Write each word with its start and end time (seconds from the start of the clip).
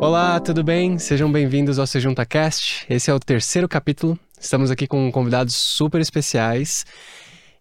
Olá, 0.00 0.38
tudo 0.38 0.62
bem? 0.62 0.98
Sejam 0.98 1.32
bem-vindos 1.32 1.78
ao 1.78 1.86
Sejunta 1.86 2.26
Cast. 2.26 2.84
Esse 2.90 3.10
é 3.10 3.14
o 3.14 3.18
terceiro 3.18 3.68
capítulo. 3.68 4.18
Estamos 4.38 4.70
aqui 4.70 4.86
com 4.86 5.10
convidados 5.10 5.54
super 5.54 6.00
especiais 6.00 6.84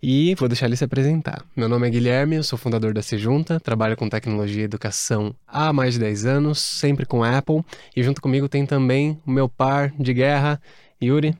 e 0.01 0.35
vou 0.35 0.49
deixar 0.49 0.65
ele 0.65 0.75
se 0.75 0.83
apresentar. 0.83 1.45
Meu 1.55 1.69
nome 1.69 1.87
é 1.87 1.89
Guilherme, 1.89 2.35
eu 2.35 2.43
sou 2.43 2.59
fundador 2.59 2.93
da 2.93 3.01
Sejunta, 3.01 3.57
trabalho 3.61 3.95
com 3.95 4.09
tecnologia 4.09 4.63
e 4.63 4.65
educação 4.65 5.33
há 5.47 5.71
mais 5.71 5.93
de 5.93 6.01
10 6.01 6.25
anos, 6.25 6.59
sempre 6.59 7.05
com 7.05 7.23
Apple, 7.23 7.63
e 7.95 8.03
junto 8.03 8.21
comigo 8.21 8.49
tem 8.49 8.65
também 8.65 9.17
o 9.25 9.31
meu 9.31 9.47
par 9.47 9.93
de 9.97 10.13
guerra, 10.13 10.61
Yuri. 11.01 11.37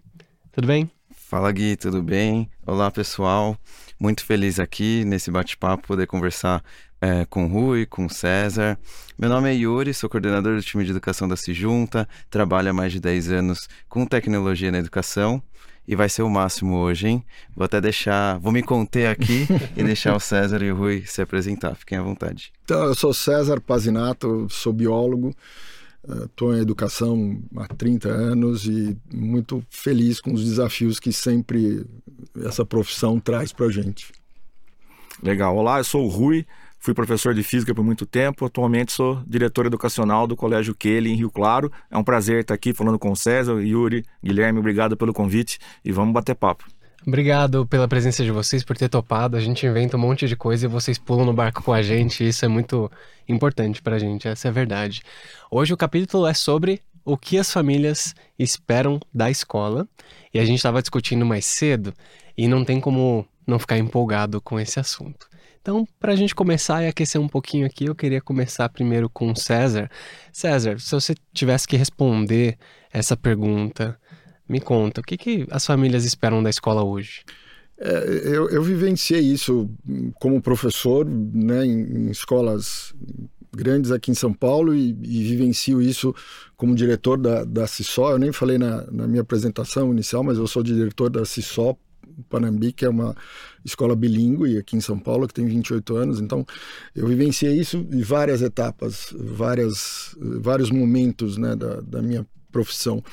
Tudo 0.53 0.65
bem? 0.65 0.89
Fala 1.11 1.51
Gui, 1.51 1.75
tudo 1.75 2.01
bem? 2.01 2.49
Olá 2.65 2.89
pessoal, 2.89 3.57
muito 4.03 4.25
feliz 4.25 4.59
aqui 4.59 5.05
nesse 5.05 5.31
bate-papo 5.31 5.87
poder 5.87 6.07
conversar 6.07 6.61
é, 6.99 7.23
com 7.23 7.45
o 7.45 7.47
Rui, 7.47 7.85
com 7.85 8.05
o 8.05 8.09
César. 8.09 8.77
Meu 9.17 9.29
nome 9.29 9.49
é 9.49 9.55
Yuri, 9.55 9.93
sou 9.93 10.09
coordenador 10.09 10.57
do 10.57 10.61
time 10.61 10.83
de 10.83 10.91
educação 10.91 11.25
da 11.25 11.37
Sejunta, 11.37 12.05
trabalho 12.29 12.69
há 12.69 12.73
mais 12.73 12.91
de 12.91 12.99
10 12.99 13.31
anos 13.31 13.59
com 13.87 14.05
tecnologia 14.05 14.69
na 14.73 14.79
educação 14.79 15.41
e 15.87 15.95
vai 15.95 16.09
ser 16.09 16.21
o 16.21 16.29
máximo 16.29 16.75
hoje, 16.75 17.07
hein? 17.07 17.25
Vou 17.55 17.63
até 17.63 17.79
deixar, 17.79 18.37
vou 18.39 18.51
me 18.51 18.61
conter 18.61 19.07
aqui 19.07 19.47
e 19.73 19.81
deixar 19.81 20.13
o 20.13 20.19
César 20.19 20.61
e 20.61 20.69
o 20.69 20.75
Rui 20.75 21.03
se 21.05 21.21
apresentar. 21.21 21.73
Fiquem 21.75 21.97
à 21.97 22.01
vontade. 22.01 22.51
Então, 22.65 22.83
eu 22.83 22.95
sou 22.95 23.13
César 23.13 23.61
Pazinato, 23.61 24.47
sou 24.49 24.73
biólogo, 24.73 25.33
estou 26.25 26.55
em 26.55 26.59
educação 26.59 27.41
há 27.55 27.67
30 27.67 28.09
anos 28.09 28.65
e 28.65 28.97
muito 29.13 29.63
feliz 29.69 30.19
com 30.19 30.33
os 30.33 30.43
desafios 30.43 30.99
que 30.99 31.11
sempre 31.11 31.85
essa 32.43 32.65
profissão 32.65 33.19
traz 33.19 33.53
para 33.53 33.67
a 33.67 33.71
gente. 33.71 34.11
Legal. 35.21 35.55
Olá, 35.55 35.79
eu 35.79 35.83
sou 35.83 36.05
o 36.05 36.09
Rui, 36.09 36.45
Fui 36.83 36.93
professor 36.93 37.33
de 37.33 37.43
física 37.43 37.73
por 37.73 37.81
muito 37.81 38.05
tempo, 38.05 38.43
atualmente 38.43 38.91
sou 38.91 39.23
diretor 39.25 39.65
educacional 39.65 40.27
do 40.27 40.35
Colégio 40.35 40.75
Kelly 40.75 41.11
em 41.11 41.15
Rio 41.15 41.31
Claro. 41.31 41.71
É 41.89 41.97
um 41.97 42.03
prazer 42.03 42.41
estar 42.41 42.53
aqui 42.53 42.73
falando 42.73 42.99
com 42.99 43.09
o 43.09 43.15
César, 43.15 43.53
Yuri, 43.53 44.03
Guilherme, 44.21 44.59
obrigado 44.59 44.97
pelo 44.97 45.13
convite 45.13 45.59
e 45.85 45.93
vamos 45.93 46.13
bater 46.13 46.35
papo. 46.35 46.65
Obrigado 47.05 47.65
pela 47.67 47.85
presença 47.85 48.23
de 48.23 48.31
vocês, 48.31 48.63
por 48.63 48.77
ter 48.77 48.87
topado. 48.87 49.35
A 49.35 49.39
gente 49.39 49.65
inventa 49.65 49.97
um 49.97 49.99
monte 49.99 50.25
de 50.25 50.37
coisa 50.37 50.65
e 50.65 50.69
vocês 50.69 50.97
pulam 50.97 51.25
no 51.25 51.33
barco 51.33 51.61
com 51.61 51.73
a 51.73 51.81
gente. 51.81 52.25
Isso 52.25 52.45
é 52.45 52.47
muito 52.47 52.89
importante 53.27 53.81
pra 53.81 53.99
gente, 53.99 54.27
essa 54.27 54.47
é 54.47 54.49
a 54.49 54.53
verdade. 54.53 55.01
Hoje 55.51 55.73
o 55.73 55.77
capítulo 55.77 56.25
é 56.25 56.33
sobre 56.33 56.81
o 57.03 57.17
que 57.17 57.37
as 57.37 57.51
famílias 57.51 58.15
esperam 58.39 59.01
da 59.13 59.29
escola. 59.29 59.85
E 60.33 60.39
a 60.39 60.45
gente 60.45 60.57
estava 60.57 60.81
discutindo 60.81 61.25
mais 61.25 61.45
cedo 61.45 61.93
e 62.37 62.47
não 62.47 62.63
tem 62.63 62.79
como 62.79 63.27
não 63.45 63.59
ficar 63.59 63.77
empolgado 63.77 64.39
com 64.39 64.57
esse 64.57 64.79
assunto. 64.79 65.27
Então, 65.61 65.85
para 65.99 66.13
a 66.13 66.15
gente 66.15 66.33
começar 66.33 66.83
e 66.83 66.87
aquecer 66.87 67.19
um 67.19 67.27
pouquinho 67.27 67.65
aqui, 67.65 67.85
eu 67.85 67.95
queria 67.95 68.21
começar 68.21 68.67
primeiro 68.69 69.09
com 69.09 69.31
o 69.31 69.35
César. 69.35 69.89
César, 70.31 70.79
se 70.79 70.91
você 70.91 71.15
tivesse 71.33 71.67
que 71.67 71.77
responder 71.77 72.57
essa 72.91 73.15
pergunta, 73.15 73.97
me 74.53 74.61
conta, 74.61 75.01
o 75.01 75.03
que, 75.03 75.17
que 75.17 75.47
as 75.49 75.65
famílias 75.65 76.05
esperam 76.05 76.43
da 76.43 76.49
escola 76.49 76.83
hoje? 76.83 77.23
É, 77.75 78.29
eu, 78.37 78.49
eu, 78.49 78.61
vivenciei 78.61 79.19
isso 79.19 79.67
como 80.19 80.39
professor 80.39 81.03
né, 81.05 81.65
em, 81.65 81.81
em, 81.81 82.11
escolas 82.11 82.93
grandes 83.51 83.91
aqui 83.91 84.11
em 84.11 84.13
São 84.13 84.31
Paulo 84.31 84.75
e, 84.75 84.89
e 84.89 85.23
vivencio 85.23 85.81
isso 85.81 86.13
como 86.55 86.75
diretor 86.75 87.17
da, 87.17 87.43
da 87.43 87.65
CISO. 87.65 88.11
Eu 88.11 88.19
nem 88.19 88.31
falei 88.31 88.59
na, 88.59 88.85
na 88.91 89.07
minha 89.07 89.21
apresentação 89.21 89.91
inicial, 89.91 90.23
mas 90.23 90.37
eu 90.37 90.45
sou 90.45 90.61
diretor 90.61 91.09
da 91.09 91.25
CISO 91.25 91.75
Panambi, 92.29 92.71
que 92.71 92.85
é 92.85 92.89
uma 92.89 93.15
escola 93.65 93.95
bilíngue 93.95 94.57
aqui 94.59 94.75
em 94.75 94.81
São 94.81 94.99
Paulo, 94.99 95.27
que 95.27 95.33
tem 95.33 95.47
28 95.47 95.95
anos. 95.95 96.21
Então, 96.21 96.45
eu 96.95 97.07
vivenciei 97.07 97.59
isso 97.59 97.77
em 97.91 98.01
várias 98.01 98.43
etapas, 98.43 99.13
várias, 99.17 100.15
vários 100.19 100.69
momentos 100.69 101.37
né, 101.37 101.55
da, 101.55 101.81
da 101.81 102.01
minha 102.03 102.23
profissão. 102.53 103.03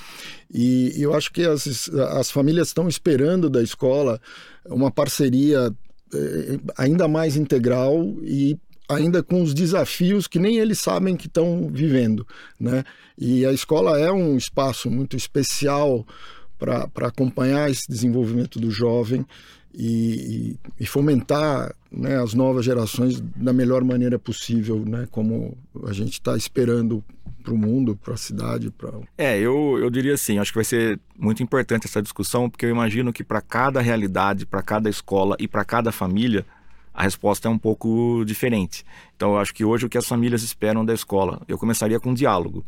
E, 0.52 0.92
eu 1.02 1.14
acho 1.14 1.32
que 1.32 1.42
as, 1.42 1.88
as 1.88 2.30
famílias 2.30 2.68
estão 2.68 2.86
esperando 2.86 3.48
da 3.48 3.62
escola 3.62 4.20
uma 4.66 4.90
parceria 4.90 5.74
eh, 6.14 6.58
ainda 6.76 7.08
mais 7.08 7.36
integral 7.36 7.96
e 8.22 8.58
ainda 8.88 9.22
com 9.22 9.42
os 9.42 9.54
desafios 9.54 10.26
que 10.26 10.38
nem 10.38 10.58
eles 10.58 10.80
sabem 10.80 11.16
que 11.16 11.28
estão 11.28 11.70
vivendo, 11.72 12.26
né? 12.58 12.84
E 13.16 13.46
a 13.46 13.52
escola 13.52 13.98
é 13.98 14.10
um 14.10 14.36
espaço 14.36 14.90
muito 14.90 15.16
especial 15.16 16.04
para 16.58 17.06
acompanhar 17.06 17.70
esse 17.70 17.88
desenvolvimento 17.88 18.58
do 18.60 18.70
jovem 18.70 19.24
e, 19.74 20.56
e, 20.78 20.86
fomentar 20.86 21.74
né, 21.90 22.20
as 22.20 22.34
novas 22.34 22.64
gerações 22.64 23.20
da 23.36 23.52
melhor 23.52 23.84
maneira 23.84 24.18
possível, 24.18 24.84
né, 24.84 25.06
como 25.10 25.56
a 25.86 25.92
gente 25.92 26.14
está 26.14 26.36
esperando 26.36 27.04
para 27.42 27.54
o 27.54 27.58
mundo, 27.58 27.96
para 27.96 28.14
a 28.14 28.16
cidade. 28.16 28.70
Pra... 28.70 28.90
É, 29.16 29.38
eu, 29.38 29.78
eu 29.78 29.88
diria 29.88 30.14
assim, 30.14 30.38
acho 30.38 30.52
que 30.52 30.58
vai 30.58 30.64
ser 30.64 30.98
muito 31.16 31.42
importante 31.42 31.86
essa 31.86 32.02
discussão, 32.02 32.50
porque 32.50 32.66
eu 32.66 32.70
imagino 32.70 33.12
que 33.12 33.24
para 33.24 33.40
cada 33.40 33.80
realidade, 33.80 34.44
para 34.44 34.62
cada 34.62 34.90
escola 34.90 35.36
e 35.38 35.46
para 35.46 35.64
cada 35.64 35.92
família, 35.92 36.44
a 36.92 37.04
resposta 37.04 37.48
é 37.48 37.50
um 37.50 37.58
pouco 37.58 38.24
diferente. 38.24 38.84
Então, 39.16 39.32
eu 39.32 39.38
acho 39.38 39.54
que 39.54 39.64
hoje 39.64 39.86
o 39.86 39.88
que 39.88 39.98
as 39.98 40.06
famílias 40.06 40.42
esperam 40.42 40.84
da 40.84 40.92
escola, 40.92 41.40
eu 41.48 41.56
começaria 41.56 42.00
com 42.00 42.10
um 42.10 42.14
diálogo. 42.14 42.64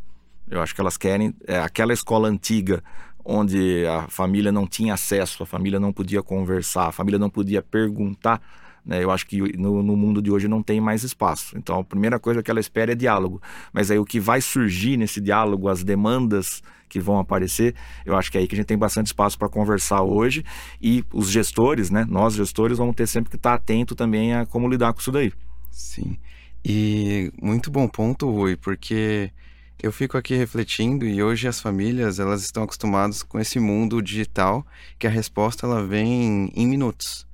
Eu 0.51 0.61
acho 0.61 0.75
que 0.75 0.81
elas 0.81 0.97
querem 0.97 1.34
é, 1.47 1.59
aquela 1.59 1.93
escola 1.93 2.29
antiga 2.29 2.83
onde 3.25 3.87
a 3.87 4.09
família 4.09 4.53
não 4.53 4.66
tinha 4.66 4.94
acesso, 4.94 5.43
a 5.43 5.47
família 5.47 5.78
não 5.78 5.93
podia 5.93 6.22
conversar, 6.22 6.88
a 6.88 6.93
família 6.93 7.19
não 7.19 7.31
podia 7.31 7.62
perguntar. 7.62 8.41
Né? 8.84 9.03
Eu 9.03 9.10
acho 9.10 9.27
que 9.27 9.41
no, 9.56 9.83
no, 9.83 9.97
mundo 9.97 10.21
de 10.21 10.31
hoje 10.31 10.49
não 10.49 10.62
tem 10.62 10.81
mais 10.81 11.05
espaço. 11.05 11.56
Então, 11.56 11.78
a 11.78 11.84
primeira 11.84 12.19
coisa 12.19 12.43
que 12.43 12.50
ela 12.50 12.60
espera 12.60 12.93
é 12.93 12.94
diálogo. 12.94 13.41
Mas 13.72 13.91
aí 13.91 13.99
o 13.99 14.05
que 14.05 14.19
vai 14.19 14.41
surgir 14.41 14.97
nesse 14.97 15.21
diálogo, 15.21 15.69
as 15.69 15.84
demandas 15.84 16.62
que 16.88 17.00
vão 17.00 17.19
aparecer, 17.19 17.75
eu 18.05 18.16
acho 18.16 18.31
que 18.31 18.37
é 18.37 18.41
aí 18.41 18.47
que 18.47 18.55
a 18.55 18.59
gente 18.59 18.66
tem 18.66 18.77
bastante 18.77 19.06
espaço 19.06 19.39
para 19.39 19.49
conversar 19.49 20.03
hoje. 20.03 20.44
E 20.81 21.04
os 21.12 21.31
gestores, 21.31 21.91
né? 21.91 22.04
nós 22.09 22.34
gestores, 22.34 22.78
vamos 22.78 22.94
ter 22.94 23.06
sempre 23.06 23.31
que 23.31 23.37
estar 23.37 23.54
atento 23.54 23.94
também 23.94 24.34
a 24.34 24.44
como 24.44 24.69
lidar 24.69 24.93
com 24.93 25.00
isso 25.00 25.12
daí. 25.12 25.33
Sim. 25.71 26.19
E 26.65 27.33
muito 27.41 27.71
bom 27.71 27.89
ponto, 27.89 28.31
Rui, 28.31 28.56
porque 28.56 29.33
eu 29.82 29.91
fico 29.91 30.16
aqui 30.16 30.37
refletindo 30.37 31.04
e 31.04 31.20
hoje 31.20 31.48
as 31.48 31.60
famílias 31.60 32.20
elas 32.20 32.43
estão 32.44 32.62
acostumadas 32.62 33.25
com 33.25 33.41
esse 33.41 33.59
mundo 33.59 34.00
digital 34.00 34.65
que 34.97 35.09
a 35.09 35.10
resposta 35.10 35.66
ela 35.66 35.84
vem 35.84 36.53
em 36.54 36.66
minutos. 36.69 37.26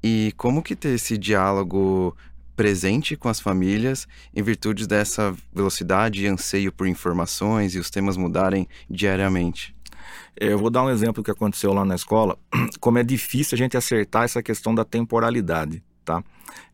E 0.00 0.32
como 0.36 0.62
que 0.62 0.76
ter 0.76 0.90
esse 0.90 1.18
diálogo 1.18 2.16
presente 2.54 3.16
com 3.16 3.28
as 3.28 3.40
famílias 3.40 4.06
em 4.32 4.40
virtude 4.40 4.86
dessa 4.86 5.34
velocidade 5.52 6.22
e 6.22 6.28
anseio 6.28 6.70
por 6.70 6.86
informações 6.86 7.74
e 7.74 7.80
os 7.80 7.90
temas 7.90 8.16
mudarem 8.16 8.68
diariamente? 8.88 9.74
Eu 10.36 10.58
vou 10.60 10.70
dar 10.70 10.84
um 10.84 10.90
exemplo 10.90 11.24
que 11.24 11.30
aconteceu 11.30 11.72
lá 11.72 11.84
na 11.84 11.96
escola, 11.96 12.38
como 12.78 12.98
é 12.98 13.02
difícil 13.02 13.56
a 13.56 13.58
gente 13.58 13.76
acertar 13.76 14.22
essa 14.22 14.40
questão 14.42 14.72
da 14.72 14.84
temporalidade, 14.84 15.82
tá? 16.04 16.22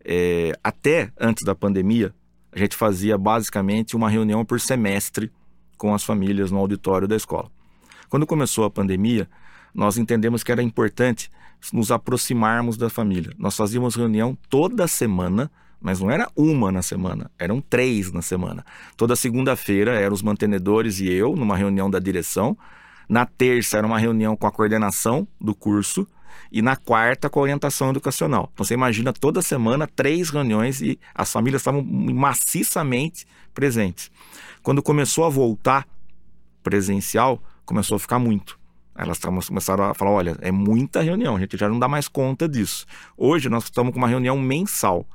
É, 0.05 0.53
até 0.63 1.11
antes 1.19 1.43
da 1.43 1.55
pandemia, 1.55 2.15
a 2.53 2.59
gente 2.59 2.77
fazia 2.77 3.17
basicamente 3.17 3.97
uma 3.97 4.11
reunião 4.11 4.45
por 4.45 4.61
semestre 4.61 5.33
com 5.79 5.95
as 5.95 6.05
famílias 6.05 6.51
no 6.51 6.59
auditório 6.59 7.09
da 7.09 7.17
escola. 7.17 7.51
Quando 8.09 8.27
começou 8.27 8.65
a 8.65 8.71
pandemia, 8.71 9.29
nós 9.75 9.97
entendemos 9.97 10.43
que 10.43 10.53
era 10.53 10.63
importante 10.63 11.31
nos 11.73 11.91
aproximarmos 11.91 12.77
da 12.77 12.91
família. 12.91 13.33
Nós 13.39 13.57
fazíamos 13.57 13.97
reunião 13.97 14.37
toda 14.51 14.87
semana, 14.87 15.51
mas 15.81 16.01
não 16.01 16.11
era 16.11 16.29
uma 16.37 16.71
na 16.71 16.83
semana, 16.83 17.31
eram 17.39 17.61
três 17.61 18.13
na 18.13 18.21
semana. 18.21 18.65
Toda 18.97 19.17
segunda-feira 19.17 19.93
eram 19.93 20.13
os 20.13 20.23
mantenedores 20.23 21.01
e 21.01 21.11
eu 21.11 21.35
numa 21.35 21.57
reunião 21.57 21.91
da 21.91 21.99
direção. 21.99 22.57
Na 23.09 23.25
terça 23.25 23.79
era 23.79 23.87
uma 23.87 23.99
reunião 23.99 24.37
com 24.37 24.47
a 24.47 24.53
coordenação 24.53 25.27
do 25.41 25.55
curso 25.55 26.07
e 26.53 26.61
na 26.61 26.77
quarta 26.77 27.31
com 27.31 27.41
orientação 27.41 27.89
educacional. 27.89 28.51
Então 28.53 28.65
você 28.65 28.75
imagina 28.75 29.13
toda 29.13 29.41
semana 29.41 29.87
três 29.87 30.29
reuniões 30.29 30.83
e 30.83 30.99
as 31.15 31.33
famílias 31.33 31.63
estavam 31.63 31.83
maciçamente 31.83 33.27
presentes. 33.55 34.11
Quando 34.63 34.83
começou 34.83 35.25
a 35.25 35.31
voltar 35.31 35.89
presencial, 36.63 37.43
começou 37.65 37.97
a 37.97 37.99
ficar 37.99 38.19
muito. 38.19 38.61
Elas 38.95 39.19
começaram 39.19 39.85
a 39.85 39.95
falar: 39.95 40.11
olha, 40.11 40.37
é 40.43 40.53
muita 40.53 41.01
reunião, 41.01 41.37
a 41.37 41.41
gente 41.41 41.57
já 41.57 41.69
não 41.69 41.79
dá 41.79 41.89
mais 41.89 42.07
conta 42.07 42.47
disso. 42.47 42.85
Hoje 43.17 43.49
nós 43.49 43.65
estamos 43.65 43.93
com 43.93 43.99
uma 43.99 44.09
reunião 44.09 44.39
mensal. 44.39 45.07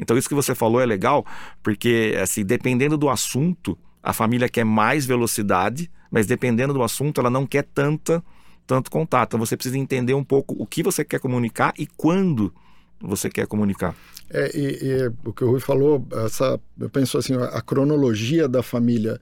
Então, 0.00 0.16
isso 0.16 0.28
que 0.28 0.34
você 0.34 0.54
falou 0.54 0.80
é 0.80 0.86
legal, 0.86 1.24
porque, 1.62 2.18
assim, 2.22 2.44
dependendo 2.44 2.98
do 2.98 3.08
assunto, 3.08 3.78
a 4.02 4.12
família 4.12 4.48
quer 4.48 4.64
mais 4.64 5.06
velocidade, 5.06 5.90
mas 6.10 6.26
dependendo 6.26 6.74
do 6.74 6.82
assunto, 6.82 7.18
ela 7.20 7.30
não 7.30 7.46
quer 7.46 7.62
tanta 7.62 8.22
tanto 8.66 8.90
contato. 8.90 9.30
Então 9.30 9.40
você 9.46 9.56
precisa 9.56 9.78
entender 9.78 10.14
um 10.14 10.24
pouco 10.24 10.54
o 10.58 10.66
que 10.66 10.82
você 10.82 11.04
quer 11.04 11.20
comunicar 11.20 11.72
e 11.78 11.86
quando 11.86 12.52
você 13.00 13.28
quer 13.28 13.46
comunicar. 13.46 13.94
É, 14.30 14.50
e, 14.56 14.78
e 14.82 15.12
o 15.24 15.32
que 15.32 15.44
o 15.44 15.50
Rui 15.50 15.60
falou, 15.60 16.06
essa, 16.24 16.58
eu 16.78 16.90
penso 16.90 17.18
assim, 17.18 17.34
a 17.34 17.60
cronologia 17.60 18.48
da 18.48 18.62
família 18.62 19.20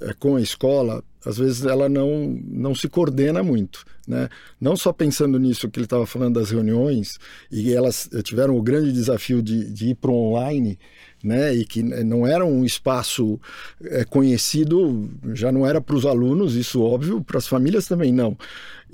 é, 0.00 0.12
com 0.12 0.36
a 0.36 0.40
escola, 0.40 1.02
às 1.24 1.38
vezes 1.38 1.64
ela 1.64 1.88
não, 1.88 2.38
não 2.46 2.74
se 2.74 2.88
coordena 2.88 3.42
muito. 3.42 3.84
Né? 4.06 4.28
Não 4.60 4.76
só 4.76 4.92
pensando 4.92 5.38
nisso 5.38 5.70
que 5.70 5.78
ele 5.78 5.86
estava 5.86 6.06
falando 6.06 6.34
das 6.34 6.50
reuniões, 6.50 7.18
e 7.50 7.72
elas 7.72 8.08
tiveram 8.22 8.56
o 8.56 8.62
grande 8.62 8.92
desafio 8.92 9.42
de, 9.42 9.72
de 9.72 9.90
ir 9.90 9.94
para 9.94 10.10
online, 10.10 10.78
né? 11.24 11.54
e 11.54 11.64
que 11.64 11.82
não 11.82 12.26
era 12.26 12.44
um 12.44 12.64
espaço 12.64 13.40
é, 13.82 14.04
conhecido, 14.04 15.10
já 15.32 15.50
não 15.50 15.66
era 15.66 15.80
para 15.80 15.96
os 15.96 16.04
alunos, 16.04 16.54
isso 16.54 16.82
óbvio, 16.82 17.22
para 17.22 17.38
as 17.38 17.48
famílias 17.48 17.86
também 17.86 18.12
não. 18.12 18.36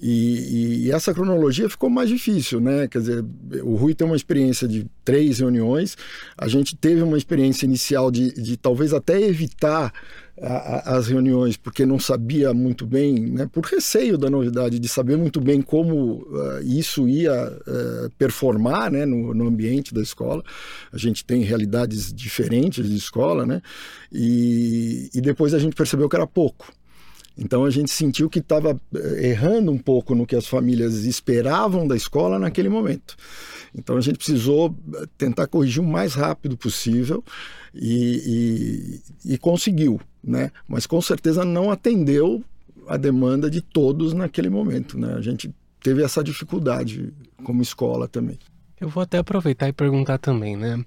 E, 0.03 0.87
e, 0.87 0.93
essa 0.93 1.13
cronologia 1.13 1.69
ficou 1.69 1.91
mais 1.91 2.09
difícil, 2.09 2.59
né? 2.59 2.89
Quer 2.89 3.01
dizer, 3.01 3.25
o 3.63 3.75
Rui 3.75 3.95
tem 3.95 4.07
uma 4.07 4.17
experiência 4.17 4.67
de 4.67 4.87
três 5.05 5.41
reuniões, 5.41 5.95
a 6.39 6.49
gente 6.49 6.75
teve 6.75 7.03
uma 7.03 7.19
experiência 7.19 7.67
inicial 7.67 8.11
de, 8.11 8.33
de 8.33 8.57
talvez 8.57 8.95
até 8.95 9.21
evitar 9.21 9.93
a, 10.43 10.93
a, 10.93 10.97
as 10.97 11.09
reuniões, 11.09 11.57
porque 11.57 11.85
não 11.85 11.99
sabia 11.99 12.55
muito 12.55 12.87
bem, 12.87 13.15
né? 13.15 13.49
Por 13.51 13.65
receio 13.65 14.17
da 14.17 14.31
novidade, 14.31 14.79
de 14.79 14.89
saber 14.89 15.17
muito 15.17 15.41
bem 15.41 15.61
como 15.61 16.23
uh, 16.23 16.63
isso 16.63 17.09
ia 17.09 17.33
uh, 17.35 18.11
performar, 18.19 18.91
né? 18.91 19.05
No, 19.05 19.35
no, 19.35 19.47
ambiente 19.47 19.93
da 19.93 20.01
escola. 20.01 20.43
A 20.93 20.99
gente 20.99 21.25
tem 21.25 21.43
realidades 21.43 22.13
diferentes 22.13 22.89
de 22.89 22.97
escola, 22.97 23.45
né? 23.45 23.61
E, 24.13 25.11
e 25.15 25.21
depois 25.21 25.55
a 25.55 25.59
gente 25.59 25.77
percebeu 25.77 26.09
que 26.09 26.17
era 26.17 26.27
pouco. 26.27 26.73
Então 27.41 27.65
a 27.65 27.71
gente 27.71 27.91
sentiu 27.91 28.29
que 28.29 28.39
estava 28.39 28.79
eh, 28.95 29.31
errando 29.31 29.73
um 29.73 29.79
pouco 29.79 30.15
no 30.15 30.27
que 30.27 30.37
as 30.37 30.47
famílias 30.47 31.05
esperavam 31.05 31.89
da 31.89 31.97
escola 31.97 32.39
naquele 32.39 32.69
momento. 32.69 33.17
Então 33.75 33.97
a 33.97 34.01
gente 34.03 34.19
precisou 34.19 34.77
eh, 34.95 35.07
tentar 35.17 35.47
corrigir 35.47 35.83
o 35.83 35.87
mais 35.87 36.13
rápido 36.13 36.55
possível 36.57 37.25
e, 37.75 39.01
e, 39.25 39.33
e 39.33 39.39
conseguiu, 39.39 39.99
né? 40.23 40.51
Mas 40.69 40.87
com 40.87 41.01
certeza 41.01 41.43
não 41.43 41.71
atendeu 41.71 42.45
a 42.87 42.99
demanda 42.99 43.49
de 43.49 43.63
todos 43.63 44.13
naquele 44.13 44.51
momento, 44.51 44.99
né? 44.99 45.15
A 45.15 45.23
gente 45.23 45.51
teve 45.83 46.03
essa 46.03 46.23
dificuldade 46.23 47.11
como 47.43 47.63
escola 47.63 48.07
também. 48.07 48.39
Eu 48.79 48.89
vou 48.89 49.03
até 49.03 49.19
aproveitar 49.19 49.69
e 49.69 49.73
perguntar 49.73 50.19
também, 50.19 50.57
né? 50.57 50.85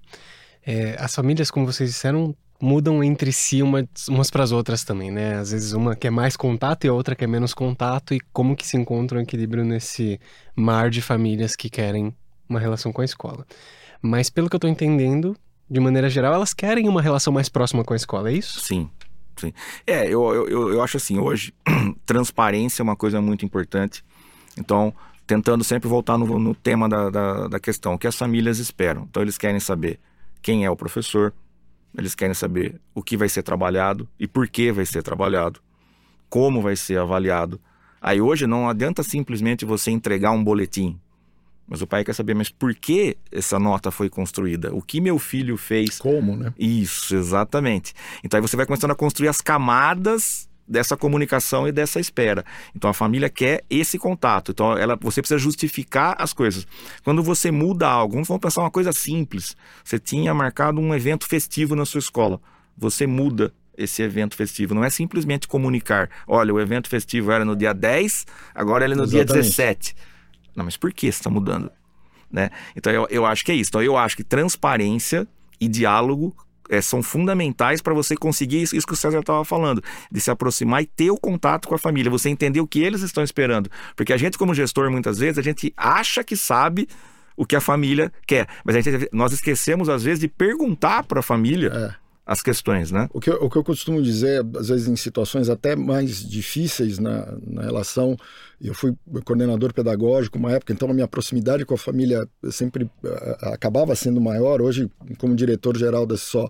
É, 0.66 0.96
as 1.00 1.14
famílias, 1.14 1.52
como 1.52 1.66
vocês 1.66 1.90
disseram, 1.90 2.36
mudam 2.64 3.04
entre 3.04 3.34
si 3.34 3.62
uma, 3.62 3.86
umas 4.08 4.32
para 4.32 4.42
as 4.42 4.54
outras 4.54 4.86
também, 4.86 5.12
né? 5.12 5.36
Às 5.36 5.52
vezes 5.52 5.74
uma 5.74 5.98
quer 5.98 6.10
mais 6.10 6.38
contato 6.38 6.86
e 6.86 6.88
a 6.88 6.94
outra 6.94 7.14
quer 7.14 7.28
menos 7.28 7.54
contato 7.54 8.14
e 8.14 8.22
como 8.32 8.56
que 8.56 8.66
se 8.66 8.78
encontra 8.78 9.20
um 9.20 9.22
equilíbrio 9.22 9.66
nesse 9.66 10.18
mar 10.56 10.90
de 10.90 11.02
famílias 11.02 11.58
que 11.58 11.70
querem 11.70 12.16
uma 12.48 12.62
relação 12.62 12.94
com 12.94 13.02
a 13.02 13.06
escola. 13.06 13.46
Mas 14.02 14.30
pelo 14.30 14.50
que 14.50 14.56
eu 14.56 14.60
estou 14.60 14.70
entendendo, 14.70 15.36
de 15.70 15.78
maneira 15.82 16.10
geral, 16.10 16.34
elas 16.34 16.54
querem 16.54 16.88
uma 16.88 17.02
relação 17.02 17.34
mais 17.34 17.50
próxima 17.50 17.84
com 17.84 17.92
a 17.92 17.98
escola, 17.98 18.30
é 18.30 18.34
isso? 18.34 18.62
Sim. 18.62 18.90
Sim. 19.36 19.52
É, 19.86 20.06
eu, 20.08 20.24
eu, 20.48 20.74
eu 20.74 20.82
acho 20.82 20.96
assim, 20.96 21.20
hoje, 21.20 21.54
transparência 22.06 22.82
é 22.82 22.84
uma 22.84 22.96
coisa 22.96 23.20
muito 23.20 23.44
importante. 23.44 24.06
Então, 24.58 24.94
tentando 25.28 25.66
sempre 25.66 25.90
voltar 25.90 26.18
no, 26.18 26.40
no 26.40 26.56
tema 26.56 26.88
da, 26.88 27.10
da, 27.10 27.48
da 27.50 27.60
questão, 27.60 27.96
o 27.96 27.98
que 27.98 28.08
as 28.08 28.16
famílias 28.16 28.58
esperam. 28.60 29.06
Então, 29.10 29.22
eles 29.22 29.38
querem 29.38 29.60
saber 29.60 30.00
quem 30.42 30.64
é 30.64 30.70
o 30.70 30.78
professor, 30.78 31.34
eles 31.98 32.16
querem 32.16 32.34
saber 32.34 32.80
o 32.94 33.02
que 33.02 33.16
vai 33.16 33.30
ser 33.30 33.44
trabalhado 33.44 34.08
e 34.20 34.28
por 34.28 34.48
que 34.48 34.72
vai 34.72 34.86
ser 34.86 35.04
trabalhado, 35.04 35.60
como 36.30 36.62
vai 36.62 36.76
ser 36.76 37.00
avaliado. 37.00 37.60
Aí 38.02 38.20
hoje 38.20 38.48
não 38.48 38.68
adianta 38.68 39.04
simplesmente 39.04 39.66
você 39.66 39.92
entregar 39.92 40.32
um 40.32 40.44
boletim. 40.44 41.00
Mas 41.68 41.82
o 41.82 41.88
pai 41.88 42.04
quer 42.04 42.14
saber, 42.14 42.34
mas 42.34 42.50
por 42.50 42.76
que 42.76 43.18
essa 43.32 43.58
nota 43.58 43.90
foi 43.90 44.10
construída? 44.10 44.76
O 44.76 44.82
que 44.82 45.00
meu 45.00 45.18
filho 45.18 45.56
fez? 45.56 45.98
Como, 45.98 46.36
né? 46.36 46.54
Isso, 46.60 47.16
exatamente. 47.16 47.94
Então 48.24 48.38
aí 48.38 48.42
você 48.42 48.58
vai 48.58 48.66
começando 48.66 48.92
a 48.92 48.96
construir 48.96 49.30
as 49.30 49.40
camadas 49.40 50.50
dessa 50.68 50.96
comunicação 50.96 51.68
e 51.68 51.72
dessa 51.72 52.00
espera. 52.00 52.46
Então 52.76 52.90
a 52.90 52.94
família 52.94 53.30
quer 53.30 53.64
esse 53.70 53.98
contato. 53.98 54.52
Então 54.52 54.78
ela, 54.78 54.96
você 54.96 55.22
precisa 55.22 55.38
justificar 55.38 56.16
as 56.18 56.34
coisas. 56.34 56.66
Quando 57.04 57.22
você 57.22 57.52
muda 57.52 57.88
algo, 57.88 58.22
vamos 58.24 58.42
pensar 58.42 58.62
uma 58.62 58.72
coisa 58.72 58.92
simples. 58.92 59.56
Você 59.84 60.00
tinha 60.00 60.34
marcado 60.34 60.80
um 60.80 60.94
evento 60.94 61.28
festivo 61.28 61.76
na 61.76 61.86
sua 61.86 62.00
escola. 62.00 62.40
Você 62.78 63.06
muda 63.06 63.54
esse 63.78 64.02
evento 64.02 64.36
festivo. 64.36 64.74
Não 64.74 64.84
é 64.84 64.90
simplesmente 64.90 65.48
comunicar, 65.48 66.10
olha, 66.28 66.54
o 66.54 66.60
evento 66.60 66.88
festivo 66.88 67.32
era 67.32 67.44
no 67.44 67.56
dia 67.56 67.74
10, 67.74 68.26
agora 68.54 68.84
ele 68.84 68.94
é 68.94 68.98
no 68.98 69.04
Exatamente. 69.04 69.28
dia 69.28 69.42
17. 69.42 69.96
Não, 70.56 70.66
mas 70.66 70.78
por 70.78 70.94
que 70.94 71.08
está 71.08 71.30
mudando? 71.30 71.72
Né? 72.32 72.50
Então 72.76 72.92
eu, 72.92 73.08
eu 73.10 73.26
acho 73.26 73.44
que 73.44 73.52
é 73.52 73.56
isso. 73.56 73.70
Então 73.70 73.82
eu 73.82 73.98
acho 73.98 74.16
que 74.16 74.24
transparência 74.24 75.28
e 75.60 75.68
diálogo 75.68 76.36
é, 76.70 76.82
são 76.82 77.04
fundamentais 77.04 77.82
para 77.82 77.94
você 77.94 78.16
conseguir 78.16 78.62
isso, 78.62 78.76
isso 78.76 78.88
que 78.88 78.94
o 78.94 78.98
César 78.98 79.20
estava 79.20 79.44
falando, 79.44 79.84
de 80.12 80.22
se 80.22 80.32
aproximar 80.32 80.82
e 80.82 80.86
ter 80.86 81.12
o 81.12 81.18
contato 81.18 81.68
com 81.68 81.76
a 81.76 81.80
família, 81.80 82.12
você 82.12 82.30
entender 82.30 82.62
o 82.62 82.68
que 82.68 82.82
eles 82.82 83.02
estão 83.02 83.24
esperando. 83.24 83.70
Porque 83.96 84.14
a 84.14 84.18
gente, 84.18 84.38
como 84.38 84.54
gestor, 84.54 84.90
muitas 84.92 85.18
vezes, 85.18 85.38
a 85.38 85.42
gente 85.42 85.74
acha 85.76 86.24
que 86.24 86.36
sabe 86.36 86.88
o 87.36 87.46
que 87.46 87.56
a 87.56 87.62
família 87.62 88.12
quer, 88.28 88.48
mas 88.64 88.76
a 88.76 88.82
gente, 88.82 89.10
nós 89.12 89.34
esquecemos, 89.34 89.90
às 89.90 90.04
vezes, 90.04 90.20
de 90.20 90.28
perguntar 90.28 91.04
para 91.04 91.20
a 91.20 91.24
família. 91.24 91.72
É 92.00 92.03
as 92.26 92.42
questões, 92.42 92.90
né? 92.90 93.10
O 93.14 93.20
que, 93.20 93.30
o 93.30 93.50
que 93.50 93.58
eu 93.58 93.64
costumo 93.64 94.02
dizer, 94.02 94.42
às 94.58 94.70
vezes 94.70 94.88
em 94.88 94.96
situações 94.96 95.50
até 95.50 95.76
mais 95.76 96.28
difíceis 96.28 96.98
na, 96.98 97.38
na 97.46 97.62
relação, 97.64 98.16
eu 98.62 98.74
fui 98.74 98.96
coordenador 99.26 99.74
pedagógico 99.74 100.38
uma 100.38 100.54
época, 100.54 100.72
então 100.72 100.90
a 100.90 100.94
minha 100.94 101.08
proximidade 101.08 101.66
com 101.66 101.74
a 101.74 101.78
família 101.78 102.26
sempre 102.50 102.86
uh, 102.86 102.90
acabava 103.42 103.94
sendo 103.94 104.22
maior. 104.22 104.62
Hoje, 104.62 104.90
como 105.18 105.36
diretor-geral 105.36 106.06
da 106.06 106.16
só 106.16 106.48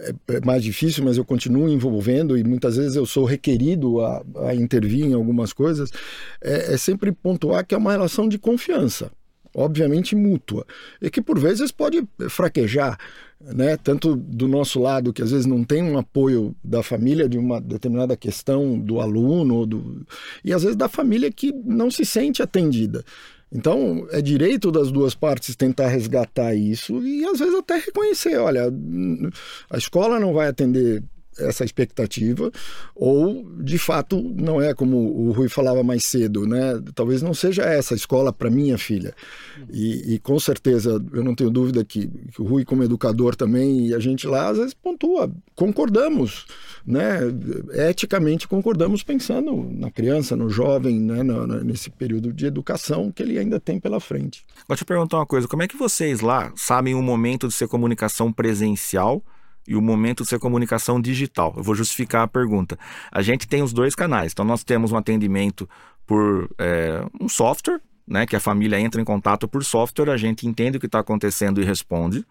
é, 0.00 0.12
é, 0.28 0.40
mais 0.44 0.64
difícil, 0.64 1.04
mas 1.04 1.16
eu 1.16 1.24
continuo 1.24 1.68
envolvendo 1.68 2.36
e 2.36 2.42
muitas 2.42 2.76
vezes 2.76 2.96
eu 2.96 3.06
sou 3.06 3.24
requerido 3.24 4.00
a, 4.00 4.24
a 4.48 4.54
intervir 4.54 5.04
em 5.04 5.14
algumas 5.14 5.52
coisas. 5.52 5.90
É, 6.42 6.74
é 6.74 6.76
sempre 6.76 7.12
pontuar 7.12 7.64
que 7.64 7.74
é 7.74 7.78
uma 7.78 7.92
relação 7.92 8.28
de 8.28 8.36
confiança 8.36 9.12
obviamente 9.54 10.16
mútua, 10.16 10.66
e 11.00 11.10
que 11.10 11.22
por 11.22 11.38
vezes 11.38 11.70
pode 11.70 12.06
fraquejar, 12.28 12.98
né? 13.40 13.76
tanto 13.76 14.16
do 14.16 14.48
nosso 14.48 14.80
lado, 14.80 15.12
que 15.12 15.22
às 15.22 15.30
vezes 15.30 15.46
não 15.46 15.62
tem 15.62 15.82
um 15.82 15.98
apoio 15.98 16.54
da 16.62 16.82
família 16.82 17.28
de 17.28 17.38
uma 17.38 17.60
determinada 17.60 18.16
questão 18.16 18.78
do 18.78 19.00
aluno, 19.00 19.66
do... 19.66 20.06
e 20.44 20.52
às 20.52 20.62
vezes 20.62 20.76
da 20.76 20.88
família 20.88 21.30
que 21.30 21.52
não 21.52 21.90
se 21.90 22.04
sente 22.04 22.42
atendida. 22.42 23.04
Então, 23.52 24.08
é 24.10 24.20
direito 24.20 24.72
das 24.72 24.90
duas 24.90 25.14
partes 25.14 25.54
tentar 25.54 25.86
resgatar 25.86 26.56
isso 26.56 27.00
e 27.04 27.24
às 27.24 27.38
vezes 27.38 27.54
até 27.54 27.76
reconhecer, 27.76 28.36
olha, 28.36 28.64
a 29.70 29.78
escola 29.78 30.18
não 30.18 30.32
vai 30.32 30.48
atender 30.48 31.04
essa 31.38 31.64
expectativa, 31.64 32.50
ou 32.94 33.44
de 33.60 33.78
fato 33.78 34.20
não 34.36 34.60
é 34.60 34.74
como 34.74 34.96
o 34.96 35.32
Rui 35.32 35.48
falava 35.48 35.82
mais 35.82 36.04
cedo, 36.04 36.46
né? 36.46 36.80
Talvez 36.94 37.22
não 37.22 37.34
seja 37.34 37.62
essa 37.62 37.94
a 37.94 37.96
escola 37.96 38.32
para 38.32 38.50
minha 38.50 38.76
filha. 38.76 39.14
E, 39.70 40.14
e, 40.14 40.18
com 40.18 40.38
certeza, 40.38 41.02
eu 41.12 41.24
não 41.24 41.34
tenho 41.34 41.50
dúvida 41.50 41.84
que, 41.84 42.08
que, 42.08 42.40
o 42.40 42.44
Rui, 42.44 42.64
como 42.64 42.82
educador 42.82 43.34
também, 43.34 43.88
e 43.88 43.94
a 43.94 43.98
gente 43.98 44.26
lá 44.26 44.48
às 44.48 44.58
vezes 44.58 44.74
pontua, 44.74 45.30
concordamos, 45.54 46.46
né? 46.86 47.20
Eticamente 47.88 48.46
concordamos 48.46 49.02
pensando 49.02 49.68
na 49.72 49.90
criança, 49.90 50.36
no 50.36 50.48
jovem, 50.48 51.00
né? 51.00 51.22
No, 51.22 51.46
no, 51.46 51.64
nesse 51.64 51.90
período 51.90 52.32
de 52.32 52.46
educação 52.46 53.10
que 53.10 53.22
ele 53.22 53.38
ainda 53.38 53.58
tem 53.58 53.78
pela 53.80 54.00
frente. 54.00 54.44
Vou 54.68 54.76
te 54.76 54.84
perguntar 54.84 55.18
uma 55.18 55.26
coisa: 55.26 55.48
como 55.48 55.62
é 55.62 55.68
que 55.68 55.76
vocês 55.76 56.20
lá 56.20 56.52
sabem 56.56 56.94
o 56.94 57.02
momento 57.02 57.48
de 57.48 57.54
ser 57.54 57.68
comunicação 57.68 58.32
presencial? 58.32 59.22
E 59.66 59.74
o 59.74 59.82
momento 59.82 60.22
de 60.22 60.28
ser 60.28 60.38
comunicação 60.38 61.00
digital. 61.00 61.54
Eu 61.56 61.62
vou 61.62 61.74
justificar 61.74 62.22
a 62.22 62.28
pergunta. 62.28 62.78
A 63.10 63.22
gente 63.22 63.46
tem 63.48 63.62
os 63.62 63.72
dois 63.72 63.94
canais. 63.94 64.32
Então, 64.32 64.44
nós 64.44 64.62
temos 64.62 64.92
um 64.92 64.96
atendimento 64.96 65.68
por 66.06 66.50
é, 66.58 67.04
um 67.20 67.28
software, 67.28 67.80
né, 68.06 68.26
que 68.26 68.36
a 68.36 68.40
família 68.40 68.78
entra 68.78 69.00
em 69.00 69.04
contato 69.04 69.48
por 69.48 69.64
software, 69.64 70.10
a 70.10 70.16
gente 70.16 70.46
entende 70.46 70.76
o 70.76 70.80
que 70.80 70.86
está 70.86 70.98
acontecendo 70.98 71.60
e 71.60 71.64
responde. 71.64 72.24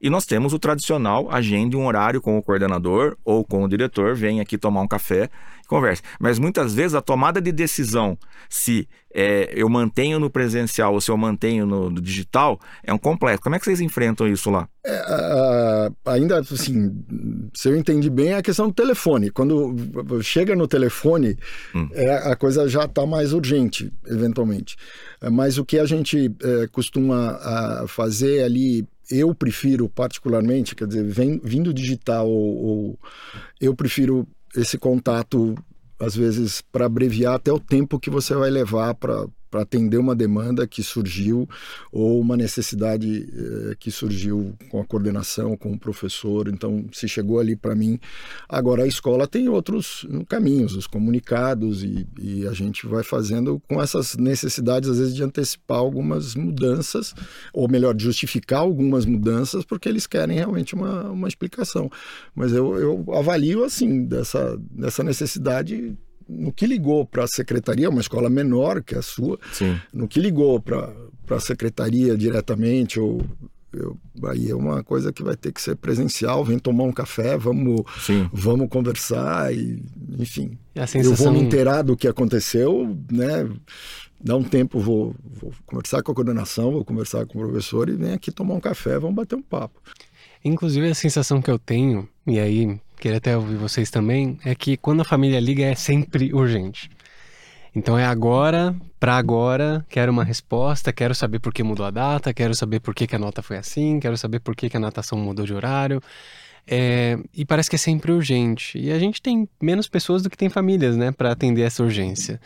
E 0.00 0.08
nós 0.08 0.24
temos 0.24 0.52
o 0.52 0.58
tradicional, 0.58 1.28
agende 1.30 1.76
um 1.76 1.84
horário 1.86 2.20
com 2.20 2.38
o 2.38 2.42
coordenador 2.42 3.16
ou 3.24 3.44
com 3.44 3.64
o 3.64 3.68
diretor, 3.68 4.14
vem 4.14 4.40
aqui 4.40 4.56
tomar 4.56 4.80
um 4.80 4.86
café 4.86 5.28
e 5.64 5.66
conversa. 5.66 6.02
Mas 6.20 6.38
muitas 6.38 6.72
vezes 6.72 6.94
a 6.94 7.00
tomada 7.00 7.40
de 7.40 7.50
decisão, 7.50 8.16
se 8.48 8.88
é, 9.12 9.50
eu 9.52 9.68
mantenho 9.68 10.20
no 10.20 10.30
presencial 10.30 10.94
ou 10.94 11.00
se 11.00 11.10
eu 11.10 11.16
mantenho 11.16 11.66
no, 11.66 11.90
no, 11.90 12.00
digital, 12.00 12.60
é 12.84 12.92
um 12.92 12.98
complexo. 12.98 13.42
Como 13.42 13.56
é 13.56 13.58
que 13.58 13.64
vocês 13.64 13.80
enfrentam 13.80 14.28
isso 14.28 14.50
lá? 14.50 14.68
É, 14.86 15.90
ainda 16.06 16.38
assim, 16.38 17.04
se 17.52 17.68
eu 17.68 17.76
entendi 17.76 18.08
bem, 18.08 18.28
é 18.28 18.36
a 18.36 18.42
questão 18.42 18.68
do 18.68 18.74
telefone. 18.74 19.30
Quando 19.30 19.74
chega 20.22 20.54
no 20.54 20.68
telefone, 20.68 21.36
hum. 21.74 21.88
é, 21.92 22.30
a 22.30 22.36
coisa 22.36 22.68
já 22.68 22.84
está 22.84 23.04
mais 23.04 23.32
urgente, 23.32 23.92
eventualmente. 24.06 24.76
Mas 25.32 25.58
o 25.58 25.64
que 25.64 25.76
a 25.76 25.84
gente 25.84 26.32
é, 26.40 26.68
costuma 26.68 27.36
fazer 27.88 28.44
ali 28.44 28.86
eu 29.10 29.34
prefiro 29.34 29.88
particularmente, 29.88 30.74
quer 30.74 30.86
dizer, 30.86 31.04
vem, 31.04 31.40
vindo 31.42 31.72
digital 31.72 32.28
ou, 32.28 32.98
eu 33.60 33.74
prefiro 33.74 34.26
esse 34.56 34.78
contato 34.78 35.54
às 35.98 36.14
vezes 36.14 36.60
para 36.60 36.86
abreviar 36.86 37.34
até 37.34 37.52
o 37.52 37.58
tempo 37.58 37.98
que 37.98 38.10
você 38.10 38.34
vai 38.34 38.50
levar 38.50 38.94
para 38.94 39.26
para 39.50 39.62
atender 39.62 39.98
uma 39.98 40.14
demanda 40.14 40.66
que 40.66 40.82
surgiu 40.82 41.48
ou 41.92 42.20
uma 42.20 42.36
necessidade 42.36 43.28
eh, 43.32 43.74
que 43.78 43.90
surgiu 43.90 44.54
com 44.70 44.80
a 44.80 44.84
coordenação, 44.84 45.56
com 45.56 45.72
o 45.72 45.78
professor. 45.78 46.48
Então, 46.48 46.86
se 46.92 47.08
chegou 47.08 47.38
ali 47.38 47.56
para 47.56 47.74
mim. 47.74 47.98
Agora, 48.48 48.84
a 48.84 48.86
escola 48.86 49.26
tem 49.26 49.48
outros 49.48 50.06
caminhos, 50.28 50.74
os 50.74 50.86
comunicados, 50.86 51.82
e, 51.82 52.06
e, 52.20 52.46
a 52.46 52.52
gente 52.52 52.86
vai 52.86 53.02
fazendo 53.02 53.60
com 53.68 53.80
essas 53.80 54.16
necessidades, 54.16 54.88
às 54.88 54.98
vezes, 54.98 55.14
de 55.14 55.22
antecipar 55.22 55.78
algumas 55.78 56.34
mudanças, 56.34 57.14
ou 57.52 57.68
melhor, 57.68 57.94
justificar 57.98 58.60
algumas 58.60 59.04
mudanças, 59.04 59.64
porque 59.64 59.88
eles 59.88 60.06
querem 60.06 60.36
realmente 60.36 60.74
uma, 60.74 61.10
uma 61.10 61.28
explicação. 61.28 61.90
Mas 62.34 62.52
eu, 62.52 62.78
eu 62.78 63.14
avalio, 63.14 63.64
assim, 63.64 64.04
dessa, 64.04 64.58
dessa 64.70 65.02
necessidade 65.02 65.96
no 66.28 66.52
que 66.52 66.66
ligou 66.66 67.06
para 67.06 67.24
a 67.24 67.28
secretaria, 67.28 67.88
uma 67.88 68.00
escola 68.00 68.28
menor 68.28 68.82
que 68.82 68.94
a 68.94 69.02
sua, 69.02 69.38
Sim. 69.52 69.80
no 69.92 70.06
que 70.06 70.20
ligou 70.20 70.60
para 70.60 70.92
a 71.30 71.40
secretaria 71.40 72.16
diretamente, 72.16 73.00
ou 73.00 73.24
eu, 73.72 73.96
aí 74.24 74.50
é 74.50 74.54
uma 74.54 74.82
coisa 74.82 75.12
que 75.12 75.22
vai 75.22 75.36
ter 75.36 75.52
que 75.52 75.60
ser 75.60 75.76
presencial, 75.76 76.44
vem 76.44 76.58
tomar 76.58 76.84
um 76.84 76.92
café, 76.92 77.36
vamos, 77.36 77.82
Sim. 78.00 78.28
vamos 78.32 78.68
conversar, 78.68 79.54
e, 79.54 79.82
enfim. 80.18 80.58
E 80.74 80.80
a 80.80 80.86
sensação... 80.86 81.12
Eu 81.12 81.16
vou 81.16 81.32
me 81.32 81.46
inteirar 81.46 81.82
do 81.82 81.96
que 81.96 82.08
aconteceu, 82.08 82.96
né? 83.10 83.48
Dá 84.20 84.36
um 84.36 84.42
tempo, 84.42 84.80
vou, 84.80 85.14
vou 85.22 85.52
conversar 85.64 86.02
com 86.02 86.10
a 86.10 86.14
coordenação, 86.14 86.72
vou 86.72 86.84
conversar 86.84 87.24
com 87.26 87.38
o 87.38 87.42
professor 87.42 87.88
e 87.88 87.92
vem 87.92 88.12
aqui 88.12 88.32
tomar 88.32 88.54
um 88.54 88.60
café, 88.60 88.98
vamos 88.98 89.14
bater 89.14 89.36
um 89.36 89.42
papo. 89.42 89.80
Inclusive, 90.44 90.88
a 90.88 90.94
sensação 90.94 91.40
que 91.40 91.50
eu 91.50 91.58
tenho, 91.58 92.08
e 92.26 92.38
aí 92.38 92.80
queria 92.98 93.18
até 93.18 93.36
ouvir 93.36 93.56
vocês 93.56 93.90
também, 93.90 94.38
é 94.44 94.54
que 94.54 94.76
quando 94.76 95.00
a 95.00 95.04
família 95.04 95.40
liga 95.40 95.64
é 95.64 95.74
sempre 95.74 96.32
urgente. 96.32 96.90
Então 97.74 97.98
é 97.98 98.04
agora, 98.04 98.74
para 98.98 99.16
agora, 99.16 99.84
quero 99.88 100.10
uma 100.10 100.24
resposta, 100.24 100.92
quero 100.92 101.14
saber 101.14 101.38
por 101.38 101.52
que 101.52 101.62
mudou 101.62 101.86
a 101.86 101.90
data, 101.90 102.34
quero 102.34 102.54
saber 102.54 102.80
por 102.80 102.94
que, 102.94 103.06
que 103.06 103.14
a 103.14 103.18
nota 103.18 103.42
foi 103.42 103.56
assim, 103.56 104.00
quero 104.00 104.16
saber 104.16 104.40
por 104.40 104.56
que, 104.56 104.68
que 104.68 104.76
a 104.76 104.80
natação 104.80 105.18
mudou 105.18 105.46
de 105.46 105.54
horário. 105.54 106.02
É, 106.66 107.18
e 107.32 107.44
parece 107.44 107.70
que 107.70 107.76
é 107.76 107.78
sempre 107.78 108.12
urgente. 108.12 108.78
E 108.78 108.90
a 108.90 108.98
gente 108.98 109.22
tem 109.22 109.48
menos 109.60 109.88
pessoas 109.88 110.22
do 110.22 110.28
que 110.28 110.36
tem 110.36 110.48
famílias, 110.48 110.96
né, 110.96 111.12
para 111.12 111.32
atender 111.32 111.62
essa 111.62 111.82
urgência. 111.82 112.40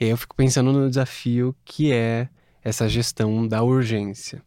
E 0.00 0.04
aí 0.04 0.10
eu 0.10 0.16
fico 0.16 0.36
pensando 0.36 0.72
no 0.72 0.88
desafio 0.88 1.54
que 1.64 1.92
é 1.92 2.28
essa 2.62 2.88
gestão 2.88 3.46
da 3.46 3.62
urgência. 3.62 4.42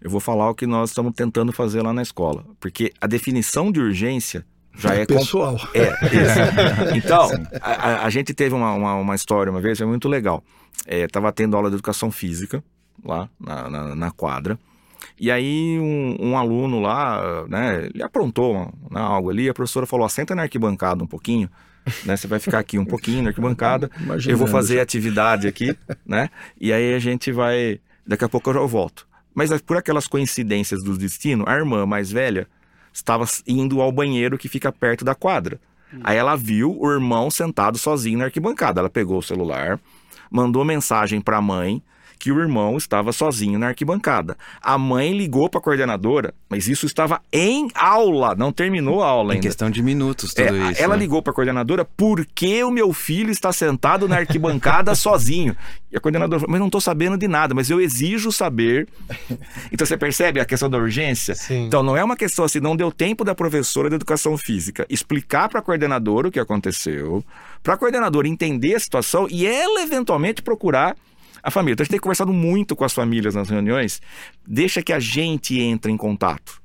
Eu 0.00 0.08
vou 0.08 0.20
falar 0.20 0.48
o 0.50 0.54
que 0.54 0.66
nós 0.66 0.90
estamos 0.90 1.12
tentando 1.14 1.52
fazer 1.52 1.82
lá 1.82 1.92
na 1.92 2.02
escola, 2.02 2.44
porque 2.60 2.92
a 3.00 3.06
definição 3.06 3.72
de 3.72 3.80
urgência 3.80 4.46
já 4.76 4.94
é, 4.94 5.02
é 5.02 5.06
pessoal. 5.06 5.56
É, 5.74 5.88
isso. 6.06 6.96
Então, 6.96 7.28
a, 7.60 8.06
a, 8.06 8.10
gente 8.10 8.34
teve 8.34 8.54
uma, 8.54 8.72
uma, 8.72 8.94
uma, 8.96 9.14
história 9.14 9.50
uma 9.50 9.60
vez, 9.60 9.78
foi 9.78 9.86
muito 9.86 10.08
legal. 10.08 10.42
É, 10.86 11.06
tava 11.06 11.32
tendo 11.32 11.56
aula 11.56 11.68
de 11.70 11.76
educação 11.76 12.10
física 12.10 12.62
lá 13.04 13.28
na, 13.38 13.70
na, 13.70 13.94
na 13.94 14.10
quadra. 14.10 14.58
E 15.18 15.30
aí 15.30 15.78
um, 15.78 16.16
um, 16.20 16.36
aluno 16.36 16.80
lá, 16.80 17.46
né, 17.48 17.88
ele 17.92 18.02
aprontou 18.02 18.72
né, 18.90 19.00
algo 19.00 19.30
ali, 19.30 19.48
a 19.48 19.54
professora 19.54 19.86
falou, 19.86 20.08
senta 20.08 20.34
na 20.34 20.42
arquibancada 20.42 21.04
um 21.04 21.06
pouquinho, 21.06 21.48
né, 22.04 22.16
você 22.16 22.26
vai 22.26 22.40
ficar 22.40 22.58
aqui 22.58 22.78
um 22.78 22.84
pouquinho 22.84 23.22
na 23.22 23.28
arquibancada, 23.28 23.90
eu 24.26 24.36
vou 24.36 24.48
fazer 24.48 24.80
atividade 24.80 25.46
aqui, 25.46 25.76
né, 26.04 26.30
e 26.60 26.72
aí 26.72 26.94
a 26.94 26.98
gente 26.98 27.30
vai, 27.30 27.80
daqui 28.04 28.24
a 28.24 28.28
pouco 28.28 28.50
eu 28.50 28.54
já 28.54 28.60
volto. 28.60 29.06
Mas 29.32 29.50
por 29.60 29.76
aquelas 29.76 30.08
coincidências 30.08 30.82
do 30.82 30.96
destino, 30.96 31.44
a 31.46 31.54
irmã 31.54 31.86
mais 31.86 32.10
velha 32.10 32.48
estava 32.94 33.26
indo 33.46 33.82
ao 33.82 33.90
banheiro 33.90 34.38
que 34.38 34.48
fica 34.48 34.70
perto 34.70 35.04
da 35.04 35.14
quadra. 35.14 35.60
Hum. 35.92 36.00
Aí 36.04 36.16
ela 36.16 36.36
viu 36.36 36.78
o 36.80 36.90
irmão 36.90 37.30
sentado 37.30 37.76
sozinho 37.76 38.18
na 38.18 38.26
arquibancada. 38.26 38.80
Ela 38.80 38.88
pegou 38.88 39.18
o 39.18 39.22
celular, 39.22 39.80
mandou 40.30 40.64
mensagem 40.64 41.20
para 41.20 41.38
a 41.38 41.42
mãe 41.42 41.82
que 42.24 42.32
o 42.32 42.40
irmão 42.40 42.78
estava 42.78 43.12
sozinho 43.12 43.58
na 43.58 43.66
arquibancada. 43.66 44.34
A 44.58 44.78
mãe 44.78 45.14
ligou 45.14 45.46
para 45.46 45.60
a 45.60 45.62
coordenadora, 45.62 46.32
mas 46.48 46.66
isso 46.68 46.86
estava 46.86 47.20
em 47.30 47.68
aula, 47.74 48.34
não 48.34 48.50
terminou 48.50 49.02
a 49.02 49.08
aula 49.08 49.34
em 49.34 49.36
ainda. 49.36 49.46
Em 49.46 49.50
questão 49.50 49.68
de 49.68 49.82
minutos, 49.82 50.32
tudo 50.32 50.56
é, 50.56 50.70
isso. 50.70 50.82
Ela 50.82 50.96
né? 50.96 51.00
ligou 51.00 51.20
para 51.20 51.32
a 51.32 51.34
coordenadora 51.34 51.84
porque 51.84 52.64
o 52.64 52.70
meu 52.70 52.94
filho 52.94 53.30
está 53.30 53.52
sentado 53.52 54.08
na 54.08 54.16
arquibancada 54.16 54.94
sozinho. 54.96 55.54
E 55.92 55.98
a 55.98 56.00
coordenadora 56.00 56.40
falou, 56.40 56.50
mas 56.50 56.60
não 56.60 56.68
estou 56.68 56.80
sabendo 56.80 57.18
de 57.18 57.28
nada, 57.28 57.54
mas 57.54 57.68
eu 57.68 57.78
exijo 57.78 58.32
saber. 58.32 58.88
Então 59.70 59.86
você 59.86 59.98
percebe 59.98 60.40
a 60.40 60.46
questão 60.46 60.70
da 60.70 60.78
urgência? 60.78 61.34
Sim. 61.34 61.66
Então 61.66 61.82
não 61.82 61.94
é 61.94 62.02
uma 62.02 62.16
questão 62.16 62.46
assim, 62.46 62.58
não 62.58 62.74
deu 62.74 62.90
tempo 62.90 63.22
da 63.22 63.34
professora 63.34 63.90
de 63.90 63.96
educação 63.96 64.38
física 64.38 64.86
explicar 64.88 65.50
para 65.50 65.58
a 65.60 65.62
coordenadora 65.62 66.28
o 66.28 66.30
que 66.30 66.40
aconteceu, 66.40 67.22
para 67.62 67.74
a 67.74 67.76
coordenadora 67.76 68.26
entender 68.26 68.74
a 68.76 68.80
situação 68.80 69.26
e 69.30 69.46
ela 69.46 69.82
eventualmente 69.82 70.40
procurar 70.40 70.96
a 71.44 71.50
família. 71.50 71.74
Então 71.74 71.82
a 71.82 71.84
gente 71.84 71.92
tem 71.92 72.00
conversado 72.00 72.32
muito 72.32 72.74
com 72.74 72.84
as 72.84 72.92
famílias 72.92 73.34
nas 73.34 73.50
reuniões. 73.50 74.00
Deixa 74.46 74.82
que 74.82 74.92
a 74.92 74.98
gente 74.98 75.60
entre 75.60 75.92
em 75.92 75.96
contato. 75.96 76.64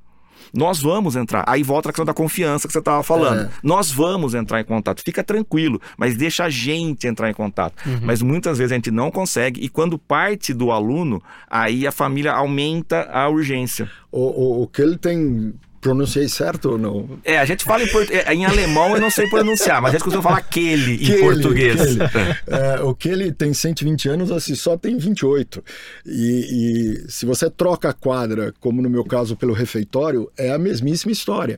Nós 0.54 0.80
vamos 0.80 1.16
entrar. 1.16 1.44
Aí 1.48 1.62
volta 1.62 1.90
a 1.90 1.92
questão 1.92 2.06
da 2.06 2.14
confiança 2.14 2.68
que 2.68 2.74
você 2.74 2.80
estava 2.80 3.04
falando. 3.04 3.42
É. 3.42 3.50
Nós 3.62 3.92
vamos 3.92 4.34
entrar 4.34 4.60
em 4.60 4.64
contato. 4.64 5.04
Fica 5.04 5.24
tranquilo, 5.24 5.80
mas 5.98 6.16
deixa 6.16 6.46
a 6.46 6.50
gente 6.50 7.06
entrar 7.08 7.30
em 7.30 7.34
contato. 7.34 7.76
Uhum. 7.86 8.00
Mas 8.02 8.22
muitas 8.22 8.58
vezes 8.58 8.72
a 8.72 8.76
gente 8.76 8.90
não 8.90 9.12
consegue. 9.12 9.64
E 9.64 9.70
quando 9.70 10.00
parte 10.00 10.54
do 10.54 10.72
aluno, 10.72 11.22
aí 11.50 11.86
a 11.86 11.92
família 11.92 12.32
aumenta 12.32 13.04
a 13.12 13.30
urgência. 13.30 13.90
O, 14.12 14.22
o, 14.22 14.64
o 14.64 14.68
que 14.68 14.82
ele 14.82 14.98
tem 14.98 15.54
Pronunciei 15.82 16.28
certo 16.28 16.72
ou 16.72 16.78
não? 16.78 17.20
É, 17.24 17.40
a 17.40 17.46
gente 17.46 17.64
fala 17.64 17.84
em, 17.84 17.88
port... 17.88 18.10
É, 18.12 18.34
em 18.34 18.46
alemão 18.46 18.96
eu 18.96 19.02
não 19.02 19.10
sei 19.10 19.30
pronunciar, 19.30 19.82
mas 19.82 19.90
a 19.90 19.92
gente 19.94 20.04
costuma 20.04 20.24
falar 20.24 20.38
aquele 20.38 20.96
em 20.96 21.20
português. 21.20 21.80
Aquele. 21.80 22.38
É, 22.48 22.82
o 22.82 22.94
que 22.94 23.08
ele 23.08 23.32
tem 23.32 23.54
120 23.54 24.10
anos, 24.10 24.32
assim, 24.32 24.56
só 24.56 24.78
tem 24.78 24.98
28. 24.98 25.64
E, 26.06 27.02
e 27.06 27.12
se 27.12 27.26
você 27.26 27.50
troca 27.50 27.90
a 27.90 27.94
quadra, 27.94 28.54
como 28.60 28.82
no 28.82 28.90
meu 28.90 29.06
caso 29.06 29.36
pelo 29.36 29.54
refeitório, 29.54 30.30
é 30.38 30.52
a 30.52 30.58
mesmíssima 30.58 31.12
história. 31.12 31.58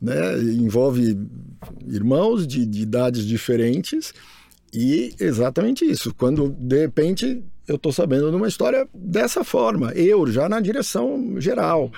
Né? 0.00 0.38
Envolve 0.38 1.18
irmãos 1.86 2.46
de, 2.46 2.66
de 2.66 2.82
idades 2.82 3.24
diferentes 3.26 4.12
e 4.72 5.14
exatamente 5.18 5.84
isso. 5.84 6.14
Quando 6.14 6.50
de 6.58 6.80
repente 6.80 7.42
eu 7.66 7.76
estou 7.76 7.92
sabendo 7.92 8.30
de 8.30 8.36
uma 8.36 8.48
história 8.48 8.86
dessa 8.94 9.42
forma, 9.42 9.92
eu 9.92 10.26
já 10.26 10.48
na 10.48 10.60
direção 10.60 11.40
geral. 11.40 11.90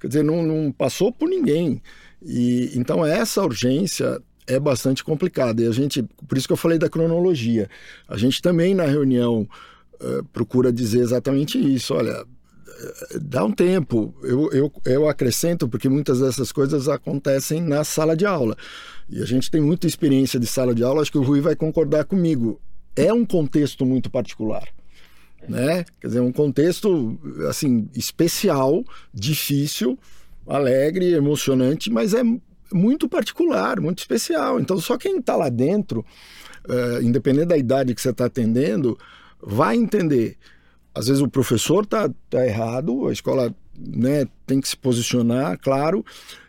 Quer 0.00 0.08
dizer, 0.08 0.24
não, 0.24 0.42
não 0.42 0.72
passou 0.72 1.12
por 1.12 1.28
ninguém. 1.28 1.82
E 2.22 2.72
então 2.74 3.04
essa 3.04 3.42
urgência 3.42 4.20
é 4.46 4.58
bastante 4.58 5.02
complicada. 5.02 5.62
E 5.62 5.66
a 5.66 5.72
gente, 5.72 6.02
por 6.02 6.38
isso 6.38 6.46
que 6.46 6.52
eu 6.52 6.56
falei 6.56 6.78
da 6.78 6.88
cronologia. 6.88 7.68
A 8.08 8.16
gente 8.16 8.40
também 8.40 8.74
na 8.74 8.84
reunião 8.84 9.48
uh, 9.94 10.24
procura 10.32 10.72
dizer 10.72 11.00
exatamente 11.00 11.58
isso. 11.58 11.94
Olha, 11.94 12.24
eh, 12.68 13.18
dá 13.20 13.44
um 13.44 13.52
tempo. 13.52 14.14
Eu, 14.22 14.50
eu, 14.52 14.72
eu 14.84 15.08
acrescento 15.08 15.68
porque 15.68 15.88
muitas 15.88 16.20
dessas 16.20 16.52
coisas 16.52 16.88
acontecem 16.88 17.60
na 17.60 17.82
sala 17.82 18.16
de 18.16 18.24
aula. 18.24 18.56
E 19.08 19.22
a 19.22 19.26
gente 19.26 19.50
tem 19.50 19.60
muita 19.60 19.86
experiência 19.86 20.38
de 20.38 20.46
sala 20.46 20.74
de 20.74 20.82
aula, 20.82 21.02
acho 21.02 21.12
que 21.12 21.18
o 21.18 21.22
Rui 21.22 21.40
vai 21.40 21.56
concordar 21.56 22.04
comigo. 22.04 22.60
É 22.94 23.12
um 23.12 23.24
contexto 23.24 23.84
muito 23.84 24.10
particular 24.10 24.68
né? 25.48 25.84
Quer 26.00 26.08
dizer, 26.08 26.20
um 26.20 26.32
contexto 26.32 27.18
assim 27.48 27.88
especial, 27.94 28.84
difícil, 29.12 29.98
alegre, 30.46 31.12
emocionante, 31.12 31.90
mas 31.90 32.14
é 32.14 32.22
muito 32.72 33.08
particular, 33.08 33.80
muito 33.80 33.98
especial. 33.98 34.60
Então, 34.60 34.78
só 34.78 34.96
quem 34.96 35.18
está 35.18 35.36
lá 35.36 35.48
dentro, 35.48 36.04
uh, 36.68 37.02
independente 37.02 37.46
da 37.46 37.56
idade 37.56 37.94
que 37.94 38.00
você 38.00 38.10
está 38.10 38.26
atendendo, 38.26 38.98
vai 39.40 39.76
entender. 39.76 40.36
Às 40.94 41.08
vezes 41.08 41.22
o 41.22 41.28
professor 41.28 41.84
está 41.84 42.10
tá 42.30 42.46
errado, 42.46 43.06
a 43.08 43.12
escola 43.12 43.54
né, 43.78 44.26
tem 44.46 44.60
que 44.60 44.68
se 44.68 44.76
posicionar, 44.76 45.58
claro. 45.60 46.04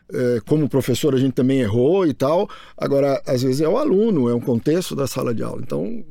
Uh, 0.09 0.41
como 0.45 0.69
professor, 0.69 1.13
a 1.13 1.17
gente 1.17 1.33
também 1.33 1.59
errou 1.59 2.07
e 2.07 2.13
tal. 2.13 2.49
Agora, 2.77 3.21
às 3.25 3.43
vezes 3.43 3.61
é 3.61 3.67
o 3.67 3.77
aluno, 3.77 4.29
é 4.29 4.35
um 4.35 4.39
contexto 4.39 4.95
da 4.95 5.05
sala 5.05 5.33
de 5.33 5.43
aula. 5.43 5.61
Então, 5.61 6.03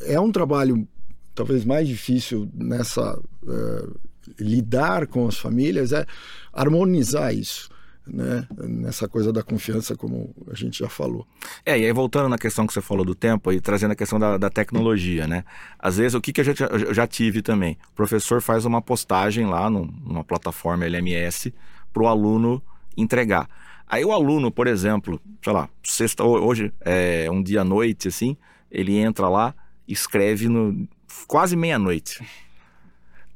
é 0.00 0.18
um 0.18 0.32
trabalho 0.32 0.86
talvez 1.34 1.64
mais 1.64 1.88
difícil 1.88 2.48
nessa 2.54 3.18
uh, 3.42 4.00
lidar 4.38 5.06
com 5.06 5.26
as 5.26 5.38
famílias 5.38 5.92
é 5.92 6.06
harmonizar 6.52 7.34
isso. 7.34 7.72
Né? 8.06 8.46
nessa 8.58 9.08
coisa 9.08 9.32
da 9.32 9.42
confiança, 9.42 9.96
como 9.96 10.34
a 10.50 10.54
gente 10.54 10.80
já 10.80 10.90
falou. 10.90 11.26
É, 11.64 11.78
e 11.78 11.86
aí 11.86 11.92
voltando 11.94 12.28
na 12.28 12.36
questão 12.36 12.66
que 12.66 12.72
você 12.74 12.82
falou 12.82 13.02
do 13.02 13.14
tempo 13.14 13.50
e 13.50 13.62
trazendo 13.62 13.92
a 13.92 13.94
questão 13.94 14.18
da, 14.18 14.36
da 14.36 14.50
tecnologia, 14.50 15.26
né? 15.26 15.42
Às 15.78 15.96
vezes, 15.96 16.12
o 16.12 16.20
que, 16.20 16.30
que 16.30 16.42
a 16.42 16.44
gente, 16.44 16.62
eu 16.62 16.92
já 16.92 17.06
tive 17.06 17.40
também? 17.40 17.78
O 17.92 17.94
professor 17.94 18.42
faz 18.42 18.66
uma 18.66 18.82
postagem 18.82 19.46
lá 19.46 19.70
num, 19.70 19.86
numa 20.04 20.22
plataforma 20.22 20.84
LMS 20.84 21.54
para 21.94 22.02
o 22.02 22.06
aluno 22.06 22.62
entregar. 22.94 23.48
Aí 23.86 24.04
o 24.04 24.12
aluno, 24.12 24.50
por 24.50 24.66
exemplo, 24.66 25.18
sei 25.42 25.52
lá, 25.54 25.68
sexta, 25.82 26.24
hoje 26.24 26.74
é 26.80 27.30
um 27.30 27.42
dia 27.42 27.62
à 27.62 27.64
noite, 27.64 28.08
assim, 28.08 28.36
ele 28.70 28.96
entra 28.96 29.30
lá, 29.30 29.54
escreve 29.88 30.46
no, 30.48 30.86
quase 31.26 31.56
meia-noite. 31.56 32.22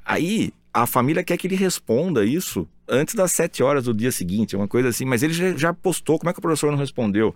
Aí 0.04 0.52
a 0.72 0.86
família 0.86 1.24
quer 1.24 1.36
que 1.36 1.46
ele 1.46 1.56
responda 1.56 2.24
isso 2.24 2.66
antes 2.88 3.14
das 3.14 3.32
sete 3.32 3.62
horas 3.62 3.84
do 3.84 3.92
dia 3.92 4.10
seguinte, 4.10 4.56
uma 4.56 4.66
coisa 4.66 4.88
assim, 4.88 5.04
mas 5.04 5.22
ele 5.22 5.34
já, 5.34 5.54
já 5.54 5.74
postou, 5.74 6.18
como 6.18 6.30
é 6.30 6.32
que 6.32 6.38
o 6.38 6.42
professor 6.42 6.70
não 6.70 6.78
respondeu? 6.78 7.34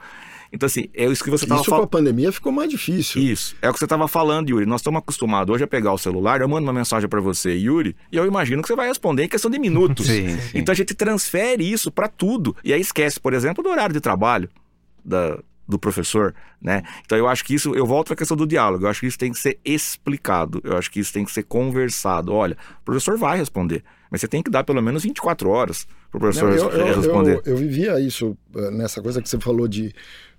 Então, 0.50 0.66
assim, 0.66 0.88
é 0.94 1.06
isso 1.06 1.24
que 1.24 1.30
você 1.30 1.44
estava 1.44 1.62
falando. 1.62 1.80
Isso 1.80 1.90
com 1.90 1.96
a 1.96 2.00
pandemia 2.00 2.32
ficou 2.32 2.52
mais 2.52 2.70
difícil. 2.70 3.22
Isso. 3.22 3.56
É 3.62 3.70
o 3.70 3.72
que 3.72 3.78
você 3.78 3.84
estava 3.84 4.06
falando, 4.06 4.50
Yuri. 4.50 4.66
Nós 4.66 4.80
estamos 4.80 4.98
acostumados 4.98 5.54
hoje 5.54 5.64
a 5.64 5.66
pegar 5.66 5.92
o 5.92 5.98
celular, 5.98 6.40
eu 6.40 6.48
mando 6.48 6.66
uma 6.66 6.72
mensagem 6.72 7.08
para 7.08 7.20
você, 7.20 7.54
Yuri, 7.54 7.96
e 8.10 8.16
eu 8.16 8.26
imagino 8.26 8.62
que 8.62 8.68
você 8.68 8.76
vai 8.76 8.88
responder 8.88 9.24
em 9.24 9.28
questão 9.28 9.50
de 9.50 9.58
minutos. 9.58 10.06
sim, 10.08 10.38
sim. 10.38 10.58
Então 10.58 10.72
a 10.72 10.76
gente 10.76 10.94
transfere 10.94 11.70
isso 11.70 11.90
para 11.90 12.08
tudo. 12.08 12.56
E 12.62 12.72
aí 12.72 12.80
esquece, 12.80 13.18
por 13.18 13.32
exemplo, 13.32 13.62
do 13.62 13.70
horário 13.70 13.94
de 13.94 14.00
trabalho 14.00 14.48
da, 15.04 15.38
do 15.66 15.78
professor, 15.78 16.34
né? 16.60 16.82
Então 17.04 17.16
eu 17.16 17.28
acho 17.28 17.44
que 17.44 17.54
isso, 17.54 17.74
eu 17.74 17.86
volto 17.86 18.12
à 18.12 18.16
questão 18.16 18.36
do 18.36 18.46
diálogo, 18.46 18.84
eu 18.84 18.90
acho 18.90 19.00
que 19.00 19.06
isso 19.06 19.18
tem 19.18 19.32
que 19.32 19.38
ser 19.38 19.58
explicado, 19.64 20.60
eu 20.64 20.76
acho 20.76 20.90
que 20.90 21.00
isso 21.00 21.12
tem 21.12 21.24
que 21.24 21.32
ser 21.32 21.44
conversado. 21.44 22.32
Olha, 22.32 22.56
o 22.80 22.84
professor 22.84 23.16
vai 23.16 23.38
responder, 23.38 23.82
mas 24.10 24.20
você 24.20 24.28
tem 24.28 24.42
que 24.42 24.50
dar 24.50 24.64
pelo 24.64 24.82
menos 24.82 25.02
24 25.02 25.48
horas 25.48 25.86
para 26.10 26.18
o 26.18 26.20
professor 26.20 26.50
Não, 26.50 26.56
eu, 26.56 26.70
eu, 26.70 26.96
responder. 26.96 27.40
Eu, 27.44 27.52
eu, 27.52 27.56
vivia 27.56 28.00
isso 28.00 28.36
eh, 28.54 28.70
nessa 28.70 29.00
coisa 29.00 29.22
que 29.22 29.28
você 29.28 29.38
falou 29.38 29.66
de 29.66 29.94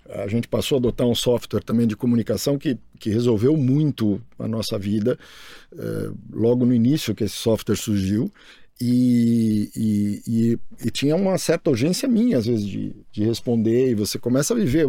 a 0.08 0.28
gente 0.28 0.46
passou 0.46 0.76
a 0.76 0.78
adotar 0.78 1.06
um 1.06 1.14
software 1.14 1.62
também 1.62 1.86
de 1.86 1.96
comunicação 1.96 2.58
que, 2.58 2.78
que 3.00 3.08
resolveu 3.08 3.56
muito 3.56 4.20
a 4.38 4.46
nossa 4.46 4.78
vida 4.78 5.18
eh, 5.72 6.10
logo 6.32 6.66
no 6.66 6.74
início 6.74 7.14
que 7.14 7.24
esse 7.24 7.36
software 7.36 7.76
surgiu 7.76 8.30
e, 8.80 9.70
e, 9.76 10.22
e, 10.26 10.58
e, 10.86 10.90
tinha 10.90 11.14
uma 11.14 11.38
certa 11.38 11.70
urgência 11.70 12.08
minha 12.08 12.38
às 12.38 12.46
vezes 12.46 12.66
de, 12.66 12.94
de 13.12 13.24
responder 13.24 13.90
e 13.90 13.94
você 13.94 14.18
começa 14.18 14.52
a 14.52 14.56
viver 14.56 14.86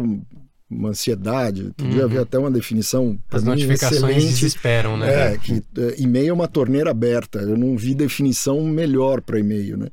uma 0.68 0.88
ansiedade. 0.88 1.72
Podia 1.76 2.00
uhum. 2.00 2.04
haver 2.04 2.20
até 2.20 2.38
uma 2.38 2.50
definição 2.50 3.16
as 3.30 3.44
notificações 3.44 4.02
excelente, 4.02 4.26
desesperam 4.26 4.96
né? 4.96 5.34
É 5.34 5.38
que 5.38 5.62
é, 5.78 5.94
e-mail 5.98 6.30
é 6.30 6.32
uma 6.32 6.48
torneira 6.48 6.90
aberta. 6.90 7.38
Eu 7.38 7.56
não 7.56 7.76
vi 7.76 7.94
definição 7.94 8.62
melhor 8.64 9.20
para 9.20 9.38
e-mail 9.38 9.76
né? 9.76 9.88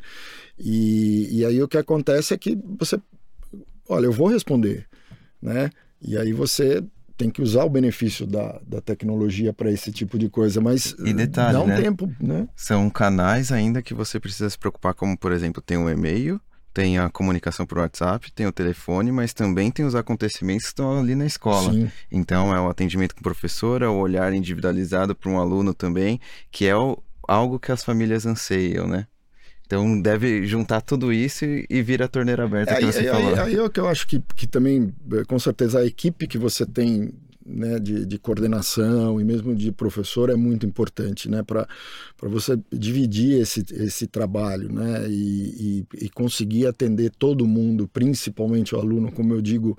E, 0.58 1.40
e 1.40 1.46
aí 1.46 1.62
o 1.62 1.68
que 1.68 1.78
acontece 1.78 2.34
é 2.34 2.38
que 2.38 2.58
você 2.80 3.00
olha 3.88 4.06
eu 4.06 4.12
vou 4.12 4.28
responder 4.28 4.88
né? 5.44 5.70
E 6.02 6.18
aí 6.18 6.32
você 6.32 6.84
tem 7.24 7.30
que 7.30 7.42
usar 7.42 7.64
o 7.64 7.70
benefício 7.70 8.28
da, 8.28 8.60
da 8.68 8.82
tecnologia 8.82 9.54
para 9.54 9.72
esse 9.72 9.94
tipo 9.94 10.20
de 10.20 10.28
coisa, 10.30 10.60
mas 10.60 10.94
e 11.06 11.14
detalhe, 11.14 11.54
dá 11.54 11.62
um 11.62 11.68
né? 11.68 11.82
tempo, 11.82 12.12
né? 12.20 12.50
São 12.54 12.90
canais 12.90 13.50
ainda 13.50 13.82
que 13.82 13.94
você 13.94 14.20
precisa 14.20 14.50
se 14.50 14.58
preocupar, 14.58 14.94
como 14.94 15.18
por 15.18 15.32
exemplo, 15.32 15.62
tem 15.62 15.78
o 15.78 15.90
e-mail, 15.90 16.40
tem 16.74 16.98
a 16.98 17.10
comunicação 17.10 17.66
por 17.66 17.78
WhatsApp, 17.78 18.30
tem 18.34 18.46
o 18.46 18.52
telefone, 18.52 19.10
mas 19.10 19.34
também 19.34 19.72
tem 19.72 19.86
os 19.86 19.96
acontecimentos 19.96 20.64
que 20.64 20.70
estão 20.70 21.00
ali 21.00 21.16
na 21.16 21.26
escola. 21.26 21.72
Sim. 21.72 21.90
Então 22.12 22.54
é 22.54 22.60
o 22.60 22.68
atendimento 22.68 23.16
com 23.16 23.22
o 23.22 23.24
professor, 23.24 23.82
é 23.82 23.88
o 23.88 23.96
olhar 23.96 24.34
individualizado 24.34 25.16
para 25.16 25.32
um 25.32 25.40
aluno 25.40 25.74
também, 25.74 26.20
que 26.52 26.66
é 26.66 26.76
o, 26.76 27.02
algo 27.26 27.58
que 27.58 27.72
as 27.72 27.86
famílias 27.86 28.26
anseiam, 28.26 28.86
né? 28.86 29.08
Então 29.74 30.00
deve 30.00 30.46
juntar 30.46 30.82
tudo 30.82 31.12
isso 31.12 31.44
e, 31.44 31.82
vir 31.82 32.04
a 32.04 32.08
torneira 32.08 32.44
aberta 32.44 32.76
que 32.76 32.86
você 32.86 33.10
falou. 33.10 33.34
Aí, 33.34 33.40
aí 33.40 33.56
é 33.56 33.64
o 33.64 33.70
que 33.70 33.80
eu 33.80 33.88
acho 33.88 34.06
que, 34.06 34.22
que 34.36 34.46
também, 34.46 34.94
eh, 35.12 35.24
com 35.26 35.40
certeza, 35.40 35.80
a 35.80 35.86
equipe 35.86 36.28
que 36.28 36.38
você 36.38 36.64
tem 36.64 37.12
né, 37.44 37.80
de, 37.80 38.06
de, 38.06 38.20
coordenação 38.20 39.20
e 39.20 39.24
mesmo 39.24 39.56
de 39.56 39.72
professor 39.72 40.30
é 40.30 40.36
muito 40.36 40.66
importante, 40.66 41.28
né, 41.28 41.44
para 41.44 41.68
você 42.22 42.58
dividir 42.72 43.42
esse, 43.42 43.66
esse 43.72 44.08
trabalho, 44.08 44.72
né, 44.72 45.08
e, 45.10 45.86
e, 46.00 46.06
e, 46.06 46.10
conseguir 46.10 46.68
atender 46.68 47.12
todo 47.12 47.48
mundo, 47.48 47.88
principalmente 47.92 48.76
o 48.76 48.80
aluno, 48.80 49.12
como 49.12 49.34
eu 49.34 49.42
digo 49.42 49.78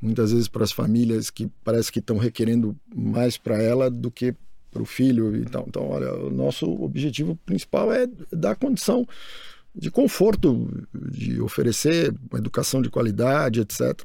muitas 0.00 0.32
vezes 0.32 0.48
para 0.48 0.64
as 0.64 0.72
famílias 0.72 1.30
que 1.30 1.48
parece 1.62 1.92
que 1.92 2.00
estão 2.00 2.16
requerendo 2.16 2.74
mais 2.94 3.36
para 3.36 3.62
ela 3.62 3.90
do 3.90 4.10
que 4.10 4.34
para 4.76 4.82
o 4.82 4.86
filho. 4.86 5.34
Então, 5.36 5.64
então, 5.66 5.88
olha, 5.88 6.12
o 6.12 6.30
nosso 6.30 6.70
objetivo 6.82 7.34
principal 7.46 7.90
é 7.90 8.06
dar 8.30 8.56
condição 8.56 9.06
de 9.74 9.90
conforto, 9.90 10.86
de 10.94 11.40
oferecer 11.40 12.14
uma 12.30 12.38
educação 12.38 12.82
de 12.82 12.90
qualidade, 12.90 13.60
etc. 13.60 14.02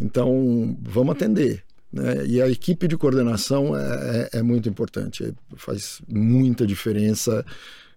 Então, 0.00 0.76
vamos 0.82 1.14
atender. 1.14 1.62
Né? 1.92 2.26
E 2.26 2.42
a 2.42 2.48
equipe 2.48 2.88
de 2.88 2.96
coordenação 2.96 3.76
é, 3.76 4.28
é, 4.32 4.38
é 4.38 4.42
muito 4.42 4.68
importante, 4.68 5.24
é, 5.24 5.32
faz 5.56 6.00
muita 6.08 6.66
diferença. 6.66 7.44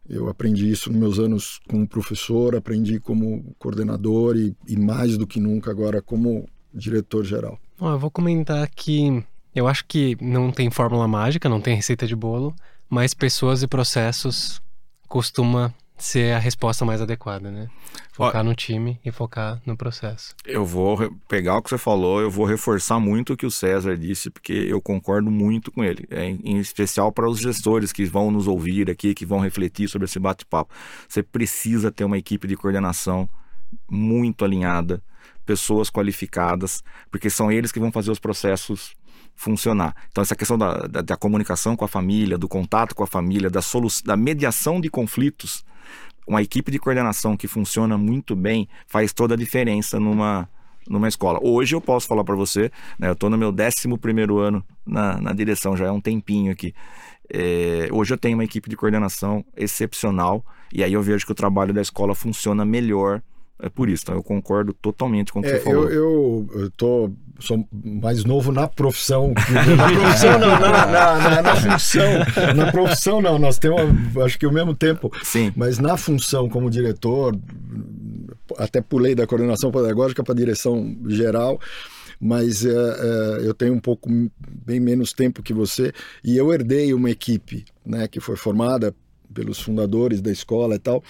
Eu 0.10 0.28
aprendi 0.28 0.70
isso 0.70 0.92
nos 0.92 1.00
meus 1.00 1.20
anos 1.20 1.60
como 1.68 1.88
professor, 1.88 2.56
aprendi 2.56 3.00
como 3.00 3.56
coordenador 3.58 4.36
e, 4.36 4.56
e 4.68 4.78
mais 4.78 5.18
do 5.18 5.28
que 5.28 5.40
nunca 5.40 5.72
agora 5.72 6.02
como 6.02 6.48
diretor 6.74 7.24
geral. 7.26 7.60
eu 7.80 8.00
vou 8.00 8.10
comentar 8.10 8.70
que 8.70 9.24
eu 9.54 9.68
acho 9.68 9.86
que 9.86 10.18
não 10.22 10.52
tem 10.52 10.70
fórmula 10.70 11.08
mágica, 11.08 11.50
não 11.50 11.62
tem 11.62 11.76
receita 11.76 12.08
de 12.08 12.16
bolo, 12.16 12.56
mas 12.90 13.14
pessoas 13.14 13.64
e 13.64 13.68
processos 13.68 14.62
costuma 15.08 15.74
ser 16.02 16.34
a 16.34 16.40
resposta 16.40 16.84
mais 16.84 17.00
adequada, 17.00 17.52
né? 17.52 17.70
Focar 18.12 18.42
Ó, 18.42 18.44
no 18.44 18.56
time 18.56 19.00
e 19.06 19.12
focar 19.12 19.62
no 19.66 19.78
processo. 19.78 20.36
Eu 20.46 20.66
vou 20.66 21.16
pegar 21.28 21.58
o 21.58 21.62
que 21.62 21.70
você 21.70 21.78
falou, 21.78 22.20
eu 22.20 22.30
vou 22.30 22.46
reforçar 22.46 23.00
muito 23.00 23.34
o 23.34 23.38
que 23.38 23.46
o 23.46 23.52
César 23.52 23.96
disse, 23.96 24.30
porque 24.30 24.52
eu 24.52 24.82
concordo 24.82 25.30
muito 25.30 25.72
com 25.72 25.84
ele, 25.84 26.08
é, 26.10 26.26
em 26.26 26.58
especial 26.58 27.12
para 27.12 27.30
os 27.30 27.40
gestores 27.40 27.92
que 27.92 28.04
vão 28.06 28.32
nos 28.32 28.48
ouvir 28.48 28.90
aqui, 28.90 29.14
que 29.14 29.26
vão 29.26 29.40
refletir 29.40 29.88
sobre 29.88 30.06
esse 30.06 30.20
bate-papo. 30.20 30.74
Você 31.08 31.22
precisa 31.22 31.92
ter 31.92 32.04
uma 32.04 32.18
equipe 32.18 32.48
de 32.48 32.58
coordenação 32.58 33.30
muito 33.90 34.44
alinhada, 34.44 35.02
pessoas 35.46 35.90
qualificadas, 35.90 36.84
porque 37.12 37.30
são 37.30 37.52
eles 37.52 37.72
que 37.72 37.80
vão 37.80 37.92
fazer 37.92 38.12
os 38.12 38.20
processos 38.20 38.94
funcionar. 39.36 39.96
Então, 40.12 40.22
essa 40.22 40.36
questão 40.36 40.58
da, 40.58 40.88
da, 40.88 41.02
da 41.02 41.18
comunicação 41.18 41.76
com 41.76 41.84
a 41.86 41.88
família, 41.88 42.38
do 42.38 42.48
contato 42.48 42.94
com 42.94 43.04
a 43.04 43.08
família, 43.08 43.50
da, 43.50 43.60
da 44.06 44.16
mediação 44.16 44.80
de 44.80 44.90
conflitos, 44.90 45.66
uma 46.28 46.42
equipe 46.42 46.72
de 46.72 46.80
coordenação 46.80 47.36
que 47.36 47.48
funciona 47.48 47.98
muito 47.98 48.36
bem 48.36 48.68
faz 48.88 49.12
toda 49.12 49.34
a 49.34 49.38
diferença 49.38 50.00
numa, 50.00 50.48
numa 50.88 51.08
escola. 51.08 51.40
Hoje 51.42 51.76
eu 51.76 51.82
posso 51.82 52.08
falar 52.08 52.24
para 52.24 52.36
você, 52.36 52.72
né, 52.98 53.10
eu 53.10 53.14
estou 53.14 53.30
no 53.30 53.38
meu 53.38 53.50
11 53.50 53.88
ano 54.40 54.64
na, 54.86 55.20
na 55.20 55.34
direção, 55.34 55.76
já 55.76 55.88
é 55.88 55.92
um 55.92 56.02
tempinho 56.02 56.52
aqui. 56.52 56.74
É, 57.34 57.88
hoje 57.92 58.14
eu 58.14 58.18
tenho 58.18 58.38
uma 58.38 58.44
equipe 58.44 58.70
de 58.70 58.76
coordenação 58.76 59.44
excepcional 59.56 60.46
e 60.72 60.84
aí 60.84 60.94
eu 60.94 61.02
vejo 61.02 61.26
que 61.26 61.32
o 61.32 61.36
trabalho 61.36 61.74
da 61.74 61.82
escola 61.82 62.14
funciona 62.14 62.66
melhor 62.66 63.22
é 63.62 63.70
por 63.70 63.88
isso, 63.90 64.04
então 64.04 64.16
eu 64.16 64.24
concordo 64.24 64.74
totalmente 64.74 65.32
com 65.32 65.40
o 65.40 65.44
que 65.44 65.50
é, 65.50 65.58
você 65.58 65.60
falou. 65.60 65.88
Eu, 65.88 66.50
tô, 66.76 67.12
sou 67.42 67.68
mais 67.84 68.24
novo 68.24 68.52
na 68.52 68.68
profissão. 68.68 69.34
na 69.78 69.92
profissão 69.92 70.40
não, 70.40 70.60
na, 70.60 70.86
na, 70.88 71.18
na, 71.18 71.42
na, 71.42 71.56
função. 71.56 72.04
Na 72.56 72.72
profissão 72.72 73.22
não, 73.22 73.40
nós 73.40 73.58
temos 73.58 73.82
acho 74.24 74.40
que 74.40 74.48
o 74.48 74.52
mesmo 74.52 74.74
tempo. 74.74 75.12
Sim. 75.24 75.52
Mas 75.56 75.80
na 75.80 75.98
função 75.98 76.48
como 76.50 76.70
diretor, 76.70 77.38
até 78.58 78.82
pulei 78.82 79.16
da 79.16 79.28
coordenação 79.28 79.72
pedagógica 79.72 80.24
para 80.24 80.34
a 80.34 80.38
direção 80.38 80.96
geral 81.08 81.60
mas 82.24 82.64
é, 82.64 82.70
é, 82.70 83.48
eu 83.48 83.54
tenho 83.54 83.74
um 83.74 83.80
pouco 83.80 84.08
bem 84.64 84.80
menos 84.80 85.12
tempo 85.12 85.42
que 85.42 85.56
você 85.56 85.92
e 86.24 86.38
eu 86.38 86.54
herdei 86.54 86.94
uma 86.94 87.10
equipe 87.10 87.66
né, 87.84 88.08
que 88.08 88.20
foi 88.20 88.36
formada 88.36 88.94
pelos 89.32 89.60
fundadores 89.60 90.22
da 90.22 90.32
escola 90.32 90.76
e 90.76 90.80
tal. 90.80 91.04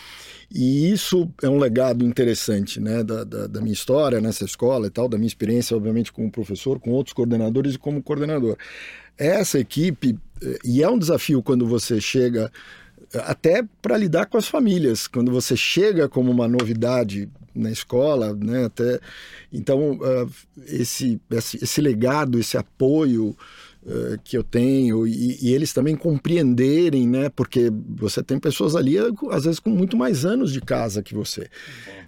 E 0.54 0.92
isso 0.92 1.30
é 1.42 1.50
um 1.50 1.58
legado 1.58 2.06
interessante 2.06 2.80
né, 2.80 3.04
da, 3.04 3.24
da, 3.24 3.48
da, 3.48 3.62
minha 3.62 3.74
história 3.74 4.20
nessa 4.20 4.46
escola 4.46 4.88
e 4.88 4.90
tal, 4.90 5.08
da 5.08 5.18
minha 5.18 5.28
experiência, 5.28 5.76
obviamente, 5.76 6.12
como 6.12 6.32
professor, 6.32 6.80
com 6.80 6.92
outros 6.92 7.14
coordenadores 7.14 7.76
e 7.76 7.78
como 7.78 8.04
coordenador. 8.04 8.58
Essa 9.18 9.60
equipe, 9.60 10.18
eh, 10.42 10.60
e 10.64 10.84
é 10.84 10.90
um 10.90 10.98
desafio 10.98 11.42
quando 11.42 11.66
você 11.66 12.02
chega 12.02 12.52
eh, 13.14 13.24
até 13.26 13.64
para 13.82 13.98
lidar 13.98 14.26
com 14.26 14.38
as 14.38 14.48
famílias, 14.48 15.08
quando 15.08 15.32
você 15.32 15.56
chega 15.56 16.10
como 16.10 16.32
uma 16.32 16.48
novidade 16.48 17.30
na 17.54 17.72
escola, 17.72 18.34
né, 18.34 18.66
até 18.66 19.00
então 19.52 19.94
uh, 19.94 20.32
esse, 20.68 21.20
esse, 21.30 21.64
esse 21.64 21.82
legado, 21.82 22.40
esse 22.40 22.58
apoio 22.58 23.36
uh, 23.84 24.20
que 24.24 24.38
eu 24.38 24.44
tenho 24.44 25.08
e, 25.08 25.38
e, 25.42 25.54
eles 25.54 25.74
também 25.74 25.96
compreenderem, 25.96 27.08
né? 27.08 27.30
Porque 27.30 27.72
você 27.96 28.24
tem 28.24 28.40
pessoas 28.40 28.76
ali, 28.76 28.96
às 29.32 29.44
vezes, 29.44 29.60
com 29.60 29.70
muito 29.70 29.98
mais 29.98 30.26
anos 30.26 30.52
de 30.52 30.62
casa 30.62 31.04
que 31.04 31.14
você. 31.14 31.48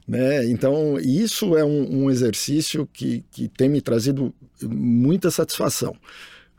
Né? 0.07 0.45
Então, 0.49 0.99
isso 0.99 1.57
é 1.57 1.63
um, 1.63 2.03
um 2.03 2.11
exercício 2.11 2.87
que, 2.91 3.23
que 3.31 3.47
tem 3.47 3.69
me 3.69 3.81
trazido 3.81 4.33
muita 4.61 5.31
satisfação. 5.31 5.95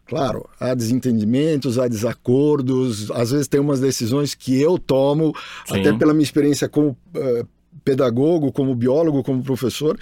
Claro, 0.06 0.48
há 0.60 0.74
desentendimentos, 0.74 1.78
há 1.78 1.88
desacordos, 1.88 3.10
às 3.10 3.30
vezes 3.30 3.48
tem 3.48 3.58
umas 3.58 3.80
decisões 3.80 4.34
que 4.34 4.60
eu 4.60 4.78
tomo, 4.78 5.34
Sim. 5.66 5.80
até 5.80 5.92
pela 5.94 6.12
minha 6.12 6.24
experiência 6.24 6.68
como 6.68 6.88
uh, 6.88 7.48
pedagogo, 7.82 8.52
como 8.52 8.74
biólogo, 8.74 9.22
como 9.22 9.42
professor, 9.42 9.98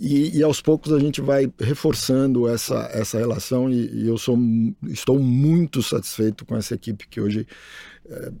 e, 0.00 0.38
e, 0.38 0.42
aos 0.42 0.62
poucos 0.62 0.94
a 0.94 0.98
gente 0.98 1.20
vai 1.20 1.52
reforçando 1.60 2.48
essa, 2.48 2.88
essa 2.92 3.18
relação 3.18 3.70
e, 3.70 4.02
e 4.02 4.08
eu 4.08 4.16
sou, 4.16 4.38
estou 4.88 5.18
muito 5.18 5.82
satisfeito 5.82 6.46
com 6.46 6.56
essa 6.56 6.74
equipe 6.74 7.06
que 7.06 7.20
hoje 7.20 7.46
é, 8.08 8.32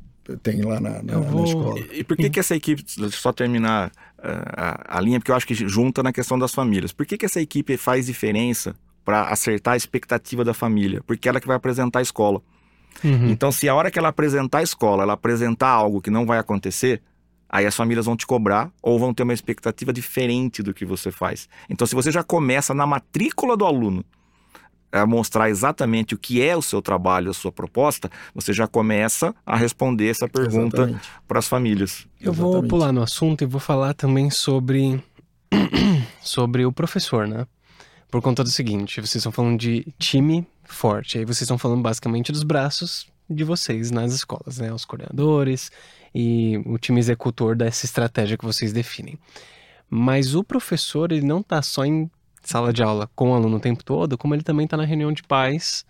tem 0.42 0.62
lá 0.62 0.80
na, 0.80 1.02
na, 1.02 1.18
vou... 1.18 1.42
na, 1.42 1.46
escola. 1.46 1.78
E, 1.78 2.00
e 2.00 2.04
por 2.04 2.16
que, 2.16 2.30
que 2.30 2.40
essa 2.40 2.56
equipe, 2.56 2.82
só 3.10 3.30
terminar 3.30 3.88
uh, 4.18 4.22
a, 4.56 4.98
a, 4.98 5.00
linha, 5.00 5.18
porque 5.18 5.30
eu 5.30 5.36
acho 5.36 5.46
que 5.46 5.54
junta 5.54 6.02
na 6.02 6.14
questão 6.14 6.38
das 6.38 6.54
famílias, 6.54 6.92
por 6.92 7.04
que, 7.04 7.18
que 7.18 7.26
essa 7.26 7.40
equipe 7.40 7.76
faz 7.76 8.06
diferença 8.06 8.74
para 9.04 9.24
acertar 9.24 9.74
a 9.74 9.76
expectativa 9.76 10.42
da 10.42 10.54
família? 10.54 11.02
Porque 11.06 11.28
ela 11.28 11.40
que 11.40 11.46
vai 11.46 11.56
apresentar 11.56 11.98
a 11.98 12.02
escola. 12.02 12.40
Uhum. 13.04 13.28
Então, 13.28 13.52
se 13.52 13.68
a 13.68 13.74
hora 13.74 13.90
que 13.90 13.98
ela 13.98 14.08
apresentar 14.08 14.58
a 14.58 14.62
escola, 14.62 15.02
ela 15.02 15.12
apresentar 15.12 15.68
algo 15.68 16.00
que 16.00 16.10
não 16.10 16.24
vai 16.24 16.38
acontecer, 16.38 17.02
aí 17.50 17.66
as 17.66 17.74
famílias 17.74 18.06
vão 18.06 18.16
te 18.16 18.26
cobrar 18.26 18.70
ou 18.80 18.98
vão 18.98 19.12
ter 19.12 19.24
uma 19.24 19.34
expectativa 19.34 19.92
diferente 19.92 20.62
do 20.62 20.72
que 20.72 20.84
você 20.84 21.10
faz. 21.10 21.48
Então, 21.68 21.86
se 21.86 21.94
você 21.94 22.12
já 22.12 22.22
começa 22.22 22.72
na 22.72 22.86
matrícula 22.86 23.56
do 23.56 23.66
aluno 23.66 24.04
a 24.92 25.06
mostrar 25.06 25.50
exatamente 25.50 26.14
o 26.14 26.18
que 26.18 26.42
é 26.42 26.56
o 26.56 26.62
seu 26.62 26.80
trabalho, 26.80 27.30
a 27.30 27.34
sua 27.34 27.52
proposta, 27.52 28.10
você 28.34 28.52
já 28.52 28.66
começa 28.66 29.34
a 29.44 29.56
responder 29.56 30.08
essa 30.08 30.28
pergunta 30.28 31.00
para 31.26 31.38
as 31.38 31.48
famílias. 31.48 32.06
Eu 32.20 32.32
exatamente. 32.32 32.52
vou 32.52 32.62
pular 32.68 32.92
no 32.92 33.02
assunto 33.02 33.42
e 33.42 33.46
vou 33.46 33.60
falar 33.60 33.94
também 33.94 34.30
sobre 34.30 35.02
sobre 36.22 36.64
o 36.64 36.72
professor, 36.72 37.26
né? 37.26 37.46
Por 38.10 38.20
conta 38.20 38.42
do 38.42 38.50
seguinte, 38.50 39.00
vocês 39.00 39.16
estão 39.16 39.30
falando 39.30 39.58
de 39.58 39.86
time 39.96 40.44
forte, 40.64 41.18
aí 41.18 41.24
vocês 41.24 41.42
estão 41.42 41.58
falando 41.58 41.82
basicamente 41.82 42.32
dos 42.32 42.42
braços 42.42 43.06
de 43.28 43.44
vocês 43.44 43.92
nas 43.92 44.12
escolas, 44.12 44.58
né? 44.58 44.72
Os 44.72 44.84
coordenadores 44.84 45.70
e 46.14 46.60
o 46.66 46.78
time 46.78 46.98
executor 46.98 47.56
dessa 47.56 47.84
estratégia 47.84 48.36
que 48.36 48.44
vocês 48.44 48.72
definem. 48.72 49.18
Mas 49.88 50.34
o 50.34 50.44
professor, 50.44 51.10
ele 51.12 51.26
não 51.26 51.40
está 51.40 51.60
só 51.62 51.84
em 51.84 52.10
sala 52.42 52.72
de 52.72 52.82
aula 52.82 53.08
com 53.14 53.30
o 53.30 53.34
aluno 53.34 53.56
o 53.56 53.60
tempo 53.60 53.84
todo, 53.84 54.16
como 54.16 54.34
ele 54.34 54.42
também 54.42 54.64
está 54.64 54.76
na 54.76 54.84
reunião 54.84 55.12
de 55.12 55.22
pais 55.22 55.84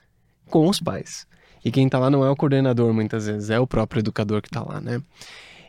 com 0.46 0.68
os 0.68 0.80
pais. 0.80 1.26
E 1.64 1.70
quem 1.70 1.86
está 1.86 1.98
lá 1.98 2.10
não 2.10 2.24
é 2.24 2.30
o 2.30 2.36
coordenador, 2.36 2.92
muitas 2.92 3.26
vezes, 3.26 3.50
é 3.50 3.60
o 3.60 3.66
próprio 3.66 4.00
educador 4.00 4.40
que 4.40 4.48
está 4.48 4.62
lá, 4.62 4.80
né? 4.80 5.02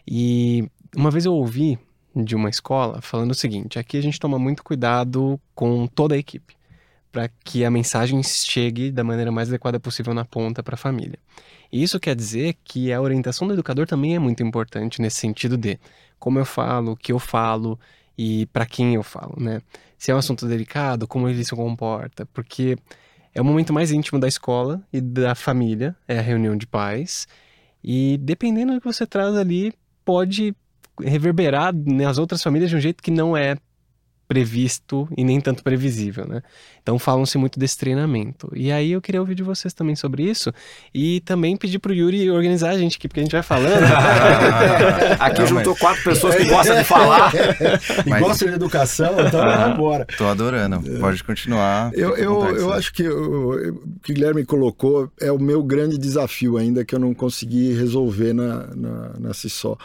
E 0.08 0.70
uma 0.96 1.12
vez 1.12 1.26
eu 1.26 1.34
ouvi 1.34 1.78
de 2.16 2.36
uma 2.36 2.50
escola 2.50 3.02
falando 3.02 3.32
o 3.32 3.36
seguinte: 3.36 3.78
aqui 3.78 3.98
a 3.98 4.02
gente 4.02 4.20
toma 4.20 4.40
muito 4.40 4.64
cuidado 4.64 5.40
com 5.54 5.88
toda 5.88 6.16
a 6.16 6.18
equipe, 6.18 6.56
para 7.12 7.30
que 7.44 7.66
a 7.66 7.72
mensagem 7.72 8.22
chegue 8.24 8.92
da 8.92 9.04
maneira 9.04 9.32
mais 9.32 9.50
adequada 9.50 9.80
possível 9.80 10.14
na 10.14 10.26
ponta 10.26 10.64
para 10.64 10.76
a 10.76 10.78
família. 10.78 11.20
E 11.72 11.82
isso 11.82 12.00
quer 12.00 12.16
dizer 12.16 12.58
que 12.64 12.92
a 12.92 13.00
orientação 13.02 13.48
do 13.48 13.54
educador 13.54 13.88
também 13.88 14.16
é 14.16 14.20
muito 14.20 14.44
importante 14.44 15.02
nesse 15.02 15.18
sentido 15.18 15.58
de 15.58 15.80
como 16.20 16.38
eu 16.38 16.46
falo, 16.46 16.92
o 16.92 16.98
que 16.98 17.12
eu 17.12 17.20
falo 17.20 17.80
e 18.18 18.46
para 18.48 18.66
quem 18.66 18.96
eu 18.96 19.04
falo, 19.04 19.36
né? 19.40 19.62
se 20.02 20.10
é 20.10 20.16
um 20.16 20.18
assunto 20.18 20.48
delicado, 20.48 21.08
como 21.08 21.30
ele 21.30 21.46
se 21.46 21.56
comporta, 21.56 22.26
porque 22.34 22.76
é 23.36 23.40
o 23.40 23.46
momento 23.46 23.72
mais 23.72 23.92
íntimo 23.92 24.20
da 24.20 24.28
escola 24.28 24.82
e 24.92 25.00
da 25.00 25.36
família, 25.36 25.96
é 26.08 26.18
a 26.18 26.24
reunião 26.24 26.58
de 26.58 26.66
pais, 26.66 27.28
e 27.84 28.18
dependendo 28.20 28.74
do 28.74 28.82
que 28.82 28.88
você 28.88 29.06
traz 29.06 29.36
ali, 29.36 29.72
pode 30.04 30.56
reverberar 31.00 31.72
nas 31.72 32.18
outras 32.18 32.42
famílias 32.42 32.72
de 32.72 32.76
um 32.76 32.80
jeito 32.80 33.04
que 33.04 33.12
não 33.12 33.38
é 33.38 33.58
previsto 34.32 35.10
e 35.18 35.26
nem 35.26 35.42
tanto 35.42 35.62
previsível, 35.62 36.26
né? 36.26 36.42
Então 36.82 36.98
falam-se 36.98 37.38
muito 37.38 37.60
desse 37.60 37.78
treinamento. 37.78 38.50
E 38.56 38.72
aí 38.72 38.94
eu 38.94 39.02
queria 39.02 39.20
ouvir 39.20 39.36
de 39.36 39.44
vocês 39.44 39.74
também 39.74 39.94
sobre 39.94 40.24
isso 40.24 40.54
e 40.96 41.20
também 41.20 41.58
pedir 41.58 41.80
pro 41.80 41.94
Yuri 41.94 42.32
organizar 42.32 42.70
a 42.70 42.78
gente 42.78 42.96
aqui, 42.96 43.10
porque 43.10 43.20
a 43.20 43.24
gente 43.24 43.34
vai 43.34 43.44
falando. 43.44 43.84
aqui 45.20 45.42
Não, 45.42 45.48
juntou 45.48 45.74
mas... 45.74 45.82
quatro 45.82 46.04
pessoas 46.04 46.36
que 46.36 46.46
gostam 46.46 46.78
de 46.78 46.86
falar. 46.86 47.34
e 48.08 48.10
mas... 48.10 48.22
gostam 48.22 48.48
de 48.48 48.54
educação, 48.54 49.20
então 49.20 49.42
ah, 49.42 49.58
vamos 49.58 49.74
embora. 49.74 50.08
Tô 50.18 50.26
adorando, 50.26 50.82
pode 51.02 51.22
continuar. 51.26 51.92
Eu, 51.94 52.16
eu, 52.16 52.56
eu 52.56 52.72
acho 52.72 52.94
que 52.94 53.06
o 53.10 53.76
que 54.02 54.14
o 54.14 54.16
Guilherme 54.16 54.46
colocou 54.46 55.12
é 55.20 55.30
o 55.30 55.38
meu 55.38 55.62
grande 55.62 55.98
desafio 55.98 56.56
ainda 56.56 56.86
que 56.86 56.96
eu 56.96 57.00
não 57.00 57.14
consegui 57.14 57.74
resolver 57.74 58.32
na, 58.32 58.68
na, 58.74 59.12
na 59.20 59.34
CISO 59.34 59.78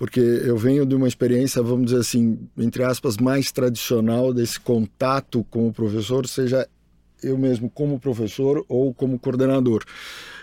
porque 0.00 0.18
eu 0.18 0.56
venho 0.56 0.86
de 0.86 0.94
uma 0.94 1.06
experiência, 1.06 1.62
vamos 1.62 1.90
dizer 1.90 1.98
assim, 1.98 2.38
entre 2.56 2.82
aspas, 2.82 3.18
mais 3.18 3.52
tradicional 3.52 4.32
desse 4.32 4.58
contato 4.58 5.44
com 5.50 5.68
o 5.68 5.72
professor, 5.74 6.26
seja 6.26 6.66
eu 7.22 7.36
mesmo 7.36 7.68
como 7.68 8.00
professor 8.00 8.64
ou 8.66 8.94
como 8.94 9.18
coordenador. 9.18 9.84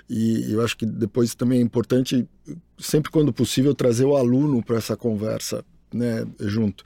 E 0.07 0.51
eu 0.51 0.61
acho 0.61 0.77
que 0.77 0.85
depois 0.85 1.33
também 1.33 1.57
é 1.57 1.63
importante, 1.63 2.29
sempre 2.77 3.09
quando 3.09 3.33
possível, 3.33 3.73
trazer 3.73 4.05
o 4.05 4.15
aluno 4.15 4.63
para 4.63 4.77
essa 4.77 4.95
conversa. 4.95 5.65
Né, 5.91 6.27
junto. 6.41 6.83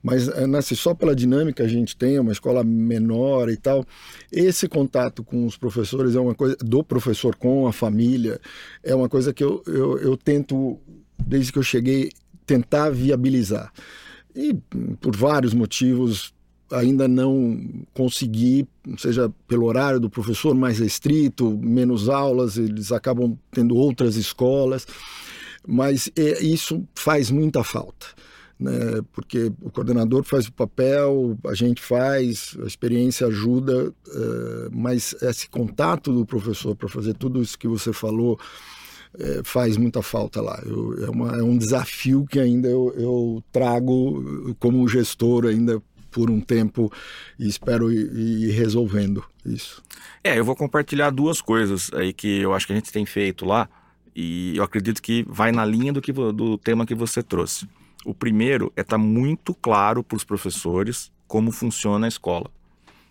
Mas 0.00 0.28
eh, 0.28 0.46
nasce 0.46 0.76
só 0.76 0.94
pela 0.94 1.16
dinâmica 1.16 1.64
a 1.64 1.68
gente 1.68 1.96
tem, 1.96 2.14
é 2.14 2.20
uma 2.20 2.30
escola 2.30 2.62
menor 2.62 3.48
e 3.50 3.56
tal. 3.56 3.84
Esse 4.30 4.68
contato 4.68 5.24
com 5.24 5.44
os 5.44 5.56
professores 5.56 6.14
é 6.14 6.20
uma 6.20 6.32
coisa, 6.32 6.56
do 6.60 6.84
professor 6.84 7.34
com 7.34 7.66
a 7.66 7.72
família, 7.72 8.40
é 8.84 8.94
uma 8.94 9.08
coisa 9.08 9.34
que 9.34 9.42
eu, 9.42 9.64
eu, 9.66 9.98
eu 9.98 10.16
tento 10.16 10.78
desde 11.18 11.52
que 11.52 11.58
eu 11.58 11.62
cheguei, 11.62 12.10
tentar 12.46 12.90
viabilizar. 12.90 13.72
E 14.34 14.54
por 15.00 15.16
vários 15.16 15.54
motivos 15.54 16.32
ainda 16.70 17.06
não 17.06 17.84
consegui, 17.94 18.66
seja 18.98 19.32
pelo 19.46 19.66
horário 19.66 20.00
do 20.00 20.10
professor 20.10 20.54
mais 20.54 20.78
restrito, 20.78 21.56
menos 21.62 22.08
aulas, 22.08 22.56
eles 22.56 22.90
acabam 22.92 23.38
tendo 23.52 23.76
outras 23.76 24.16
escolas, 24.16 24.86
mas 25.66 26.10
é, 26.16 26.42
isso 26.42 26.84
faz 26.94 27.30
muita 27.30 27.62
falta. 27.62 28.06
Né? 28.58 28.72
Porque 29.12 29.52
o 29.60 29.70
coordenador 29.70 30.24
faz 30.24 30.46
o 30.46 30.52
papel, 30.52 31.38
a 31.46 31.54
gente 31.54 31.82
faz, 31.82 32.56
a 32.62 32.66
experiência 32.66 33.26
ajuda, 33.26 33.88
uh, 33.88 34.70
mas 34.72 35.14
esse 35.22 35.48
contato 35.48 36.12
do 36.12 36.24
professor 36.24 36.74
para 36.74 36.88
fazer 36.88 37.14
tudo 37.14 37.42
isso 37.42 37.58
que 37.58 37.68
você 37.68 37.92
falou, 37.92 38.38
é, 39.18 39.40
faz 39.44 39.76
muita 39.76 40.02
falta 40.02 40.40
lá. 40.40 40.60
Eu, 40.64 41.04
é, 41.04 41.10
uma, 41.10 41.38
é, 41.38 41.42
um 41.42 41.56
desafio 41.56 42.26
que 42.26 42.38
ainda 42.38 42.68
eu, 42.68 42.94
eu, 42.96 43.44
trago 43.52 44.54
como 44.58 44.86
gestor 44.88 45.46
ainda 45.46 45.82
por 46.10 46.30
um 46.30 46.40
tempo 46.40 46.90
e 47.38 47.48
espero 47.48 47.92
ir, 47.92 48.10
ir, 48.16 48.50
resolvendo 48.52 49.24
isso. 49.44 49.82
É, 50.24 50.38
eu 50.38 50.44
vou 50.44 50.56
compartilhar 50.56 51.10
duas 51.10 51.40
coisas 51.40 51.90
aí 51.92 52.12
que 52.12 52.40
eu 52.40 52.54
acho 52.54 52.66
que 52.66 52.72
a 52.72 52.76
gente 52.76 52.92
tem 52.92 53.04
feito 53.04 53.44
lá 53.44 53.68
e 54.14 54.56
eu 54.56 54.64
acredito 54.64 55.02
que 55.02 55.26
vai 55.28 55.52
na 55.52 55.64
linha 55.64 55.92
do, 55.92 56.00
que, 56.00 56.12
do 56.12 56.56
tema 56.56 56.86
que 56.86 56.94
você 56.94 57.22
trouxe. 57.22 57.68
O 58.04 58.14
primeiro 58.14 58.72
é 58.76 58.80
estar 58.80 58.96
tá 58.96 59.02
muito 59.02 59.54
claro 59.54 60.02
para 60.02 60.16
os 60.16 60.24
professores 60.24 61.10
como 61.26 61.50
funciona 61.50 62.06
a 62.06 62.08
escola, 62.08 62.50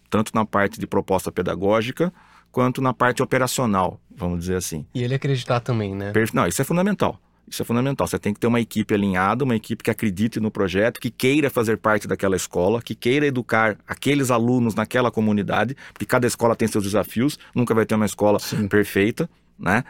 tanto 0.10 0.32
na 0.34 0.46
parte 0.46 0.80
de 0.80 0.88
proposta 0.88 1.32
pedagógica 1.32 2.13
quanto 2.56 2.82
na 2.82 2.94
parte 2.94 3.22
operacional, 3.22 4.00
vamos 4.15 4.39
dizer 4.39 4.56
assim. 4.56 4.86
E 4.96 5.04
ele 5.04 5.13
acreditar 5.13 5.60
também, 5.60 5.94
né? 5.94 6.13
Não, 6.34 6.48
isso 6.48 6.62
é 6.62 6.63
fundamental. 6.63 7.20
Isso 7.46 7.62
é 7.62 7.65
fundamental. 7.65 8.08
Você 8.08 8.18
tem 8.18 8.34
que 8.34 8.39
ter 8.39 8.48
uma 8.48 8.62
equipe 8.62 8.94
alinhada, 8.94 9.44
uma 9.44 9.58
equipe 9.58 9.84
que 9.84 9.91
acredite 9.91 10.39
no 10.39 10.50
projeto, 10.50 11.02
que 11.02 11.12
queira 11.12 11.50
fazer 11.50 11.78
parte 11.78 12.08
daquela 12.08 12.34
escola, 12.34 12.82
que 12.82 12.96
queira 12.96 13.28
educar 13.28 13.78
aqueles 13.86 14.32
alunos 14.32 14.74
naquela 14.74 15.12
comunidade, 15.12 15.76
porque 15.91 16.06
cada 16.06 16.26
escola 16.26 16.56
tem 16.56 16.65
seus 16.65 16.86
desafios, 16.86 17.38
nunca 17.54 17.76
vai 17.76 17.86
ter 17.86 17.96
uma 17.96 18.06
escola 18.06 18.39
Sim. 18.39 18.70
perfeita, 18.70 19.30
né? 19.60 19.84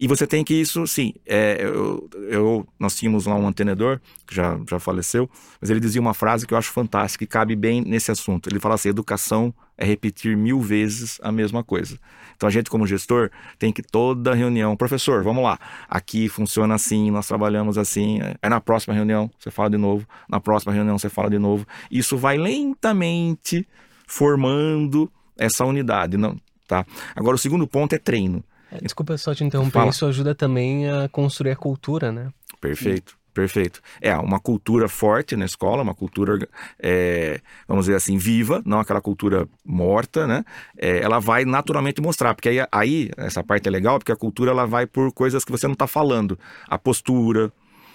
E 0.00 0.08
você 0.08 0.26
tem 0.26 0.42
que 0.42 0.54
isso, 0.54 0.88
sim. 0.88 1.14
É, 1.24 1.58
eu, 1.60 2.10
eu, 2.28 2.68
nós 2.80 2.96
tínhamos 2.96 3.26
lá 3.26 3.36
um 3.36 3.46
antenedor 3.46 4.00
que 4.26 4.34
já, 4.34 4.58
já 4.68 4.80
faleceu, 4.80 5.30
mas 5.60 5.70
ele 5.70 5.78
dizia 5.78 6.00
uma 6.00 6.14
frase 6.14 6.48
que 6.48 6.52
eu 6.52 6.58
acho 6.58 6.72
fantástica 6.72 7.22
e 7.22 7.28
cabe 7.28 7.54
bem 7.54 7.80
nesse 7.80 8.10
assunto. 8.10 8.48
Ele 8.48 8.58
fala 8.58 8.74
assim: 8.74 8.88
educação 8.88 9.54
é 9.78 9.84
repetir 9.86 10.36
mil 10.36 10.60
vezes 10.60 11.18
a 11.22 11.30
mesma 11.30 11.62
coisa. 11.62 11.98
Então 12.36 12.48
a 12.48 12.52
gente, 12.52 12.68
como 12.68 12.86
gestor, 12.86 13.30
tem 13.58 13.72
que 13.72 13.82
toda 13.82 14.34
reunião, 14.34 14.76
professor, 14.76 15.22
vamos 15.24 15.42
lá, 15.42 15.58
aqui 15.88 16.28
funciona 16.28 16.74
assim, 16.74 17.10
nós 17.10 17.26
trabalhamos 17.26 17.78
assim. 17.78 18.20
Aí 18.42 18.50
na 18.50 18.60
próxima 18.60 18.94
reunião 18.94 19.30
você 19.38 19.50
fala 19.50 19.70
de 19.70 19.76
novo, 19.76 20.06
na 20.28 20.40
próxima 20.40 20.72
reunião 20.72 20.98
você 20.98 21.08
fala 21.08 21.30
de 21.30 21.38
novo. 21.38 21.66
Isso 21.90 22.16
vai 22.16 22.36
lentamente 22.36 23.66
formando 24.06 25.10
essa 25.36 25.64
unidade, 25.64 26.16
não? 26.16 26.36
Tá? 26.66 26.84
Agora 27.16 27.36
o 27.36 27.38
segundo 27.38 27.66
ponto 27.66 27.94
é 27.94 27.98
treino. 27.98 28.44
É, 28.70 28.78
desculpa 28.82 29.16
só 29.16 29.34
te 29.34 29.42
interromper, 29.44 29.72
Fala. 29.72 29.90
isso 29.90 30.04
ajuda 30.04 30.34
também 30.34 30.88
a 30.90 31.08
construir 31.08 31.52
a 31.52 31.56
cultura, 31.56 32.12
né? 32.12 32.30
Perfeito. 32.60 33.16
Perfeito. 33.38 33.80
É, 34.00 34.16
uma 34.16 34.40
cultura 34.40 34.88
forte 34.88 35.36
na 35.36 35.44
escola, 35.44 35.80
uma 35.80 35.94
cultura, 35.94 36.48
é, 36.76 37.40
vamos 37.68 37.84
dizer 37.84 37.94
assim, 37.94 38.18
viva, 38.18 38.60
não 38.66 38.80
aquela 38.80 39.00
cultura 39.00 39.48
morta, 39.64 40.26
né? 40.26 40.44
É, 40.76 40.98
ela 40.98 41.20
vai 41.20 41.44
naturalmente 41.44 42.00
mostrar, 42.00 42.34
porque 42.34 42.48
aí, 42.48 42.66
aí, 42.72 43.10
essa 43.16 43.40
parte 43.44 43.68
é 43.68 43.70
legal, 43.70 43.96
porque 44.00 44.10
a 44.10 44.16
cultura 44.16 44.50
ela 44.50 44.66
vai 44.66 44.88
por 44.88 45.12
coisas 45.12 45.44
que 45.44 45.52
você 45.52 45.68
não 45.68 45.74
está 45.74 45.86
falando. 45.86 46.36
A 46.66 46.76
postura, 46.76 47.52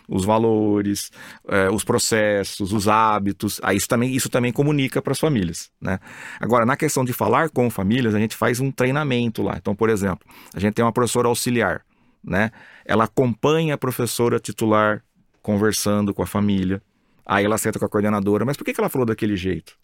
os 0.07 0.23
valores, 0.23 1.11
é, 1.49 1.69
os 1.69 1.83
processos, 1.83 2.71
os 2.71 2.87
hábitos. 2.87 3.59
Aí 3.61 3.75
isso 3.75 3.89
também, 3.89 4.15
isso 4.15 4.29
também 4.29 4.53
comunica 4.53 5.01
para 5.01 5.11
as 5.11 5.19
famílias. 5.19 5.69
Né? 5.81 5.99
Agora, 6.39 6.65
na 6.65 6.77
questão 6.77 7.03
de 7.03 7.11
falar 7.11 7.49
com 7.49 7.69
famílias, 7.69 8.15
a 8.15 8.19
gente 8.19 8.37
faz 8.37 8.61
um 8.61 8.71
treinamento 8.71 9.43
lá. 9.43 9.57
Então, 9.57 9.75
por 9.75 9.89
exemplo, 9.89 10.25
a 10.55 10.59
gente 10.61 10.73
tem 10.73 10.85
uma 10.85 10.93
professora 10.93 11.27
auxiliar. 11.27 11.81
Né? 12.23 12.49
Ela 12.85 13.03
acompanha 13.03 13.73
a 13.73 13.77
professora 13.77 14.39
titular 14.39 15.03
conversando 15.43 16.13
com 16.13 16.23
a 16.23 16.25
família. 16.25 16.81
Aí 17.25 17.45
ela 17.45 17.57
senta 17.57 17.77
com 17.77 17.85
a 17.85 17.89
coordenadora, 17.89 18.45
mas 18.45 18.57
por 18.57 18.63
que, 18.63 18.73
ela 18.75 18.89
falou 18.89 19.05
daquele 19.05 19.35
jeito? 19.35 19.77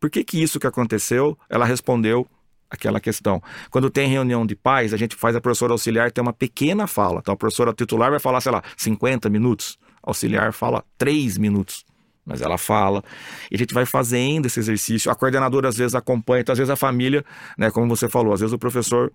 Por 0.00 0.10
que, 0.10 0.24
que 0.24 0.42
isso 0.42 0.58
que 0.58 0.66
aconteceu, 0.66 1.38
ela 1.48 1.64
respondeu 1.64 2.26
aquela 2.68 2.98
questão. 2.98 3.40
Quando 3.70 3.90
tem 3.90 4.08
reunião 4.08 4.46
de 4.46 4.56
pais, 4.56 4.94
a 4.94 4.96
gente 4.96 5.14
faz 5.14 5.36
a 5.36 5.40
professora 5.40 5.72
auxiliar 5.72 6.10
ter 6.10 6.22
uma 6.22 6.32
pequena 6.32 6.86
fala. 6.86 7.20
Então 7.20 7.34
a 7.34 7.36
professora 7.36 7.72
titular 7.72 8.10
vai 8.10 8.18
falar, 8.18 8.40
sei 8.40 8.50
lá, 8.50 8.62
50 8.76 9.28
minutos. 9.28 9.78
A 10.02 10.10
auxiliar 10.10 10.52
fala 10.52 10.82
3 10.96 11.36
minutos. 11.36 11.84
Mas 12.24 12.40
ela 12.40 12.56
fala. 12.56 13.04
E 13.50 13.56
a 13.56 13.58
gente 13.58 13.74
vai 13.74 13.84
fazendo 13.84 14.46
esse 14.46 14.58
exercício. 14.58 15.10
A 15.10 15.14
coordenadora 15.14 15.68
às 15.68 15.76
vezes 15.76 15.94
acompanha, 15.94 16.40
então 16.40 16.52
às 16.52 16.58
vezes 16.58 16.70
a 16.70 16.76
família, 16.76 17.24
né, 17.58 17.70
como 17.70 17.86
você 17.94 18.08
falou, 18.08 18.32
às 18.32 18.40
vezes 18.40 18.52
o 18.54 18.58
professor 18.58 19.12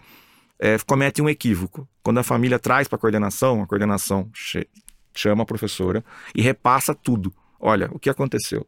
é, 0.60 0.78
comete 0.86 1.22
um 1.22 1.28
equívoco. 1.28 1.88
Quando 2.04 2.20
a 2.20 2.24
família 2.24 2.60
traz 2.60 2.88
para 2.88 2.98
a 2.98 3.00
coordenação, 3.00 3.64
a 3.64 3.68
coordenação 3.68 4.30
chama 5.20 5.44
a 5.44 5.46
professora 5.46 6.04
e 6.36 6.42
repassa 6.42 6.94
tudo. 6.94 7.34
Olha, 7.60 7.90
o 7.92 8.00
que 8.00 8.10
aconteceu? 8.10 8.66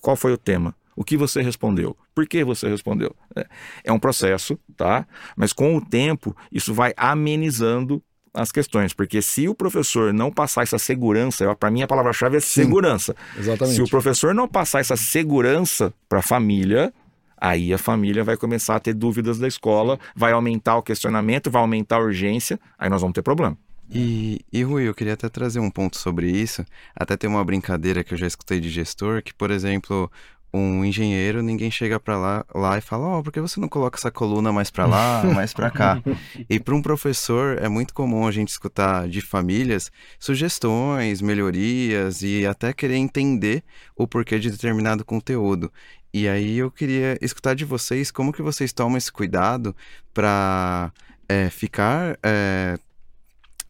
Qual 0.00 0.16
foi 0.16 0.32
o 0.32 0.38
tema? 0.38 0.74
O 0.96 1.04
que 1.04 1.16
você 1.16 1.42
respondeu? 1.42 1.96
Por 2.14 2.26
que 2.26 2.44
você 2.44 2.68
respondeu? 2.68 3.14
É, 3.34 3.46
é 3.84 3.92
um 3.92 3.98
processo, 3.98 4.58
tá? 4.76 5.06
Mas 5.36 5.52
com 5.52 5.76
o 5.76 5.84
tempo, 5.84 6.36
isso 6.52 6.72
vai 6.72 6.92
amenizando 6.96 8.02
as 8.32 8.50
questões, 8.50 8.92
porque 8.92 9.22
se 9.22 9.48
o 9.48 9.54
professor 9.54 10.12
não 10.12 10.30
passar 10.30 10.62
essa 10.64 10.78
segurança, 10.78 11.54
para 11.54 11.70
mim 11.70 11.82
a 11.82 11.86
palavra-chave 11.86 12.36
é 12.36 12.40
segurança. 12.40 13.14
Sim, 13.34 13.40
exatamente. 13.40 13.76
Se 13.76 13.82
o 13.82 13.88
professor 13.88 14.34
não 14.34 14.48
passar 14.48 14.80
essa 14.80 14.96
segurança 14.96 15.94
para 16.08 16.18
a 16.18 16.22
família, 16.22 16.92
aí 17.36 17.72
a 17.72 17.78
família 17.78 18.24
vai 18.24 18.36
começar 18.36 18.74
a 18.74 18.80
ter 18.80 18.92
dúvidas 18.92 19.38
da 19.38 19.46
escola, 19.46 20.00
vai 20.16 20.32
aumentar 20.32 20.76
o 20.76 20.82
questionamento, 20.82 21.48
vai 21.48 21.62
aumentar 21.62 21.96
a 21.96 22.00
urgência, 22.00 22.58
aí 22.76 22.90
nós 22.90 23.00
vamos 23.00 23.14
ter 23.14 23.22
problema. 23.22 23.56
E, 23.94 24.44
e 24.52 24.62
Rui, 24.64 24.88
eu 24.88 24.94
queria 24.94 25.14
até 25.14 25.28
trazer 25.28 25.60
um 25.60 25.70
ponto 25.70 25.96
sobre 25.96 26.28
isso. 26.28 26.64
Até 26.96 27.16
tem 27.16 27.30
uma 27.30 27.44
brincadeira 27.44 28.02
que 28.02 28.12
eu 28.12 28.18
já 28.18 28.26
escutei 28.26 28.58
de 28.58 28.68
gestor, 28.68 29.22
que, 29.22 29.32
por 29.32 29.52
exemplo, 29.52 30.10
um 30.52 30.84
engenheiro, 30.84 31.42
ninguém 31.42 31.70
chega 31.70 31.98
para 31.98 32.16
lá, 32.16 32.46
lá 32.54 32.78
e 32.78 32.80
fala: 32.80 33.06
Ó, 33.06 33.18
oh, 33.18 33.22
por 33.22 33.32
que 33.32 33.40
você 33.40 33.60
não 33.60 33.68
coloca 33.68 33.98
essa 33.98 34.10
coluna 34.10 34.52
mais 34.52 34.70
para 34.70 34.86
lá, 34.86 35.22
mais 35.34 35.52
para 35.52 35.70
cá? 35.70 36.02
e 36.48 36.60
para 36.60 36.74
um 36.74 36.82
professor 36.82 37.58
é 37.60 37.68
muito 37.68 37.92
comum 37.92 38.26
a 38.26 38.30
gente 38.30 38.48
escutar 38.48 39.08
de 39.08 39.20
famílias 39.20 39.90
sugestões, 40.18 41.20
melhorias 41.20 42.22
e 42.22 42.46
até 42.46 42.72
querer 42.72 42.96
entender 42.96 43.64
o 43.96 44.06
porquê 44.06 44.38
de 44.38 44.50
determinado 44.50 45.04
conteúdo. 45.04 45.72
E 46.12 46.28
aí 46.28 46.58
eu 46.58 46.70
queria 46.70 47.18
escutar 47.20 47.54
de 47.54 47.64
vocês 47.64 48.12
como 48.12 48.32
que 48.32 48.40
vocês 48.40 48.72
tomam 48.72 48.96
esse 48.96 49.10
cuidado 49.10 49.74
para 50.12 50.92
é, 51.28 51.50
ficar 51.50 52.16
é, 52.22 52.78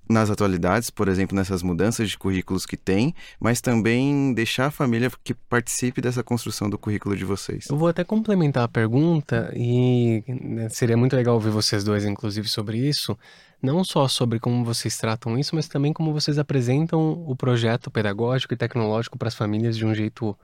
nas 0.09 0.31
atualidades, 0.31 0.91
por 0.91 1.09
exemplo, 1.09 1.37
nessas 1.37 1.63
mudanças 1.63 2.11
de 2.11 2.19
currículos 2.19 2.67
que 2.67 2.77
tem, 2.77 3.15
mas 3.41 3.61
também 3.61 4.33
deixar 4.35 4.67
a 4.67 4.71
família 4.71 5.11
que 5.23 5.35
participe 5.35 6.01
dessa 6.01 6.23
construção 6.23 6.69
do 6.69 6.79
currículo 6.79 7.17
de 7.17 7.25
vocês. 7.25 7.67
Eu 7.69 7.77
vou 7.77 7.89
até 7.89 8.05
complementar 8.05 8.65
a 8.65 8.69
pergunta 8.69 9.53
e 9.55 10.23
né, 10.29 10.69
seria 10.69 10.97
muito 10.97 11.17
legal 11.17 11.35
ouvir 11.35 11.51
vocês 11.51 11.83
dois, 11.83 12.05
inclusive, 12.05 12.49
sobre 12.49 12.79
isso. 12.79 13.17
Não 13.63 13.83
só 13.83 14.07
sobre 14.09 14.39
como 14.39 14.63
vocês 14.63 14.97
tratam 14.99 15.39
isso, 15.39 15.55
mas 15.55 15.67
também 15.67 15.93
como 15.93 16.13
vocês 16.13 16.39
apresentam 16.39 17.25
o 17.27 17.35
projeto 17.35 17.91
pedagógico 17.91 18.53
e 18.53 18.57
tecnológico 18.57 19.17
para 19.17 19.29
as 19.29 19.35
famílias 19.35 19.77
de 19.77 19.87
um 19.87 19.95
jeito 19.95 20.37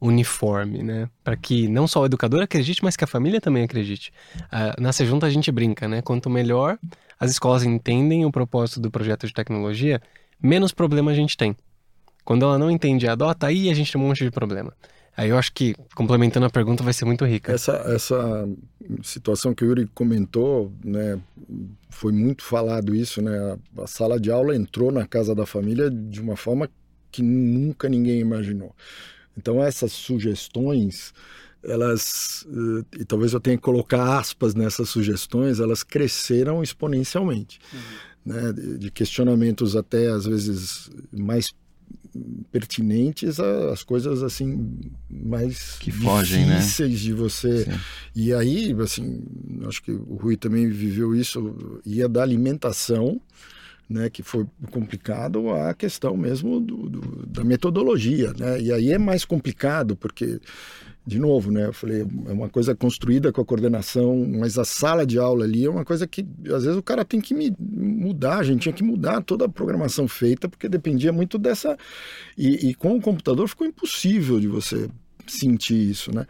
uniforme, 0.00 0.82
né? 0.82 1.08
Para 1.22 1.36
que 1.36 1.68
não 1.68 1.86
só 1.86 2.00
o 2.00 2.06
educador 2.06 2.42
acredite, 2.42 2.82
mas 2.82 2.96
que 2.96 3.04
a 3.04 3.06
família 3.06 3.40
também 3.40 3.64
acredite. 3.64 4.12
Uh, 4.46 4.80
na 4.80 4.92
Sejunta 4.92 5.26
a 5.26 5.30
gente 5.30 5.52
brinca, 5.52 5.86
né? 5.86 6.00
Quanto 6.00 6.30
melhor 6.30 6.78
as 7.18 7.30
escolas 7.30 7.64
entendem 7.64 8.24
o 8.24 8.32
propósito 8.32 8.80
do 8.80 8.90
projeto 8.90 9.26
de 9.26 9.34
tecnologia, 9.34 10.00
menos 10.42 10.72
problema 10.72 11.10
a 11.10 11.14
gente 11.14 11.36
tem. 11.36 11.54
Quando 12.24 12.44
ela 12.44 12.58
não 12.58 12.70
entende 12.70 13.04
e 13.04 13.08
adota, 13.08 13.46
aí 13.46 13.68
a 13.68 13.74
gente 13.74 13.92
tem 13.92 14.00
um 14.00 14.06
monte 14.06 14.24
de 14.24 14.30
problema. 14.30 14.72
Aí 15.16 15.28
eu 15.28 15.36
acho 15.36 15.52
que, 15.52 15.74
complementando 15.94 16.46
a 16.46 16.50
pergunta, 16.50 16.82
vai 16.82 16.94
ser 16.94 17.04
muito 17.04 17.26
rica. 17.26 17.52
Essa, 17.52 17.72
essa 17.88 18.48
situação 19.02 19.52
que 19.52 19.64
o 19.64 19.68
Yuri 19.68 19.86
comentou, 19.94 20.72
né, 20.82 21.20
foi 21.90 22.12
muito 22.12 22.42
falado 22.42 22.94
isso, 22.94 23.20
né? 23.20 23.36
A, 23.76 23.82
a 23.82 23.86
sala 23.86 24.18
de 24.18 24.30
aula 24.30 24.56
entrou 24.56 24.90
na 24.90 25.06
casa 25.06 25.34
da 25.34 25.44
família 25.44 25.90
de 25.90 26.20
uma 26.20 26.36
forma 26.36 26.70
que 27.10 27.22
nunca 27.22 27.88
ninguém 27.88 28.20
imaginou. 28.20 28.74
Então 29.36 29.62
essas 29.62 29.92
sugestões, 29.92 31.12
elas, 31.62 32.46
eh, 32.48 33.00
e 33.00 33.04
talvez 33.04 33.32
eu 33.32 33.40
tenha 33.40 33.56
que 33.56 33.62
colocar 33.62 34.18
aspas 34.18 34.54
nessas 34.54 34.88
sugestões, 34.88 35.60
elas 35.60 35.82
cresceram 35.82 36.62
exponencialmente. 36.62 37.58
Uhum. 37.72 37.80
Né? 38.24 38.52
De 38.78 38.90
questionamentos 38.90 39.74
até 39.74 40.08
às 40.08 40.26
vezes 40.26 40.90
mais 41.10 41.54
pertinentes 42.50 43.38
às 43.38 43.82
coisas 43.82 44.22
assim 44.22 44.78
mais 45.08 45.76
que 45.78 45.90
fogem, 45.90 46.44
né? 46.44 46.56
difíceis 46.58 46.90
né? 46.90 46.96
de 46.96 47.12
você. 47.12 47.64
Sim. 47.64 47.80
E 48.14 48.34
aí, 48.34 48.74
assim, 48.82 49.22
acho 49.66 49.82
que 49.82 49.92
o 49.92 50.16
Rui 50.16 50.36
também 50.36 50.68
viveu 50.68 51.14
isso, 51.14 51.80
ia 51.84 52.08
da 52.08 52.22
alimentação 52.22 53.20
né, 53.90 54.08
que 54.08 54.22
foi 54.22 54.46
complicado 54.70 55.50
a 55.50 55.74
questão 55.74 56.16
mesmo 56.16 56.60
do, 56.60 56.88
do, 56.88 57.26
da 57.26 57.42
metodologia, 57.42 58.32
né? 58.38 58.60
E 58.60 58.72
aí 58.72 58.92
é 58.92 58.98
mais 58.98 59.24
complicado 59.24 59.96
porque, 59.96 60.38
de 61.04 61.18
novo, 61.18 61.50
né, 61.50 61.66
eu 61.66 61.72
falei 61.72 62.02
é 62.02 62.32
uma 62.32 62.48
coisa 62.48 62.72
construída 62.72 63.32
com 63.32 63.40
a 63.40 63.44
coordenação, 63.44 64.24
mas 64.38 64.56
a 64.58 64.64
sala 64.64 65.04
de 65.04 65.18
aula 65.18 65.44
ali 65.44 65.64
é 65.64 65.70
uma 65.70 65.84
coisa 65.84 66.06
que 66.06 66.24
às 66.54 66.62
vezes 66.62 66.78
o 66.78 66.82
cara 66.82 67.04
tem 67.04 67.20
que 67.20 67.34
mudar, 67.60 68.38
a 68.38 68.44
gente 68.44 68.62
tinha 68.62 68.72
que 68.72 68.84
mudar 68.84 69.22
toda 69.22 69.46
a 69.46 69.48
programação 69.48 70.06
feita 70.06 70.48
porque 70.48 70.68
dependia 70.68 71.12
muito 71.12 71.36
dessa 71.36 71.76
e, 72.38 72.68
e 72.70 72.74
com 72.74 72.96
o 72.96 73.00
computador 73.00 73.48
ficou 73.48 73.66
impossível 73.66 74.38
de 74.38 74.46
você 74.46 74.88
sentir 75.32 75.90
isso, 75.90 76.14
né? 76.14 76.26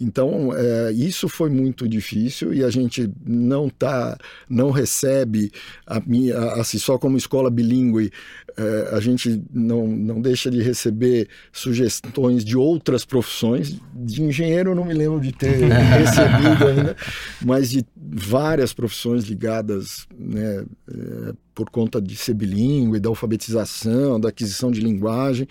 Então, 0.00 0.56
é, 0.56 0.92
isso 0.92 1.28
foi 1.28 1.50
muito 1.50 1.88
difícil 1.88 2.54
e 2.54 2.62
a 2.62 2.70
gente 2.70 3.10
não 3.26 3.68
tá, 3.68 4.16
não 4.48 4.70
recebe 4.70 5.50
a 5.84 5.98
minha, 5.98 6.38
assim, 6.52 6.78
só 6.78 6.96
como 6.96 7.16
escola 7.16 7.50
bilíngue, 7.50 8.12
é, 8.56 8.90
a 8.92 9.00
gente 9.00 9.42
não, 9.52 9.88
não 9.88 10.20
deixa 10.20 10.50
de 10.50 10.62
receber 10.62 11.28
sugestões 11.52 12.44
de 12.44 12.56
outras 12.56 13.04
profissões. 13.04 13.76
De 13.92 14.22
engenheiro, 14.22 14.74
não 14.74 14.84
me 14.84 14.94
lembro 14.94 15.20
de 15.20 15.32
ter 15.32 15.66
recebido 15.66 16.68
ainda, 16.68 16.96
mas 17.44 17.70
de 17.70 17.84
várias 17.96 18.72
profissões 18.72 19.24
ligadas, 19.24 20.06
né, 20.16 20.64
é, 20.88 21.32
por 21.52 21.70
conta 21.70 22.00
de 22.00 22.14
ser 22.14 22.34
bilíngue, 22.34 23.00
da 23.00 23.08
alfabetização, 23.08 24.20
da 24.20 24.28
aquisição 24.28 24.70
de 24.70 24.80
linguagem. 24.80 25.48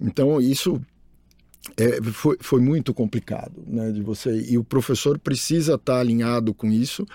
Então, 0.00 0.40
isso 0.40 0.80
é, 1.76 2.02
foi, 2.02 2.36
foi 2.40 2.60
muito 2.60 2.92
complicado, 2.92 3.62
né, 3.66 3.90
de 3.90 4.02
você 4.02 4.30
e 4.48 4.58
o 4.58 4.64
professor 4.64 5.18
precisa 5.18 5.74
estar 5.74 5.98
alinhado 5.98 6.52
com 6.52 6.70
isso. 6.70 7.06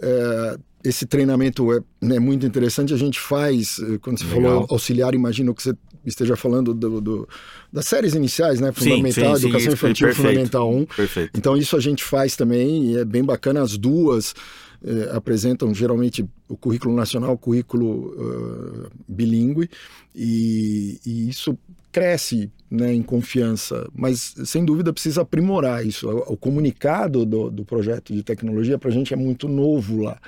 É, 0.00 0.58
esse 0.82 1.04
treinamento 1.04 1.72
é 1.72 1.82
né, 2.00 2.18
muito 2.18 2.46
interessante. 2.46 2.94
A 2.94 2.96
gente 2.96 3.20
faz, 3.20 3.78
eh, 3.80 3.98
quando 3.98 4.18
você 4.18 4.24
Legal. 4.24 4.42
falou 4.42 4.66
auxiliar, 4.70 5.14
imagino 5.14 5.54
que 5.54 5.62
você 5.62 5.74
esteja 6.06 6.36
falando 6.36 6.72
do, 6.72 7.00
do, 7.00 7.28
das 7.70 7.86
séries 7.86 8.14
iniciais, 8.14 8.60
né? 8.60 8.72
Fundamental, 8.72 9.36
sim, 9.36 9.42
sim, 9.42 9.46
Educação 9.48 9.70
sim, 9.70 9.74
Infantil, 9.74 10.06
perfeito, 10.06 10.26
Fundamental 10.26 10.74
1. 10.74 10.86
Perfeito. 10.86 11.30
Então, 11.36 11.56
isso 11.56 11.76
a 11.76 11.80
gente 11.80 12.02
faz 12.02 12.34
também 12.34 12.92
e 12.92 12.96
é 12.96 13.04
bem 13.04 13.22
bacana. 13.22 13.60
As 13.60 13.76
duas 13.76 14.34
eh, 14.82 15.10
apresentam 15.12 15.74
geralmente 15.74 16.24
o 16.48 16.56
currículo 16.56 16.94
nacional, 16.94 17.34
o 17.34 17.38
currículo 17.38 18.14
uh, 18.16 18.90
bilíngue, 19.06 19.68
e, 20.14 20.98
e, 21.04 21.28
isso 21.28 21.58
cresce 21.92 22.50
né, 22.70 22.94
em 22.94 23.02
confiança, 23.02 23.88
mas 23.92 24.34
sem 24.44 24.64
dúvida 24.64 24.92
precisa 24.92 25.22
aprimorar 25.22 25.84
isso. 25.84 26.08
O, 26.08 26.34
o 26.34 26.36
comunicado 26.36 27.26
do, 27.26 27.50
do 27.50 27.64
projeto 27.64 28.12
de 28.12 28.22
tecnologia 28.22 28.78
para 28.78 28.90
a 28.90 28.92
gente 28.92 29.12
é 29.12 29.16
muito 29.16 29.48
novo 29.48 30.02
lá. 30.02 30.18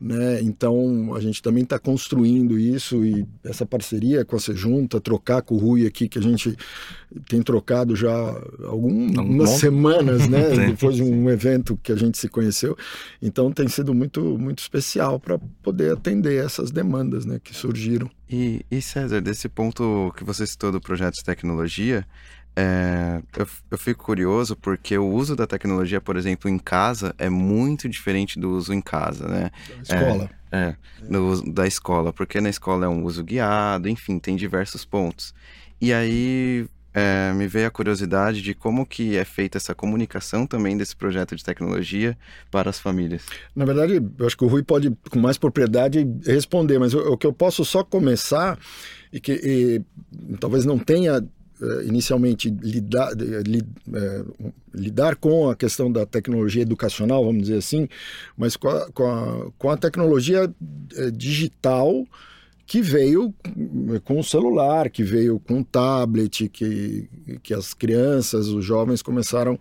Né? 0.00 0.40
Então 0.40 1.14
a 1.14 1.20
gente 1.20 1.42
também 1.42 1.62
está 1.62 1.78
construindo 1.78 2.58
isso 2.58 3.04
e 3.04 3.26
essa 3.44 3.66
parceria 3.66 4.24
com 4.24 4.34
a 4.34 4.40
Sejunta, 4.40 4.98
trocar 4.98 5.42
com 5.42 5.56
o 5.56 5.58
Rui 5.58 5.86
aqui, 5.86 6.08
que 6.08 6.18
a 6.18 6.22
gente 6.22 6.56
tem 7.28 7.42
trocado 7.42 7.94
já 7.94 8.10
algumas 8.64 9.50
semanas, 9.50 10.26
né? 10.26 10.50
Depois 10.70 10.96
de 10.96 11.02
um 11.02 11.28
evento 11.28 11.78
que 11.82 11.92
a 11.92 11.96
gente 11.96 12.16
se 12.16 12.28
conheceu. 12.28 12.74
Então 13.20 13.52
tem 13.52 13.68
sido 13.68 13.92
muito, 13.92 14.38
muito 14.38 14.60
especial 14.60 15.20
para 15.20 15.38
poder 15.62 15.92
atender 15.92 16.42
essas 16.42 16.70
demandas 16.70 17.26
né, 17.26 17.38
que 17.42 17.54
surgiram. 17.54 18.10
E, 18.32 18.64
e 18.70 18.80
César, 18.80 19.20
desse 19.20 19.48
ponto 19.48 20.14
que 20.16 20.22
você 20.22 20.46
citou 20.46 20.70
do 20.70 20.80
projeto 20.80 21.16
de 21.16 21.24
tecnologia, 21.24 21.79
é, 22.56 23.22
eu, 23.36 23.46
eu, 23.70 23.78
fico 23.78 24.04
curioso 24.04 24.56
porque 24.56 24.98
o 24.98 25.06
uso 25.06 25.36
da 25.36 25.46
tecnologia, 25.46 26.00
por 26.00 26.16
exemplo, 26.16 26.50
em 26.50 26.58
casa 26.58 27.14
é 27.16 27.30
muito 27.30 27.88
diferente 27.88 28.38
do 28.38 28.50
uso 28.50 28.72
em 28.72 28.80
casa, 28.80 29.28
né? 29.28 29.50
Da 29.68 29.82
escola. 29.82 30.30
É, 30.52 30.58
é, 30.58 30.76
da 31.52 31.66
escola, 31.66 32.12
porque 32.12 32.40
na 32.40 32.50
escola 32.50 32.86
é 32.86 32.88
um 32.88 33.04
uso 33.04 33.22
guiado, 33.22 33.88
enfim, 33.88 34.18
tem 34.18 34.36
diversos 34.36 34.84
pontos. 34.84 35.32
E 35.80 35.92
aí 35.92 36.66
é, 36.92 37.32
me 37.32 37.46
veio 37.46 37.68
a 37.68 37.70
curiosidade 37.70 38.42
de 38.42 38.52
como 38.52 38.84
que 38.84 39.16
é 39.16 39.24
feita 39.24 39.56
essa 39.56 39.74
comunicação 39.74 40.46
também 40.46 40.76
desse 40.76 40.96
projeto 40.96 41.36
de 41.36 41.44
tecnologia 41.44 42.18
para 42.50 42.68
as 42.68 42.80
famílias. 42.80 43.24
Na 43.54 43.64
verdade, 43.64 44.02
eu 44.18 44.26
acho 44.26 44.36
que 44.36 44.44
o 44.44 44.48
Rui 44.48 44.62
pode, 44.62 44.92
com 45.08 45.18
mais 45.20 45.38
propriedade, 45.38 46.06
responder, 46.26 46.78
mas 46.78 46.94
o, 46.94 47.12
o 47.12 47.16
que 47.16 47.26
eu 47.26 47.32
posso 47.32 47.64
só 47.64 47.84
começar 47.84 48.58
e 49.12 49.20
que 49.20 49.32
e, 49.32 50.36
talvez 50.38 50.64
não 50.64 50.78
tenha 50.78 51.24
inicialmente 51.84 52.50
lidar, 52.50 53.12
li, 53.14 53.62
é, 53.94 54.24
lidar 54.74 55.16
com 55.16 55.50
a 55.50 55.56
questão 55.56 55.90
da 55.90 56.06
tecnologia 56.06 56.62
educacional, 56.62 57.24
vamos 57.24 57.42
dizer 57.42 57.58
assim, 57.58 57.88
mas 58.36 58.56
com 58.56 58.68
a, 58.68 58.90
com 58.92 59.06
a, 59.06 59.50
com 59.58 59.70
a 59.70 59.76
tecnologia 59.76 60.52
é, 60.96 61.10
digital 61.10 62.04
que 62.66 62.80
veio 62.80 63.34
com 64.04 64.20
o 64.20 64.24
celular, 64.24 64.90
que 64.90 65.02
veio 65.02 65.40
com 65.40 65.60
o 65.60 65.64
tablet, 65.64 66.48
que, 66.48 67.08
que 67.42 67.52
as 67.52 67.74
crianças, 67.74 68.46
os 68.46 68.64
jovens 68.64 69.02
começaram 69.02 69.58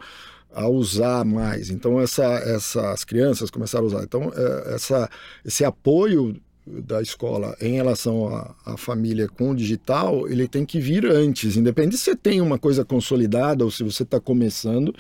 a 0.54 0.68
usar 0.68 1.26
mais. 1.26 1.72
Então 1.72 2.00
essa, 2.00 2.24
essas 2.24 3.04
crianças 3.04 3.50
começaram 3.50 3.86
a 3.86 3.88
usar. 3.88 4.04
Então 4.04 4.32
essa, 4.68 5.10
esse 5.44 5.66
apoio 5.66 6.40
da 6.86 7.02
escola 7.02 7.56
em 7.60 7.74
relação 7.74 8.28
à, 8.66 8.78
família 8.78 9.28
com 9.28 9.52
o 9.52 9.56
digital, 9.56 10.28
ele 10.28 10.48
tem 10.48 10.66
que 10.66 10.80
vir 10.80 11.06
antes, 11.06 11.58
independente 11.58 11.98
se 11.98 12.04
você 12.06 12.16
tem 12.16 12.42
uma 12.42 12.58
coisa 12.58 12.86
consolidada 12.86 13.64
ou 13.66 13.72
se 13.72 13.84
você 13.84 14.04
está 14.04 14.20
começando, 14.20 14.94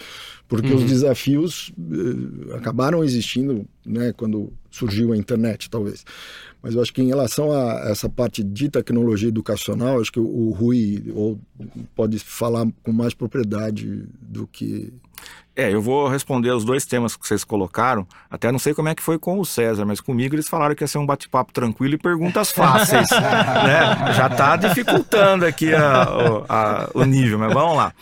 porque 0.48 0.70
uhum. 0.70 0.78
os 0.78 0.84
desafios 0.84 1.72
uh, 1.78 2.56
acabaram 2.56 3.04
existindo 3.04 3.66
né, 3.86 4.14
quando 4.14 4.52
surgiu 4.70 5.14
a 5.14 5.18
internet, 5.18 5.70
talvez. 5.70 6.04
Mas 6.62 6.76
eu 6.76 6.82
acho 6.82 6.94
que 6.94 7.02
em 7.02 7.08
relação 7.08 7.52
a 7.52 7.90
essa 7.90 8.10
parte 8.10 8.44
de 8.44 8.70
tecnologia 8.70 9.30
educacional, 9.30 10.00
acho 10.00 10.12
que 10.12 10.20
o, 10.20 10.52
Rui 10.52 11.04
ou 11.16 11.40
pode 11.96 12.20
falar 12.20 12.68
com 12.84 12.92
mais 12.92 13.14
propriedade 13.14 14.06
do 14.22 14.46
que. 14.48 14.94
É, 15.60 15.74
eu 15.74 15.82
vou 15.82 16.08
responder 16.08 16.52
os 16.52 16.64
dois 16.64 16.86
temas 16.86 17.16
que 17.16 17.28
vocês 17.28 17.44
colocaram. 17.44 18.08
Até 18.30 18.52
não 18.52 18.60
sei 18.60 18.74
como 18.74 18.88
é 18.90 18.96
que 18.96 19.02
foi 19.02 19.20
com 19.20 19.40
o 19.40 19.46
César, 19.46 19.86
mas 19.86 20.00
comigo 20.00 20.36
eles 20.36 20.48
falaram 20.48 20.74
que 20.74 20.84
ia 20.84 20.88
ser 20.88 20.98
um 20.98 21.06
bate-papo 21.06 21.52
tranquilo 21.52 21.96
e 21.96 21.98
perguntas 21.98 22.52
fáceis. 22.52 23.10
né? 23.12 24.14
Já 24.14 24.28
está 24.28 24.56
dificultando 24.56 25.46
aqui 25.46 25.74
a, 25.74 26.04
a, 26.48 26.90
o 26.94 27.04
nível, 27.04 27.40
mas 27.40 27.54
vamos 27.54 27.76
lá. 27.76 27.94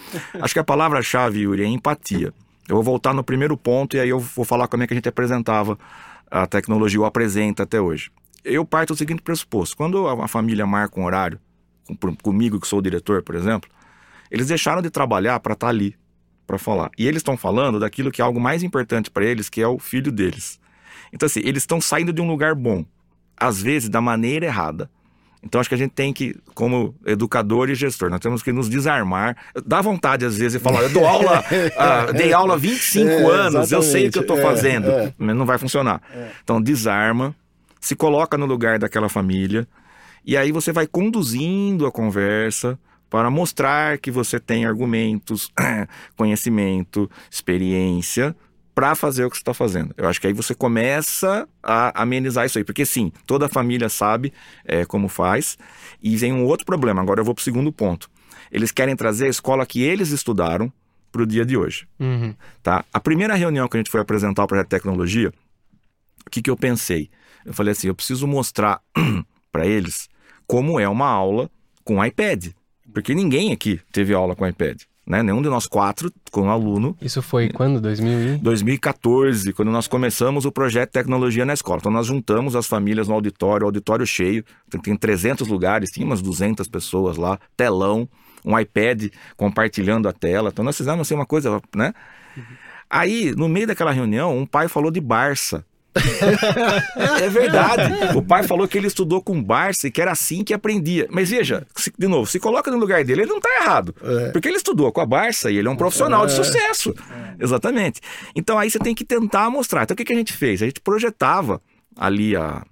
Acho 0.41 0.53
que 0.53 0.59
a 0.59 0.63
palavra-chave, 0.63 1.39
Yuri, 1.39 1.63
é 1.63 1.67
empatia. 1.67 2.33
Eu 2.67 2.75
vou 2.75 2.83
voltar 2.83 3.13
no 3.13 3.23
primeiro 3.23 3.57
ponto 3.57 3.95
e 3.95 3.99
aí 3.99 4.09
eu 4.09 4.19
vou 4.19 4.45
falar 4.45 4.67
como 4.67 4.83
é 4.83 4.87
que 4.87 4.93
a 4.93 4.97
gente 4.97 5.09
apresentava 5.09 5.79
a 6.29 6.45
tecnologia, 6.45 6.99
ou 6.99 7.05
apresenta 7.05 7.63
até 7.63 7.79
hoje 7.79 8.11
eu 8.47 8.65
parto 8.65 8.93
do 8.93 8.97
seguinte 8.97 9.21
pressuposto: 9.21 9.75
quando 9.75 10.07
a 10.07 10.27
família 10.27 10.65
marca 10.65 10.99
um 10.99 11.05
horário, 11.05 11.39
com, 11.99 12.15
comigo 12.15 12.59
que 12.59 12.67
sou 12.67 12.79
o 12.79 12.81
diretor, 12.81 13.21
por 13.21 13.35
exemplo, 13.35 13.69
eles 14.31 14.47
deixaram 14.47 14.81
de 14.81 14.89
trabalhar 14.89 15.39
para 15.39 15.53
estar 15.53 15.67
tá 15.67 15.71
ali, 15.71 15.95
para 16.47 16.57
falar. 16.57 16.89
E 16.97 17.05
eles 17.05 17.19
estão 17.19 17.37
falando 17.37 17.79
daquilo 17.79 18.09
que 18.09 18.21
é 18.21 18.25
algo 18.25 18.39
mais 18.39 18.63
importante 18.63 19.11
para 19.11 19.25
eles, 19.25 19.49
que 19.49 19.61
é 19.61 19.67
o 19.67 19.77
filho 19.77 20.11
deles. 20.11 20.59
Então, 21.13 21.27
assim, 21.27 21.41
eles 21.43 21.63
estão 21.63 21.79
saindo 21.79 22.13
de 22.13 22.21
um 22.21 22.27
lugar 22.27 22.55
bom, 22.55 22.85
às 23.35 23.61
vezes 23.61 23.89
da 23.89 24.01
maneira 24.01 24.45
errada. 24.45 24.89
Então, 25.43 25.61
acho 25.61 25.69
que 25.69 25.75
a 25.75 25.77
gente 25.77 25.91
tem 25.91 26.11
que, 26.11 26.35
como 26.55 26.95
educador 27.05 27.69
e 27.69 27.75
gestor, 27.75 28.09
nós 28.09 28.19
temos 28.19 28.41
que 28.41 28.51
nos 28.51 28.67
desarmar. 28.67 29.37
Dá 29.65 29.81
vontade, 29.81 30.25
às 30.25 30.37
vezes, 30.37 30.53
de 30.53 30.59
falar: 30.59 30.81
eu 30.81 30.89
dou 30.89 31.05
aula, 31.05 31.41
uh, 31.41 32.11
dei 32.17 32.33
aula 32.33 32.55
há 32.55 32.57
25 32.57 33.07
é, 33.07 33.23
anos, 33.25 33.71
eu 33.71 33.81
sei 33.81 34.07
o 34.07 34.11
que 34.11 34.17
eu 34.17 34.23
estou 34.23 34.39
é, 34.39 34.41
fazendo, 34.41 34.89
é. 34.89 35.13
mas 35.17 35.35
não 35.35 35.45
vai 35.45 35.57
funcionar. 35.57 36.01
É. 36.11 36.31
Então, 36.43 36.61
desarma, 36.61 37.35
se 37.79 37.95
coloca 37.95 38.37
no 38.37 38.45
lugar 38.45 38.79
daquela 38.79 39.07
família 39.07 39.67
e 40.25 40.35
aí 40.35 40.51
você 40.51 40.73
vai 40.73 40.85
conduzindo 40.85 41.85
a 41.85 41.91
conversa 41.91 42.77
para 43.09 43.29
mostrar 43.29 43.97
que 43.97 44.11
você 44.11 44.39
tem 44.39 44.65
argumentos, 44.65 45.51
conhecimento, 46.15 47.09
experiência 47.29 48.35
para 48.75 48.93
fazer 48.93 49.25
o 49.25 49.29
que 49.29 49.37
você 49.37 49.41
está 49.41 49.55
fazendo. 49.55 49.91
Eu 49.97 50.07
acho 50.07 50.21
que 50.21 50.27
aí 50.27 50.33
você 50.33 50.53
começa 50.53 51.49
a 51.63 51.99
amenizar 51.99 52.45
isso 52.45 52.59
aí, 52.59 52.63
porque 52.63 52.85
sim, 52.85 53.11
toda 53.25 53.47
a 53.47 53.49
família 53.49 53.89
sabe 53.89 54.31
é, 54.63 54.85
como 54.85 55.07
faz. 55.07 55.57
E 55.99 56.15
vem 56.15 56.31
um 56.31 56.45
outro 56.45 56.63
problema. 56.63 57.01
Agora 57.01 57.19
eu 57.19 57.25
vou 57.25 57.33
para 57.33 57.41
o 57.41 57.43
segundo 57.43 57.71
ponto. 57.71 58.07
Eles 58.51 58.71
querem 58.71 58.95
trazer 58.95 59.25
a 59.25 59.29
escola 59.29 59.65
que 59.65 59.81
eles 59.81 60.09
estudaram 60.09 60.71
para 61.11 61.23
o 61.23 61.25
dia 61.25 61.43
de 61.43 61.57
hoje. 61.57 61.87
Uhum. 61.99 62.35
Tá? 62.61 62.85
A 62.93 62.99
primeira 62.99 63.33
reunião 63.33 63.67
que 63.67 63.77
a 63.77 63.79
gente 63.79 63.89
foi 63.89 63.99
apresentar 63.99 64.43
o 64.43 64.47
projeto 64.47 64.67
de 64.67 64.69
tecnologia, 64.69 65.33
o 66.25 66.29
que, 66.29 66.41
que 66.41 66.49
eu 66.49 66.55
pensei? 66.55 67.09
Eu 67.43 67.53
falei 67.53 67.71
assim: 67.71 67.87
eu 67.87 67.95
preciso 67.95 68.27
mostrar 68.27 68.79
para 69.51 69.65
eles 69.65 70.07
como 70.45 70.79
é 70.79 70.87
uma 70.87 71.07
aula 71.07 71.49
com 71.83 72.03
iPad. 72.05 72.49
Porque 72.93 73.13
ninguém 73.13 73.51
aqui 73.51 73.79
teve 73.91 74.13
aula 74.13 74.35
com 74.35 74.47
iPad. 74.47 74.81
Né? 75.05 75.23
Nenhum 75.23 75.41
de 75.41 75.47
nós 75.47 75.65
quatro, 75.65 76.11
com 76.31 76.49
aluno. 76.49 76.97
Isso 77.01 77.21
foi 77.21 77.49
quando? 77.49 77.79
2000 77.79 78.39
2014, 78.39 79.53
quando 79.53 79.71
nós 79.71 79.87
começamos 79.87 80.43
o 80.43 80.51
projeto 80.51 80.91
Tecnologia 80.91 81.45
na 81.45 81.53
Escola. 81.53 81.79
Então 81.79 81.91
nós 81.91 82.07
juntamos 82.07 82.57
as 82.57 82.67
famílias 82.67 83.07
no 83.07 83.13
auditório, 83.13 83.65
auditório 83.65 84.05
cheio, 84.05 84.43
tem 84.83 84.97
300 84.97 85.47
lugares, 85.47 85.91
tinha 85.91 86.05
umas 86.05 86.21
200 86.21 86.67
pessoas 86.67 87.15
lá, 87.15 87.39
telão, 87.55 88.07
um 88.43 88.59
iPad 88.59 89.05
compartilhando 89.37 90.09
a 90.09 90.13
tela. 90.13 90.49
Então 90.49 90.65
nós 90.65 90.75
fizemos 90.75 91.01
assim 91.01 91.15
uma 91.15 91.25
coisa, 91.25 91.61
né? 91.73 91.93
Uhum. 92.35 92.43
Aí, 92.89 93.33
no 93.35 93.49
meio 93.49 93.67
daquela 93.67 93.91
reunião, 93.91 94.37
um 94.37 94.45
pai 94.45 94.67
falou 94.67 94.91
de 94.91 95.01
Barça. 95.01 95.65
é 97.21 97.29
verdade. 97.29 98.17
O 98.17 98.21
pai 98.21 98.43
falou 98.43 98.67
que 98.67 98.77
ele 98.77 98.87
estudou 98.87 99.21
com 99.21 99.41
Barça 99.41 99.87
e 99.87 99.91
que 99.91 100.01
era 100.01 100.11
assim 100.11 100.43
que 100.43 100.53
aprendia. 100.53 101.07
Mas 101.09 101.29
veja, 101.29 101.65
se, 101.75 101.91
de 101.97 102.07
novo, 102.07 102.29
se 102.29 102.39
coloca 102.39 102.69
no 102.71 102.77
lugar 102.77 103.03
dele, 103.03 103.21
ele 103.21 103.29
não 103.29 103.37
está 103.37 103.49
errado. 103.61 103.95
É. 104.03 104.31
Porque 104.31 104.47
ele 104.47 104.57
estudou 104.57 104.91
com 104.91 105.01
a 105.01 105.05
Barça 105.05 105.49
e 105.51 105.57
ele 105.57 105.67
é 105.67 105.71
um 105.71 105.75
profissional 105.75 106.23
é. 106.23 106.27
de 106.27 106.33
sucesso. 106.33 106.93
É. 107.39 107.43
Exatamente. 107.43 108.01
Então 108.35 108.57
aí 108.57 108.69
você 108.69 108.79
tem 108.79 108.95
que 108.95 109.05
tentar 109.05 109.49
mostrar. 109.49 109.83
Então 109.83 109.93
o 109.93 109.97
que, 109.97 110.05
que 110.05 110.13
a 110.13 110.17
gente 110.17 110.33
fez? 110.33 110.61
A 110.61 110.65
gente 110.65 110.81
projetava 110.81 111.61
ali 111.95 112.35
a, 112.35 112.63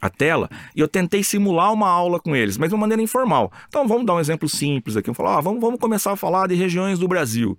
a 0.00 0.10
tela 0.10 0.48
e 0.74 0.80
eu 0.80 0.88
tentei 0.88 1.22
simular 1.22 1.72
uma 1.72 1.88
aula 1.88 2.20
com 2.20 2.34
eles, 2.34 2.56
mas 2.56 2.68
de 2.68 2.74
uma 2.74 2.80
maneira 2.82 3.02
informal. 3.02 3.52
Então 3.68 3.86
vamos 3.86 4.06
dar 4.06 4.14
um 4.14 4.20
exemplo 4.20 4.48
simples 4.48 4.96
aqui. 4.96 5.06
Vamos 5.06 5.16
falar, 5.16 5.38
ah, 5.38 5.40
vamos, 5.40 5.60
vamos 5.60 5.80
começar 5.80 6.12
a 6.12 6.16
falar 6.16 6.48
de 6.48 6.54
regiões 6.54 6.98
do 6.98 7.08
Brasil. 7.08 7.58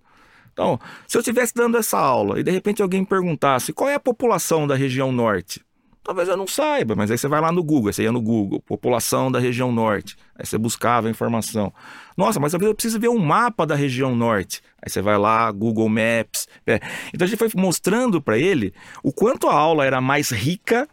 Então, 0.51 0.79
se 1.07 1.17
eu 1.17 1.19
estivesse 1.19 1.53
dando 1.53 1.77
essa 1.77 1.97
aula 1.97 2.39
e 2.39 2.43
de 2.43 2.51
repente 2.51 2.81
alguém 2.81 3.03
perguntasse 3.03 3.73
qual 3.73 3.89
é 3.89 3.95
a 3.95 3.99
população 3.99 4.67
da 4.67 4.75
região 4.75 5.11
norte, 5.11 5.61
talvez 6.03 6.27
eu 6.27 6.35
não 6.35 6.47
saiba, 6.47 6.95
mas 6.95 7.11
aí 7.11 7.17
você 7.17 7.27
vai 7.27 7.39
lá 7.39 7.51
no 7.51 7.63
Google, 7.63 7.93
você 7.93 8.03
ia 8.03 8.11
no 8.11 8.21
Google, 8.21 8.59
população 8.61 9.31
da 9.31 9.39
região 9.39 9.71
norte, 9.71 10.17
aí 10.35 10.45
você 10.45 10.57
buscava 10.57 11.07
a 11.07 11.11
informação. 11.11 11.71
Nossa, 12.17 12.39
mas 12.39 12.53
eu 12.53 12.73
preciso 12.73 12.99
ver 12.99 13.09
um 13.09 13.19
mapa 13.19 13.65
da 13.65 13.75
região 13.75 14.15
norte. 14.15 14.61
Aí 14.81 14.89
você 14.89 15.01
vai 15.01 15.17
lá, 15.17 15.51
Google 15.51 15.87
Maps. 15.87 16.47
É. 16.65 16.79
Então 17.13 17.25
a 17.25 17.29
gente 17.29 17.37
foi 17.37 17.49
mostrando 17.55 18.21
para 18.21 18.37
ele 18.37 18.73
o 19.03 19.13
quanto 19.13 19.47
a 19.47 19.53
aula 19.53 19.85
era 19.85 20.01
mais 20.01 20.31
rica 20.31 20.87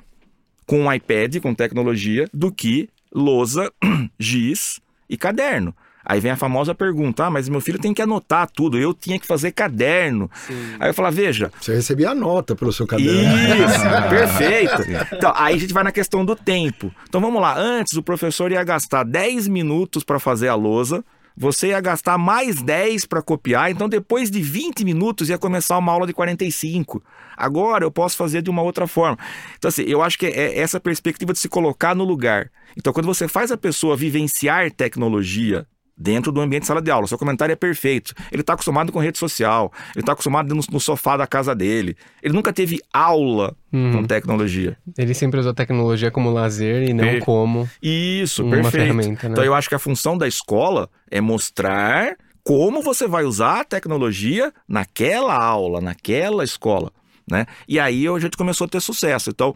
com 0.66 0.92
iPad, 0.92 1.40
com 1.40 1.54
tecnologia, 1.54 2.28
do 2.32 2.52
que 2.52 2.88
lousa, 3.12 3.72
giz 4.20 4.80
e 5.08 5.16
caderno. 5.16 5.74
Aí 6.08 6.20
vem 6.20 6.30
a 6.30 6.36
famosa 6.36 6.72
pergunta: 6.72 7.24
ah, 7.24 7.30
mas 7.30 7.48
meu 7.48 7.60
filho 7.60 7.80
tem 7.80 7.92
que 7.92 8.00
anotar 8.00 8.48
tudo, 8.48 8.78
eu 8.78 8.94
tinha 8.94 9.18
que 9.18 9.26
fazer 9.26 9.50
caderno. 9.50 10.30
Sim. 10.46 10.76
Aí 10.78 10.90
eu 10.90 10.94
falo: 10.94 11.10
veja. 11.10 11.50
Você 11.60 11.74
recebia 11.74 12.10
a 12.10 12.14
nota 12.14 12.54
pelo 12.54 12.72
seu 12.72 12.86
caderno. 12.86 13.10
Isso, 13.12 13.80
perfeito. 14.08 14.82
Então, 15.12 15.32
aí 15.34 15.56
a 15.56 15.58
gente 15.58 15.74
vai 15.74 15.82
na 15.82 15.90
questão 15.90 16.24
do 16.24 16.36
tempo. 16.36 16.94
Então 17.08 17.20
vamos 17.20 17.42
lá: 17.42 17.58
antes 17.58 17.96
o 17.98 18.02
professor 18.02 18.52
ia 18.52 18.62
gastar 18.62 19.02
10 19.02 19.48
minutos 19.48 20.04
para 20.04 20.20
fazer 20.20 20.46
a 20.46 20.54
lousa. 20.54 21.04
Você 21.38 21.68
ia 21.68 21.80
gastar 21.82 22.16
mais 22.16 22.62
10 22.62 23.04
para 23.04 23.20
copiar, 23.20 23.70
então 23.70 23.90
depois 23.90 24.30
de 24.30 24.40
20 24.40 24.82
minutos 24.86 25.28
ia 25.28 25.36
começar 25.36 25.76
uma 25.76 25.92
aula 25.92 26.06
de 26.06 26.14
45. 26.14 27.02
Agora 27.36 27.84
eu 27.84 27.90
posso 27.90 28.16
fazer 28.16 28.40
de 28.40 28.48
uma 28.48 28.62
outra 28.62 28.86
forma. 28.86 29.18
Então, 29.58 29.68
assim, 29.68 29.82
eu 29.82 30.02
acho 30.02 30.18
que 30.18 30.24
é 30.24 30.58
essa 30.58 30.80
perspectiva 30.80 31.34
de 31.34 31.38
se 31.38 31.46
colocar 31.46 31.94
no 31.94 32.04
lugar. 32.04 32.50
Então, 32.74 32.90
quando 32.90 33.04
você 33.04 33.28
faz 33.28 33.52
a 33.52 33.56
pessoa 33.58 33.94
vivenciar 33.94 34.70
tecnologia 34.70 35.66
dentro 35.96 36.30
do 36.30 36.40
ambiente 36.40 36.62
de 36.62 36.66
sala 36.66 36.82
de 36.82 36.90
aula. 36.90 37.06
Seu 37.06 37.16
comentário 37.16 37.52
é 37.52 37.56
perfeito. 37.56 38.12
Ele 38.30 38.42
está 38.42 38.52
acostumado 38.52 38.92
com 38.92 38.98
rede 38.98 39.18
social, 39.18 39.72
ele 39.94 40.02
está 40.02 40.12
acostumado 40.12 40.54
no, 40.54 40.60
no, 40.70 40.80
sofá 40.80 41.16
da 41.16 41.26
casa 41.26 41.54
dele. 41.54 41.96
Ele 42.22 42.34
nunca 42.34 42.52
teve 42.52 42.80
aula 42.92 43.56
uhum. 43.72 43.92
com 43.92 44.04
tecnologia. 44.04 44.76
Ele 44.98 45.14
sempre 45.14 45.40
usou 45.40 45.54
tecnologia 45.54 46.10
como 46.10 46.30
lazer 46.30 46.88
e 46.88 46.92
não 46.92 47.04
per... 47.04 47.20
como 47.20 47.68
Isso, 47.82 48.42
uma 48.42 48.56
perfeito. 48.56 48.72
ferramenta. 48.72 49.28
Né? 49.28 49.32
Então 49.32 49.44
eu 49.44 49.54
acho 49.54 49.68
que 49.68 49.74
a 49.74 49.78
função 49.78 50.18
da 50.18 50.28
escola 50.28 50.90
é 51.10 51.20
mostrar 51.20 52.16
como 52.44 52.82
você 52.82 53.08
vai 53.08 53.24
usar 53.24 53.60
a 53.60 53.64
tecnologia 53.64 54.52
naquela 54.68 55.34
aula, 55.34 55.80
naquela 55.80 56.44
escola. 56.44 56.92
Né? 57.28 57.44
E 57.66 57.80
aí 57.80 58.06
a 58.06 58.18
gente 58.20 58.36
começou 58.36 58.66
a 58.66 58.68
ter 58.68 58.80
sucesso. 58.80 59.30
Então, 59.30 59.52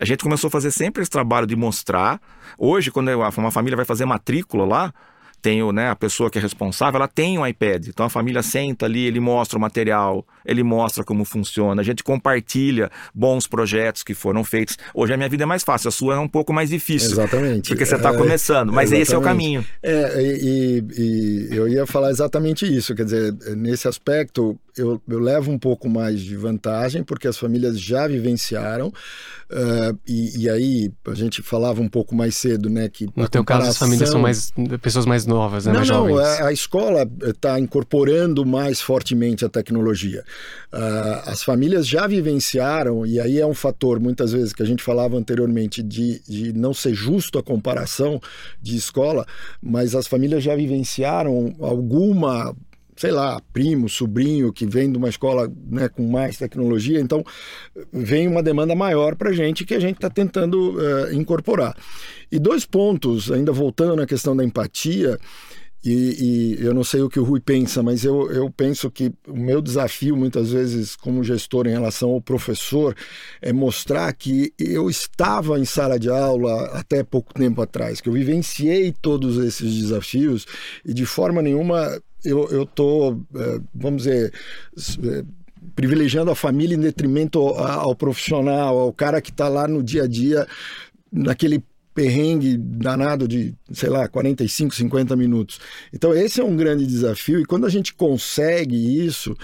a 0.00 0.04
gente 0.04 0.24
começou 0.24 0.48
a 0.48 0.50
fazer 0.50 0.72
sempre 0.72 1.02
esse 1.02 1.10
trabalho 1.10 1.46
de 1.46 1.54
mostrar. 1.54 2.20
Hoje, 2.58 2.90
quando 2.90 3.08
uma 3.12 3.50
família 3.52 3.76
vai 3.76 3.84
fazer 3.84 4.04
matrícula 4.04 4.64
lá, 4.64 4.92
tem 5.42 5.62
o, 5.62 5.72
né, 5.72 5.90
a 5.90 5.96
pessoa 5.96 6.30
que 6.30 6.38
é 6.38 6.40
responsável, 6.40 6.98
ela 6.98 7.08
tem 7.08 7.36
um 7.38 7.46
iPad. 7.46 7.88
Então 7.88 8.06
a 8.06 8.08
família 8.08 8.42
senta 8.42 8.86
ali, 8.86 9.04
ele 9.04 9.18
mostra 9.18 9.58
o 9.58 9.60
material, 9.60 10.24
ele 10.44 10.62
mostra 10.62 11.04
como 11.04 11.24
funciona, 11.24 11.80
a 11.80 11.84
gente 11.84 12.02
compartilha 12.02 12.90
bons 13.14 13.46
projetos 13.46 14.02
que 14.02 14.14
foram 14.14 14.44
feitos. 14.44 14.76
Hoje 14.94 15.12
a 15.12 15.16
minha 15.16 15.28
vida 15.28 15.44
é 15.44 15.46
mais 15.46 15.62
fácil, 15.62 15.88
a 15.88 15.92
sua 15.92 16.14
é 16.14 16.18
um 16.18 16.28
pouco 16.28 16.52
mais 16.52 16.70
difícil. 16.70 17.12
Exatamente. 17.12 17.68
Porque 17.68 17.84
você 17.84 17.96
está 17.96 18.10
é, 18.10 18.16
começando, 18.16 18.72
mas 18.72 18.92
exatamente. 18.92 19.02
esse 19.02 19.14
é 19.14 19.18
o 19.18 19.22
caminho. 19.22 19.64
É, 19.82 20.22
e, 20.22 20.84
e, 20.98 21.48
eu 21.56 21.68
ia 21.68 21.86
falar 21.86 22.10
exatamente 22.10 22.64
isso, 22.66 22.94
quer 22.94 23.04
dizer, 23.04 23.32
nesse 23.56 23.88
aspecto 23.88 24.58
eu, 24.76 25.00
eu 25.06 25.18
levo 25.18 25.50
um 25.50 25.58
pouco 25.58 25.88
mais 25.88 26.20
de 26.20 26.36
vantagem, 26.36 27.02
porque 27.02 27.28
as 27.28 27.36
famílias 27.36 27.78
já 27.78 28.06
vivenciaram, 28.06 28.88
uh, 28.88 29.98
e, 30.06 30.44
e, 30.44 30.50
aí 30.50 30.90
a 31.06 31.14
gente 31.14 31.42
falava 31.42 31.80
um 31.80 31.88
pouco 31.88 32.14
mais 32.14 32.36
cedo, 32.36 32.70
né, 32.70 32.88
que... 32.88 33.06
No 33.14 33.28
teu 33.28 33.42
comparação... 33.42 33.46
caso 33.46 33.70
as 33.70 33.78
famílias 33.78 34.08
são 34.08 34.20
mais 34.20 34.52
pessoas 34.80 35.04
mais 35.04 35.26
novas, 35.26 35.66
né, 35.66 35.72
não, 35.72 35.80
mais 35.80 35.90
não, 35.90 36.08
jovens. 36.08 36.40
A, 36.40 36.48
a 36.48 36.52
escola 36.52 37.08
está 37.22 37.60
incorporando 37.60 38.46
mais 38.46 38.80
fortemente 38.80 39.44
a 39.44 39.48
tecnologia. 39.48 40.24
Uh, 40.72 41.30
as 41.30 41.42
famílias 41.42 41.86
já 41.86 42.06
vivenciaram, 42.06 43.04
e 43.04 43.20
aí 43.20 43.38
é 43.38 43.46
um 43.46 43.54
fator, 43.54 44.00
muitas 44.00 44.32
vezes, 44.32 44.52
que 44.52 44.62
a 44.62 44.66
gente 44.66 44.82
falava 44.82 45.16
anteriormente, 45.16 45.82
de, 45.82 46.20
de 46.26 46.52
não 46.52 46.72
ser 46.72 46.94
justo 46.94 47.38
a 47.38 47.42
comparação 47.42 48.20
de 48.60 48.76
escola, 48.76 49.26
mas 49.60 49.94
as 49.94 50.06
famílias 50.06 50.42
já 50.42 50.56
vivenciaram 50.56 51.54
alguma 51.60 52.54
sei 52.96 53.10
lá, 53.10 53.40
primo, 53.52 53.88
sobrinho 53.88 54.52
que 54.52 54.66
vem 54.66 54.90
de 54.90 54.98
uma 54.98 55.08
escola 55.08 55.50
né, 55.70 55.88
com 55.88 56.06
mais 56.06 56.36
tecnologia, 56.36 57.00
então 57.00 57.24
vem 57.92 58.28
uma 58.28 58.42
demanda 58.42 58.74
maior 58.74 59.16
para 59.16 59.30
a 59.30 59.32
gente 59.32 59.64
que 59.64 59.74
a 59.74 59.80
gente 59.80 59.96
está 59.96 60.10
tentando 60.10 60.76
uh, 60.76 61.12
incorporar. 61.12 61.76
E 62.30 62.38
dois 62.38 62.64
pontos, 62.64 63.32
ainda 63.32 63.50
voltando 63.50 63.96
na 63.96 64.06
questão 64.06 64.36
da 64.36 64.44
empatia, 64.44 65.18
e, 65.84 66.56
e, 66.60 66.64
eu 66.64 66.72
não 66.72 66.84
sei 66.84 67.02
o 67.02 67.08
que 67.08 67.18
o 67.18 67.24
Rui 67.24 67.40
pensa, 67.40 67.82
mas 67.82 68.04
eu, 68.04 68.30
eu 68.30 68.50
penso 68.50 68.90
que 68.90 69.12
o 69.26 69.36
meu 69.36 69.60
desafio, 69.60 70.16
muitas 70.16 70.52
vezes, 70.52 70.94
como 70.94 71.24
gestor 71.24 71.66
em 71.66 71.72
relação 71.72 72.10
ao 72.10 72.20
professor, 72.20 72.94
é 73.40 73.52
mostrar 73.52 74.12
que 74.12 74.52
eu 74.58 74.88
estava 74.88 75.58
em 75.58 75.64
sala 75.64 75.98
de 75.98 76.08
aula 76.08 76.66
até 76.66 77.02
pouco 77.02 77.34
tempo 77.34 77.60
atrás, 77.60 78.00
que 78.00 78.08
eu 78.08 78.12
vivenciei 78.12 78.94
todos 79.02 79.38
esses 79.38 79.74
desafios 79.74 80.46
e 80.84 80.94
de 80.94 81.04
forma 81.04 81.42
nenhuma 81.42 82.00
eu 82.24 82.62
estou, 82.62 83.20
é, 83.34 83.60
vamos 83.74 84.04
dizer, 84.04 84.32
é, 85.04 85.24
privilegiando 85.74 86.30
a 86.30 86.36
família 86.36 86.76
em 86.76 86.80
detrimento 86.80 87.40
ao 87.40 87.96
profissional, 87.96 88.78
ao 88.78 88.92
cara 88.92 89.20
que 89.20 89.30
está 89.30 89.48
lá 89.48 89.66
no 89.66 89.82
dia 89.82 90.04
a 90.04 90.06
dia, 90.06 90.46
naquele 91.10 91.62
perrengue 91.94 92.56
danado 92.56 93.28
de, 93.28 93.54
sei 93.72 93.88
lá, 93.88 94.08
45, 94.08 94.74
50 94.74 95.16
minutos. 95.16 95.60
Então, 95.92 96.14
esse 96.14 96.40
é 96.40 96.44
um 96.44 96.56
grande 96.56 96.86
desafio, 96.86 97.40
e 97.40 97.44
quando 97.44 97.66
a 97.66 97.70
gente 97.70 97.94
consegue 97.94 99.04
isso, 99.04 99.36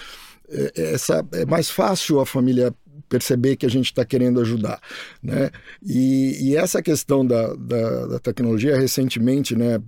é, 0.49 0.93
essa, 0.95 1.27
é 1.33 1.45
mais 1.45 1.71
fácil 1.71 2.21
a 2.21 2.27
família 2.27 2.75
perceber 3.09 3.57
que 3.57 3.67
a 3.67 3.71
gente 3.71 3.87
está 3.87 4.05
querendo 4.05 4.41
ajudar, 4.41 4.81
né? 5.23 5.51
E, 5.83 6.37
e 6.41 6.57
essa 6.57 6.83
questão 6.83 7.27
da, 7.27 7.55
da, 7.55 8.07
da, 8.07 8.19
tecnologia 8.19 8.77
recentemente, 8.77 9.57
né, 9.57 9.81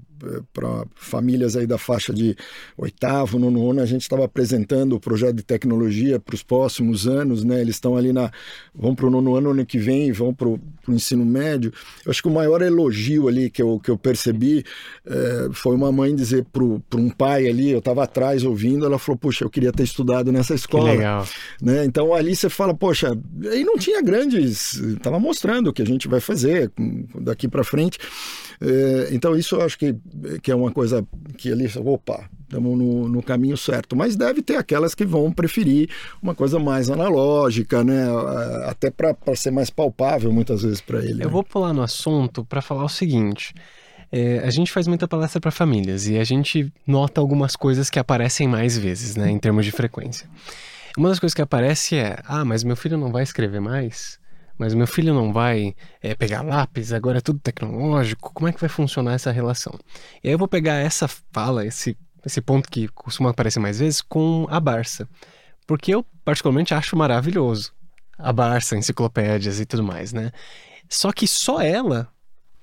para 0.52 0.84
famílias 0.94 1.56
aí 1.56 1.66
da 1.66 1.78
faixa 1.78 2.12
de 2.12 2.36
oitavo, 2.76 3.38
nono 3.38 3.70
ano, 3.70 3.80
a 3.80 3.86
gente 3.86 4.02
estava 4.02 4.24
apresentando 4.24 4.94
o 4.94 5.00
projeto 5.00 5.36
de 5.36 5.42
tecnologia 5.42 6.18
para 6.18 6.34
os 6.34 6.42
próximos 6.42 7.06
anos, 7.06 7.44
né? 7.44 7.60
Eles 7.60 7.76
estão 7.76 7.96
ali 7.96 8.12
na. 8.12 8.30
vão 8.74 8.94
para 8.94 9.06
o 9.06 9.10
nono 9.10 9.36
ano, 9.36 9.50
ano 9.50 9.66
que 9.66 9.78
vem, 9.78 10.12
vão 10.12 10.34
para 10.34 10.48
o 10.48 10.60
ensino 10.94 11.24
médio. 11.24 11.72
Eu 12.04 12.10
acho 12.10 12.22
que 12.22 12.28
o 12.28 12.32
maior 12.32 12.62
elogio 12.62 13.28
ali 13.28 13.50
que 13.50 13.62
eu, 13.62 13.78
que 13.78 13.90
eu 13.90 13.98
percebi 13.98 14.64
é, 15.06 15.48
foi 15.52 15.74
uma 15.74 15.90
mãe 15.90 16.14
dizer 16.14 16.44
para 16.52 17.00
um 17.00 17.10
pai 17.10 17.48
ali, 17.48 17.70
eu 17.70 17.78
estava 17.78 18.04
atrás 18.04 18.44
ouvindo, 18.44 18.84
ela 18.84 18.98
falou: 18.98 19.18
Puxa, 19.18 19.44
eu 19.44 19.50
queria 19.50 19.72
ter 19.72 19.84
estudado 19.84 20.32
nessa 20.32 20.54
escola. 20.54 20.90
Que 20.90 20.96
legal. 20.96 21.26
Né? 21.62 21.84
Então 21.84 22.14
ali 22.14 22.34
você 22.34 22.48
fala: 22.48 22.74
Poxa, 22.74 23.16
aí 23.50 23.64
não 23.64 23.76
tinha 23.76 24.02
grandes. 24.02 24.74
Estava 24.74 25.18
mostrando 25.18 25.68
o 25.68 25.72
que 25.72 25.82
a 25.82 25.86
gente 25.86 26.08
vai 26.08 26.20
fazer 26.20 26.70
daqui 27.20 27.48
para 27.48 27.64
frente. 27.64 27.98
É, 28.60 29.08
então 29.12 29.36
isso 29.36 29.56
eu 29.56 29.62
acho 29.62 29.78
que 29.78 29.94
que 30.42 30.50
é 30.50 30.54
uma 30.54 30.70
coisa 30.70 31.06
que 31.36 31.50
ali, 31.50 31.70
opa, 31.78 32.28
estamos 32.50 32.76
no, 32.76 33.08
no, 33.08 33.22
caminho 33.22 33.56
certo. 33.56 33.94
Mas 33.94 34.16
deve 34.16 34.42
ter 34.42 34.56
aquelas 34.56 34.94
que 34.94 35.04
vão 35.04 35.32
preferir 35.32 35.88
uma 36.20 36.34
coisa 36.34 36.58
mais 36.58 36.90
analógica, 36.90 37.84
né? 37.84 38.06
Até 38.66 38.90
para 38.90 39.14
ser 39.36 39.52
mais 39.52 39.70
palpável 39.70 40.32
muitas 40.32 40.62
vezes 40.62 40.80
para 40.80 40.98
ele. 40.98 41.22
Eu 41.22 41.26
né? 41.26 41.28
vou 41.28 41.44
pular 41.44 41.72
no 41.72 41.82
assunto 41.82 42.44
para 42.44 42.60
falar 42.60 42.84
o 42.84 42.88
seguinte. 42.88 43.54
É, 44.12 44.40
a 44.40 44.50
gente 44.50 44.72
faz 44.72 44.88
muita 44.88 45.06
palestra 45.06 45.40
para 45.40 45.52
famílias 45.52 46.08
e 46.08 46.18
a 46.18 46.24
gente 46.24 46.72
nota 46.84 47.20
algumas 47.20 47.54
coisas 47.54 47.88
que 47.88 47.98
aparecem 47.98 48.48
mais 48.48 48.76
vezes, 48.76 49.14
né, 49.14 49.30
em 49.30 49.38
termos 49.38 49.64
de 49.64 49.70
frequência. 49.70 50.28
Uma 50.98 51.10
das 51.10 51.20
coisas 51.20 51.32
que 51.32 51.40
aparece 51.40 51.96
é: 51.96 52.18
ah, 52.24 52.44
mas 52.44 52.64
meu 52.64 52.74
filho 52.74 52.98
não 52.98 53.12
vai 53.12 53.22
escrever 53.22 53.60
mais? 53.60 54.18
mas 54.60 54.74
meu 54.74 54.86
filho 54.86 55.14
não 55.14 55.32
vai 55.32 55.74
é, 56.02 56.14
pegar 56.14 56.42
lápis, 56.42 56.92
agora 56.92 57.16
é 57.16 57.20
tudo 57.22 57.38
tecnológico, 57.38 58.30
como 58.34 58.46
é 58.46 58.52
que 58.52 58.60
vai 58.60 58.68
funcionar 58.68 59.14
essa 59.14 59.30
relação? 59.30 59.72
E 60.22 60.28
aí 60.28 60.34
eu 60.34 60.38
vou 60.38 60.46
pegar 60.46 60.74
essa 60.74 61.08
fala, 61.08 61.64
esse, 61.64 61.96
esse 62.24 62.40
ponto 62.40 62.70
que 62.70 62.88
costuma 62.88 63.30
aparecer 63.30 63.60
mais 63.60 63.78
vezes, 63.78 64.00
com 64.00 64.46
a 64.50 64.60
Barça. 64.60 65.08
Porque 65.66 65.94
eu, 65.94 66.04
particularmente, 66.24 66.74
acho 66.74 66.96
maravilhoso 66.96 67.72
a 68.18 68.32
Barça, 68.32 68.76
enciclopédias 68.76 69.60
e 69.60 69.66
tudo 69.66 69.82
mais, 69.82 70.12
né? 70.12 70.30
Só 70.88 71.12
que 71.12 71.26
só 71.26 71.60
ela, 71.60 72.08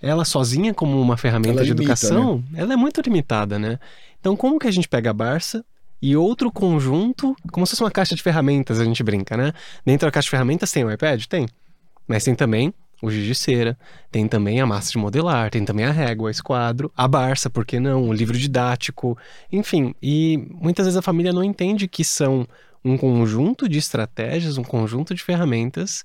ela 0.01 0.26
sozinha 0.26 0.74
como 0.74 1.01
uma 1.01 1.18
ferramenta 1.18 1.64
de 1.64 1.72
limita, 1.72 1.84
educação, 1.84 2.43
né? 2.51 2.62
ela 2.62 2.74
é 2.74 2.76
muito 2.76 3.01
limitada, 3.01 3.58
né? 3.58 3.80
Então, 4.20 4.36
como 4.36 4.60
que 4.60 4.68
a 4.68 4.72
gente 4.72 4.88
pega 4.88 5.10
a 5.10 5.14
Barça 5.14 5.66
e 6.01 6.16
outro 6.16 6.51
conjunto, 6.51 7.36
como 7.51 7.66
se 7.66 7.72
fosse 7.72 7.84
uma 7.84 7.91
caixa 7.91 8.16
de 8.16 8.22
ferramentas, 8.22 8.80
a 8.80 8.86
gente 8.86 9.01
brinca, 9.01 9.36
né? 9.36 9.53
Dentro 9.86 10.08
da 10.08 10.12
caixa 10.12 10.26
de 10.26 10.32
ferramentas 10.32 10.72
tem 10.72 10.84
o 10.84 10.91
iPad? 10.91 11.26
Tem. 11.26 11.47
Mas 12.08 12.24
tem 12.24 12.36
também 12.36 12.74
o 13.02 13.12
giz 13.12 13.26
de 13.26 13.36
cera, 13.36 13.78
tem 14.12 14.28
também 14.28 14.60
a 14.60 14.66
massa 14.66 14.91
de 14.91 14.98
modelar, 14.98 15.50
tem 15.52 15.64
também 15.64 15.86
a 15.86 15.91
régua, 15.91 16.32
esse 16.32 16.41
quadro, 16.41 16.91
a 16.95 17.08
Barça, 17.08 17.50
por 17.50 17.66
que 17.66 17.80
não? 17.80 18.10
O 18.10 18.14
livro 18.14 18.38
didático, 18.38 19.18
enfim. 19.52 19.93
E 20.02 20.38
muitas 20.52 20.86
vezes 20.86 20.98
a 20.98 21.02
família 21.02 21.32
não 21.32 21.43
entende 21.43 21.88
que 21.88 22.04
são 22.04 22.48
um 22.84 22.98
conjunto 22.98 23.68
de 23.68 23.78
estratégias, 23.78 24.58
um 24.58 24.64
conjunto 24.64 25.14
de 25.14 25.24
ferramentas 25.24 26.04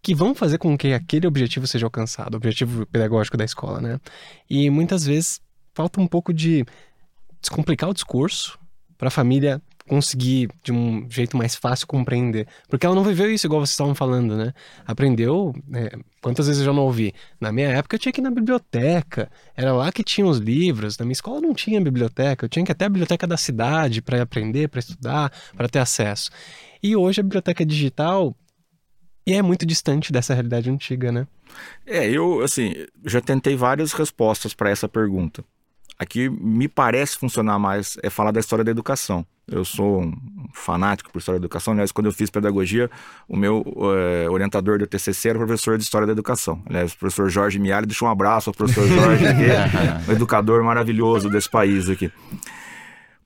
que 0.00 0.14
vão 0.14 0.34
fazer 0.34 0.58
com 0.58 0.76
que 0.78 0.92
aquele 0.92 1.26
objetivo 1.26 1.66
seja 1.66 1.86
alcançado, 1.86 2.34
o 2.34 2.36
objetivo 2.36 2.86
pedagógico 2.86 3.36
da 3.36 3.44
escola, 3.44 3.80
né? 3.80 4.00
E 4.48 4.70
muitas 4.70 5.04
vezes 5.04 5.40
falta 5.74 6.00
um 6.00 6.06
pouco 6.06 6.32
de 6.32 6.64
descomplicar 7.40 7.90
o 7.90 7.94
discurso 7.94 8.58
para 8.96 9.08
a 9.08 9.10
família 9.10 9.60
conseguir 9.88 10.48
de 10.62 10.72
um 10.72 11.10
jeito 11.10 11.36
mais 11.36 11.54
fácil 11.54 11.86
compreender. 11.86 12.46
Porque 12.68 12.86
ela 12.86 12.94
não 12.94 13.02
viveu 13.02 13.30
isso 13.32 13.46
igual 13.46 13.60
vocês 13.60 13.70
estavam 13.70 13.94
falando, 13.94 14.36
né? 14.36 14.52
Aprendeu. 14.86 15.54
É, 15.74 15.98
quantas 16.20 16.46
vezes 16.46 16.60
eu 16.60 16.66
já 16.66 16.72
não 16.72 16.84
ouvi? 16.84 17.12
Na 17.40 17.50
minha 17.50 17.68
época 17.68 17.96
eu 17.96 17.98
tinha 17.98 18.12
que 18.12 18.20
ir 18.20 18.22
na 18.22 18.30
biblioteca. 18.30 19.30
Era 19.56 19.72
lá 19.72 19.90
que 19.90 20.04
tinha 20.04 20.26
os 20.26 20.38
livros. 20.38 20.96
Na 20.98 21.04
minha 21.04 21.14
escola 21.14 21.40
não 21.40 21.54
tinha 21.54 21.80
biblioteca. 21.80 22.44
Eu 22.44 22.48
tinha 22.48 22.64
que 22.64 22.70
ir 22.70 22.74
até 22.74 22.84
a 22.84 22.88
biblioteca 22.88 23.26
da 23.26 23.36
cidade 23.36 24.00
para 24.00 24.22
aprender, 24.22 24.68
para 24.68 24.80
estudar, 24.80 25.32
para 25.56 25.68
ter 25.68 25.80
acesso. 25.80 26.30
E 26.82 26.94
hoje 26.94 27.20
a 27.20 27.24
biblioteca 27.24 27.66
digital 27.66 28.36
e 29.28 29.34
é 29.34 29.42
muito 29.42 29.66
distante 29.66 30.10
dessa 30.10 30.32
realidade 30.32 30.70
antiga, 30.70 31.12
né? 31.12 31.26
É, 31.86 32.08
eu, 32.08 32.40
assim, 32.40 32.72
já 33.04 33.20
tentei 33.20 33.54
várias 33.56 33.92
respostas 33.92 34.54
para 34.54 34.70
essa 34.70 34.88
pergunta. 34.88 35.44
Aqui 35.98 36.30
me 36.30 36.66
parece 36.66 37.18
funcionar 37.18 37.58
mais 37.58 37.98
é 38.02 38.08
falar 38.08 38.30
da 38.30 38.40
história 38.40 38.64
da 38.64 38.70
educação. 38.70 39.26
Eu 39.50 39.64
sou 39.64 40.02
um 40.02 40.14
fanático 40.52 41.10
por 41.10 41.18
história 41.18 41.40
da 41.40 41.44
educação. 41.44 41.72
Aliás, 41.72 41.90
quando 41.90 42.06
eu 42.06 42.12
fiz 42.12 42.28
pedagogia, 42.28 42.90
o 43.26 43.36
meu 43.36 43.64
é, 43.96 44.28
orientador 44.28 44.78
do 44.78 44.86
TCC 44.86 45.30
era 45.30 45.38
professor 45.38 45.78
de 45.78 45.84
história 45.84 46.06
da 46.06 46.12
educação. 46.12 46.62
Aliás, 46.66 46.92
o 46.92 46.98
professor 46.98 47.30
Jorge 47.30 47.58
Miali 47.58 47.86
deixou 47.86 48.08
um 48.08 48.10
abraço 48.10 48.50
ao 48.50 48.54
professor 48.54 48.86
Jorge, 48.86 49.26
aqui, 49.26 50.08
um 50.08 50.12
educador 50.12 50.62
maravilhoso 50.62 51.30
desse 51.30 51.48
país 51.50 51.88
aqui. 51.88 52.12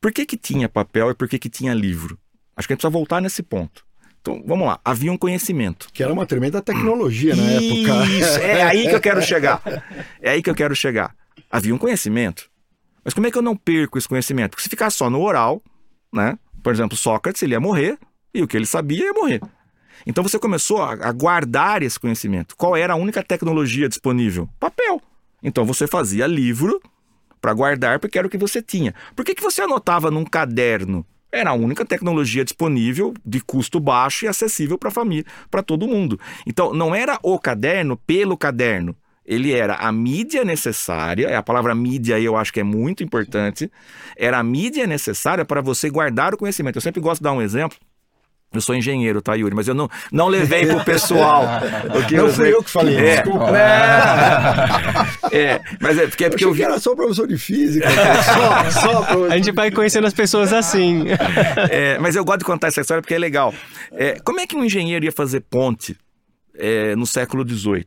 Por 0.01 0.13
que 0.13 0.25
que 0.25 0.37
tinha 0.37 0.69
papel 0.69 1.11
e 1.11 1.15
por 1.15 1.29
que 1.29 1.39
que 1.39 1.49
tinha 1.49 1.75
livro? 1.75 2.19
Acho 2.57 2.69
que 2.69 2.73
a 2.73 2.75
gente 2.75 2.81
precisa 2.81 2.91
voltar 2.91 3.21
nesse 3.21 3.43
ponto. 3.43 3.85
Então, 4.21 4.41
vamos 4.47 4.67
lá. 4.67 4.79
Havia 4.85 5.11
um 5.11 5.19
conhecimento. 5.19 5.89
Que 5.93 6.03
era 6.03 6.13
uma 6.13 6.25
tremenda 6.25 6.63
tecnologia 6.63 7.35
na 7.35 7.43
Isso, 7.43 7.89
época. 7.89 8.07
Isso, 8.07 8.39
é 8.39 8.63
aí 8.63 8.89
que 8.89 8.95
eu 8.95 9.01
quero 9.01 9.21
chegar. 9.23 9.61
É 10.21 10.31
aí 10.31 10.43
que 10.43 10.49
eu 10.49 10.55
quero 10.55 10.77
chegar. 10.77 11.15
Havia 11.51 11.75
um 11.75 11.79
conhecimento. 11.79 12.49
Mas 13.05 13.15
como 13.15 13.27
é 13.27 13.31
que 13.33 13.39
eu 13.39 13.43
não 13.43 13.57
perco 13.57 13.99
esse 13.99 14.09
conhecimento? 14.09 14.51
Porque 14.51 14.63
se 14.63 14.69
ficar 14.69 14.91
só 14.91 15.11
no 15.11 15.21
oral, 15.21 15.61
né? 16.13 16.39
Por 16.63 16.73
exemplo, 16.73 16.97
Sócrates, 16.97 17.43
ele 17.43 17.55
ia 17.55 17.61
morrer 17.61 17.99
e 18.35 18.43
o 18.43 18.49
que 18.49 18.57
ele 18.57 18.67
sabia 18.67 19.07
ia 19.07 19.13
morrer. 19.13 19.41
Então 20.07 20.23
você 20.23 20.39
começou 20.39 20.83
a, 20.83 21.13
guardar 21.13 21.83
esse 21.83 21.99
conhecimento. 21.99 22.57
Qual 22.57 22.77
era 22.77 22.95
a 22.95 22.97
única 22.97 23.23
tecnologia 23.23 23.89
disponível? 23.89 24.49
Papel. 24.59 25.01
Então 25.43 25.65
você 25.65 25.87
fazia 25.87 26.27
livro 26.27 26.81
para 27.41 27.53
guardar 27.53 27.99
porque 27.99 28.19
era 28.19 28.27
o 28.27 28.31
que 28.31 28.39
você 28.39 28.61
tinha. 28.61 28.95
Por 29.15 29.25
que, 29.25 29.35
que 29.35 29.43
você 29.43 29.63
anotava 29.63 30.11
num 30.11 30.25
caderno? 30.25 31.05
Era 31.31 31.51
a 31.51 31.55
única 31.55 31.85
tecnologia 31.85 32.45
disponível 32.45 33.15
de 33.25 33.41
custo 33.41 33.81
baixo 33.81 34.25
e 34.25 34.29
acessível 34.29 34.77
para 34.77 34.91
a 34.91 34.93
família, 34.93 35.25
para 35.51 35.63
todo 35.63 35.89
mundo. 35.89 36.21
Então 36.47 36.75
não 36.75 36.95
era 36.95 37.19
o 37.23 37.39
caderno 37.39 37.97
pelo 37.97 38.37
caderno 38.37 38.95
ele 39.33 39.53
era 39.53 39.75
a 39.75 39.91
mídia 39.91 40.45
necessária, 40.45 41.39
a 41.39 41.43
palavra 41.43 41.75
mídia 41.75 42.19
eu 42.21 42.37
acho 42.37 42.53
que 42.53 42.61
é 42.61 42.65
muito 42.65 43.03
importante, 43.03 43.71
era 44.17 44.39
a 44.39 44.43
mídia 44.43 44.87
necessária 44.87 45.45
para 45.45 45.61
você 45.61 45.89
guardar 45.91 46.35
o 46.35 46.37
conhecimento. 46.37 46.77
Eu 46.77 46.83
sempre 46.83 47.01
gosto 47.01 47.21
de 47.21 47.25
dar 47.25 47.33
um 47.33 47.43
exemplo. 47.43 47.79
Eu 48.53 48.61
sou 48.61 48.75
engenheiro, 48.75 49.23
tá, 49.23 49.35
Yuri? 49.35 49.55
Mas 49.55 49.67
eu 49.67 49.75
não, 49.75 49.89
não 50.11 50.29
levei 50.29 50.67
pro 50.67 50.85
pessoal. 50.85 51.45
não 51.89 52.27
eu 52.27 52.29
fui 52.33 52.53
eu 52.53 52.63
que 52.63 52.71
falei, 52.71 52.97
é, 52.99 53.23
desculpa. 53.23 53.51
É, 55.33 55.39
é, 55.39 55.61
mas 55.81 55.99
é 55.99 56.07
porque, 56.07 56.25
é 56.25 56.29
porque 56.29 56.45
eu, 56.45 56.51
eu 56.51 56.55
vi... 56.55 56.63
era 56.63 56.79
só 56.79 56.95
professor 56.95 57.27
de 57.27 57.39
física. 57.39 57.89
só, 58.71 58.71
só 58.81 59.03
professor. 59.05 59.33
A 59.33 59.37
gente 59.37 59.53
vai 59.53 59.71
conhecendo 59.71 60.07
as 60.07 60.13
pessoas 60.13 60.53
assim. 60.53 61.05
É, 61.71 61.99
mas 61.99 62.15
eu 62.15 62.25
gosto 62.25 62.41
de 62.41 62.45
contar 62.45 62.69
essa 62.69 62.83
história 62.83 63.01
porque 63.01 63.15
é 63.15 63.19
legal. 63.19 63.55
É, 63.93 64.21
como 64.23 64.39
é 64.39 64.47
que 64.47 64.55
um 64.55 64.63
engenheiro 64.63 65.03
ia 65.03 65.13
fazer 65.13 65.41
ponte 65.41 65.97
é, 66.55 66.95
no 66.95 67.07
século 67.07 67.49
XVIII? 67.49 67.87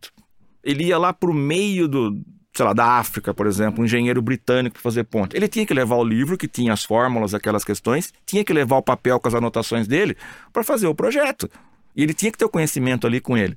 Ele 0.66 0.86
ia 0.86 0.98
lá 0.98 1.14
para 1.14 1.30
o 1.30 1.34
meio 1.34 1.88
do, 1.88 2.20
sei 2.52 2.66
lá, 2.66 2.74
da 2.74 2.86
África, 2.98 3.34
por 3.34 3.46
exemplo, 3.46 3.82
um 3.82 3.86
engenheiro 3.86 4.20
britânico 4.22 4.74
para 4.74 4.82
fazer 4.82 5.04
ponte. 5.04 5.38
Ele 5.38 5.48
tinha 5.48 5.66
que 5.66 5.74
levar 5.74 5.96
o 5.96 6.04
livro 6.04 6.38
que 6.38 6.48
tinha 6.48 6.74
as 6.74 6.84
fórmulas, 6.84 7.36
aquelas 7.36 7.64
questões, 7.64 8.12
tinha 8.26 8.44
que 8.44 8.52
levar 8.52 8.78
o 8.78 8.82
papel 8.82 9.20
com 9.20 9.28
as 9.28 9.36
anotações 9.36 9.88
dele 9.88 10.18
para 10.52 10.64
fazer 10.64 10.88
o 10.88 10.96
projeto. 10.96 11.50
E 11.96 12.02
ele 12.02 12.14
tinha 12.14 12.32
que 12.32 12.38
ter 12.38 12.46
o 12.46 12.50
conhecimento 12.50 13.06
ali 13.06 13.22
com 13.22 13.38
ele. 13.38 13.56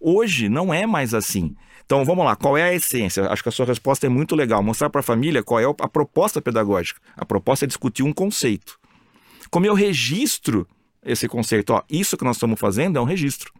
Hoje 0.00 0.48
não 0.48 0.72
é 0.72 0.86
mais 0.86 1.12
assim. 1.12 1.54
Então 1.84 2.04
vamos 2.04 2.24
lá, 2.24 2.34
qual 2.34 2.56
é 2.56 2.62
a 2.62 2.74
essência? 2.74 3.28
Acho 3.28 3.42
que 3.42 3.48
a 3.50 3.52
sua 3.52 3.66
resposta 3.66 4.06
é 4.06 4.08
muito 4.08 4.34
legal. 4.34 4.62
Mostrar 4.62 4.88
para 4.88 5.00
a 5.00 5.04
família 5.04 5.42
qual 5.42 5.60
é 5.60 5.64
a 5.64 5.88
proposta 5.88 6.40
pedagógica. 6.40 7.00
A 7.16 7.26
proposta 7.26 7.66
é 7.66 7.68
discutir 7.68 8.02
um 8.02 8.12
conceito. 8.12 8.78
Como 9.50 9.66
eu 9.66 9.74
registro 9.74 10.66
esse 11.04 11.28
conceito, 11.28 11.74
ó, 11.74 11.82
isso 11.90 12.16
que 12.16 12.24
nós 12.24 12.36
estamos 12.36 12.58
fazendo 12.58 12.98
é 12.98 13.00
um 13.00 13.04
registro 13.04 13.52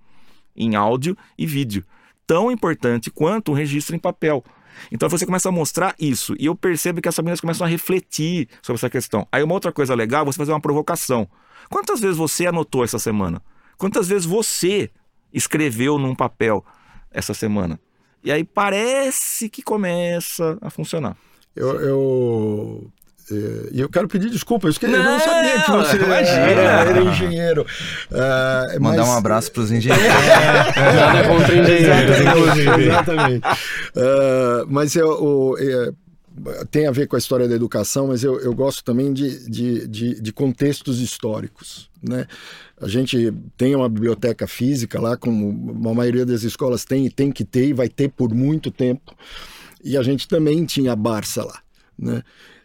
em 0.57 0.76
áudio 0.76 1.16
e 1.37 1.47
vídeo, 1.47 1.85
tão 2.31 2.49
importante 2.49 3.11
quanto 3.11 3.51
um 3.51 3.55
registro 3.57 3.97
em 3.97 3.99
papel. 3.99 4.45
Então 4.93 5.09
você 5.09 5.26
começa 5.26 5.49
a 5.49 5.53
mostrar 5.53 5.97
isso, 5.99 6.33
e 6.39 6.47
eu 6.47 6.55
percebo 6.55 7.03
que 7.03 7.09
as 7.09 7.16
famílias 7.16 7.41
começam 7.41 7.66
a 7.66 7.68
refletir 7.68 8.49
sobre 8.62 8.78
essa 8.78 8.89
questão. 8.89 9.26
Aí 9.33 9.43
uma 9.43 9.53
outra 9.53 9.72
coisa 9.72 9.97
legal, 9.97 10.24
você 10.24 10.39
fazer 10.39 10.53
uma 10.53 10.61
provocação. 10.61 11.28
Quantas 11.68 11.99
vezes 11.99 12.16
você 12.16 12.47
anotou 12.47 12.85
essa 12.85 13.01
semana? 13.01 13.43
Quantas 13.76 14.07
vezes 14.07 14.26
você 14.26 14.91
escreveu 15.33 15.99
num 15.99 16.14
papel 16.14 16.64
essa 17.11 17.35
semana? 17.35 17.81
E 18.22 18.31
aí 18.31 18.45
parece 18.45 19.49
que 19.49 19.61
começa 19.61 20.57
a 20.61 20.70
funcionar. 20.70 21.16
Eu, 21.57 21.81
eu 21.81 22.93
e 23.72 23.81
eu 23.81 23.89
quero 23.89 24.09
pedir 24.09 24.31
desculpa, 24.31 24.66
eu, 24.66 24.70
esqueci, 24.70 24.93
não, 24.93 24.99
eu 24.99 25.05
não 25.05 25.20
sabia 25.20 25.62
que 25.62 25.70
você 25.70 25.97
era, 25.99 26.61
era 26.61 27.03
engenheiro. 27.03 27.66
Uh, 28.11 28.81
Mandar 28.81 29.03
mas... 29.03 29.09
um 29.09 29.12
abraço 29.12 29.53
para 29.53 29.62
os 29.62 29.70
engenheiros. 29.70 30.11
É, 30.81 30.93
nada 30.93 31.28
contra 31.28 31.57
engenheiros. 31.57 32.87
Exatamente. 32.87 33.47
Uh, 33.47 34.66
mas 34.68 34.95
eu, 34.95 35.57
eu, 35.59 35.95
tem 36.70 36.87
a 36.87 36.91
ver 36.91 37.07
com 37.07 37.16
a 37.16 37.18
história 37.18 37.49
da 37.49 37.55
educação, 37.55 38.09
mas 38.09 38.24
eu, 38.24 38.41
eu 38.41 38.55
gosto 38.55 38.83
também 38.83 39.12
de, 39.12 39.49
de, 39.49 39.89
de, 39.89 40.20
de, 40.20 40.33
contextos 40.33 41.01
históricos. 41.01 41.91
Né? 42.03 42.26
A 42.81 42.89
gente 42.89 43.33
tem 43.57 43.74
uma 43.74 43.89
biblioteca 43.89 44.47
física 44.47 45.01
lá, 45.01 45.16
como 45.16 45.89
a 45.89 45.95
maioria 45.95 46.24
das 46.24 46.43
escolas 46.43 46.85
tem 46.85 47.07
e 47.07 47.11
tem 47.11 47.31
que 47.31 47.45
ter, 47.45 47.68
e 47.68 47.72
vai 47.72 47.89
ter 47.89 48.09
por 48.09 48.33
muito 48.33 48.70
tempo. 48.70 49.14
E 49.83 49.97
a 49.97 50.03
gente 50.03 50.26
também 50.28 50.64
tinha 50.64 50.93
a 50.93 50.97
Barça 50.97 51.45
lá. 51.45 51.61
Né? 51.99 52.22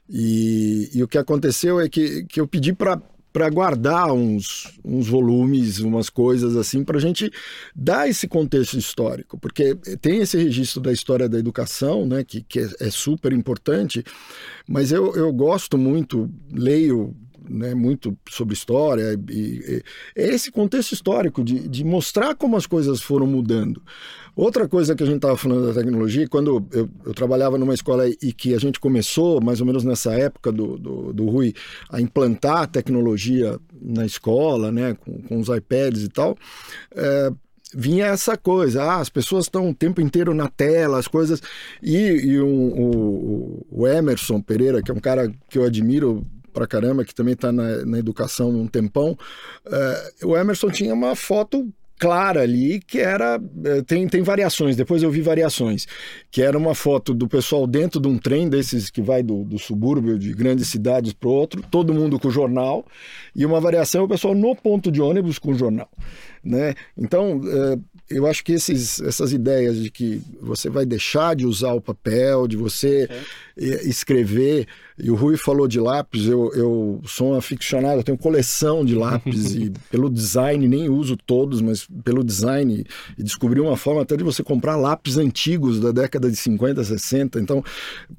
E, 0.09 0.89
e 0.93 1.03
o 1.03 1.07
que 1.07 1.17
aconteceu 1.17 1.79
é 1.79 1.89
que, 1.89 2.23
que 2.25 2.39
eu 2.39 2.47
pedi 2.47 2.73
para 2.73 3.01
para 3.35 3.49
guardar 3.49 4.13
uns, 4.13 4.79
uns 4.81 5.09
volumes, 5.09 5.79
umas 5.79 6.09
coisas 6.09 6.55
assim, 6.55 6.85
para 6.85 6.97
a 6.97 7.01
gente 7.01 7.29
dar 7.75 8.07
esse 8.07 8.29
contexto 8.29 8.77
histórico, 8.77 9.37
porque 9.37 9.75
tem 9.99 10.19
esse 10.19 10.37
registro 10.37 10.79
da 10.79 10.93
história 10.93 11.27
da 11.27 11.37
educação, 11.37 12.05
né, 12.05 12.23
que, 12.23 12.41
que 12.41 12.61
é, 12.61 12.69
é 12.79 12.89
super 12.89 13.33
importante, 13.33 14.05
mas 14.65 14.89
eu, 14.89 15.13
eu 15.17 15.33
gosto 15.33 15.77
muito, 15.77 16.31
leio 16.49 17.13
né, 17.49 17.75
muito 17.75 18.17
sobre 18.29 18.53
história, 18.53 19.19
e, 19.29 19.33
e, 19.33 19.83
é 20.15 20.33
esse 20.33 20.49
contexto 20.49 20.93
histórico 20.93 21.43
de, 21.43 21.67
de 21.67 21.83
mostrar 21.83 22.35
como 22.35 22.55
as 22.55 22.65
coisas 22.65 23.01
foram 23.01 23.27
mudando. 23.27 23.83
Outra 24.35 24.67
coisa 24.67 24.95
que 24.95 25.03
a 25.03 25.05
gente 25.05 25.17
estava 25.17 25.37
falando 25.37 25.67
da 25.67 25.73
tecnologia, 25.73 26.27
quando 26.27 26.67
eu, 26.71 26.89
eu, 27.05 27.13
trabalhava 27.13 27.57
numa 27.57 27.73
escola 27.73 28.05
e 28.07 28.33
que 28.33 28.53
a 28.53 28.57
gente 28.57 28.81
começou, 28.81 29.39
mais 29.41 29.61
ou 29.61 29.65
menos 29.65 29.85
nessa 29.85 30.13
época 30.13 30.51
do, 30.51 30.77
do, 30.77 31.13
do 31.13 31.25
Rui, 31.25 31.53
a 31.89 32.01
implantar 32.01 32.67
tecnologia 32.67 33.57
na 33.81 34.05
escola, 34.05 34.73
né, 34.73 34.93
com, 34.93 35.21
com 35.21 35.39
os 35.39 35.47
iPads 35.47 36.03
e 36.03 36.09
tal, 36.09 36.37
é, 36.93 37.31
vinha 37.73 38.07
essa 38.07 38.35
coisa, 38.35 38.83
ah, 38.83 38.99
as 38.99 39.09
pessoas 39.09 39.45
estão 39.45 39.69
o 39.69 39.73
tempo 39.73 40.01
inteiro 40.01 40.33
na 40.33 40.49
tela, 40.49 40.99
as 40.99 41.07
coisas. 41.07 41.41
E, 41.81 41.95
e 41.95 42.41
um, 42.41 42.67
o, 42.67 43.65
o, 43.71 43.87
Emerson 43.87 44.41
Pereira, 44.41 44.81
que 44.81 44.91
é 44.91 44.93
um 44.93 44.99
cara 44.99 45.31
que 45.49 45.57
eu 45.57 45.63
admiro 45.63 46.27
pra 46.51 46.67
caramba, 46.67 47.05
que 47.05 47.15
também 47.15 47.33
está 47.33 47.53
na, 47.53 47.85
na 47.85 47.99
educação 47.99 48.49
um 48.49 48.67
tempão, 48.67 49.17
é, 49.65 50.11
o 50.25 50.35
Emerson 50.35 50.69
tinha 50.69 50.93
uma 50.93 51.15
foto 51.15 51.69
clara 51.97 52.41
ali 52.41 52.79
que 52.79 52.99
era 52.99 53.39
eh, 53.65 53.81
tem, 53.83 54.07
tem 54.07 54.21
variações 54.21 54.75
depois 54.75 55.01
eu 55.01 55.09
vi 55.09 55.21
variações 55.21 55.87
que 56.29 56.41
era 56.41 56.57
uma 56.57 56.75
foto 56.75 57.13
do 57.13 57.27
pessoal 57.27 57.65
dentro 57.65 57.99
de 57.99 58.07
um 58.07 58.17
trem 58.17 58.49
desses 58.49 58.89
que 58.89 59.01
vai 59.01 59.23
do, 59.23 59.43
do 59.43 59.57
subúrbio 59.57 60.19
de 60.19 60.33
grandes 60.33 60.67
cidades 60.67 61.13
para 61.13 61.29
outro 61.29 61.63
todo 61.71 61.93
mundo 61.93 62.19
com 62.19 62.29
jornal 62.29 62.85
e 63.35 63.45
uma 63.45 63.61
variação 63.61 64.03
o 64.03 64.07
pessoal 64.07 64.35
no 64.35 64.55
ponto 64.55 64.91
de 64.91 65.01
ônibus 65.01 65.39
com 65.39 65.53
jornal 65.53 65.89
né 66.43 66.75
então 66.97 67.41
eh, 67.45 67.77
eu 68.09 68.27
acho 68.27 68.43
que 68.43 68.53
esses, 68.53 69.01
essas 69.01 69.33
ideias 69.33 69.81
de 69.81 69.89
que 69.89 70.21
você 70.39 70.69
vai 70.69 70.85
deixar 70.85 71.35
de 71.35 71.45
usar 71.45 71.73
o 71.73 71.81
papel, 71.81 72.47
de 72.47 72.55
você 72.55 73.09
é. 73.57 73.87
escrever, 73.87 74.67
e 74.97 75.11
o 75.11 75.15
Rui 75.15 75.35
falou 75.35 75.67
de 75.67 75.77
lápis, 75.77 76.25
eu, 76.25 76.53
eu 76.53 77.01
sou 77.05 77.33
um 77.33 77.35
aficionado, 77.35 77.99
eu 77.99 78.03
tenho 78.03 78.17
coleção 78.17 78.85
de 78.85 78.95
lápis, 78.95 79.53
e 79.55 79.69
pelo 79.91 80.09
design, 80.09 80.67
nem 80.67 80.87
uso 80.87 81.17
todos, 81.17 81.59
mas 81.61 81.85
pelo 82.03 82.23
design, 82.23 82.85
e 83.17 83.23
descobri 83.23 83.59
uma 83.59 83.75
forma 83.75 84.03
até 84.03 84.15
de 84.15 84.23
você 84.23 84.41
comprar 84.41 84.77
lápis 84.77 85.17
antigos 85.17 85.81
da 85.81 85.91
década 85.91 86.31
de 86.31 86.37
50, 86.37 86.81
60, 86.81 87.39
então 87.39 87.63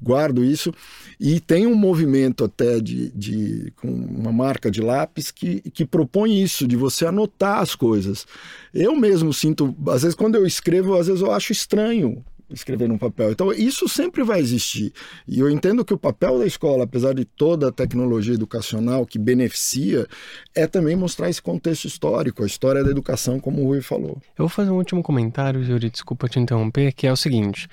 guardo 0.01 0.43
isso. 0.43 0.71
E 1.19 1.39
tem 1.39 1.65
um 1.65 1.75
movimento 1.75 2.43
até 2.43 2.79
de, 2.79 3.09
de 3.09 3.73
com 3.77 3.89
uma 3.89 4.31
marca 4.31 4.69
de 4.69 4.81
lápis 4.81 5.31
que, 5.31 5.61
que 5.71 5.83
propõe 5.83 6.39
isso, 6.43 6.67
de 6.67 6.75
você 6.75 7.07
anotar 7.07 7.59
as 7.59 7.73
coisas. 7.73 8.27
Eu 8.71 8.95
mesmo 8.95 9.33
sinto, 9.33 9.75
às 9.87 10.03
vezes 10.03 10.15
quando 10.15 10.35
eu 10.35 10.45
escrevo, 10.45 10.95
às 10.95 11.07
vezes 11.07 11.23
eu 11.23 11.31
acho 11.31 11.51
estranho 11.51 12.23
escrever 12.49 12.87
num 12.87 12.97
papel. 12.97 13.31
Então, 13.31 13.51
isso 13.51 13.87
sempre 13.87 14.23
vai 14.23 14.39
existir. 14.39 14.93
E 15.27 15.39
eu 15.39 15.49
entendo 15.49 15.83
que 15.83 15.93
o 15.93 15.97
papel 15.97 16.39
da 16.39 16.45
escola, 16.45 16.85
apesar 16.85 17.13
de 17.13 17.25
toda 17.25 17.69
a 17.69 17.71
tecnologia 17.71 18.33
educacional 18.33 19.05
que 19.05 19.19
beneficia, 19.19 20.07
é 20.55 20.65
também 20.65 20.95
mostrar 20.95 21.29
esse 21.29 21.41
contexto 21.41 21.85
histórico, 21.85 22.43
a 22.43 22.45
história 22.45 22.83
da 22.83 22.91
educação, 22.91 23.39
como 23.39 23.61
o 23.61 23.65
Rui 23.65 23.81
falou. 23.81 24.21
Eu 24.37 24.45
vou 24.45 24.49
fazer 24.49 24.71
um 24.71 24.77
último 24.77 25.03
comentário, 25.03 25.63
Yuri, 25.63 25.89
desculpa 25.89 26.29
te 26.29 26.39
interromper, 26.39 26.93
que 26.93 27.05
é 27.05 27.11
o 27.11 27.17
seguinte. 27.17 27.67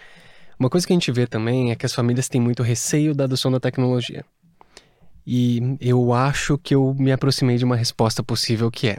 Uma 0.59 0.71
coisa 0.71 0.87
que 0.87 0.93
a 0.93 0.97
gente 0.97 1.11
vê 1.13 1.27
também 1.27 1.71
é 1.71 1.77
que 1.77 1.87
as 1.87 1.95
famílias 1.95 2.29
têm 2.29 2.41
muito 2.41 2.63
receio 2.63 3.15
da 3.15 3.25
adoção 3.25 3.51
da 3.51 3.61
tecnologia. 3.61 4.25
E 5.27 5.77
eu 5.81 6.13
acho 6.13 6.59
que 6.59 6.75
eu 6.75 6.95
me 6.99 7.11
aproximei 7.11 7.57
de 7.57 7.65
uma 7.65 7.77
resposta 7.77 8.23
possível 8.23 8.71
que 8.71 8.89
é: 8.89 8.99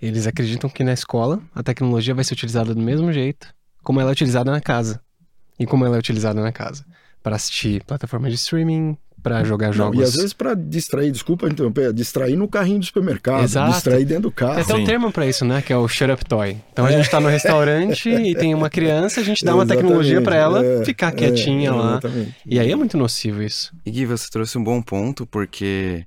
eles 0.00 0.26
acreditam 0.26 0.70
que 0.70 0.82
na 0.82 0.94
escola 0.94 1.42
a 1.54 1.62
tecnologia 1.62 2.14
vai 2.14 2.24
ser 2.24 2.32
utilizada 2.32 2.74
do 2.74 2.80
mesmo 2.80 3.12
jeito 3.12 3.48
como 3.88 4.00
ela 4.02 4.10
é 4.10 4.12
utilizada 4.12 4.50
na 4.50 4.60
casa. 4.60 5.00
E 5.58 5.66
como 5.66 5.84
ela 5.84 5.96
é 5.96 5.98
utilizada 5.98 6.40
na 6.40 6.52
casa. 6.52 6.84
Para 7.22 7.36
assistir 7.36 7.82
plataforma 7.84 8.28
de 8.28 8.36
streaming, 8.36 8.96
para 9.22 9.44
jogar 9.44 9.72
jogos. 9.72 9.96
Não, 9.96 10.02
e 10.02 10.04
às 10.04 10.14
vezes 10.14 10.32
para 10.32 10.54
distrair, 10.54 11.10
desculpa 11.10 11.48
interromper, 11.48 11.92
distrair 11.92 12.36
no 12.36 12.48
carrinho 12.48 12.78
do 12.78 12.86
supermercado, 12.86 13.42
Exato. 13.42 13.72
distrair 13.72 14.04
dentro 14.04 14.24
do 14.24 14.30
carro. 14.30 14.54
Tem 14.54 14.62
até 14.62 14.74
um 14.74 14.84
termo 14.84 15.12
para 15.12 15.26
isso, 15.26 15.44
né? 15.44 15.60
Que 15.60 15.72
é 15.72 15.76
o 15.76 15.88
shut 15.88 16.10
up 16.10 16.24
toy. 16.24 16.56
Então 16.72 16.86
a 16.86 16.90
gente 16.90 17.04
está 17.04 17.20
no 17.20 17.28
restaurante 17.28 18.08
e 18.08 18.34
tem 18.34 18.54
uma 18.54 18.70
criança, 18.70 19.20
a 19.20 19.24
gente 19.24 19.44
dá 19.44 19.54
uma 19.54 19.66
tecnologia 19.66 20.22
para 20.22 20.36
ela 20.36 20.64
é, 20.64 20.84
ficar 20.84 21.12
quietinha 21.12 21.70
é, 21.70 21.72
lá. 21.72 22.00
E 22.46 22.58
aí 22.58 22.70
é 22.70 22.76
muito 22.76 22.96
nocivo 22.96 23.42
isso. 23.42 23.72
E 23.84 23.90
Gui, 23.90 24.06
você 24.06 24.28
trouxe 24.30 24.56
um 24.56 24.62
bom 24.62 24.80
ponto, 24.80 25.26
porque 25.26 26.06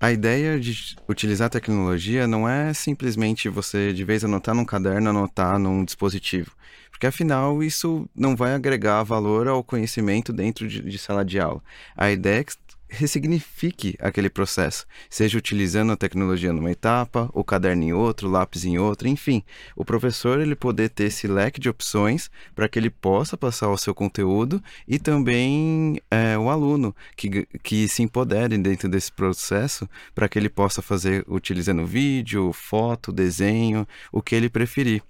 a 0.00 0.10
ideia 0.10 0.58
de 0.58 0.96
utilizar 1.08 1.46
a 1.46 1.50
tecnologia 1.50 2.26
não 2.26 2.48
é 2.48 2.72
simplesmente 2.72 3.48
você, 3.48 3.92
de 3.92 4.04
vez 4.04 4.24
anotar 4.24 4.54
num 4.54 4.64
caderno, 4.64 5.10
anotar 5.10 5.58
num 5.58 5.84
dispositivo. 5.84 6.52
Porque 6.98 7.06
afinal 7.06 7.62
isso 7.62 8.10
não 8.12 8.34
vai 8.34 8.54
agregar 8.54 9.04
valor 9.04 9.46
ao 9.46 9.62
conhecimento 9.62 10.32
dentro 10.32 10.66
de, 10.66 10.82
de 10.82 10.98
sala 10.98 11.24
de 11.24 11.38
aula. 11.38 11.62
A 11.96 12.10
ideia 12.10 12.40
é 12.40 12.44
que 12.44 12.54
ressignifique 12.88 13.94
aquele 14.00 14.28
processo, 14.28 14.84
seja 15.08 15.38
utilizando 15.38 15.92
a 15.92 15.96
tecnologia 15.96 16.52
numa 16.52 16.72
etapa, 16.72 17.30
o 17.32 17.44
caderno 17.44 17.84
em 17.84 17.92
outro, 17.92 18.26
o 18.26 18.30
lápis 18.32 18.64
em 18.64 18.78
outra, 18.78 19.08
enfim, 19.08 19.44
o 19.76 19.84
professor 19.84 20.40
ele 20.40 20.56
poder 20.56 20.88
ter 20.88 21.04
esse 21.04 21.28
leque 21.28 21.60
de 21.60 21.68
opções 21.68 22.30
para 22.52 22.68
que 22.68 22.80
ele 22.80 22.90
possa 22.90 23.36
passar 23.36 23.68
o 23.68 23.78
seu 23.78 23.94
conteúdo 23.94 24.60
e 24.88 24.98
também 24.98 26.00
é, 26.10 26.36
o 26.36 26.50
aluno 26.50 26.96
que, 27.14 27.46
que 27.62 27.86
se 27.86 28.02
empodere 28.02 28.58
dentro 28.58 28.88
desse 28.88 29.12
processo 29.12 29.88
para 30.16 30.28
que 30.28 30.36
ele 30.36 30.48
possa 30.48 30.82
fazer 30.82 31.24
utilizando 31.28 31.86
vídeo, 31.86 32.52
foto, 32.52 33.12
desenho, 33.12 33.86
o 34.10 34.20
que 34.20 34.34
ele 34.34 34.48
preferir. 34.48 35.00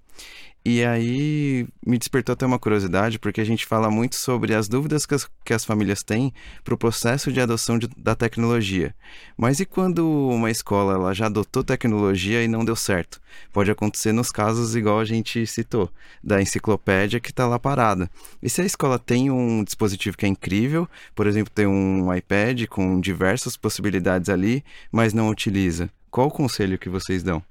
E 0.63 0.83
aí 0.83 1.65
me 1.85 1.97
despertou 1.97 2.33
até 2.33 2.45
uma 2.45 2.59
curiosidade, 2.59 3.17
porque 3.17 3.39
a 3.39 3.45
gente 3.45 3.65
fala 3.65 3.89
muito 3.89 4.17
sobre 4.17 4.53
as 4.53 4.67
dúvidas 4.67 5.05
que 5.05 5.15
as, 5.15 5.29
que 5.45 5.53
as 5.53 5.63
famílias 5.63 6.03
têm 6.03 6.33
para 6.65 6.73
o 6.73 6.77
processo 6.77 7.31
de 7.31 7.39
adoção 7.39 7.79
de, 7.79 7.87
da 7.97 8.13
tecnologia. 8.13 8.93
Mas 9.37 9.61
e 9.61 9.65
quando 9.65 10.05
uma 10.07 10.51
escola 10.51 10.93
ela 10.93 11.13
já 11.13 11.27
adotou 11.27 11.63
tecnologia 11.63 12.43
e 12.43 12.47
não 12.47 12.65
deu 12.65 12.75
certo? 12.75 13.21
Pode 13.53 13.71
acontecer 13.71 14.11
nos 14.11 14.31
casos 14.31 14.75
igual 14.75 14.99
a 14.99 15.05
gente 15.05 15.47
citou, 15.47 15.89
da 16.21 16.41
enciclopédia 16.41 17.21
que 17.21 17.31
está 17.31 17.47
lá 17.47 17.57
parada. 17.57 18.11
E 18.43 18.49
se 18.49 18.61
a 18.61 18.65
escola 18.65 18.99
tem 18.99 19.31
um 19.31 19.63
dispositivo 19.63 20.17
que 20.17 20.25
é 20.25 20.29
incrível, 20.29 20.89
por 21.15 21.25
exemplo, 21.25 21.53
tem 21.53 21.67
um 21.67 22.13
iPad 22.13 22.65
com 22.67 22.99
diversas 22.99 23.55
possibilidades 23.55 24.29
ali, 24.29 24.63
mas 24.91 25.13
não 25.13 25.29
utiliza, 25.29 25.89
qual 26.11 26.27
o 26.27 26.31
conselho 26.31 26.77
que 26.77 26.89
vocês 26.89 27.23
dão? 27.23 27.41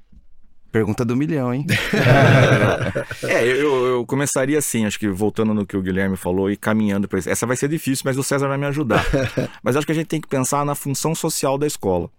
Pergunta 0.70 1.04
do 1.04 1.16
milhão, 1.16 1.52
hein? 1.52 1.66
é, 3.24 3.46
eu, 3.46 3.86
eu, 3.86 4.06
começaria 4.06 4.58
assim, 4.58 4.84
acho 4.84 4.98
que 4.98 5.08
voltando 5.08 5.54
no 5.54 5.66
que 5.66 5.76
o 5.76 5.82
Guilherme 5.82 6.16
falou 6.16 6.50
e 6.50 6.56
caminhando 6.56 7.08
para 7.08 7.18
isso. 7.18 7.30
Essa 7.30 7.46
vai 7.46 7.56
ser 7.56 7.68
difícil, 7.68 8.02
mas 8.04 8.18
o 8.18 8.22
César 8.22 8.48
vai 8.48 8.58
me 8.58 8.66
ajudar. 8.66 9.02
mas 9.62 9.76
acho 9.76 9.86
que 9.86 9.92
a 9.92 9.94
gente 9.94 10.08
tem 10.08 10.20
que 10.20 10.28
pensar 10.28 10.66
na 10.66 10.74
função 10.74 11.14
social 11.14 11.56
da 11.56 11.66
escola. 11.66 12.10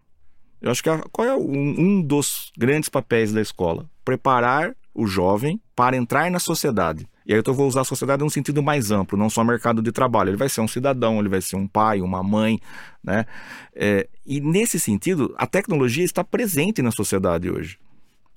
Eu 0.59 0.71
acho 0.71 0.81
que 0.81 0.89
a, 0.89 0.97
qual 1.11 1.27
é 1.27 1.35
um, 1.35 1.75
um 1.79 2.01
dos 2.01 2.51
grandes 2.57 2.89
papéis 2.89 3.31
da 3.31 3.39
escola? 3.39 3.87
Preparar 4.03 4.75
o 4.95 5.05
jovem 5.05 5.61
para 5.75 5.95
entrar 5.95 6.29
na 6.31 6.39
sociedade. 6.39 7.07
E 7.25 7.33
aí 7.33 7.43
eu 7.45 7.53
vou 7.53 7.67
usar 7.67 7.81
a 7.81 7.85
sociedade 7.85 8.23
num 8.23 8.29
sentido 8.29 8.63
mais 8.63 8.89
amplo, 8.89 9.15
não 9.15 9.29
só 9.29 9.43
mercado 9.43 9.83
de 9.83 9.91
trabalho. 9.91 10.31
Ele 10.31 10.37
vai 10.37 10.49
ser 10.49 10.61
um 10.61 10.67
cidadão, 10.67 11.19
ele 11.19 11.29
vai 11.29 11.39
ser 11.39 11.55
um 11.55 11.67
pai, 11.67 12.01
uma 12.01 12.23
mãe, 12.23 12.59
né? 13.03 13.27
É, 13.75 14.09
e 14.25 14.41
nesse 14.41 14.79
sentido, 14.79 15.35
a 15.37 15.45
tecnologia 15.45 16.03
está 16.03 16.23
presente 16.23 16.81
na 16.81 16.91
sociedade 16.91 17.47
hoje. 17.47 17.77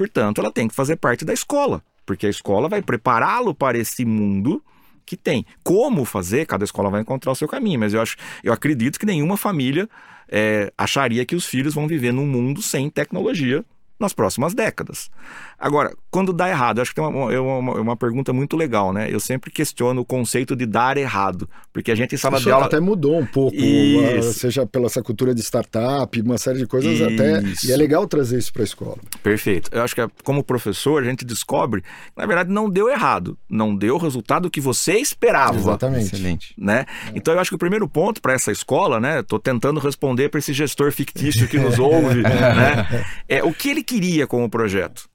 Portanto, 0.03 0.41
ela 0.41 0.51
tem 0.51 0.67
que 0.67 0.75
fazer 0.75 0.97
parte 0.97 1.25
da 1.25 1.33
escola, 1.33 1.81
porque 2.05 2.27
a 2.27 2.31
escola 2.31 2.69
vai 2.69 2.83
prepará-lo 2.83 3.55
para 3.55 3.79
esse 3.79 4.05
mundo 4.05 4.61
que 5.07 5.17
tem. 5.17 5.47
Como 5.63 6.05
fazer, 6.05 6.45
cada 6.45 6.65
escola 6.65 6.91
vai 6.91 7.03
encontrar 7.03 7.31
o 7.31 7.37
seu 7.37 7.47
caminho, 7.47 7.79
mas 7.79 7.95
eu 7.95 8.01
acho, 8.01 8.17
eu 8.43 8.53
acredito 8.53 8.99
que 8.99 9.07
nenhuma 9.07 9.37
família 9.37 9.89
é, 10.29 10.73
acharia 10.77 11.25
que 11.25 11.37
os 11.37 11.47
filhos 11.47 11.73
vão 11.73 11.87
viver 11.87 12.13
num 12.13 12.27
mundo 12.27 12.61
sem 12.61 12.91
tecnologia 12.91 13.65
nas 14.03 14.13
próximas 14.13 14.55
décadas. 14.55 15.11
Agora, 15.59 15.95
quando 16.11 16.33
dá 16.33 16.49
errado, 16.49 16.81
acho 16.81 16.91
que 16.91 17.01
tem 17.01 17.05
uma, 17.05 17.41
uma, 17.41 17.81
uma, 17.81 17.97
pergunta 17.97 18.33
muito 18.33 18.57
legal, 18.57 18.93
né? 18.93 19.09
Eu 19.09 19.21
sempre 19.21 19.51
questiono 19.51 20.01
o 20.01 20.05
conceito 20.05 20.57
de 20.57 20.67
dar 20.67 20.97
errado, 20.97 21.49
porque 21.73 21.91
a 21.91 21.95
gente 21.95 22.15
em 22.15 22.19
sala 22.19 22.37
Isso 22.37 22.47
de 22.47 22.53
aula... 22.53 22.67
até 22.67 22.81
mudou 22.81 23.19
um 23.19 23.27
pouco, 23.27 23.57
isso. 23.57 24.35
seja 24.35 24.67
pela 24.67 24.87
essa 24.87 25.03
cultura 25.03 25.35
de 25.35 25.41
startup, 25.41 26.21
uma 26.21 26.37
série 26.37 26.59
de 26.59 26.67
coisas 26.67 26.95
isso. 26.95 27.05
até... 27.05 27.43
E 27.65 27.73
é 27.73 27.77
legal 27.77 28.07
trazer 28.07 28.39
isso 28.39 28.53
para 28.53 28.63
a 28.63 28.65
escola. 28.65 28.99
Perfeito. 29.23 29.71
Eu 29.73 29.83
acho 29.83 29.95
que 29.95 30.07
como 30.25 30.43
professor 30.43 31.03
a 31.03 31.07
gente 31.07 31.25
descobre, 31.25 31.83
na 32.17 32.27
verdade 32.27 32.51
não 32.51 32.69
deu 32.69 32.89
errado, 32.89 33.39
não 33.49 33.75
deu 33.75 33.95
o 33.95 33.99
resultado 33.99 34.51
que 34.51 34.61
você 34.61 34.95
esperava. 34.95 35.57
Exatamente. 35.57 36.07
Excelente. 36.07 36.55
Né? 36.59 36.85
Então 37.15 37.35
eu 37.35 37.41
acho 37.41 37.51
que 37.51 37.55
o 37.55 37.59
primeiro 37.59 37.89
ponto 37.89 38.21
para 38.21 38.33
essa 38.33 38.51
escola, 38.51 38.99
né? 38.99 39.21
Estou 39.21 39.39
tentando 39.39 39.79
responder 39.81 40.29
para 40.29 40.39
esse 40.39 40.53
gestor 40.53 40.91
fictício 40.93 41.47
que 41.47 41.59
nos 41.59 41.79
ouve, 41.79 42.23
né? 42.23 43.05
É 43.29 43.43
o 43.43 43.53
que 43.53 43.71
ele 43.71 43.83
queria 43.93 44.27
com 44.27 44.43
o 44.43 44.49
projeto. 44.49 45.09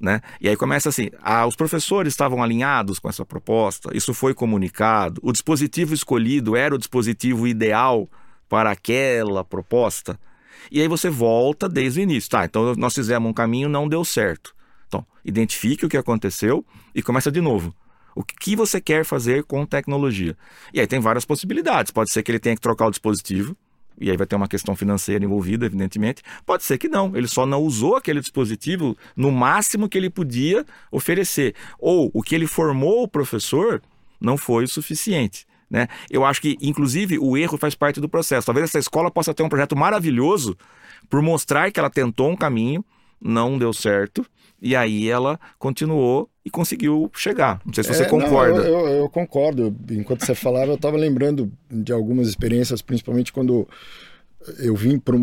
Né? 0.00 0.20
E 0.40 0.48
aí 0.48 0.56
começa 0.56 0.88
assim: 0.88 1.10
ah, 1.22 1.46
os 1.46 1.54
professores 1.54 2.12
estavam 2.12 2.42
alinhados 2.42 2.98
com 2.98 3.08
essa 3.08 3.24
proposta, 3.24 3.96
isso 3.96 4.12
foi 4.12 4.34
comunicado, 4.34 5.20
o 5.22 5.30
dispositivo 5.30 5.94
escolhido 5.94 6.56
era 6.56 6.74
o 6.74 6.78
dispositivo 6.78 7.46
ideal 7.46 8.10
para 8.48 8.72
aquela 8.72 9.44
proposta. 9.44 10.18
E 10.70 10.80
aí 10.80 10.88
você 10.88 11.08
volta 11.08 11.68
desde 11.68 12.00
o 12.00 12.02
início. 12.02 12.30
Tá, 12.30 12.44
então 12.44 12.74
nós 12.74 12.94
fizemos 12.94 13.30
um 13.30 13.32
caminho, 13.32 13.68
não 13.68 13.88
deu 13.88 14.04
certo. 14.04 14.54
Então, 14.88 15.06
identifique 15.24 15.86
o 15.86 15.88
que 15.88 15.96
aconteceu 15.96 16.64
e 16.94 17.02
começa 17.02 17.30
de 17.30 17.40
novo. 17.40 17.74
O 18.14 18.22
que 18.22 18.54
você 18.54 18.80
quer 18.80 19.04
fazer 19.04 19.44
com 19.44 19.64
tecnologia? 19.64 20.36
E 20.74 20.80
aí 20.80 20.86
tem 20.86 21.00
várias 21.00 21.24
possibilidades. 21.24 21.90
Pode 21.90 22.10
ser 22.10 22.22
que 22.22 22.30
ele 22.30 22.38
tenha 22.38 22.54
que 22.54 22.60
trocar 22.60 22.86
o 22.86 22.90
dispositivo, 22.90 23.56
e 24.00 24.10
aí 24.10 24.16
vai 24.16 24.26
ter 24.26 24.36
uma 24.36 24.48
questão 24.48 24.74
financeira 24.74 25.24
envolvida, 25.24 25.66
evidentemente. 25.66 26.22
Pode 26.44 26.64
ser 26.64 26.78
que 26.78 26.88
não, 26.88 27.16
ele 27.16 27.28
só 27.28 27.46
não 27.46 27.60
usou 27.60 27.96
aquele 27.96 28.20
dispositivo 28.20 28.96
no 29.16 29.30
máximo 29.30 29.88
que 29.88 29.96
ele 29.96 30.10
podia 30.10 30.64
oferecer. 30.90 31.54
Ou 31.78 32.10
o 32.12 32.22
que 32.22 32.34
ele 32.34 32.46
formou 32.46 33.02
o 33.02 33.08
professor 33.08 33.82
não 34.20 34.36
foi 34.36 34.64
o 34.64 34.68
suficiente. 34.68 35.46
Né? 35.70 35.88
Eu 36.10 36.24
acho 36.24 36.40
que, 36.42 36.58
inclusive, 36.60 37.18
o 37.18 37.36
erro 37.36 37.56
faz 37.56 37.74
parte 37.74 38.00
do 38.00 38.08
processo. 38.08 38.46
Talvez 38.46 38.64
essa 38.64 38.78
escola 38.78 39.10
possa 39.10 39.32
ter 39.32 39.42
um 39.42 39.48
projeto 39.48 39.76
maravilhoso 39.76 40.56
por 41.08 41.22
mostrar 41.22 41.70
que 41.70 41.80
ela 41.80 41.90
tentou 41.90 42.30
um 42.30 42.36
caminho, 42.36 42.84
não 43.20 43.56
deu 43.56 43.72
certo, 43.72 44.24
e 44.60 44.76
aí 44.76 45.08
ela 45.08 45.40
continuou 45.58 46.28
e 46.44 46.50
conseguiu 46.50 47.10
chegar. 47.14 47.60
Não 47.64 47.72
sei 47.72 47.84
se 47.84 47.94
você 47.94 48.02
é, 48.02 48.08
concorda. 48.08 48.58
Não, 48.58 48.64
eu, 48.64 48.86
eu, 48.86 48.94
eu, 49.02 49.08
concordo. 49.08 49.76
Enquanto 49.90 50.24
você 50.24 50.34
falava, 50.34 50.72
eu 50.72 50.76
estava 50.76 50.96
lembrando 50.96 51.52
de 51.70 51.92
algumas 51.92 52.28
experiências, 52.28 52.82
principalmente 52.82 53.32
quando 53.32 53.68
eu 54.58 54.74
vim 54.74 54.98
para 54.98 55.14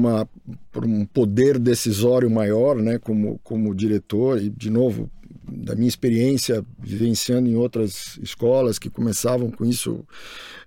um 0.85 1.05
poder 1.05 1.59
decisório 1.59 2.29
maior, 2.31 2.77
né, 2.77 2.97
como, 2.97 3.37
como 3.43 3.75
diretor, 3.75 4.41
e 4.41 4.49
de 4.49 4.69
novo, 4.69 5.09
da 5.43 5.75
minha 5.75 5.89
experiência 5.89 6.63
vivenciando 6.79 7.49
em 7.49 7.55
outras 7.55 8.17
escolas 8.21 8.79
que 8.79 8.89
começavam 8.89 9.51
com 9.51 9.65
isso, 9.65 10.05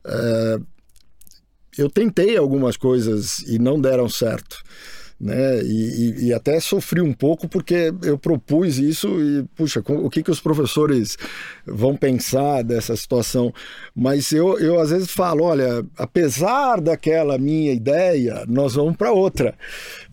é, 0.05 0.61
eu 1.79 1.89
tentei 1.89 2.37
algumas 2.37 2.77
coisas 2.77 3.39
e 3.39 3.59
não 3.59 3.81
deram 3.81 4.07
certo 4.07 4.63
né? 5.23 5.63
E, 5.63 5.69
e, 5.69 6.25
e, 6.27 6.35
até 6.35 6.59
sofri 6.59 7.01
um 7.01 7.13
pouco 7.13 7.49
porque 7.49 7.95
eu 8.03 8.19
propus 8.19 8.79
isso 8.79 9.09
e, 9.21 9.45
puxa, 9.55 9.81
o 9.87 10.11
que, 10.11 10.21
que 10.21 10.33
os 10.33 10.41
professores 10.41 11.17
vão 11.65 11.97
pensar 11.97 12.63
dessa 12.65 12.97
situação? 12.97 13.55
Mas 13.95 14.33
eu, 14.33 14.59
eu 14.59 14.81
às 14.81 14.91
vezes 14.91 15.13
falo, 15.13 15.45
olha, 15.45 15.87
apesar 15.97 16.81
daquela 16.81 17.39
minha 17.39 17.73
ideia, 17.73 18.45
nós 18.49 18.75
vamos 18.75 18.97
para 18.97 19.13
outra, 19.13 19.55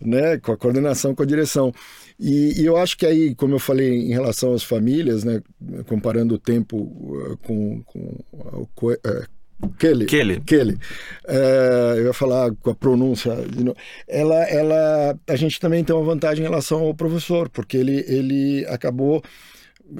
né? 0.00 0.38
Com 0.38 0.52
a 0.52 0.56
coordenação, 0.56 1.12
com 1.12 1.24
a 1.24 1.26
direção. 1.26 1.74
E, 2.16 2.60
e, 2.60 2.64
eu 2.64 2.76
acho 2.76 2.96
que 2.96 3.04
aí, 3.04 3.34
como 3.34 3.54
eu 3.54 3.58
falei 3.58 3.92
em 3.92 4.10
relação 4.10 4.52
às 4.52 4.62
famílias, 4.62 5.24
né, 5.24 5.42
comparando 5.86 6.34
o 6.34 6.38
tempo 6.38 6.76
uh, 6.76 7.36
com, 7.38 7.82
com 7.82 7.98
uh, 8.34 8.68
Kelly. 9.78 10.06
Kelly. 10.06 10.40
Kelly. 10.40 10.78
É, 11.26 11.94
eu 11.98 12.06
ia 12.06 12.12
falar 12.12 12.50
com 12.62 12.70
a 12.70 12.74
pronúncia. 12.74 13.32
Ela, 14.08 14.42
ela, 14.44 15.18
a 15.26 15.36
gente 15.36 15.60
também 15.60 15.84
tem 15.84 15.94
uma 15.94 16.04
vantagem 16.04 16.44
em 16.44 16.48
relação 16.48 16.80
ao 16.80 16.94
professor, 16.94 17.48
porque 17.48 17.76
ele, 17.76 18.04
ele 18.08 18.66
acabou 18.66 19.22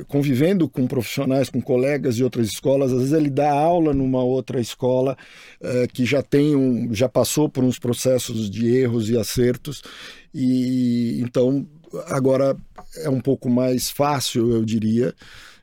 convivendo 0.06 0.68
com 0.68 0.86
profissionais, 0.86 1.50
com 1.50 1.60
colegas 1.60 2.16
de 2.16 2.24
outras 2.24 2.48
escolas, 2.48 2.92
às 2.92 2.98
vezes 2.98 3.12
ele 3.12 3.30
dá 3.30 3.50
aula 3.50 3.92
numa 3.92 4.22
outra 4.22 4.60
escola 4.60 5.16
é, 5.60 5.86
que 5.88 6.04
já 6.04 6.22
tem 6.22 6.54
um, 6.54 6.94
já 6.94 7.08
passou 7.08 7.48
por 7.48 7.64
uns 7.64 7.78
processos 7.78 8.48
de 8.48 8.68
erros 8.68 9.10
e 9.10 9.18
acertos 9.18 9.82
e 10.32 11.20
então 11.20 11.66
agora 12.06 12.56
é 12.98 13.10
um 13.10 13.20
pouco 13.20 13.50
mais 13.50 13.90
fácil, 13.90 14.52
eu 14.52 14.64
diria, 14.64 15.12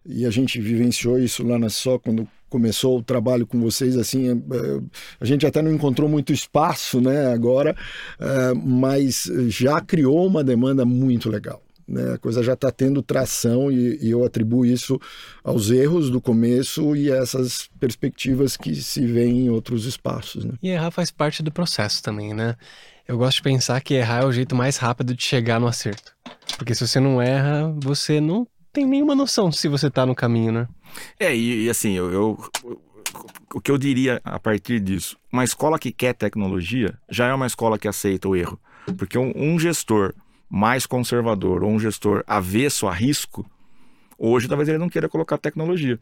e 0.05 0.25
a 0.25 0.29
gente 0.29 0.59
vivenciou 0.59 1.17
isso 1.17 1.45
lá 1.45 1.57
na 1.57 1.69
só 1.69 1.97
quando 1.97 2.27
começou 2.49 2.97
o 2.97 3.03
trabalho 3.03 3.45
com 3.45 3.59
vocês 3.59 3.97
assim 3.97 4.29
é, 4.29 4.31
é, 4.31 4.81
a 5.19 5.25
gente 5.25 5.45
até 5.45 5.61
não 5.61 5.71
encontrou 5.71 6.09
muito 6.09 6.31
espaço 6.31 7.01
né 7.01 7.31
agora 7.33 7.75
é, 8.19 8.53
mas 8.53 9.29
já 9.47 9.81
criou 9.81 10.25
uma 10.25 10.43
demanda 10.43 10.85
muito 10.85 11.29
legal 11.29 11.61
né? 11.87 12.13
a 12.13 12.17
coisa 12.17 12.43
já 12.43 12.53
está 12.53 12.71
tendo 12.71 13.01
tração 13.01 13.71
e, 13.71 14.09
eu 14.09 14.25
atribuo 14.25 14.65
isso 14.65 14.99
aos 15.43 15.69
erros 15.69 16.09
do 16.09 16.19
começo 16.19 16.95
e 16.95 17.09
essas 17.09 17.69
perspectivas 17.79 18.57
que 18.57 18.75
se 18.75 19.05
vêem 19.05 19.45
em 19.45 19.49
outros 19.49 19.85
espaços 19.85 20.43
né? 20.43 20.53
e 20.61 20.69
errar 20.69 20.91
faz 20.91 21.11
parte 21.11 21.41
do 21.41 21.51
processo 21.51 22.03
também 22.03 22.33
né 22.33 22.55
eu 23.07 23.17
gosto 23.17 23.37
de 23.37 23.43
pensar 23.43 23.79
que 23.81 23.93
errar 23.93 24.23
é 24.23 24.25
o 24.25 24.31
jeito 24.31 24.55
mais 24.55 24.77
rápido 24.77 25.13
de 25.15 25.23
chegar 25.23 25.59
no 25.59 25.67
acerto 25.67 26.13
porque 26.57 26.75
se 26.75 26.85
você 26.85 26.99
não 26.99 27.21
erra 27.21 27.73
você 27.81 28.19
não 28.19 28.47
tem 28.77 28.85
nenhuma 28.85 29.15
noção 29.15 29.51
se 29.51 29.67
você 29.67 29.87
está 29.87 30.05
no 30.05 30.13
caminho 30.13 30.51
né 30.51 30.67
é, 31.19 31.35
e, 31.35 31.65
e 31.65 31.69
assim, 31.69 31.93
eu, 31.93 32.11
eu, 32.11 32.39
o 33.53 33.59
que 33.59 33.71
eu 33.71 33.77
diria 33.77 34.21
a 34.23 34.39
partir 34.39 34.79
disso? 34.79 35.17
Uma 35.31 35.43
escola 35.43 35.79
que 35.79 35.91
quer 35.91 36.13
tecnologia 36.13 36.97
já 37.09 37.27
é 37.27 37.33
uma 37.33 37.47
escola 37.47 37.77
que 37.77 37.87
aceita 37.87 38.27
o 38.27 38.35
erro. 38.35 38.59
Porque 38.97 39.17
um, 39.17 39.33
um 39.35 39.59
gestor 39.59 40.13
mais 40.49 40.85
conservador 40.85 41.63
ou 41.63 41.71
um 41.71 41.79
gestor 41.79 42.23
avesso 42.25 42.87
a 42.87 42.93
risco, 42.93 43.45
hoje 44.17 44.47
talvez 44.47 44.69
ele 44.69 44.77
não 44.77 44.89
queira 44.89 45.09
colocar 45.09 45.37
tecnologia. 45.37 45.99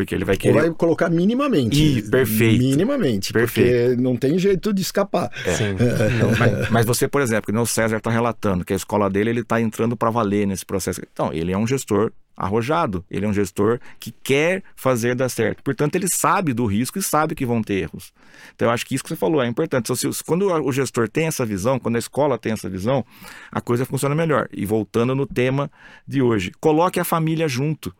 Porque 0.00 0.14
ele 0.14 0.24
vai 0.24 0.36
querer. 0.36 0.54
Ou 0.54 0.60
vai 0.62 0.70
colocar 0.70 1.10
minimamente. 1.10 1.98
E, 1.98 2.02
perfeito. 2.02 2.58
Minimamente. 2.58 3.34
Perfeito. 3.34 3.88
Porque 3.88 4.02
não 4.02 4.16
tem 4.16 4.38
jeito 4.38 4.72
de 4.72 4.80
escapar. 4.80 5.30
É. 5.44 5.52
Sim. 5.52 5.74
Não, 6.18 6.30
mas, 6.38 6.70
mas, 6.70 6.86
você, 6.86 7.06
por 7.06 7.20
exemplo, 7.20 7.52
que 7.52 7.58
o 7.58 7.66
César 7.66 7.98
está 7.98 8.10
relatando 8.10 8.64
que 8.64 8.72
a 8.72 8.76
escola 8.76 9.10
dele 9.10 9.28
ele 9.28 9.40
está 9.40 9.60
entrando 9.60 9.98
para 9.98 10.08
valer 10.08 10.46
nesse 10.46 10.64
processo. 10.64 11.02
Então, 11.12 11.34
ele 11.34 11.52
é 11.52 11.58
um 11.58 11.66
gestor 11.66 12.12
arrojado, 12.34 13.04
ele 13.10 13.26
é 13.26 13.28
um 13.28 13.34
gestor 13.34 13.78
que 13.98 14.10
quer 14.10 14.62
fazer 14.74 15.14
dar 15.14 15.28
certo. 15.28 15.62
Portanto, 15.62 15.96
ele 15.96 16.08
sabe 16.08 16.54
do 16.54 16.64
risco 16.64 16.98
e 16.98 17.02
sabe 17.02 17.34
que 17.34 17.44
vão 17.44 17.62
ter 17.62 17.74
erros. 17.74 18.10
Então, 18.56 18.68
eu 18.68 18.72
acho 18.72 18.86
que 18.86 18.94
isso 18.94 19.04
que 19.04 19.10
você 19.10 19.16
falou 19.16 19.42
é 19.42 19.46
importante. 19.46 19.92
Então, 19.92 19.94
se, 19.96 20.24
quando 20.24 20.50
o 20.50 20.72
gestor 20.72 21.10
tem 21.10 21.26
essa 21.26 21.44
visão, 21.44 21.78
quando 21.78 21.96
a 21.96 21.98
escola 21.98 22.38
tem 22.38 22.52
essa 22.52 22.70
visão, 22.70 23.04
a 23.52 23.60
coisa 23.60 23.84
funciona 23.84 24.14
melhor. 24.14 24.48
E 24.50 24.64
voltando 24.64 25.14
no 25.14 25.26
tema 25.26 25.70
de 26.08 26.22
hoje, 26.22 26.52
coloque 26.58 26.98
a 26.98 27.04
família 27.04 27.46
junto. 27.46 27.94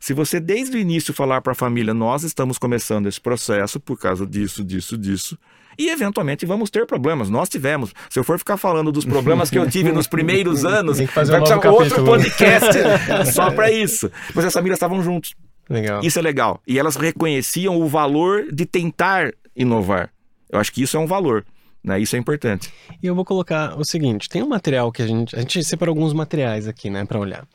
Se 0.00 0.12
você 0.12 0.40
desde 0.40 0.76
o 0.76 0.80
início 0.80 1.14
falar 1.14 1.40
para 1.40 1.52
a 1.52 1.54
família, 1.54 1.94
nós 1.94 2.22
estamos 2.22 2.58
começando 2.58 3.06
esse 3.06 3.20
processo 3.20 3.80
por 3.80 3.98
causa 3.98 4.26
disso, 4.26 4.62
disso, 4.62 4.98
disso, 4.98 5.38
e 5.78 5.88
eventualmente 5.88 6.46
vamos 6.46 6.70
ter 6.70 6.86
problemas. 6.86 7.28
Nós 7.28 7.48
tivemos. 7.48 7.92
Se 8.08 8.18
eu 8.18 8.24
for 8.24 8.38
ficar 8.38 8.56
falando 8.56 8.92
dos 8.92 9.04
problemas 9.04 9.50
que 9.50 9.58
eu 9.58 9.68
tive 9.68 9.92
nos 9.92 10.06
primeiros 10.06 10.64
anos, 10.66 10.98
Tem 10.98 11.06
que 11.06 11.12
fazer 11.12 11.32
vai 11.32 11.40
um 11.40 11.72
outro 11.72 12.04
podcast 12.04 12.78
só 13.32 13.50
para 13.50 13.70
isso. 13.70 14.10
Mas 14.34 14.44
as 14.44 14.52
famílias 14.52 14.76
estavam 14.76 15.02
juntos. 15.02 15.34
Legal. 15.68 16.00
Isso 16.02 16.18
é 16.18 16.22
legal. 16.22 16.60
E 16.66 16.78
elas 16.78 16.96
reconheciam 16.96 17.80
o 17.80 17.88
valor 17.88 18.46
de 18.52 18.66
tentar 18.66 19.32
inovar. 19.56 20.10
Eu 20.50 20.60
acho 20.60 20.72
que 20.72 20.82
isso 20.82 20.96
é 20.96 21.00
um 21.00 21.06
valor. 21.06 21.44
Né? 21.84 22.00
Isso 22.00 22.16
é 22.16 22.18
importante. 22.18 22.72
E 23.02 23.06
eu 23.06 23.14
vou 23.14 23.26
colocar 23.26 23.78
o 23.78 23.84
seguinte: 23.84 24.28
tem 24.28 24.42
um 24.42 24.48
material 24.48 24.90
que 24.90 25.02
a 25.02 25.06
gente. 25.06 25.36
A 25.36 25.40
gente 25.40 25.62
separou 25.62 25.92
alguns 25.92 26.14
materiais 26.14 26.66
aqui, 26.66 26.88
né, 26.88 27.04
para 27.04 27.18
olhar. 27.18 27.46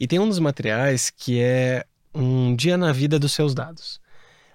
E 0.00 0.08
tem 0.08 0.18
um 0.18 0.28
dos 0.28 0.40
materiais 0.40 1.08
que 1.08 1.40
é 1.40 1.84
um 2.12 2.56
dia 2.56 2.76
na 2.76 2.92
vida 2.92 3.18
dos 3.18 3.32
seus 3.32 3.54
dados. 3.54 4.00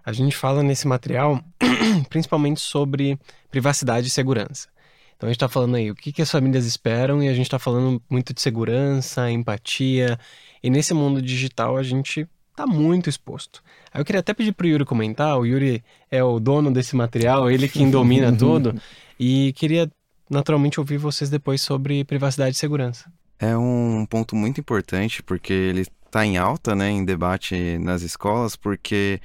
A 0.03 0.11
gente 0.11 0.35
fala 0.35 0.61
nesse 0.61 0.87
material 0.87 1.41
principalmente 2.09 2.59
sobre 2.59 3.17
privacidade 3.49 4.07
e 4.07 4.09
segurança. 4.09 4.67
Então 5.15 5.27
a 5.27 5.31
gente 5.31 5.37
está 5.37 5.47
falando 5.47 5.75
aí 5.75 5.91
o 5.91 5.95
que, 5.95 6.11
que 6.11 6.21
as 6.23 6.31
famílias 6.31 6.65
esperam 6.65 7.21
e 7.21 7.29
a 7.29 7.33
gente 7.33 7.45
está 7.45 7.59
falando 7.59 8.01
muito 8.09 8.33
de 8.33 8.41
segurança, 8.41 9.29
empatia. 9.29 10.17
E 10.63 10.69
nesse 10.69 10.95
mundo 10.95 11.21
digital 11.21 11.77
a 11.77 11.83
gente 11.83 12.27
está 12.49 12.65
muito 12.65 13.07
exposto. 13.07 13.63
Aí 13.93 14.01
eu 14.01 14.05
queria 14.05 14.19
até 14.19 14.33
pedir 14.33 14.51
para 14.51 14.65
o 14.65 14.67
Yuri 14.67 14.83
comentar. 14.83 15.37
O 15.37 15.45
Yuri 15.45 15.83
é 16.09 16.23
o 16.23 16.39
dono 16.39 16.71
desse 16.71 16.95
material, 16.95 17.51
ele 17.51 17.69
quem 17.69 17.91
domina 17.91 18.31
tudo. 18.35 18.75
E 19.23 19.53
queria 19.53 19.87
naturalmente 20.27 20.79
ouvir 20.79 20.97
vocês 20.97 21.29
depois 21.29 21.61
sobre 21.61 22.03
privacidade 22.03 22.55
e 22.55 22.59
segurança. 22.59 23.13
É 23.37 23.55
um 23.55 24.03
ponto 24.09 24.35
muito 24.35 24.59
importante 24.59 25.21
porque 25.21 25.53
ele 25.53 25.81
está 25.81 26.25
em 26.25 26.37
alta, 26.37 26.73
né, 26.75 26.89
em 26.89 27.05
debate 27.05 27.77
nas 27.77 28.01
escolas, 28.01 28.55
porque 28.55 29.21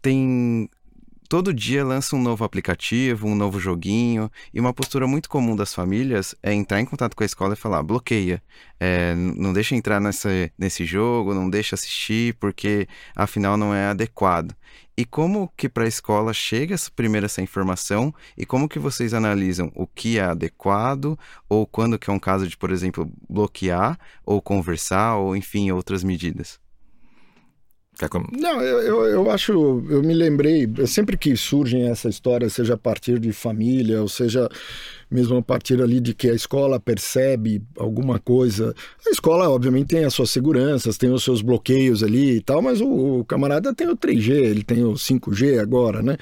tem 0.00 0.70
todo 1.28 1.52
dia 1.52 1.84
lança 1.84 2.14
um 2.14 2.22
novo 2.22 2.44
aplicativo, 2.44 3.26
um 3.26 3.34
novo 3.34 3.58
joguinho, 3.58 4.30
e 4.54 4.60
uma 4.60 4.72
postura 4.72 5.08
muito 5.08 5.28
comum 5.28 5.56
das 5.56 5.74
famílias 5.74 6.36
é 6.40 6.52
entrar 6.52 6.80
em 6.80 6.84
contato 6.84 7.16
com 7.16 7.24
a 7.24 7.26
escola 7.26 7.54
e 7.54 7.56
falar: 7.56 7.82
bloqueia, 7.82 8.40
é, 8.78 9.12
não 9.16 9.52
deixa 9.52 9.74
entrar 9.74 10.00
nessa, 10.00 10.28
nesse 10.56 10.84
jogo, 10.84 11.34
não 11.34 11.50
deixa 11.50 11.74
assistir, 11.74 12.34
porque 12.34 12.86
afinal 13.16 13.56
não 13.56 13.74
é 13.74 13.86
adequado. 13.86 14.54
E 14.96 15.04
como 15.04 15.50
que 15.56 15.68
para 15.68 15.84
a 15.84 15.88
escola 15.88 16.32
chega 16.32 16.76
primeiro 16.94 17.26
essa 17.26 17.40
informação? 17.42 18.14
E 18.36 18.44
como 18.44 18.68
que 18.68 18.78
vocês 18.78 19.14
analisam 19.14 19.72
o 19.74 19.86
que 19.86 20.18
é 20.18 20.24
adequado? 20.24 21.18
Ou 21.48 21.66
quando 21.66 21.98
que 21.98 22.10
é 22.10 22.12
um 22.12 22.18
caso 22.18 22.46
de, 22.46 22.56
por 22.56 22.70
exemplo, 22.70 23.10
bloquear 23.28 23.98
ou 24.24 24.42
conversar 24.42 25.16
ou 25.16 25.36
enfim 25.36 25.70
outras 25.70 26.04
medidas? 26.04 26.60
Não, 28.32 28.60
eu, 28.62 28.80
eu, 28.80 29.04
eu, 29.04 29.30
acho, 29.30 29.52
eu 29.52 30.02
me 30.02 30.14
lembrei, 30.14 30.66
sempre 30.86 31.16
que 31.16 31.36
surgem 31.36 31.88
essa 31.88 32.08
história, 32.08 32.48
seja 32.48 32.74
a 32.74 32.78
partir 32.78 33.18
de 33.18 33.32
família, 33.32 34.00
ou 34.00 34.08
seja, 34.08 34.48
mesmo 35.12 35.36
a 35.36 35.42
partir 35.42 35.80
ali 35.82 36.00
de 36.00 36.14
que 36.14 36.30
a 36.30 36.34
escola 36.34 36.80
percebe 36.80 37.62
alguma 37.76 38.18
coisa. 38.18 38.74
A 39.06 39.10
escola, 39.10 39.48
obviamente, 39.48 39.88
tem 39.88 40.04
as 40.04 40.14
suas 40.14 40.30
seguranças, 40.30 40.96
tem 40.96 41.10
os 41.10 41.22
seus 41.22 41.42
bloqueios 41.42 42.02
ali 42.02 42.36
e 42.36 42.40
tal, 42.40 42.62
mas 42.62 42.80
o, 42.80 43.20
o 43.20 43.24
camarada 43.24 43.74
tem 43.74 43.88
o 43.88 43.96
3G, 43.96 44.30
ele 44.30 44.62
tem 44.62 44.82
o 44.84 44.94
5G 44.94 45.60
agora, 45.60 46.02
né? 46.02 46.16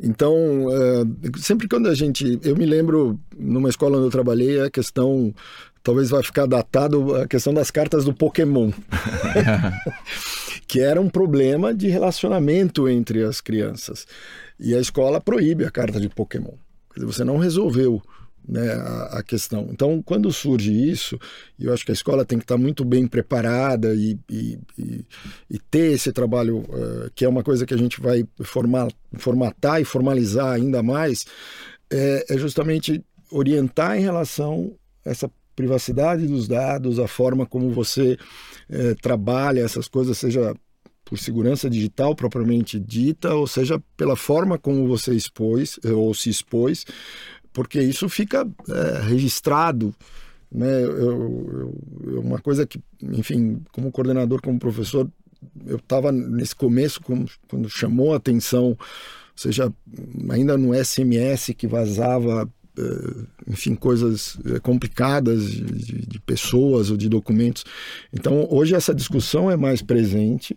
Então, 0.00 0.66
uh, 0.66 1.38
sempre 1.38 1.68
quando 1.68 1.88
a 1.88 1.94
gente. 1.94 2.38
Eu 2.42 2.56
me 2.56 2.66
lembro, 2.66 3.18
numa 3.36 3.68
escola 3.68 3.96
onde 3.96 4.06
eu 4.06 4.10
trabalhei, 4.10 4.60
a 4.60 4.70
questão 4.70 5.34
talvez 5.82 6.10
vai 6.10 6.22
ficar 6.22 6.44
datado 6.44 7.14
a 7.16 7.26
questão 7.26 7.54
das 7.54 7.70
cartas 7.70 8.04
do 8.04 8.12
Pokémon. 8.12 8.70
que 10.68 10.80
era 10.80 11.00
um 11.00 11.08
problema 11.08 11.74
de 11.74 11.88
relacionamento 11.88 12.88
entre 12.88 13.24
as 13.24 13.40
crianças. 13.40 14.06
E 14.60 14.74
a 14.74 14.78
escola 14.78 15.18
proíbe 15.18 15.64
a 15.64 15.70
carta 15.70 15.98
de 15.98 16.10
Pokémon. 16.10 16.52
Quer 16.92 17.00
dizer, 17.00 17.06
você 17.06 17.24
não 17.24 17.38
resolveu 17.38 18.02
né, 18.48 18.72
a, 18.72 19.18
a, 19.18 19.22
questão. 19.22 19.68
Então, 19.70 20.02
quando 20.02 20.32
surge 20.32 20.72
isso, 20.72 21.18
eu 21.58 21.72
acho 21.72 21.84
que 21.84 21.92
a 21.92 21.94
escola 21.94 22.24
tem 22.24 22.38
que 22.38 22.44
estar 22.44 22.56
muito 22.56 22.84
bem 22.84 23.06
preparada 23.06 23.94
e, 23.94 24.18
e, 24.30 24.58
e, 24.78 25.04
e 25.50 25.58
ter 25.58 25.92
esse 25.92 26.12
trabalho, 26.12 26.58
uh, 26.60 27.10
que 27.14 27.24
é 27.24 27.28
uma 27.28 27.42
coisa 27.42 27.66
que 27.66 27.74
a 27.74 27.78
gente 27.78 28.00
vai 28.00 28.24
formar, 28.42 28.88
formatar 29.18 29.80
e 29.80 29.84
formalizar 29.84 30.54
ainda 30.54 30.82
mais, 30.82 31.26
é, 31.90 32.24
é 32.30 32.38
justamente 32.38 33.04
orientar 33.30 33.98
em 33.98 34.02
relação 34.02 34.74
a 35.04 35.10
essa 35.10 35.30
privacidade 35.54 36.26
dos 36.26 36.48
dados, 36.48 36.98
a 36.98 37.08
forma 37.08 37.44
como 37.44 37.70
você 37.70 38.16
é, 38.70 38.94
trabalha 38.94 39.60
essas 39.60 39.88
coisas, 39.88 40.16
seja 40.16 40.54
por 41.08 41.18
segurança 41.18 41.70
digital 41.70 42.14
propriamente 42.14 42.78
dita, 42.78 43.34
ou 43.34 43.46
seja 43.46 43.82
pela 43.96 44.14
forma 44.14 44.58
como 44.58 44.86
você 44.86 45.14
expôs 45.14 45.80
eh, 45.82 45.90
ou 45.90 46.12
se 46.12 46.28
expôs, 46.28 46.84
porque 47.52 47.80
isso 47.80 48.08
fica 48.08 48.48
é, 48.68 49.00
registrado. 49.02 49.94
Né? 50.50 50.82
Eu, 50.84 51.74
eu, 52.04 52.20
uma 52.20 52.38
coisa 52.38 52.66
que, 52.66 52.80
enfim, 53.02 53.60
como 53.72 53.92
coordenador, 53.92 54.40
como 54.42 54.58
professor, 54.58 55.08
eu 55.66 55.76
estava 55.76 56.10
nesse 56.10 56.54
começo, 56.54 57.00
quando, 57.00 57.68
chamou 57.68 58.12
a 58.12 58.16
atenção, 58.16 58.68
ou 58.68 58.78
seja, 59.36 59.72
ainda 60.30 60.56
no 60.56 60.74
SMS 60.74 61.54
que 61.56 61.66
vazava 61.66 62.48
eh, 62.78 63.26
enfim, 63.48 63.74
coisas 63.74 64.38
eh, 64.46 64.60
complicadas 64.60 65.50
de, 65.50 66.06
de, 66.06 66.20
pessoas 66.20 66.90
ou 66.90 66.96
de 66.96 67.08
documentos. 67.08 67.64
Então, 68.12 68.46
hoje 68.50 68.74
essa 68.74 68.94
discussão 68.94 69.50
é 69.50 69.56
mais 69.56 69.82
presente. 69.82 70.56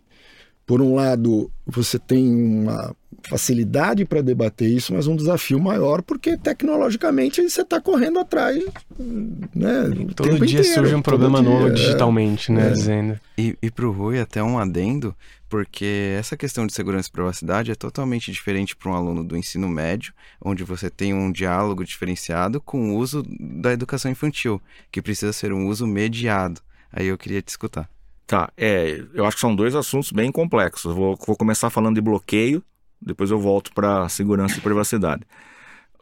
Por 0.66 0.82
um 0.82 0.94
lado, 0.96 1.52
você 1.66 1.98
tem 1.98 2.32
uma 2.34 2.96
facilidade 3.28 4.06
para 4.06 4.22
debater 4.22 4.70
isso, 4.70 4.94
mas 4.94 5.08
um 5.08 5.16
desafio 5.16 5.60
maior, 5.60 6.02
porque 6.02 6.38
tecnologicamente 6.38 7.42
você 7.42 7.62
está 7.62 7.80
correndo 7.80 8.20
atrás. 8.20 8.64
Né, 8.98 9.90
todo 10.16 10.46
dia 10.46 10.60
inteiro, 10.60 10.64
surge 10.64 10.96
um 10.96 11.02
problema 11.02 11.42
novo 11.42 11.68
é, 11.68 11.72
digitalmente, 11.72 12.52
né? 12.52 12.68
É. 12.68 12.72
Dizendo. 12.72 13.20
E, 13.38 13.56
e 13.62 13.72
para 13.72 13.88
o 13.88 13.92
Rui, 13.92 14.20
até 14.20 14.44
um 14.44 14.60
adendo, 14.60 15.16
porque 15.50 16.16
essa 16.18 16.38
questão 16.38 16.66
de 16.66 16.74
segurança 16.74 17.10
e 17.10 17.12
privacidade 17.12 17.72
é 17.72 17.76
totalmente 17.76 18.32
diferente 18.32 18.76
para 18.76 18.90
um 18.90 18.94
aluno 18.94 19.24
do 19.24 19.36
ensino 19.36 19.68
médio, 19.68 20.14
onde 20.42 20.64
você 20.64 20.90
tem 20.90 21.14
um 21.14 21.32
diálogo 21.32 21.84
diferenciado 21.84 22.62
com 22.62 22.92
o 22.92 22.96
uso 22.98 23.22
da 23.40 23.74
educação 23.74 24.10
infantil, 24.10 24.62
que 24.92 25.02
precisa 25.02 25.34
ser 25.34 25.52
um 25.52 25.68
uso 25.68 25.86
mediado. 25.86 26.62
Aí 26.92 27.08
eu 27.08 27.18
queria 27.18 27.42
te 27.42 27.50
escutar. 27.50 27.90
Tá, 28.26 28.50
é, 28.56 29.04
eu 29.14 29.26
acho 29.26 29.36
que 29.36 29.42
são 29.42 29.54
dois 29.54 29.76
assuntos 29.76 30.10
bem 30.10 30.32
complexos. 30.32 30.96
Vou, 30.96 31.20
vou 31.28 31.36
começar 31.36 31.70
falando 31.70 31.96
de 31.96 32.02
bloqueio, 32.02 32.64
depois 33.02 33.32
eu 33.32 33.40
volto 33.40 33.74
para 33.74 34.08
segurança 34.10 34.58
e 34.58 34.62
privacidade. 34.62 35.24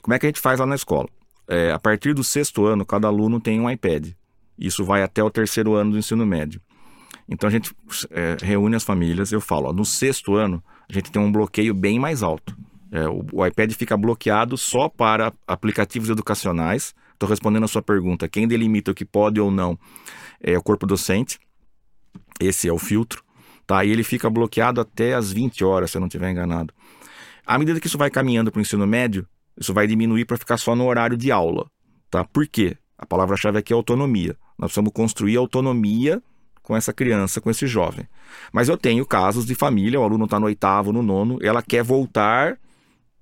Como 0.01 0.13
é 0.13 0.19
que 0.19 0.25
a 0.25 0.29
gente 0.29 0.41
faz 0.41 0.59
lá 0.59 0.65
na 0.65 0.75
escola? 0.75 1.07
É, 1.47 1.71
a 1.71 1.79
partir 1.79 2.13
do 2.13 2.23
sexto 2.23 2.65
ano, 2.65 2.85
cada 2.85 3.07
aluno 3.07 3.39
tem 3.39 3.59
um 3.59 3.69
iPad. 3.69 4.09
Isso 4.57 4.83
vai 4.83 5.01
até 5.01 5.23
o 5.23 5.29
terceiro 5.29 5.73
ano 5.73 5.91
do 5.91 5.97
ensino 5.97 6.25
médio. 6.25 6.61
Então 7.27 7.47
a 7.47 7.51
gente 7.51 7.73
é, 8.11 8.37
reúne 8.41 8.75
as 8.75 8.83
famílias, 8.83 9.31
eu 9.31 9.39
falo, 9.39 9.69
ó, 9.69 9.73
no 9.73 9.85
sexto 9.85 10.35
ano 10.35 10.63
a 10.89 10.93
gente 10.93 11.11
tem 11.11 11.21
um 11.21 11.31
bloqueio 11.31 11.73
bem 11.73 11.99
mais 11.99 12.23
alto. 12.23 12.57
É, 12.91 13.07
o, 13.07 13.25
o, 13.31 13.45
iPad 13.45 13.71
fica 13.73 13.95
bloqueado 13.95 14.57
só 14.57 14.89
para 14.89 15.31
aplicativos 15.47 16.09
educacionais. 16.09 16.95
Estou 17.13 17.29
respondendo 17.29 17.65
a 17.65 17.67
sua 17.67 17.81
pergunta. 17.81 18.27
Quem 18.27 18.47
delimita 18.47 18.91
o 18.91 18.95
que 18.95 19.05
pode 19.05 19.39
ou 19.39 19.51
não 19.51 19.77
é 20.41 20.57
o 20.57 20.63
corpo 20.63 20.87
docente. 20.87 21.39
Esse 22.39 22.67
é 22.67 22.73
o 22.73 22.79
filtro. 22.79 23.23
Tá? 23.67 23.85
E 23.85 23.91
ele 23.91 24.03
fica 24.03 24.29
bloqueado 24.29 24.81
até 24.81 25.13
as 25.13 25.31
20 25.31 25.63
horas, 25.63 25.91
se 25.91 25.97
eu 25.97 25.99
não 25.99 26.07
estiver 26.07 26.31
enganado. 26.31 26.73
À 27.49 27.57
medida 27.57 27.79
que 27.79 27.87
isso 27.87 27.97
vai 27.97 28.11
caminhando 28.11 28.51
para 28.51 28.59
o 28.59 28.61
ensino 28.61 28.85
médio, 28.85 29.25
isso 29.59 29.73
vai 29.73 29.87
diminuir 29.87 30.23
para 30.23 30.37
ficar 30.37 30.57
só 30.57 30.75
no 30.75 30.85
horário 30.85 31.17
de 31.17 31.31
aula. 31.31 31.65
Tá? 32.07 32.23
Por 32.23 32.45
quê? 32.45 32.77
A 32.95 33.07
palavra-chave 33.07 33.57
aqui 33.57 33.73
é 33.73 33.75
autonomia. 33.75 34.35
Nós 34.55 34.67
precisamos 34.67 34.93
construir 34.93 35.35
autonomia 35.35 36.21
com 36.61 36.77
essa 36.77 36.93
criança, 36.93 37.41
com 37.41 37.49
esse 37.49 37.65
jovem. 37.65 38.07
Mas 38.53 38.69
eu 38.69 38.77
tenho 38.77 39.03
casos 39.03 39.47
de 39.47 39.55
família, 39.55 39.99
o 39.99 40.03
aluno 40.03 40.25
está 40.25 40.39
no 40.39 40.45
oitavo, 40.45 40.93
no 40.93 41.01
nono, 41.01 41.39
ela 41.41 41.63
quer 41.63 41.83
voltar 41.83 42.55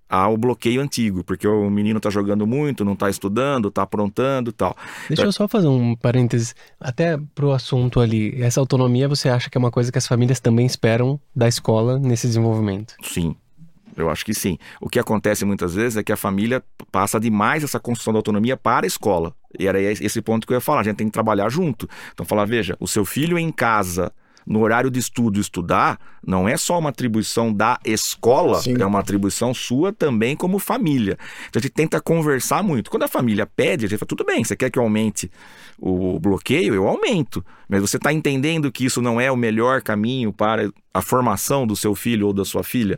ao 0.09 0.35
bloqueio 0.35 0.81
antigo, 0.81 1.23
porque 1.23 1.47
o 1.47 1.69
menino 1.69 1.95
está 1.95 2.09
jogando 2.09 2.45
muito, 2.45 2.83
não 2.83 2.93
está 2.93 3.09
estudando, 3.09 3.69
está 3.69 3.83
aprontando 3.83 4.51
tal. 4.51 4.75
Deixa 5.07 5.23
eu 5.23 5.31
só 5.31 5.47
fazer 5.47 5.67
um 5.67 5.95
parêntese, 5.95 6.53
até 6.81 7.17
pro 7.33 7.53
assunto 7.53 8.01
ali. 8.01 8.35
Essa 8.41 8.59
autonomia 8.59 9.07
você 9.07 9.29
acha 9.29 9.49
que 9.49 9.57
é 9.57 9.59
uma 9.59 9.71
coisa 9.71 9.89
que 9.89 9.97
as 9.97 10.05
famílias 10.05 10.41
também 10.41 10.65
esperam 10.65 11.17
da 11.33 11.47
escola 11.47 11.97
nesse 11.97 12.27
desenvolvimento? 12.27 12.93
Sim, 13.01 13.33
eu 13.97 14.09
acho 14.09 14.23
que 14.23 14.33
sim. 14.33 14.57
O 14.79 14.87
que 14.87 14.99
acontece 14.99 15.43
muitas 15.43 15.73
vezes 15.73 15.97
é 15.97 16.03
que 16.03 16.11
a 16.11 16.17
família 16.17 16.63
passa 16.91 17.19
demais 17.19 17.63
essa 17.63 17.79
construção 17.79 18.13
da 18.13 18.19
autonomia 18.19 18.55
para 18.55 18.85
a 18.85 18.87
escola. 18.87 19.33
E 19.57 19.67
era 19.67 19.81
esse 19.81 20.21
ponto 20.21 20.45
que 20.45 20.53
eu 20.53 20.57
ia 20.57 20.61
falar. 20.61 20.81
A 20.81 20.83
gente 20.83 20.97
tem 20.97 21.07
que 21.07 21.13
trabalhar 21.13 21.49
junto. 21.49 21.89
Então, 22.13 22.25
falar, 22.25 22.45
veja, 22.45 22.77
o 22.79 22.87
seu 22.87 23.03
filho 23.03 23.39
em 23.39 23.51
casa 23.51 24.13
no 24.47 24.61
horário 24.61 24.89
de 24.89 24.97
estudo 24.97 25.41
estudar 25.41 25.99
não 26.25 26.47
é 26.47 26.55
só 26.55 26.79
uma 26.79 26.89
atribuição 26.89 27.53
da 27.53 27.77
escola, 27.83 28.61
Sim. 28.61 28.81
é 28.81 28.85
uma 28.85 28.99
atribuição 28.99 29.53
sua 29.53 29.91
também 29.91 30.37
como 30.37 30.57
família. 30.57 31.17
Então 31.49 31.59
a 31.59 31.61
gente 31.61 31.73
tenta 31.73 31.99
conversar 31.99 32.63
muito. 32.63 32.89
Quando 32.89 33.03
a 33.03 33.07
família 33.09 33.45
pede, 33.45 33.85
a 33.85 33.89
gente 33.89 33.99
fala, 33.99 34.07
tudo 34.07 34.23
bem, 34.23 34.43
você 34.43 34.55
quer 34.55 34.69
que 34.69 34.79
eu 34.79 34.83
aumente 34.83 35.29
o 35.77 36.17
bloqueio? 36.19 36.73
Eu 36.73 36.87
aumento. 36.87 37.45
Mas 37.67 37.81
você 37.81 37.97
está 37.97 38.13
entendendo 38.13 38.71
que 38.71 38.85
isso 38.85 39.01
não 39.01 39.19
é 39.19 39.29
o 39.29 39.35
melhor 39.35 39.81
caminho 39.81 40.31
para 40.31 40.71
a 40.93 41.01
formação 41.01 41.67
do 41.67 41.75
seu 41.75 41.93
filho 41.93 42.27
ou 42.27 42.33
da 42.33 42.45
sua 42.45 42.63
filha? 42.63 42.97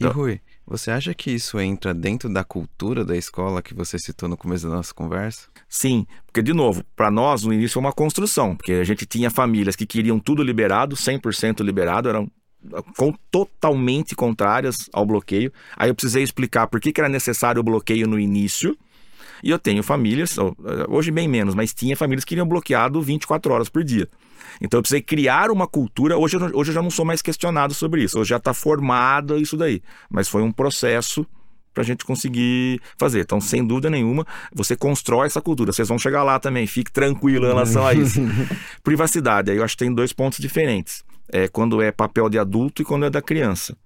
E 0.00 0.06
Rui, 0.06 0.40
você 0.66 0.90
acha 0.90 1.12
que 1.12 1.30
isso 1.30 1.60
entra 1.60 1.92
dentro 1.92 2.32
da 2.32 2.42
cultura 2.42 3.04
da 3.04 3.16
escola 3.16 3.60
que 3.60 3.74
você 3.74 3.98
citou 3.98 4.28
no 4.28 4.36
começo 4.36 4.68
da 4.68 4.76
nossa 4.76 4.94
conversa? 4.94 5.48
Sim, 5.68 6.06
porque, 6.26 6.42
de 6.42 6.52
novo, 6.52 6.82
para 6.96 7.10
nós 7.10 7.42
no 7.42 7.52
início 7.52 7.74
foi 7.74 7.82
uma 7.82 7.92
construção, 7.92 8.56
porque 8.56 8.72
a 8.72 8.84
gente 8.84 9.04
tinha 9.04 9.30
famílias 9.30 9.76
que 9.76 9.84
queriam 9.84 10.18
tudo 10.18 10.42
liberado, 10.42 10.96
100% 10.96 11.62
liberado, 11.62 12.08
eram 12.08 12.30
com, 12.96 13.12
totalmente 13.30 14.14
contrárias 14.14 14.88
ao 14.92 15.04
bloqueio. 15.06 15.52
Aí 15.76 15.90
eu 15.90 15.94
precisei 15.94 16.22
explicar 16.22 16.66
por 16.66 16.80
que, 16.80 16.92
que 16.92 17.00
era 17.00 17.08
necessário 17.08 17.60
o 17.60 17.64
bloqueio 17.64 18.06
no 18.06 18.18
início. 18.18 18.76
E 19.42 19.50
eu 19.50 19.58
tenho 19.58 19.82
famílias, 19.82 20.36
hoje 20.88 21.10
bem 21.10 21.26
menos, 21.26 21.54
mas 21.54 21.72
tinha 21.72 21.96
famílias 21.96 22.24
que 22.24 22.30
queriam 22.30 22.46
bloqueado 22.46 23.00
24 23.00 23.52
horas 23.52 23.68
por 23.68 23.82
dia. 23.82 24.06
Então 24.60 24.78
eu 24.78 24.82
precisei 24.82 25.00
criar 25.00 25.50
uma 25.50 25.66
cultura. 25.66 26.18
Hoje 26.18 26.36
eu, 26.36 26.42
hoje 26.54 26.70
eu 26.70 26.74
já 26.74 26.82
não 26.82 26.90
sou 26.90 27.04
mais 27.04 27.22
questionado 27.22 27.72
sobre 27.72 28.02
isso. 28.02 28.18
Hoje 28.18 28.30
já 28.30 28.36
está 28.36 28.52
formado 28.52 29.38
isso 29.38 29.56
daí. 29.56 29.82
Mas 30.10 30.28
foi 30.28 30.42
um 30.42 30.52
processo 30.52 31.26
para 31.72 31.82
a 31.82 31.86
gente 31.86 32.04
conseguir 32.04 32.80
fazer. 32.98 33.20
Então, 33.20 33.40
sem 33.40 33.64
dúvida 33.64 33.88
nenhuma, 33.88 34.26
você 34.52 34.76
constrói 34.76 35.26
essa 35.26 35.40
cultura. 35.40 35.72
Vocês 35.72 35.88
vão 35.88 35.98
chegar 35.98 36.22
lá 36.22 36.38
também, 36.38 36.66
fique 36.66 36.90
tranquilo 36.92 37.44
em 37.46 37.48
relação 37.48 37.86
a 37.86 37.94
isso. 37.94 38.20
Privacidade, 38.82 39.50
aí 39.50 39.56
eu 39.56 39.64
acho 39.64 39.76
que 39.76 39.84
tem 39.84 39.94
dois 39.94 40.12
pontos 40.12 40.38
diferentes. 40.38 41.04
É 41.32 41.48
quando 41.48 41.80
é 41.80 41.92
papel 41.92 42.28
de 42.28 42.38
adulto 42.38 42.82
e 42.82 42.84
quando 42.84 43.06
é 43.06 43.10
da 43.10 43.22
criança. 43.22 43.76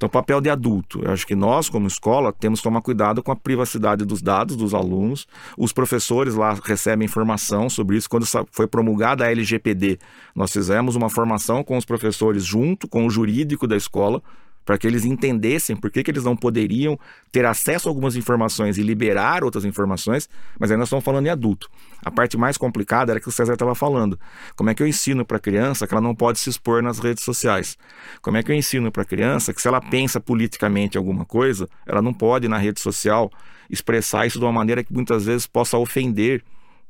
Então, 0.00 0.08
papel 0.08 0.40
de 0.40 0.48
adulto. 0.48 1.02
Eu 1.04 1.12
acho 1.12 1.26
que 1.26 1.34
nós, 1.34 1.68
como 1.68 1.86
escola, 1.86 2.32
temos 2.32 2.60
que 2.60 2.64
tomar 2.64 2.80
cuidado 2.80 3.22
com 3.22 3.30
a 3.32 3.36
privacidade 3.36 4.02
dos 4.02 4.22
dados 4.22 4.56
dos 4.56 4.72
alunos. 4.72 5.28
Os 5.58 5.74
professores 5.74 6.34
lá 6.34 6.56
recebem 6.64 7.04
informação 7.04 7.68
sobre 7.68 7.98
isso. 7.98 8.08
Quando 8.08 8.24
foi 8.50 8.66
promulgada 8.66 9.26
a 9.26 9.30
LGPD, 9.30 9.98
nós 10.34 10.50
fizemos 10.52 10.96
uma 10.96 11.10
formação 11.10 11.62
com 11.62 11.76
os 11.76 11.84
professores 11.84 12.46
junto 12.46 12.88
com 12.88 13.04
o 13.04 13.10
jurídico 13.10 13.66
da 13.66 13.76
escola 13.76 14.22
para 14.64 14.78
que 14.78 14.86
eles 14.86 15.04
entendessem 15.04 15.76
por 15.76 15.90
que, 15.90 16.02
que 16.02 16.10
eles 16.10 16.24
não 16.24 16.36
poderiam 16.36 16.98
ter 17.32 17.44
acesso 17.44 17.88
a 17.88 17.90
algumas 17.90 18.16
informações 18.16 18.78
e 18.78 18.82
liberar 18.82 19.42
outras 19.42 19.64
informações, 19.64 20.28
mas 20.58 20.70
aí 20.70 20.76
nós 20.76 20.88
estamos 20.88 21.04
falando 21.04 21.26
em 21.26 21.30
adulto. 21.30 21.68
A 22.04 22.10
parte 22.10 22.36
mais 22.36 22.56
complicada 22.56 23.12
era 23.12 23.20
que 23.20 23.28
o 23.28 23.32
César 23.32 23.54
estava 23.54 23.74
falando. 23.74 24.18
Como 24.56 24.70
é 24.70 24.74
que 24.74 24.82
eu 24.82 24.86
ensino 24.86 25.24
para 25.24 25.38
a 25.38 25.40
criança 25.40 25.86
que 25.86 25.94
ela 25.94 26.00
não 26.00 26.14
pode 26.14 26.38
se 26.38 26.48
expor 26.48 26.82
nas 26.82 26.98
redes 26.98 27.24
sociais? 27.24 27.76
Como 28.22 28.36
é 28.36 28.42
que 28.42 28.50
eu 28.50 28.56
ensino 28.56 28.90
para 28.90 29.02
a 29.02 29.04
criança 29.04 29.52
que 29.52 29.60
se 29.60 29.68
ela 29.68 29.80
pensa 29.80 30.20
politicamente 30.20 30.96
alguma 30.96 31.24
coisa, 31.24 31.68
ela 31.86 32.00
não 32.00 32.12
pode 32.12 32.48
na 32.48 32.58
rede 32.58 32.80
social 32.80 33.30
expressar 33.68 34.26
isso 34.26 34.38
de 34.38 34.44
uma 34.44 34.52
maneira 34.52 34.82
que 34.82 34.92
muitas 34.92 35.26
vezes 35.26 35.46
possa 35.46 35.76
ofender 35.78 36.42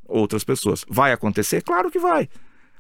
outras 0.07 0.45
pessoas? 0.45 0.85
Vai 0.89 1.13
acontecer? 1.13 1.63
Claro 1.63 1.91
que 1.91 1.99
vai. 1.99 2.29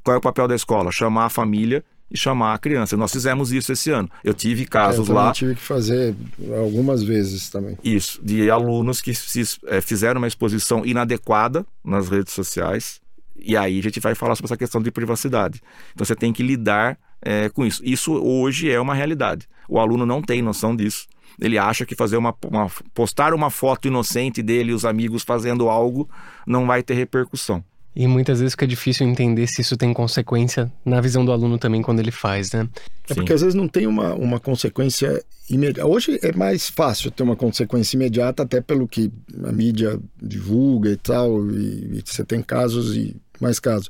Qual 0.03 0.15
é 0.15 0.19
o 0.19 0.23
papel 0.23 0.49
da 0.49 0.55
escola? 0.55 0.91
Chamar 0.91 1.27
a 1.27 1.31
família 1.31 1.85
e 2.11 2.19
chamar 2.19 2.55
a 2.55 2.59
criança. 2.59 2.97
Nós 2.97 3.13
fizemos 3.13 3.53
isso 3.53 3.73
esse 3.73 3.91
ano. 3.91 4.11
Eu 4.25 4.35
tive 4.35 4.67
casos 4.67 5.09
é, 5.09 5.13
eu 5.13 5.15
lá. 5.15 5.33
tive 5.33 5.55
que 5.55 5.63
fazer 5.63 6.15
algumas 6.59 7.03
vezes 7.03 7.49
também. 7.49 7.79
Isso, 7.85 8.21
de 8.23 8.51
alunos 8.51 9.01
que 9.01 9.15
se, 9.15 9.59
é, 9.67 9.81
fizeram 9.81 10.21
uma 10.21 10.29
exposição 10.29 10.85
inadequada 10.85 11.65
nas 11.85 12.09
redes 12.09 12.33
sociais. 12.33 13.01
E 13.39 13.57
aí 13.57 13.79
a 13.79 13.83
gente 13.83 14.01
vai 14.01 14.15
falar 14.15 14.35
sobre 14.35 14.49
essa 14.49 14.57
questão 14.57 14.83
de 14.83 14.91
privacidade. 14.91 15.63
Então 15.95 16.05
você 16.05 16.17
tem 16.17 16.33
que 16.33 16.43
lidar 16.43 16.99
é, 17.23 17.49
com 17.49 17.65
isso. 17.65 17.83
Isso 17.85 18.13
hoje 18.13 18.71
é 18.71 18.81
uma 18.81 18.95
realidade. 18.95 19.49
O 19.69 19.79
aluno 19.79 20.05
não 20.05 20.21
tem 20.21 20.43
noção 20.43 20.75
disso. 20.75 21.07
Ele 21.41 21.57
acha 21.57 21.87
que 21.87 21.95
fazer 21.95 22.17
uma, 22.17 22.35
uma 22.45 22.71
postar 22.93 23.33
uma 23.33 23.51
foto 23.51 23.89
inocente 23.89 24.43
dele 24.43 24.73
e 24.73 24.75
os 24.75 24.85
amigos 24.85 25.23
fazendo 25.23 25.71
algo 25.71 26.09
não 26.47 26.67
vai 26.67 26.83
ter 26.83 26.95
repercussão. 26.95 27.65
E 27.95 28.07
muitas 28.07 28.39
vezes 28.39 28.55
fica 28.55 28.67
difícil 28.67 29.07
entender 29.07 29.47
se 29.49 29.63
isso 29.63 29.77
tem 29.77 29.93
consequência 29.93 30.71
na 30.85 31.01
visão 31.01 31.25
do 31.25 31.33
aluno 31.33 31.59
também 31.59 31.83
quando 31.83 31.99
ele 31.99 32.13
faz, 32.13 32.53
né? 32.53 32.69
É 33.09 33.15
porque 33.15 33.33
às 33.33 33.41
vezes 33.41 33.55
não 33.55 33.67
tem 33.67 33.87
uma, 33.87 34.15
uma 34.15 34.39
consequência 34.39 35.23
imediata. 35.49 35.89
Hoje 35.89 36.19
é 36.23 36.33
mais 36.33 36.69
fácil 36.69 37.11
ter 37.11 37.25
uma 37.25 37.35
consequência 37.35 37.97
imediata, 37.97 38.45
até 38.45 38.61
pelo 38.61 38.87
que 38.87 39.11
a 39.45 39.51
mídia 39.51 39.99
divulga 40.23 40.91
e 40.91 40.97
tal, 40.97 41.51
e, 41.51 41.99
e 41.99 42.03
você 42.05 42.25
tem 42.25 42.41
casos 42.41 42.97
e 42.97 43.17
mais 43.41 43.59
casos. 43.59 43.89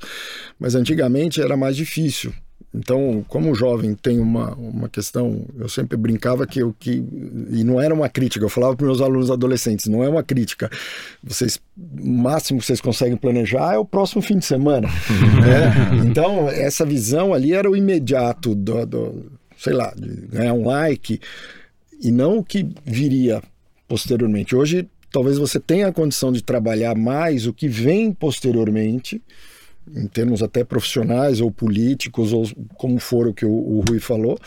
Mas 0.59 0.75
antigamente 0.75 1.43
era 1.43 1.57
mais 1.57 1.77
difícil. 1.77 2.33
Então, 2.73 3.25
como 3.29 3.51
o 3.51 3.55
jovem 3.55 3.95
tem 3.95 4.21
uma, 4.21 4.55
uma 4.55 4.89
questão, 4.89 5.45
eu 5.59 5.69
sempre 5.69 5.97
brincava 5.97 6.47
que 6.47 6.63
o 6.63 6.73
que 6.73 7.05
e 7.51 7.65
não 7.65 7.81
era 7.81 7.93
uma 7.93 8.09
crítica, 8.09 8.45
eu 8.45 8.49
falava 8.49 8.77
para 8.77 8.87
meus 8.87 9.01
alunos 9.01 9.29
adolescentes, 9.29 9.87
não 9.87 10.05
é 10.05 10.09
uma 10.09 10.23
crítica. 10.23 10.71
Vocês 11.23 11.61
o 11.77 12.09
máximo 12.09 12.61
que 12.61 12.67
vocês 12.67 12.81
conseguem 12.81 13.17
planejar 13.17 13.75
é 13.75 13.79
o 13.79 13.85
próximo 13.85 14.23
fim 14.23 14.39
de 14.39 14.45
semana. 14.45 14.89
né? 15.43 16.07
Então, 16.07 16.49
essa 16.49 16.85
visão 16.85 17.35
ali 17.35 17.53
era 17.53 17.69
o 17.69 17.77
imediato 17.77 18.55
do, 18.55 18.87
do 18.87 19.33
sei 19.59 19.73
lá, 19.73 19.93
de 19.97 20.09
ganhar 20.29 20.55
um 20.55 20.67
like 20.67 21.21
e 22.01 22.13
não 22.13 22.39
o 22.39 22.45
que 22.45 22.69
viria 22.85 23.43
posteriormente. 23.89 24.55
Hoje, 24.55 24.89
talvez 25.11 25.39
você 25.39 25.59
tenha 25.59 25.89
a 25.89 25.93
condição 25.93 26.31
de 26.31 26.43
trabalhar 26.43 26.97
mais 26.97 27.47
o 27.47 27.53
que 27.53 27.67
vem 27.67 28.13
posteriormente 28.13 29.21
em 29.95 30.07
termos 30.07 30.43
até 30.43 30.65
profissionais 30.65 31.41
ou 31.41 31.51
políticos, 31.51 32.33
ou 32.33 32.49
como 32.77 32.99
for 32.99 33.27
o 33.29 33.35
que 33.35 33.45
o, 33.45 33.51
o 33.51 33.85
Rui 33.89 33.99
falou, 34.01 34.39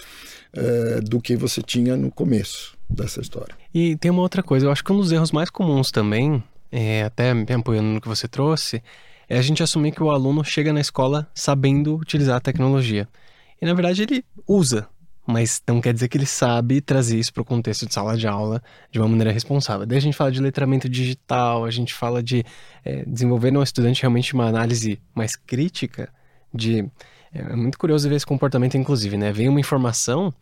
é, 0.53 1.01
do 1.01 1.19
que 1.19 1.35
você 1.35 1.61
tinha 1.61 1.95
no 1.95 2.11
começo 2.11 2.77
dessa 2.89 3.21
história. 3.21 3.55
E 3.73 3.95
tem 3.95 4.11
uma 4.11 4.21
outra 4.21 4.43
coisa, 4.43 4.65
eu 4.67 4.71
acho 4.71 4.83
que 4.83 4.91
um 4.91 4.97
dos 4.97 5.11
erros 5.11 5.31
mais 5.31 5.49
comuns 5.49 5.91
também, 5.91 6.43
é, 6.71 7.03
até 7.03 7.33
me 7.33 7.45
apoiando 7.51 7.89
no 7.89 8.01
que 8.01 8.07
você 8.07 8.27
trouxe, 8.27 8.81
é 9.27 9.37
a 9.37 9.41
gente 9.41 9.63
assumir 9.63 9.91
que 9.91 10.03
o 10.03 10.11
aluno 10.11 10.43
chega 10.43 10.71
na 10.73 10.81
escola 10.81 11.27
sabendo 11.33 11.95
utilizar 11.95 12.37
a 12.37 12.41
tecnologia. 12.41 13.07
E 13.61 13.65
na 13.65 13.73
verdade 13.73 14.03
ele 14.03 14.25
usa 14.47 14.87
mas 15.25 15.61
não 15.67 15.79
quer 15.79 15.93
dizer 15.93 16.07
que 16.09 16.17
ele 16.17 16.25
sabe 16.25 16.81
trazer 16.81 17.17
isso 17.17 17.33
para 17.33 17.41
o 17.41 17.45
contexto 17.45 17.85
de 17.85 17.93
sala 17.93 18.17
de 18.17 18.27
aula 18.27 18.61
de 18.91 18.99
uma 18.99 19.07
maneira 19.07 19.31
responsável. 19.31 19.85
Daí 19.85 19.97
a 19.97 20.01
gente 20.01 20.17
fala 20.17 20.31
de 20.31 20.41
letramento 20.41 20.89
digital, 20.89 21.65
a 21.65 21.71
gente 21.71 21.93
fala 21.93 22.21
de 22.21 22.43
é, 22.83 23.03
desenvolver 23.05 23.51
no 23.51 23.63
estudante 23.63 24.01
realmente 24.01 24.33
uma 24.33 24.45
análise 24.45 24.99
mais 25.15 25.35
crítica 25.35 26.09
de... 26.53 26.79
É, 27.33 27.39
é 27.39 27.55
muito 27.55 27.77
curioso 27.77 28.09
ver 28.09 28.15
esse 28.15 28.25
comportamento, 28.25 28.75
inclusive, 28.75 29.17
né? 29.17 29.31
Vem 29.31 29.47
uma 29.47 29.59
informação 29.59 30.33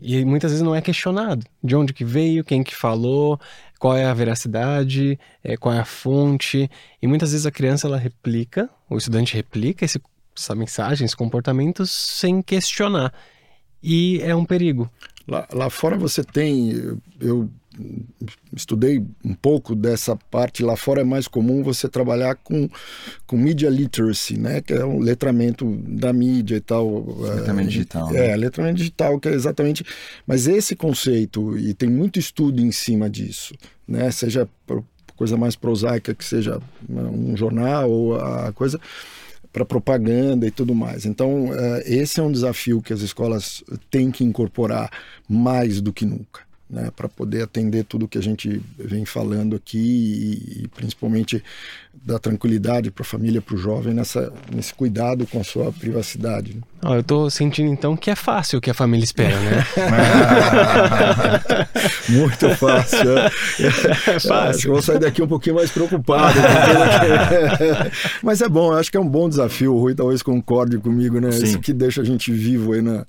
e 0.00 0.24
muitas 0.24 0.50
vezes 0.50 0.64
não 0.64 0.74
é 0.74 0.80
questionado. 0.80 1.44
De 1.62 1.76
onde 1.76 1.92
que 1.92 2.04
veio, 2.04 2.42
quem 2.42 2.62
que 2.62 2.74
falou, 2.74 3.38
qual 3.78 3.96
é 3.96 4.06
a 4.06 4.14
veracidade, 4.14 5.18
é, 5.44 5.56
qual 5.56 5.74
é 5.74 5.80
a 5.80 5.84
fonte. 5.84 6.70
E 7.02 7.06
muitas 7.06 7.32
vezes 7.32 7.44
a 7.44 7.50
criança, 7.50 7.86
ela 7.86 7.98
replica, 7.98 8.70
o 8.88 8.96
estudante 8.96 9.34
replica 9.34 9.84
esse, 9.84 10.00
essa 10.34 10.54
mensagem, 10.54 11.04
esse 11.04 11.16
comportamento 11.16 11.86
sem 11.86 12.40
questionar 12.40 13.12
e 13.82 14.20
é 14.22 14.34
um 14.34 14.44
perigo. 14.44 14.90
Lá, 15.26 15.46
lá 15.52 15.70
fora 15.70 15.96
você 15.96 16.22
tem, 16.22 16.98
eu 17.20 17.48
estudei 18.54 19.02
um 19.24 19.34
pouco 19.34 19.74
dessa 19.74 20.16
parte, 20.30 20.62
lá 20.62 20.76
fora 20.76 21.00
é 21.00 21.04
mais 21.04 21.26
comum 21.26 21.62
você 21.62 21.88
trabalhar 21.88 22.34
com, 22.36 22.68
com 23.26 23.36
media 23.36 23.70
literacy, 23.70 24.38
né, 24.38 24.60
que 24.60 24.72
é 24.72 24.84
um 24.84 24.98
letramento 24.98 25.64
da 25.86 26.12
mídia 26.12 26.56
e 26.56 26.60
tal. 26.60 27.06
Letramento 27.20 27.68
é, 27.68 27.70
digital. 27.70 28.10
É, 28.10 28.28
né? 28.28 28.36
letramento 28.36 28.76
digital, 28.76 29.18
que 29.18 29.28
é 29.28 29.32
exatamente, 29.32 29.84
mas 30.26 30.46
esse 30.46 30.76
conceito, 30.76 31.56
e 31.56 31.72
tem 31.72 31.88
muito 31.88 32.18
estudo 32.18 32.60
em 32.60 32.72
cima 32.72 33.08
disso, 33.08 33.54
né, 33.86 34.10
seja 34.10 34.48
coisa 35.16 35.36
mais 35.36 35.54
prosaica 35.54 36.14
que 36.14 36.24
seja 36.24 36.60
um 36.88 37.36
jornal 37.36 37.88
ou 37.88 38.16
a 38.16 38.52
coisa 38.52 38.80
para 39.52 39.64
propaganda 39.64 40.46
e 40.46 40.50
tudo 40.50 40.74
mais. 40.74 41.04
Então, 41.04 41.46
uh, 41.46 41.82
esse 41.84 42.18
é 42.18 42.22
um 42.22 42.32
desafio 42.32 42.80
que 42.80 42.92
as 42.92 43.00
escolas 43.00 43.62
têm 43.90 44.10
que 44.10 44.24
incorporar 44.24 44.90
mais 45.28 45.80
do 45.80 45.92
que 45.92 46.06
nunca. 46.06 46.51
Né, 46.72 46.90
para 46.96 47.06
poder 47.06 47.42
atender 47.42 47.84
tudo 47.84 48.08
que 48.08 48.16
a 48.16 48.22
gente 48.22 48.62
vem 48.78 49.04
falando 49.04 49.54
aqui 49.54 49.76
e, 49.76 50.62
e 50.62 50.68
principalmente 50.68 51.44
dar 51.92 52.18
tranquilidade 52.18 52.90
para 52.90 53.02
a 53.02 53.04
família, 53.04 53.42
para 53.42 53.54
o 53.54 53.58
jovem 53.58 53.92
nessa, 53.92 54.32
nesse 54.50 54.72
cuidado 54.72 55.26
com 55.26 55.38
a 55.38 55.44
sua 55.44 55.70
privacidade. 55.70 56.54
Né? 56.54 56.62
Oh, 56.82 56.94
eu 56.94 57.00
estou 57.00 57.30
sentindo 57.30 57.70
então 57.70 57.96
que 57.96 58.10
é 58.10 58.16
fácil 58.16 58.58
o 58.58 58.62
que 58.62 58.70
a 58.70 58.74
família 58.74 59.04
espera, 59.04 59.38
né? 59.38 59.64
Muito 62.08 62.48
fácil. 62.56 63.18
É, 63.18 63.30
é 64.16 64.18
fácil. 64.18 64.72
Vou 64.72 64.82
sair 64.82 64.98
daqui 64.98 65.22
um 65.22 65.28
pouquinho 65.28 65.56
mais 65.56 65.70
preocupado. 65.70 66.38
Mas 68.22 68.40
é 68.40 68.48
bom, 68.48 68.72
acho 68.72 68.90
que 68.90 68.96
é 68.96 69.00
um 69.00 69.08
bom 69.08 69.28
desafio. 69.28 69.74
O 69.74 69.78
Rui 69.78 69.94
talvez 69.94 70.22
concorde 70.22 70.78
comigo, 70.78 71.20
né? 71.20 71.30
Sim. 71.30 71.44
Isso 71.44 71.60
que 71.60 71.72
deixa 71.72 72.00
a 72.00 72.04
gente 72.04 72.32
vivo 72.32 72.72
aí 72.72 72.82
na, 72.82 73.06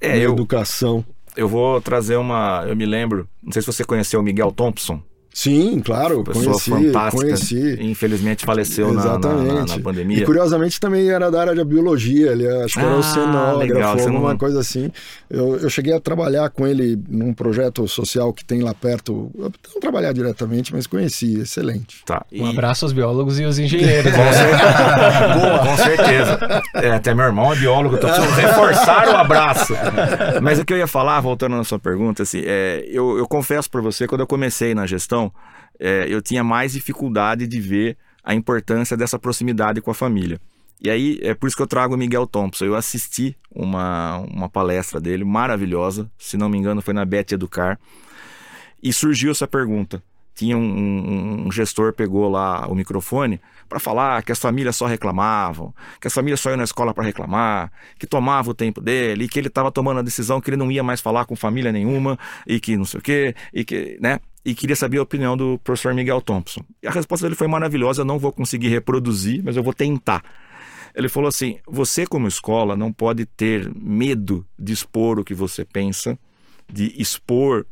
é, 0.00 0.10
na 0.10 0.16
eu, 0.16 0.34
educação. 0.34 1.04
Eu 1.36 1.48
vou 1.48 1.80
trazer 1.80 2.16
uma. 2.16 2.64
Eu 2.66 2.74
me 2.74 2.86
lembro, 2.86 3.28
não 3.42 3.52
sei 3.52 3.62
se 3.62 3.66
você 3.66 3.84
conheceu 3.84 4.20
o 4.20 4.22
Miguel 4.22 4.50
Thompson. 4.50 5.02
Sim, 5.36 5.80
claro, 5.80 6.24
pessoa 6.24 6.46
conheci, 6.46 6.70
fantástica. 6.70 7.24
Conheci. 7.26 7.76
Infelizmente 7.82 8.46
faleceu 8.46 8.90
na, 8.94 9.18
na, 9.18 9.66
na, 9.66 9.78
pandemia. 9.80 10.22
E 10.22 10.24
curiosamente 10.24 10.80
também 10.80 11.10
era 11.10 11.30
da 11.30 11.38
área 11.42 11.54
de 11.54 11.62
biologia, 11.62 12.32
ele 12.32 12.48
acho 12.64 12.72
que 12.72 12.80
ah, 12.80 12.84
era 12.84 12.96
oceanógrafo, 12.96 14.08
alguma 14.08 14.30
não... 14.30 14.38
coisa 14.38 14.60
assim. 14.60 14.90
Eu, 15.28 15.58
eu 15.58 15.68
cheguei 15.68 15.92
a 15.92 16.00
trabalhar 16.00 16.48
com 16.48 16.66
ele 16.66 16.98
num 17.06 17.34
projeto 17.34 17.86
social 17.86 18.32
que 18.32 18.42
tem 18.46 18.62
lá 18.62 18.72
perto. 18.72 19.30
Eu 19.36 19.52
não 19.74 19.78
trabalhar 19.78 20.14
diretamente, 20.14 20.74
mas 20.74 20.86
conheci, 20.86 21.38
excelente. 21.40 22.02
Tá. 22.06 22.24
E... 22.32 22.40
Um 22.40 22.48
abraço 22.48 22.86
aos 22.86 22.94
biólogos 22.94 23.38
e 23.38 23.44
aos 23.44 23.58
engenheiros. 23.58 24.10
com, 24.12 24.32
certeza. 24.32 25.34
Boa, 25.38 25.58
com 25.58 25.76
certeza. 25.76 26.62
É, 26.76 26.90
até 26.92 27.14
meu 27.14 27.26
irmão 27.26 27.52
é 27.52 27.56
biólogo, 27.56 27.98
tô 27.98 28.06
precisando 28.06 28.34
reforçar 28.36 29.08
o 29.10 29.16
abraço. 29.16 29.74
Mas 30.42 30.58
o 30.58 30.64
que 30.64 30.72
eu 30.72 30.78
ia 30.78 30.86
falar, 30.86 31.20
voltando 31.20 31.56
na 31.56 31.64
sua 31.64 31.78
pergunta, 31.78 32.22
assim, 32.22 32.40
é, 32.42 32.86
eu, 32.88 33.18
eu 33.18 33.28
confesso 33.28 33.70
para 33.70 33.82
você, 33.82 34.06
quando 34.06 34.22
eu 34.22 34.26
comecei 34.26 34.74
na 34.74 34.86
gestão, 34.86 35.25
é, 35.78 36.06
eu 36.08 36.20
tinha 36.22 36.42
mais 36.42 36.72
dificuldade 36.72 37.46
de 37.46 37.60
ver 37.60 37.96
a 38.22 38.34
importância 38.34 38.96
dessa 38.96 39.18
proximidade 39.18 39.80
com 39.80 39.90
a 39.90 39.94
família. 39.94 40.40
E 40.80 40.90
aí 40.90 41.18
é 41.22 41.34
por 41.34 41.46
isso 41.46 41.56
que 41.56 41.62
eu 41.62 41.66
trago 41.66 41.94
o 41.94 41.96
Miguel 41.96 42.26
Thompson. 42.26 42.64
Eu 42.64 42.74
assisti 42.74 43.36
uma, 43.50 44.18
uma 44.18 44.48
palestra 44.48 45.00
dele 45.00 45.24
maravilhosa, 45.24 46.10
se 46.18 46.36
não 46.36 46.48
me 46.48 46.58
engano 46.58 46.82
foi 46.82 46.92
na 46.92 47.04
Bet 47.04 47.32
Educar, 47.32 47.78
e 48.82 48.92
surgiu 48.92 49.30
essa 49.30 49.46
pergunta: 49.46 50.02
tinha 50.34 50.56
um, 50.56 50.60
um, 50.60 51.46
um 51.46 51.52
gestor 51.52 51.92
pegou 51.92 52.28
lá 52.28 52.66
o 52.68 52.74
microfone 52.74 53.40
para 53.68 53.78
falar 53.78 54.22
que 54.22 54.32
as 54.32 54.38
famílias 54.38 54.76
só 54.76 54.86
reclamavam, 54.86 55.74
que 56.00 56.06
as 56.06 56.14
famílias 56.14 56.40
só 56.40 56.50
iam 56.50 56.56
na 56.56 56.64
escola 56.64 56.94
para 56.94 57.04
reclamar, 57.04 57.70
que 57.98 58.06
tomava 58.06 58.50
o 58.50 58.54
tempo 58.54 58.80
dele, 58.80 59.24
e 59.24 59.28
que 59.28 59.38
ele 59.38 59.48
estava 59.48 59.70
tomando 59.70 60.00
a 60.00 60.02
decisão 60.02 60.40
que 60.40 60.50
ele 60.50 60.56
não 60.56 60.70
ia 60.70 60.82
mais 60.82 61.00
falar 61.00 61.24
com 61.24 61.36
família 61.36 61.72
nenhuma, 61.72 62.18
e 62.46 62.60
que 62.60 62.76
não 62.76 62.84
sei 62.84 63.00
o 63.00 63.02
quê, 63.02 63.34
e 63.52 63.64
que, 63.64 63.98
né? 64.00 64.20
E 64.44 64.54
queria 64.54 64.76
saber 64.76 64.98
a 64.98 65.02
opinião 65.02 65.36
do 65.36 65.58
professor 65.58 65.92
Miguel 65.92 66.20
Thompson. 66.20 66.62
E 66.82 66.86
a 66.86 66.90
resposta 66.90 67.26
dele 67.26 67.34
foi 67.34 67.48
maravilhosa, 67.48 68.02
eu 68.02 68.06
não 68.06 68.18
vou 68.18 68.32
conseguir 68.32 68.68
reproduzir, 68.68 69.42
mas 69.44 69.56
eu 69.56 69.62
vou 69.62 69.74
tentar. 69.74 70.22
Ele 70.94 71.08
falou 71.08 71.28
assim: 71.28 71.58
você, 71.66 72.06
como 72.06 72.26
escola, 72.26 72.74
não 72.74 72.92
pode 72.92 73.26
ter 73.26 73.70
medo 73.74 74.46
de 74.58 74.72
expor 74.72 75.18
o 75.18 75.24
que 75.24 75.34
você 75.34 75.64
pensa, 75.64 76.18
de 76.72 76.94
expor 77.00 77.66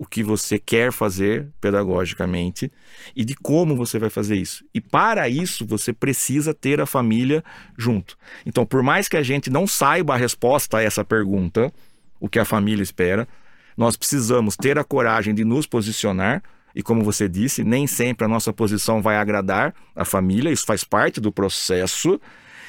o 0.00 0.06
que 0.06 0.22
você 0.22 0.58
quer 0.58 0.90
fazer 0.90 1.48
pedagogicamente 1.60 2.72
e 3.14 3.22
de 3.22 3.34
como 3.34 3.76
você 3.76 3.98
vai 3.98 4.08
fazer 4.08 4.34
isso. 4.34 4.64
E 4.72 4.80
para 4.80 5.28
isso 5.28 5.66
você 5.66 5.92
precisa 5.92 6.54
ter 6.54 6.80
a 6.80 6.86
família 6.86 7.44
junto. 7.76 8.16
Então, 8.46 8.64
por 8.64 8.82
mais 8.82 9.08
que 9.08 9.18
a 9.18 9.22
gente 9.22 9.50
não 9.50 9.66
saiba 9.66 10.14
a 10.14 10.16
resposta 10.16 10.78
a 10.78 10.82
essa 10.82 11.04
pergunta, 11.04 11.70
o 12.18 12.30
que 12.30 12.38
a 12.38 12.46
família 12.46 12.82
espera, 12.82 13.28
nós 13.76 13.94
precisamos 13.94 14.56
ter 14.56 14.78
a 14.78 14.84
coragem 14.84 15.34
de 15.34 15.44
nos 15.44 15.66
posicionar. 15.66 16.42
E 16.74 16.82
como 16.82 17.04
você 17.04 17.28
disse, 17.28 17.62
nem 17.62 17.86
sempre 17.86 18.24
a 18.24 18.28
nossa 18.28 18.54
posição 18.54 19.02
vai 19.02 19.18
agradar 19.18 19.74
a 19.94 20.06
família, 20.06 20.50
isso 20.50 20.64
faz 20.64 20.82
parte 20.82 21.20
do 21.20 21.30
processo. 21.30 22.18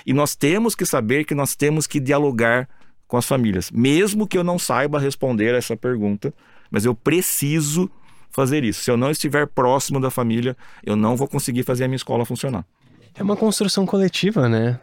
E 0.05 0.11
nós 0.11 0.35
temos 0.35 0.75
que 0.75 0.85
saber 0.85 1.23
que 1.23 1.33
nós 1.33 1.55
temos 1.55 1.87
que 1.87 2.01
dialogar 2.01 2.67
com 3.07 3.15
as 3.15 3.25
famílias, 3.25 3.71
mesmo 3.71 4.27
que 4.27 4.37
eu 4.37 4.43
não 4.43 4.59
saiba 4.59 4.99
responder 4.99 5.55
essa 5.55 5.77
pergunta 5.77 6.33
mas 6.71 6.85
eu 6.85 6.95
preciso 6.95 7.91
fazer 8.31 8.63
isso. 8.63 8.83
Se 8.83 8.89
eu 8.89 8.97
não 8.97 9.11
estiver 9.11 9.45
próximo 9.45 9.99
da 9.99 10.09
família, 10.09 10.55
eu 10.83 10.95
não 10.95 11.15
vou 11.17 11.27
conseguir 11.27 11.63
fazer 11.63 11.83
a 11.83 11.87
minha 11.87 11.97
escola 11.97 12.25
funcionar. 12.25 12.65
É 13.13 13.21
uma 13.21 13.35
construção 13.35 13.85
coletiva, 13.85 14.47
né? 14.47 14.79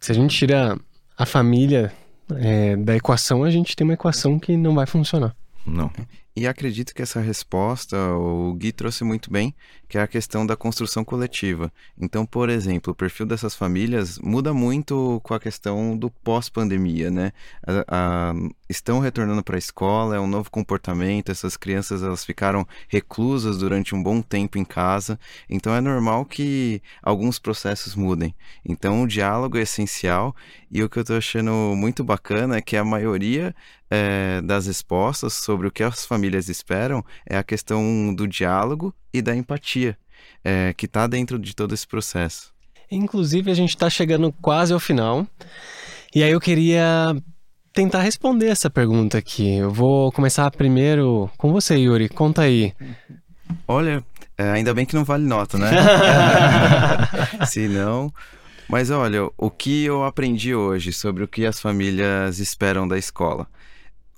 Se 0.00 0.10
a 0.10 0.14
gente 0.14 0.36
tira 0.36 0.78
a 1.16 1.26
família 1.26 1.92
é, 2.36 2.76
da 2.76 2.96
equação, 2.96 3.44
a 3.44 3.50
gente 3.50 3.76
tem 3.76 3.84
uma 3.84 3.94
equação 3.94 4.38
que 4.38 4.56
não 4.56 4.74
vai 4.74 4.86
funcionar. 4.86 5.36
Não. 5.66 5.90
E 6.38 6.46
acredito 6.46 6.94
que 6.94 7.02
essa 7.02 7.20
resposta 7.20 7.96
o 8.14 8.54
Gui 8.54 8.70
trouxe 8.70 9.02
muito 9.02 9.28
bem, 9.28 9.52
que 9.88 9.98
é 9.98 10.02
a 10.02 10.06
questão 10.06 10.46
da 10.46 10.54
construção 10.54 11.04
coletiva. 11.04 11.72
Então, 12.00 12.24
por 12.24 12.48
exemplo, 12.48 12.92
o 12.92 12.94
perfil 12.94 13.26
dessas 13.26 13.56
famílias 13.56 14.20
muda 14.20 14.54
muito 14.54 15.20
com 15.24 15.34
a 15.34 15.40
questão 15.40 15.98
do 15.98 16.08
pós-pandemia, 16.08 17.10
né? 17.10 17.32
A, 17.66 18.30
a, 18.30 18.34
estão 18.68 19.00
retornando 19.00 19.42
para 19.42 19.56
a 19.56 19.58
escola, 19.58 20.14
é 20.14 20.20
um 20.20 20.28
novo 20.28 20.48
comportamento, 20.48 21.32
essas 21.32 21.56
crianças 21.56 22.04
elas 22.04 22.24
ficaram 22.24 22.64
reclusas 22.86 23.58
durante 23.58 23.92
um 23.92 24.00
bom 24.00 24.22
tempo 24.22 24.58
em 24.58 24.64
casa, 24.64 25.18
então 25.50 25.74
é 25.74 25.80
normal 25.80 26.24
que 26.24 26.80
alguns 27.02 27.40
processos 27.40 27.96
mudem. 27.96 28.32
Então, 28.64 29.02
o 29.02 29.08
diálogo 29.08 29.58
é 29.58 29.62
essencial 29.62 30.36
e 30.70 30.84
o 30.84 30.88
que 30.88 30.98
eu 30.98 31.02
estou 31.02 31.16
achando 31.16 31.74
muito 31.74 32.04
bacana 32.04 32.58
é 32.58 32.60
que 32.60 32.76
a 32.76 32.84
maioria 32.84 33.52
é, 33.90 34.40
das 34.42 34.66
respostas 34.66 35.34
sobre 35.34 35.66
o 35.66 35.70
que 35.70 35.82
as 35.82 36.04
famílias 36.04 36.48
esperam 36.48 37.04
é 37.26 37.36
a 37.36 37.42
questão 37.42 38.14
do 38.14 38.26
diálogo 38.26 38.94
e 39.12 39.22
da 39.22 39.34
empatia, 39.34 39.96
é, 40.44 40.74
que 40.74 40.86
está 40.86 41.06
dentro 41.06 41.38
de 41.38 41.54
todo 41.54 41.74
esse 41.74 41.86
processo. 41.86 42.52
Inclusive, 42.90 43.50
a 43.50 43.54
gente 43.54 43.70
está 43.70 43.90
chegando 43.90 44.32
quase 44.40 44.72
ao 44.72 44.80
final. 44.80 45.26
E 46.14 46.22
aí 46.22 46.30
eu 46.30 46.40
queria 46.40 47.14
tentar 47.72 48.00
responder 48.00 48.46
essa 48.46 48.70
pergunta 48.70 49.18
aqui. 49.18 49.56
Eu 49.56 49.70
vou 49.70 50.10
começar 50.10 50.50
primeiro 50.50 51.30
com 51.36 51.52
você, 51.52 51.76
Yuri. 51.76 52.08
Conta 52.08 52.42
aí. 52.42 52.72
Olha, 53.66 54.02
é, 54.36 54.50
ainda 54.50 54.72
bem 54.72 54.86
que 54.86 54.94
não 54.94 55.04
vale 55.04 55.24
nota, 55.24 55.58
né? 55.58 55.70
Se 57.46 57.68
não. 57.68 58.12
Mas 58.68 58.90
olha, 58.90 59.28
o 59.36 59.50
que 59.50 59.84
eu 59.84 60.04
aprendi 60.04 60.54
hoje 60.54 60.92
sobre 60.92 61.24
o 61.24 61.28
que 61.28 61.46
as 61.46 61.60
famílias 61.60 62.38
esperam 62.38 62.86
da 62.86 62.98
escola. 62.98 63.46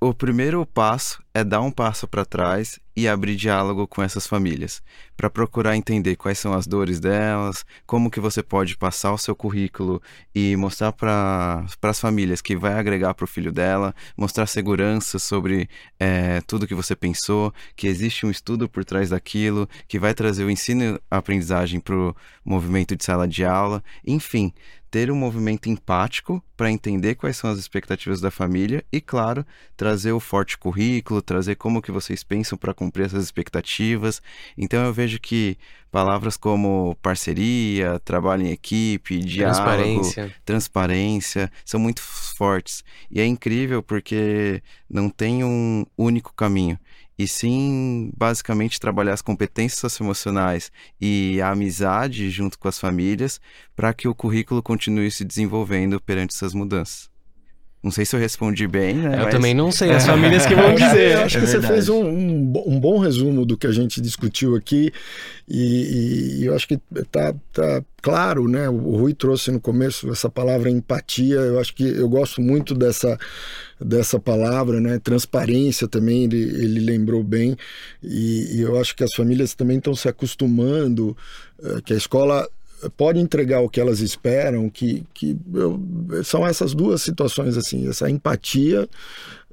O 0.03 0.14
primeiro 0.14 0.64
passo 0.64 1.22
é 1.34 1.44
dar 1.44 1.61
um 1.61 1.70
passo 1.70 2.09
para 2.09 2.24
trás 2.24 2.80
e 2.96 3.07
abrir 3.07 3.36
diálogo 3.36 3.86
com 3.86 4.03
essas 4.03 4.26
famílias, 4.26 4.82
para 5.14 5.28
procurar 5.28 5.76
entender 5.76 6.16
quais 6.16 6.38
são 6.38 6.55
as 6.55 6.66
dores 6.66 6.98
delas, 6.98 7.66
como 7.86 8.11
que 8.11 8.18
você 8.18 8.42
pode 8.42 8.78
passar 8.78 9.12
o 9.12 9.18
seu 9.18 9.36
currículo 9.36 10.01
e 10.34 10.57
mostrar 10.57 10.92
para 10.92 11.66
as 11.82 12.01
famílias 12.01 12.40
que 12.40 12.57
vai 12.57 12.72
agregar 12.72 13.12
para 13.12 13.24
o 13.24 13.28
filho 13.28 13.53
dela, 13.53 13.94
mostrar 14.16 14.46
segurança 14.46 15.18
sobre 15.18 15.68
é, 15.98 16.40
tudo 16.46 16.66
que 16.66 16.74
você 16.74 16.96
pensou, 16.96 17.53
que 17.76 17.86
existe 17.86 18.24
um 18.24 18.30
estudo 18.30 18.70
por 18.70 18.86
trás 18.86 19.11
daquilo, 19.11 19.68
que 19.86 19.98
vai 19.98 20.14
trazer 20.14 20.44
o 20.44 20.51
ensino 20.51 20.82
e 20.82 21.01
a 21.11 21.18
aprendizagem 21.18 21.78
para 21.78 21.94
o 21.94 22.16
movimento 22.42 22.96
de 22.96 23.05
sala 23.05 23.28
de 23.28 23.44
aula, 23.44 23.84
enfim, 24.07 24.51
ter 24.91 25.11
um 25.11 25.16
movimento 25.16 25.68
empático 25.68 26.43
para 26.57 26.70
entender 26.70 27.14
quais 27.14 27.36
são 27.36 27.49
as 27.49 27.59
expectativas 27.59 28.20
da 28.20 28.30
família 28.30 28.84
e, 28.93 29.01
claro, 29.01 29.47
trazer 29.76 30.12
o 30.12 30.20
forte 30.20 30.59
currículo, 30.59 31.22
trazer 31.22 31.55
como 31.55 31.80
que 31.80 31.93
vocês 31.93 32.24
pensam 32.24 32.59
para 32.59 32.74
cumprir 32.74 33.07
essas 33.07 33.24
expectativas. 33.24 34.20
Então 34.59 34.84
eu 34.84 34.93
vejo 34.93 35.20
que 35.20 35.57
palavras 35.91 36.36
como 36.36 36.97
parceria, 37.01 37.99
trabalho 38.01 38.45
em 38.45 38.51
equipe, 38.51 39.18
diálogo, 39.20 39.62
transparência, 39.62 40.36
transparência 40.45 41.53
são 41.64 41.78
muito 41.80 42.03
fortes. 42.03 42.84
E 43.11 43.20
é 43.20 43.26
incrível 43.26 43.82
porque 43.82 44.62
não 44.88 45.09
tem 45.09 45.45
um 45.45 45.86
único 45.97 46.34
caminho 46.34 46.78
e 47.20 47.28
sim 47.28 48.10
basicamente 48.16 48.80
trabalhar 48.80 49.12
as 49.12 49.20
competências 49.20 49.78
socioemocionais 49.78 50.72
e 50.98 51.38
a 51.42 51.50
amizade 51.50 52.30
junto 52.30 52.58
com 52.58 52.66
as 52.66 52.78
famílias 52.78 53.38
para 53.76 53.92
que 53.92 54.08
o 54.08 54.14
currículo 54.14 54.62
continue 54.62 55.10
se 55.10 55.22
desenvolvendo 55.22 56.00
perante 56.00 56.34
essas 56.34 56.54
mudanças. 56.54 57.09
Não 57.83 57.91
sei 57.91 58.05
se 58.05 58.14
eu 58.14 58.20
respondi 58.20 58.68
bem, 58.68 58.95
né? 58.95 59.14
Eu 59.14 59.24
Mas... 59.24 59.35
também 59.35 59.55
não 59.55 59.72
sei, 59.72 59.91
as 59.91 60.05
famílias 60.05 60.45
que 60.45 60.55
vão 60.55 60.74
dizer. 60.74 61.12
Eu 61.12 61.22
acho 61.22 61.39
é 61.39 61.41
que 61.41 61.47
verdade. 61.47 61.66
você 61.66 61.72
fez 61.72 61.89
um, 61.89 62.05
um, 62.05 62.53
um, 62.66 62.78
bom 62.78 62.99
resumo 62.99 63.47
do 63.47 63.57
que 63.57 63.66
a 63.66 63.72
gente 63.72 64.03
discutiu 64.03 64.55
aqui 64.55 64.93
e, 65.49 66.41
e 66.41 66.45
eu 66.45 66.55
acho 66.55 66.68
que 66.68 66.76
tá, 67.11 67.35
tá 67.51 67.83
claro, 68.03 68.47
né? 68.47 68.68
O 68.68 68.97
Rui 68.97 69.14
trouxe 69.14 69.51
no 69.51 69.59
começo 69.59 70.11
essa 70.11 70.28
palavra 70.28 70.68
empatia, 70.68 71.37
eu 71.37 71.59
acho 71.59 71.74
que 71.74 71.89
eu 71.89 72.07
gosto 72.07 72.43
muito 72.43 72.74
dessa, 72.74 73.18
dessa 73.81 74.20
palavra, 74.20 74.78
né? 74.78 74.99
Transparência 74.99 75.89
também, 75.89 76.24
ele, 76.24 76.37
ele 76.37 76.81
lembrou 76.81 77.24
bem 77.24 77.57
e, 78.03 78.59
e 78.59 78.61
eu 78.61 78.78
acho 78.78 78.95
que 78.95 79.05
as 79.05 79.14
famílias 79.14 79.55
também 79.55 79.78
estão 79.78 79.95
se 79.95 80.07
acostumando, 80.07 81.16
uh, 81.59 81.81
que 81.81 81.95
a 81.95 81.97
escola 81.97 82.47
pode 82.97 83.18
entregar 83.18 83.61
o 83.61 83.68
que 83.68 83.81
elas 83.81 84.01
esperam, 84.01 84.68
que, 84.68 85.05
que 85.12 85.37
eu, 85.55 85.81
são 86.24 86.47
essas 86.47 86.74
duas 86.74 87.03
situações, 87.03 87.57
assim, 87.57 87.89
essa 87.89 88.11
empatia, 88.11 88.89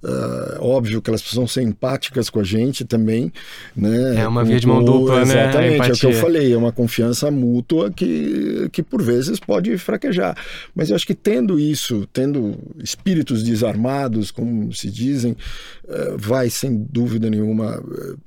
Uh, 0.04 0.62
óbvio 0.64 1.02
que 1.02 1.10
elas 1.10 1.22
precisam 1.22 1.48
ser 1.48 1.64
empáticas 1.64 2.30
com 2.30 2.40
a 2.40 2.44
gente 2.44 2.86
também, 2.86 3.34
né? 3.76 4.22
É 4.22 4.28
uma 4.28 4.44
via 4.44 4.60
de 4.60 4.68
mão 4.68 4.84
dupla, 4.84 5.24
exatamente, 5.24 5.36
né? 5.36 5.44
Exatamente, 5.44 5.90
é 5.90 5.94
o 5.94 5.98
que 5.98 6.06
eu 6.06 6.14
falei, 6.14 6.54
é 6.54 6.58
uma 6.58 6.72
confiança 6.72 7.32
mútua 7.32 7.90
que, 7.90 8.70
que 8.72 8.84
por 8.84 9.02
vezes 9.02 9.40
pode 9.40 9.76
fraquejar. 9.80 10.38
Mas 10.76 10.92
eu 10.92 10.96
acho 10.96 11.08
que 11.08 11.16
tendo 11.16 11.60
isso, 11.60 12.08
tendo 12.14 12.56
espíritos 12.78 13.42
desarmados, 13.42 14.30
como 14.30 14.72
se 14.72 14.92
dizem, 14.92 15.32
uh, 15.86 16.16
vai 16.16 16.52
sem 16.52 16.86
dúvida 16.92 17.28
nenhuma 17.28 17.80
uh, 17.80 18.18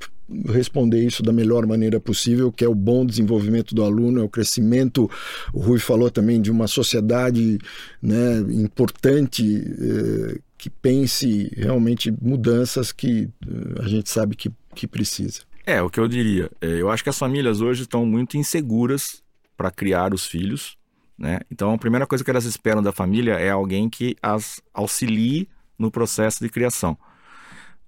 responder 0.48 1.04
isso 1.04 1.22
da 1.22 1.32
melhor 1.32 1.66
maneira 1.66 1.98
possível, 1.98 2.52
que 2.52 2.64
é 2.64 2.68
o 2.68 2.74
bom 2.74 3.04
desenvolvimento 3.04 3.74
do 3.74 3.82
aluno, 3.82 4.20
é 4.20 4.24
o 4.24 4.28
crescimento. 4.28 5.10
O 5.52 5.60
Rui 5.60 5.78
falou 5.78 6.10
também 6.10 6.40
de 6.40 6.50
uma 6.50 6.66
sociedade 6.66 7.58
né, 8.00 8.38
importante 8.50 9.42
eh, 9.44 10.40
que 10.56 10.70
pense 10.70 11.50
realmente 11.56 12.14
mudanças 12.20 12.92
que 12.92 13.28
eh, 13.46 13.82
a 13.82 13.88
gente 13.88 14.08
sabe 14.08 14.36
que, 14.36 14.50
que 14.74 14.86
precisa. 14.86 15.42
É, 15.66 15.82
o 15.82 15.90
que 15.90 16.00
eu 16.00 16.08
diria. 16.08 16.50
É, 16.60 16.66
eu 16.80 16.90
acho 16.90 17.02
que 17.02 17.10
as 17.10 17.18
famílias 17.18 17.60
hoje 17.60 17.82
estão 17.82 18.06
muito 18.06 18.36
inseguras 18.36 19.22
para 19.56 19.70
criar 19.70 20.14
os 20.14 20.26
filhos. 20.26 20.76
Né? 21.18 21.40
Então, 21.50 21.72
a 21.72 21.78
primeira 21.78 22.06
coisa 22.06 22.24
que 22.24 22.30
elas 22.30 22.44
esperam 22.44 22.82
da 22.82 22.92
família 22.92 23.34
é 23.34 23.50
alguém 23.50 23.90
que 23.90 24.16
as 24.22 24.62
auxilie 24.72 25.48
no 25.78 25.90
processo 25.90 26.42
de 26.42 26.48
criação 26.48 26.96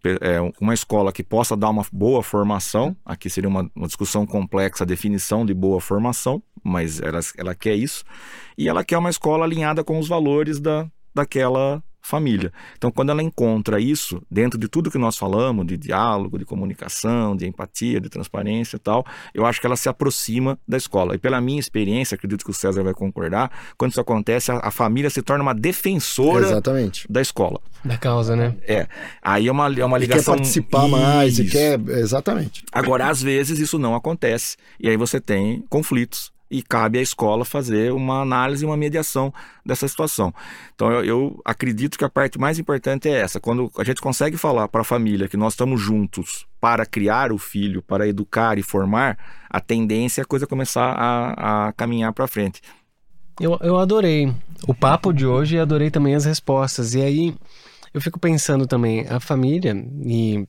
é, 0.05 0.41
uma 0.61 0.75
escola 0.75 1.13
que 1.13 1.23
possa 1.23 1.57
dar 1.57 1.71
uma 1.71 1.85
boa 1.93 2.23
formação, 2.23 2.97
aqui 3.05 3.31
seria 3.31 3.49
uma, 3.49 3.71
uma 3.75 3.87
discussão 3.87 4.27
complexa 4.27 4.85
a 4.85 4.87
definição 4.87 5.47
de 5.47 5.55
boa 5.55 5.81
formação, 5.81 6.43
mas 6.63 7.01
ela, 7.01 7.21
ela 7.37 7.55
quer 7.55 7.75
isso, 7.75 8.05
e 8.57 8.69
ela 8.69 8.85
quer 8.85 8.99
uma 8.99 9.11
escola 9.11 9.45
alinhada 9.45 9.85
com 9.85 9.99
os 9.99 10.09
valores 10.09 10.61
da, 10.61 10.89
daquela 11.15 11.83
família. 12.03 12.53
Então, 12.77 12.91
quando 12.91 13.11
ela 13.11 13.23
encontra 13.23 13.81
isso 13.81 14.21
dentro 14.31 14.59
de 14.59 14.69
tudo 14.69 14.91
que 14.91 14.99
nós 14.99 15.17
falamos, 15.17 15.65
de 15.67 15.77
diálogo, 15.77 16.39
de 16.39 16.45
comunicação, 16.45 17.37
de 17.37 17.47
empatia, 17.47 18.01
de 18.01 18.09
transparência 18.09 18.77
e 18.77 18.79
tal, 18.81 19.07
eu 19.33 19.47
acho 19.47 19.61
que 19.61 19.67
ela 19.67 19.77
se 19.77 19.89
aproxima 19.89 20.59
da 20.67 20.77
escola. 20.77 21.15
E 21.15 21.19
pela 21.19 21.41
minha 21.41 21.61
experiência, 21.61 22.17
acredito 22.17 22.45
que 22.45 22.51
o 22.51 22.55
César 22.55 22.83
vai 22.83 22.93
concordar, 22.93 23.51
quando 23.79 23.93
isso 23.93 24.01
acontece, 24.01 24.51
a, 24.51 24.59
a 24.59 24.71
família 24.71 25.09
se 25.09 25.23
torna 25.23 25.43
uma 25.43 25.55
defensora 25.55 26.45
Exatamente. 26.47 27.07
da 27.09 27.21
escola. 27.21 27.61
Da 27.85 27.97
causa, 27.97 28.35
né? 28.37 28.55
É. 28.67 28.87
Aí 29.23 29.47
é 29.49 29.53
uma, 29.53 29.67
é 29.73 29.85
uma 29.85 29.99
E 29.99 30.01
ligação. 30.03 30.35
quer 30.35 30.41
participar 30.41 30.89
mais, 30.89 31.39
e 31.39 31.43
Isso. 31.45 31.53
quer. 31.53 31.81
Exatamente. 31.99 32.65
Agora, 32.73 33.09
às 33.09 33.23
vezes, 33.23 33.59
isso 33.59 33.79
não 33.79 33.95
acontece. 33.95 34.57
E 34.79 34.89
aí 34.89 34.97
você 34.97 35.21
tem 35.21 35.65
conflitos. 35.69 36.33
E 36.53 36.63
cabe 36.63 36.99
à 36.99 37.03
escola 37.03 37.47
fazer 37.47 37.93
uma 37.93 38.21
análise 38.21 38.63
e 38.63 38.67
uma 38.67 38.77
mediação 38.77 39.33
dessa 39.65 39.89
situação. 39.89 40.35
Então, 40.75 40.93
eu, 40.93 41.05
eu 41.05 41.41
acredito 41.47 41.97
que 41.97 42.05
a 42.05 42.11
parte 42.11 42.39
mais 42.39 42.59
importante 42.59 43.09
é 43.09 43.21
essa. 43.21 43.41
Quando 43.41 43.71
a 43.79 43.83
gente 43.85 44.03
consegue 44.03 44.37
falar 44.37 44.69
para 44.69 44.83
a 44.83 44.85
família 44.85 45.29
que 45.29 45.37
nós 45.37 45.55
estamos 45.55 45.81
juntos 45.81 46.47
para 46.61 46.85
criar 46.85 47.33
o 47.33 47.39
filho, 47.39 47.81
para 47.81 48.07
educar 48.07 48.59
e 48.59 48.63
formar, 48.63 49.19
a 49.49 49.61
tendência 49.61 50.21
é 50.21 50.25
a 50.25 50.27
coisa 50.27 50.47
começar 50.47 50.93
a, 50.93 51.69
a 51.69 51.73
caminhar 51.73 52.13
para 52.13 52.27
frente. 52.27 52.61
Eu, 53.41 53.59
eu 53.63 53.79
adorei 53.79 54.31
o 54.69 54.75
papo 54.75 55.11
de 55.11 55.27
hoje 55.27 55.57
e 55.57 55.59
adorei 55.59 55.91
também 55.91 56.15
as 56.15 56.27
respostas. 56.27 56.95
E 56.95 57.01
aí 57.01 57.35
eu 57.95 58.01
fico 58.01 58.21
pensando 58.21 58.67
também, 58.67 59.07
a 59.09 59.19
família, 59.19 59.75
e 60.05 60.47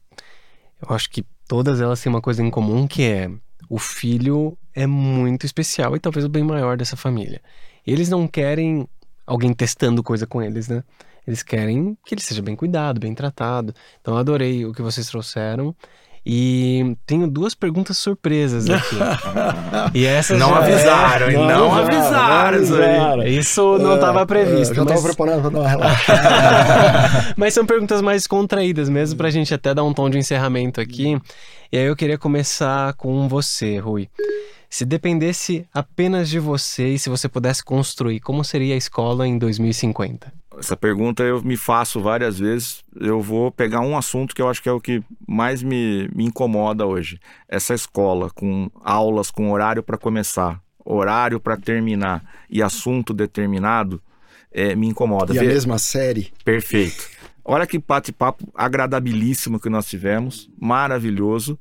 eu 0.81 0.95
acho 0.95 1.09
que 1.09 1.25
todas 1.47 1.79
elas 1.81 2.01
têm 2.01 2.11
uma 2.11 2.21
coisa 2.21 2.43
em 2.43 2.49
comum 2.49 2.87
que 2.87 3.03
é 3.03 3.31
o 3.69 3.79
filho 3.79 4.57
é 4.73 4.85
muito 4.87 5.45
especial 5.45 5.95
e 5.95 5.99
talvez 5.99 6.25
o 6.25 6.29
bem 6.29 6.43
maior 6.43 6.77
dessa 6.77 6.95
família. 6.95 7.41
Eles 7.85 8.09
não 8.09 8.27
querem 8.27 8.87
alguém 9.25 9.53
testando 9.53 10.03
coisa 10.03 10.25
com 10.25 10.41
eles, 10.41 10.67
né? 10.67 10.83
Eles 11.25 11.41
querem 11.41 11.97
que 12.05 12.13
ele 12.13 12.21
seja 12.21 12.41
bem 12.41 12.55
cuidado, 12.55 12.99
bem 12.99 13.13
tratado. 13.13 13.73
Então 14.01 14.13
eu 14.13 14.19
adorei 14.19 14.65
o 14.65 14.73
que 14.73 14.81
vocês 14.81 15.07
trouxeram. 15.07 15.75
E 16.25 16.95
tenho 17.05 17.27
duas 17.27 17.53
perguntas 17.53 17.97
surpresas 17.97 18.69
aqui. 18.69 18.95
e 19.93 20.05
essas 20.05 20.39
Não 20.39 20.49
já 20.49 20.55
é- 20.55 20.73
avisaram, 20.73 21.29
hein? 21.29 21.37
Não 21.37 21.75
avisaram 21.75 22.57
avisaram. 22.57 23.27
Isso 23.27 23.77
não 23.77 23.95
estava 23.95 24.25
previsto. 24.25 24.71
É, 24.71 24.75
já 24.75 24.83
mas... 24.83 24.93
estava 24.93 25.13
preparado 25.13 25.41
para 25.41 25.49
dar 25.49 25.59
uma 25.59 25.67
relaxada. 25.69 27.33
Mas 27.35 27.53
são 27.53 27.65
perguntas 27.65 28.01
mais 28.01 28.25
contraídas 28.25 28.89
mesmo, 28.89 29.17
pra 29.17 29.29
gente 29.29 29.53
até 29.53 29.73
dar 29.73 29.83
um 29.83 29.93
tom 29.93 30.09
de 30.09 30.17
encerramento 30.17 30.79
aqui. 30.79 31.19
E 31.71 31.77
aí 31.77 31.85
eu 31.85 31.95
queria 31.95 32.17
começar 32.17 32.93
com 32.93 33.27
você, 33.27 33.79
Rui. 33.79 34.07
Se 34.69 34.85
dependesse 34.85 35.67
apenas 35.73 36.29
de 36.29 36.39
você 36.39 36.89
e 36.93 36.99
se 36.99 37.09
você 37.09 37.27
pudesse 37.29 37.63
construir, 37.63 38.19
como 38.19 38.43
seria 38.43 38.73
a 38.73 38.77
escola 38.77 39.27
em 39.27 39.37
2050? 39.37 40.33
Essa 40.57 40.77
pergunta 40.77 41.23
eu 41.23 41.41
me 41.41 41.57
faço 41.57 41.99
várias 41.99 42.37
vezes. 42.39 42.83
Eu 42.99 43.21
vou 43.21 43.51
pegar 43.51 43.81
um 43.81 43.97
assunto 43.97 44.35
que 44.35 44.41
eu 44.41 44.49
acho 44.49 44.61
que 44.61 44.69
é 44.69 44.71
o 44.71 44.79
que 44.79 45.01
mais 45.27 45.63
me, 45.63 46.07
me 46.13 46.25
incomoda 46.25 46.85
hoje. 46.85 47.19
Essa 47.49 47.73
escola 47.73 48.29
com 48.29 48.69
aulas 48.83 49.31
com 49.31 49.51
horário 49.51 49.81
para 49.81 49.97
começar, 49.97 50.61
horário 50.85 51.39
para 51.39 51.57
terminar 51.57 52.23
e 52.49 52.61
assunto 52.61 53.13
determinado 53.13 54.01
é, 54.51 54.75
me 54.75 54.87
incomoda. 54.87 55.33
e 55.33 55.37
a 55.37 55.41
Vê- 55.41 55.47
mesma 55.47 55.77
série. 55.79 56.31
Perfeito. 56.45 57.09
Olha 57.43 57.67
que 57.67 57.77
bate-papo 57.79 58.47
agradabilíssimo 58.55 59.59
que 59.59 59.69
nós 59.69 59.87
tivemos, 59.87 60.49
maravilhoso. 60.59 61.57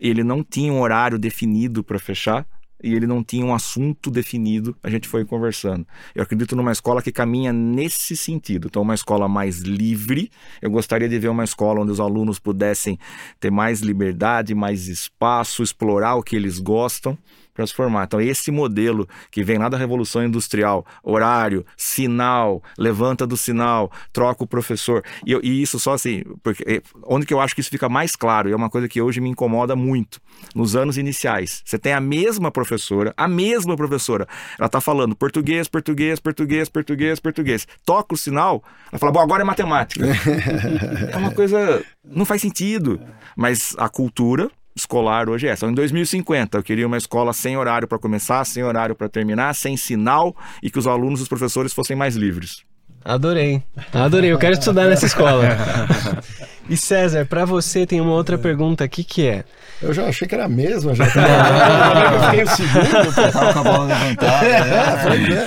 Ele 0.00 0.24
não 0.24 0.42
tinha 0.42 0.72
um 0.72 0.80
horário 0.80 1.18
definido 1.18 1.84
para 1.84 1.98
fechar 2.00 2.44
e 2.82 2.94
ele 2.94 3.06
não 3.06 3.22
tinha 3.22 3.44
um 3.44 3.54
assunto 3.54 4.10
definido. 4.10 4.76
A 4.82 4.90
gente 4.90 5.08
foi 5.08 5.24
conversando. 5.24 5.86
Eu 6.14 6.22
acredito 6.22 6.54
numa 6.54 6.72
escola 6.72 7.02
que 7.02 7.12
caminha 7.12 7.52
nesse 7.52 8.16
sentido. 8.16 8.68
Então, 8.68 8.82
uma 8.82 8.94
escola 8.94 9.28
mais 9.28 9.60
livre. 9.60 10.30
Eu 10.60 10.70
gostaria 10.70 11.08
de 11.08 11.18
ver 11.18 11.28
uma 11.28 11.44
escola 11.44 11.80
onde 11.80 11.92
os 11.92 12.00
alunos 12.00 12.38
pudessem 12.38 12.98
ter 13.40 13.50
mais 13.50 13.80
liberdade, 13.80 14.54
mais 14.54 14.88
espaço, 14.88 15.62
explorar 15.62 16.16
o 16.16 16.22
que 16.22 16.36
eles 16.36 16.58
gostam 16.58 17.18
para 17.54 17.66
se 17.66 17.72
formar. 17.72 18.04
Então, 18.04 18.20
esse 18.20 18.50
modelo 18.50 19.08
que 19.30 19.42
vem 19.44 19.56
lá 19.58 19.68
da 19.68 19.78
Revolução 19.78 20.24
Industrial, 20.24 20.84
horário, 21.02 21.64
sinal, 21.76 22.62
levanta 22.76 23.26
do 23.26 23.36
sinal, 23.36 23.90
troca 24.12 24.42
o 24.44 24.46
professor. 24.46 25.02
E, 25.24 25.32
eu- 25.32 25.40
e 25.42 25.62
isso 25.62 25.78
só 25.78 25.92
assim, 25.94 26.22
porque 26.42 26.64
eh, 26.66 26.82
onde 27.04 27.24
que 27.24 27.32
eu 27.32 27.40
acho 27.40 27.54
que 27.54 27.60
isso 27.60 27.70
fica 27.70 27.88
mais 27.88 28.16
claro, 28.16 28.48
e 28.48 28.52
é 28.52 28.56
uma 28.56 28.68
coisa 28.68 28.88
que 28.88 29.00
hoje 29.00 29.20
me 29.20 29.28
incomoda 29.30 29.76
muito, 29.76 30.20
nos 30.54 30.74
anos 30.74 30.98
iniciais. 30.98 31.62
Você 31.64 31.78
tem 31.78 31.92
a 31.92 32.00
mesma 32.00 32.50
professora, 32.50 33.14
a 33.16 33.28
mesma 33.28 33.76
professora, 33.76 34.26
ela 34.58 34.66
está 34.66 34.80
falando 34.80 35.14
português, 35.14 35.68
português, 35.68 36.18
português, 36.18 36.68
português, 36.68 37.20
português. 37.20 37.66
Toca 37.84 38.14
o 38.14 38.18
sinal, 38.18 38.62
ela 38.90 38.98
fala, 38.98 39.12
bom, 39.12 39.20
agora 39.20 39.42
é 39.42 39.44
matemática. 39.44 40.04
é 41.12 41.16
uma 41.16 41.30
coisa, 41.30 41.84
não 42.04 42.24
faz 42.24 42.42
sentido. 42.42 43.00
Mas 43.36 43.74
a 43.78 43.88
cultura 43.88 44.50
escolar 44.76 45.28
hoje 45.28 45.46
é 45.46 45.50
essa. 45.50 45.66
Em 45.66 45.72
2050, 45.74 46.58
eu 46.58 46.62
queria 46.62 46.86
uma 46.86 46.96
escola 46.96 47.32
sem 47.32 47.56
horário 47.56 47.86
para 47.86 47.98
começar, 47.98 48.44
sem 48.44 48.62
horário 48.62 48.94
para 48.94 49.08
terminar, 49.08 49.54
sem 49.54 49.76
sinal 49.76 50.34
e 50.62 50.70
que 50.70 50.78
os 50.78 50.86
alunos 50.86 51.20
e 51.20 51.22
os 51.22 51.28
professores 51.28 51.72
fossem 51.72 51.96
mais 51.96 52.16
livres. 52.16 52.62
Adorei. 53.04 53.62
Adorei, 53.92 54.32
eu 54.32 54.38
quero 54.38 54.54
estudar 54.54 54.86
nessa 54.86 55.06
escola. 55.06 55.44
E 56.66 56.78
César, 56.78 57.26
pra 57.26 57.44
você 57.44 57.86
tem 57.86 58.00
uma 58.00 58.12
outra 58.12 58.38
pergunta 58.38 58.82
aqui 58.84 59.04
que 59.04 59.26
é: 59.26 59.44
Eu 59.82 59.92
já 59.92 60.06
achei 60.06 60.26
que 60.26 60.34
era 60.34 60.46
a 60.46 60.48
mesma, 60.48 60.94
já. 60.94 61.04
eu 62.14 62.20
fiquei 62.30 62.42
o 62.42 62.48
segundo. 62.48 63.14
pô. 63.14 63.30
Tava 63.32 63.52
com 63.52 63.58
a 63.58 63.62
bola 63.62 63.84
levantada. 63.84 64.46
É, 64.46 65.18
né? 65.18 65.46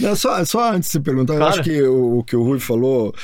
Não, 0.00 0.16
só, 0.16 0.42
só 0.46 0.72
antes 0.72 0.88
de 0.88 0.92
você 0.92 1.00
perguntar, 1.00 1.34
eu 1.34 1.38
Claro. 1.40 1.52
acho 1.52 1.62
que 1.62 1.82
o, 1.82 2.20
o 2.20 2.24
que 2.24 2.34
o 2.34 2.42
Rui 2.42 2.58
falou, 2.58 3.14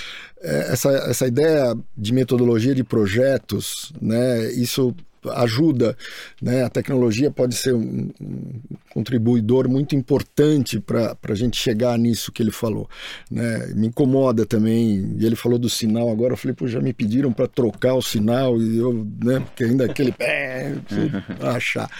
é, 0.43 0.73
essa, 0.75 0.91
essa 1.09 1.27
ideia 1.27 1.75
de 1.97 2.13
metodologia 2.13 2.75
de 2.75 2.85
projetos, 2.85 3.95
né, 3.99 4.51
isso 4.53 4.95
ajuda, 5.31 5.97
né? 6.41 6.65
A 6.65 6.69
tecnologia 6.69 7.31
pode 7.31 7.55
ser 7.55 7.75
um, 7.75 8.11
um 8.21 8.61
contribuidor 8.91 9.69
muito 9.69 9.95
importante 9.95 10.81
para 10.81 11.17
a 11.29 11.35
gente 11.35 11.57
chegar 11.57 11.97
nisso 11.99 12.33
que 12.33 12.43
ele 12.43 12.51
falou, 12.51 12.89
né? 13.31 13.67
Me 13.75 13.89
incomoda 13.89 14.45
também, 14.45 15.17
e 15.19 15.25
ele 15.25 15.37
falou 15.37 15.59
do 15.59 15.69
sinal 15.69 16.11
agora, 16.11 16.33
eu 16.33 16.37
falei, 16.37 16.55
pô, 16.55 16.67
já 16.67 16.81
me 16.81 16.93
pediram 16.93 17.33
para 17.33 17.47
trocar 17.47 17.95
o 17.95 18.03
sinal 18.03 18.61
e 18.61 18.79
eu, 18.79 19.07
né, 19.23 19.41
porque 19.41 19.65
ainda 19.65 19.85
aquele 19.85 20.13
pé, 20.13 20.75
achar. 21.41 21.91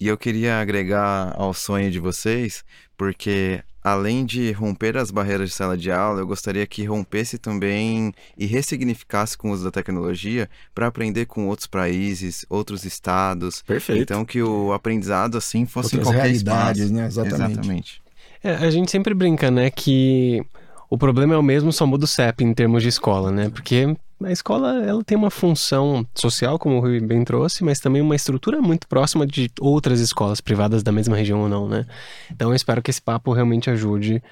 E 0.00 0.08
eu 0.08 0.16
queria 0.16 0.60
agregar 0.60 1.34
ao 1.36 1.54
sonho 1.54 1.90
de 1.90 1.98
vocês, 1.98 2.64
porque 2.96 3.62
além 3.86 4.26
de 4.26 4.50
romper 4.50 4.96
as 4.96 5.12
barreiras 5.12 5.50
de 5.50 5.54
sala 5.54 5.76
de 5.76 5.92
aula, 5.92 6.18
eu 6.18 6.26
gostaria 6.26 6.66
que 6.66 6.84
rompesse 6.84 7.38
também 7.38 8.12
e 8.36 8.44
ressignificasse 8.44 9.38
com 9.38 9.50
o 9.50 9.52
uso 9.52 9.62
da 9.62 9.70
tecnologia 9.70 10.50
para 10.74 10.88
aprender 10.88 11.26
com 11.26 11.46
outros 11.46 11.68
países, 11.68 12.44
outros 12.50 12.84
estados. 12.84 13.62
Perfeito. 13.62 14.02
Então 14.02 14.24
que 14.24 14.42
o 14.42 14.72
aprendizado 14.72 15.38
assim 15.38 15.66
fosse 15.66 15.94
em 15.94 16.00
Outras 16.00 16.16
qualquer 16.16 16.28
realidades, 16.30 16.82
espaço. 16.82 17.00
né? 17.00 17.06
Exatamente. 17.06 17.52
Exatamente. 17.52 18.02
É, 18.42 18.54
a 18.56 18.70
gente 18.70 18.90
sempre 18.90 19.14
brinca, 19.14 19.52
né, 19.52 19.70
que 19.70 20.44
o 20.90 20.98
problema 20.98 21.34
é 21.34 21.38
o 21.38 21.42
mesmo, 21.42 21.72
só 21.72 21.86
muda 21.86 22.06
o 22.06 22.08
CEP 22.08 22.42
em 22.42 22.52
termos 22.52 22.82
de 22.82 22.88
escola, 22.88 23.30
né? 23.30 23.50
Porque 23.50 23.96
a 24.22 24.32
escola, 24.32 24.82
ela 24.84 25.04
tem 25.04 25.16
uma 25.16 25.30
função 25.30 26.06
social, 26.14 26.58
como 26.58 26.76
o 26.76 26.80
Rui 26.80 27.00
bem 27.00 27.24
trouxe, 27.24 27.62
mas 27.62 27.80
também 27.80 28.00
uma 28.00 28.16
estrutura 28.16 28.60
muito 28.62 28.88
próxima 28.88 29.26
de 29.26 29.50
outras 29.60 30.00
escolas 30.00 30.40
privadas 30.40 30.82
da 30.82 30.90
mesma 30.90 31.16
região 31.16 31.40
ou 31.40 31.48
não, 31.48 31.68
né? 31.68 31.86
Então 32.30 32.50
eu 32.50 32.54
espero 32.54 32.80
que 32.82 32.90
esse 32.90 33.02
papo 33.02 33.32
realmente 33.32 33.68
ajude 33.68 34.22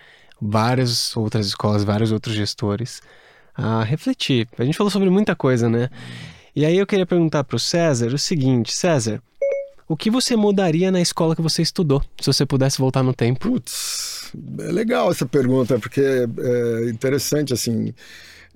várias 0.41 1.16
outras 1.16 1.47
escolas, 1.47 1.85
vários 1.85 2.12
outros 2.12 2.35
gestores 2.35 3.03
a 3.55 3.85
refletir. 3.85 4.49
A 4.59 4.64
gente 4.64 4.76
falou 4.76 4.91
sobre 4.91 5.11
muita 5.11 5.37
coisa, 5.37 5.68
né? 5.68 5.91
E 6.57 6.64
aí 6.64 6.78
eu 6.78 6.87
queria 6.87 7.07
perguntar 7.07 7.45
para 7.45 7.57
o 7.57 7.61
César 7.61 8.09
o 8.09 8.18
seguinte, 8.18 8.72
César, 8.72 9.22
o 9.87 9.97
que 9.97 10.11
você 10.11 10.35
mudaria 10.35 10.91
na 10.91 11.01
escola 11.01 11.37
que 11.37 11.43
você 11.43 11.61
estudou, 11.61 12.03
se 12.20 12.26
você 12.26 12.47
pudesse 12.47 12.78
voltar 12.78 13.03
no 13.03 13.12
tempo? 13.12 13.51
Putz, 13.51 14.32
é 14.61 14.72
legal 14.72 15.11
essa 15.11 15.26
pergunta, 15.26 15.78
porque 15.78 16.01
é 16.01 16.89
interessante, 16.89 17.53
assim. 17.53 17.93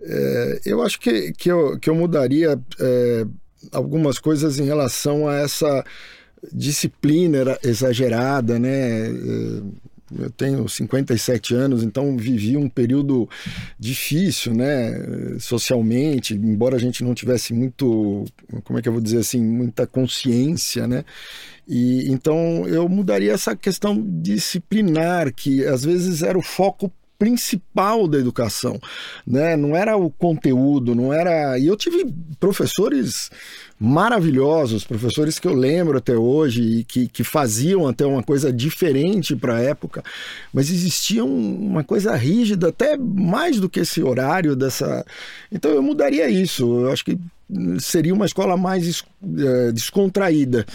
É, 0.02 0.60
eu 0.64 0.82
acho 0.82 1.00
que, 1.00 1.32
que, 1.32 1.50
eu, 1.50 1.78
que 1.78 1.90
eu 1.90 1.94
mudaria 1.94 2.58
é, 2.80 3.26
algumas 3.72 4.18
coisas 4.18 4.58
em 4.58 4.64
relação 4.64 5.28
a 5.28 5.36
essa 5.36 5.84
disciplina 6.52 7.38
era- 7.38 7.58
exagerada, 7.64 8.58
né? 8.58 9.08
É, 9.08 9.62
Eu 10.20 10.30
tenho 10.30 10.66
57 10.66 11.54
anos, 11.54 11.82
então 11.82 12.16
vivi 12.16 12.56
um 12.56 12.66
período 12.66 13.28
difícil, 13.78 14.54
né? 14.54 15.38
Socialmente, 15.38 16.32
embora 16.34 16.76
a 16.76 16.78
gente 16.78 17.04
não 17.04 17.12
tivesse 17.14 17.52
muito, 17.52 18.24
como 18.64 18.78
é 18.78 18.82
que 18.82 18.88
eu 18.88 18.92
vou 18.94 19.02
dizer 19.02 19.18
assim, 19.18 19.38
muita 19.42 19.86
consciência, 19.86 20.86
né? 20.86 21.04
E 21.68 22.10
então 22.10 22.66
eu 22.66 22.88
mudaria 22.88 23.32
essa 23.32 23.54
questão 23.54 24.02
disciplinar, 24.02 25.32
que 25.34 25.64
às 25.66 25.84
vezes 25.84 26.22
era 26.22 26.38
o 26.38 26.42
foco 26.42 26.90
principal 27.18 28.06
da 28.06 28.16
educação, 28.16 28.80
né? 29.26 29.56
Não 29.56 29.76
era 29.76 29.96
o 29.96 30.08
conteúdo, 30.08 30.94
não 30.94 31.12
era. 31.12 31.58
E 31.58 31.66
eu 31.66 31.76
tive 31.76 32.06
professores 32.38 33.28
maravilhosos, 33.78 34.84
professores 34.84 35.38
que 35.38 35.48
eu 35.48 35.54
lembro 35.54 35.98
até 35.98 36.16
hoje 36.16 36.62
e 36.62 36.84
que, 36.84 37.08
que 37.08 37.24
faziam 37.24 37.86
até 37.86 38.06
uma 38.06 38.22
coisa 38.22 38.52
diferente 38.52 39.34
para 39.34 39.56
a 39.56 39.60
época, 39.60 40.02
mas 40.52 40.70
existia 40.70 41.24
uma 41.24 41.82
coisa 41.82 42.14
rígida, 42.14 42.68
até 42.68 42.96
mais 42.96 43.58
do 43.58 43.68
que 43.68 43.80
esse 43.80 44.02
horário 44.02 44.54
dessa. 44.54 45.04
Então 45.50 45.72
eu 45.72 45.82
mudaria 45.82 46.30
isso. 46.30 46.82
Eu 46.82 46.92
acho 46.92 47.04
que 47.04 47.18
seria 47.80 48.14
uma 48.14 48.26
escola 48.26 48.56
mais 48.56 49.02
é, 49.38 49.72
descontraída, 49.72 50.66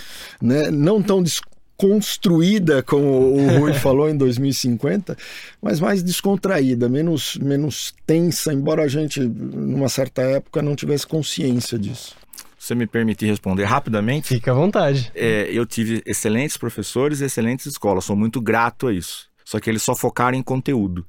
né? 0.42 0.72
não 0.72 1.02
tão 1.02 1.22
descontraída 1.22 1.53
construída, 1.78 2.84
como 2.84 3.08
o 3.08 3.60
Rui 3.60 3.74
falou 3.80 4.10
em 4.10 4.16
2050, 4.16 5.18
mas 5.62 5.80
mais 5.80 6.04
descontraída, 6.04 6.88
menos, 6.88 7.38
menos 7.38 7.94
tensa, 8.06 8.54
embora 8.54 8.84
a 8.84 8.88
gente, 8.88 9.20
numa 9.20 9.90
certa 9.90 10.22
época, 10.22 10.62
não 10.62 10.76
tivesse 10.76 11.06
consciência 11.06 11.78
disso. 11.78 12.16
Você 12.58 12.74
me 12.76 12.88
permitir 12.88 13.26
responder 13.26 13.66
rapidamente? 13.66 14.30
Fica 14.30 14.52
à 14.52 14.54
vontade. 14.54 15.12
É, 15.14 15.50
eu 15.52 15.66
tive 15.66 16.02
excelentes 16.06 16.56
professores 16.56 17.20
e 17.20 17.26
excelentes 17.26 17.66
escolas, 17.66 18.06
sou 18.06 18.16
muito 18.16 18.40
grato 18.40 18.88
a 18.88 18.94
isso. 18.94 19.28
Só 19.44 19.60
que 19.60 19.70
eles 19.70 19.84
só 19.84 19.94
focaram 19.94 20.38
em 20.38 20.42
conteúdo 20.42 21.06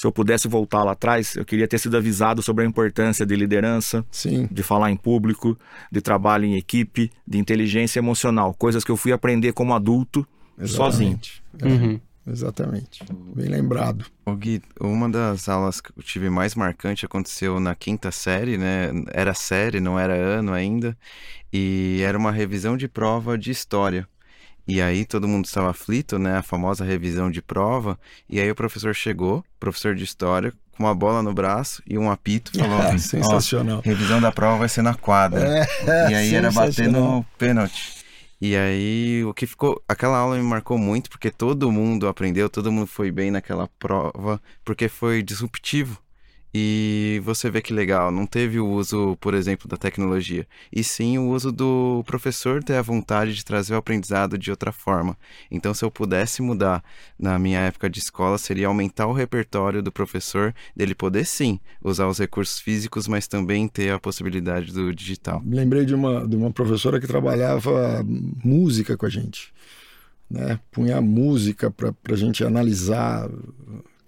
se 0.00 0.06
eu 0.06 0.10
pudesse 0.10 0.48
voltar 0.48 0.82
lá 0.82 0.92
atrás, 0.92 1.36
eu 1.36 1.44
queria 1.44 1.68
ter 1.68 1.76
sido 1.76 1.94
avisado 1.94 2.40
sobre 2.40 2.64
a 2.64 2.66
importância 2.66 3.26
de 3.26 3.36
liderança, 3.36 4.02
Sim. 4.10 4.48
de 4.50 4.62
falar 4.62 4.90
em 4.90 4.96
público, 4.96 5.58
de 5.92 6.00
trabalho 6.00 6.46
em 6.46 6.56
equipe, 6.56 7.10
de 7.28 7.36
inteligência 7.36 7.98
emocional, 7.98 8.54
coisas 8.54 8.82
que 8.82 8.90
eu 8.90 8.96
fui 8.96 9.12
aprender 9.12 9.52
como 9.52 9.74
adulto 9.74 10.26
Exatamente. 10.58 10.74
sozinho. 10.74 11.20
É, 11.58 11.66
Uhum. 11.66 12.00
Exatamente. 12.26 13.04
Bem 13.36 13.48
lembrado. 13.48 14.06
O 14.24 14.34
Gui, 14.34 14.62
uma 14.80 15.06
das 15.06 15.50
aulas 15.50 15.82
que 15.82 15.90
eu 15.94 16.02
tive 16.02 16.30
mais 16.30 16.54
marcante 16.54 17.04
aconteceu 17.04 17.60
na 17.60 17.74
quinta 17.74 18.10
série, 18.10 18.56
né? 18.56 18.90
Era 19.12 19.34
série, 19.34 19.80
não 19.80 19.98
era 19.98 20.14
ano 20.14 20.54
ainda, 20.54 20.96
e 21.52 22.00
era 22.02 22.16
uma 22.16 22.32
revisão 22.32 22.74
de 22.74 22.88
prova 22.88 23.36
de 23.36 23.50
história. 23.50 24.08
E 24.70 24.80
aí 24.80 25.04
todo 25.04 25.26
mundo 25.26 25.44
estava 25.44 25.70
aflito, 25.70 26.18
né? 26.18 26.36
A 26.36 26.42
famosa 26.42 26.84
revisão 26.84 27.30
de 27.30 27.42
prova. 27.42 27.98
E 28.28 28.40
aí 28.40 28.50
o 28.50 28.54
professor 28.54 28.94
chegou, 28.94 29.44
professor 29.58 29.94
de 29.94 30.04
história, 30.04 30.52
com 30.76 30.84
uma 30.84 30.94
bola 30.94 31.22
no 31.22 31.32
braço 31.32 31.82
e 31.86 31.98
um 31.98 32.10
apito, 32.10 32.56
falou: 32.58 32.78
"Ó, 32.94 32.98
sensacional. 32.98 33.80
revisão 33.84 34.20
da 34.20 34.30
prova 34.30 34.58
vai 34.58 34.68
ser 34.68 34.82
na 34.82 34.94
quadra. 34.94 35.66
É, 35.86 36.10
e 36.10 36.14
aí 36.14 36.34
era 36.34 36.50
bater 36.50 36.88
no 36.88 37.24
pênalti. 37.36 38.00
E 38.40 38.56
aí 38.56 39.22
o 39.24 39.34
que 39.34 39.46
ficou. 39.46 39.82
Aquela 39.86 40.16
aula 40.16 40.36
me 40.36 40.42
marcou 40.42 40.78
muito 40.78 41.10
porque 41.10 41.30
todo 41.30 41.70
mundo 41.70 42.08
aprendeu, 42.08 42.48
todo 42.48 42.72
mundo 42.72 42.86
foi 42.86 43.10
bem 43.10 43.30
naquela 43.30 43.68
prova, 43.78 44.40
porque 44.64 44.88
foi 44.88 45.22
disruptivo. 45.22 46.00
E 46.52 47.20
você 47.24 47.48
vê 47.48 47.62
que 47.62 47.72
legal, 47.72 48.10
não 48.10 48.26
teve 48.26 48.58
o 48.58 48.66
uso, 48.66 49.16
por 49.20 49.34
exemplo, 49.34 49.68
da 49.68 49.76
tecnologia, 49.76 50.46
e 50.72 50.82
sim 50.82 51.16
o 51.16 51.28
uso 51.28 51.52
do 51.52 52.02
professor 52.04 52.62
ter 52.62 52.74
a 52.74 52.82
vontade 52.82 53.34
de 53.34 53.44
trazer 53.44 53.74
o 53.74 53.76
aprendizado 53.76 54.36
de 54.36 54.50
outra 54.50 54.72
forma. 54.72 55.16
Então, 55.48 55.72
se 55.72 55.84
eu 55.84 55.90
pudesse 55.90 56.42
mudar 56.42 56.82
na 57.16 57.38
minha 57.38 57.60
época 57.60 57.88
de 57.88 58.00
escola, 58.00 58.36
seria 58.36 58.66
aumentar 58.66 59.06
o 59.06 59.12
repertório 59.12 59.80
do 59.80 59.92
professor, 59.92 60.52
dele 60.74 60.94
poder 60.94 61.24
sim 61.24 61.60
usar 61.82 62.08
os 62.08 62.18
recursos 62.18 62.58
físicos, 62.58 63.06
mas 63.06 63.28
também 63.28 63.68
ter 63.68 63.92
a 63.92 63.98
possibilidade 64.00 64.72
do 64.72 64.92
digital. 64.92 65.40
Lembrei 65.46 65.84
de 65.84 65.94
uma, 65.94 66.26
de 66.26 66.34
uma 66.34 66.50
professora 66.50 67.00
que 67.00 67.06
trabalhava 67.06 68.04
música 68.44 68.96
com 68.96 69.06
a 69.06 69.10
gente. 69.10 69.52
Né? 70.28 70.58
Punha 70.70 71.00
música 71.00 71.70
para 71.70 71.94
a 72.08 72.16
gente 72.16 72.44
analisar, 72.44 73.28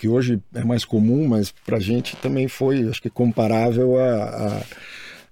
que 0.02 0.08
hoje 0.08 0.40
é 0.52 0.64
mais 0.64 0.84
comum, 0.84 1.28
mas 1.28 1.54
para 1.64 1.76
a 1.76 1.80
gente 1.80 2.16
também 2.16 2.48
foi, 2.48 2.88
acho 2.88 3.00
que, 3.00 3.08
comparável 3.08 3.96
a, 4.00 4.64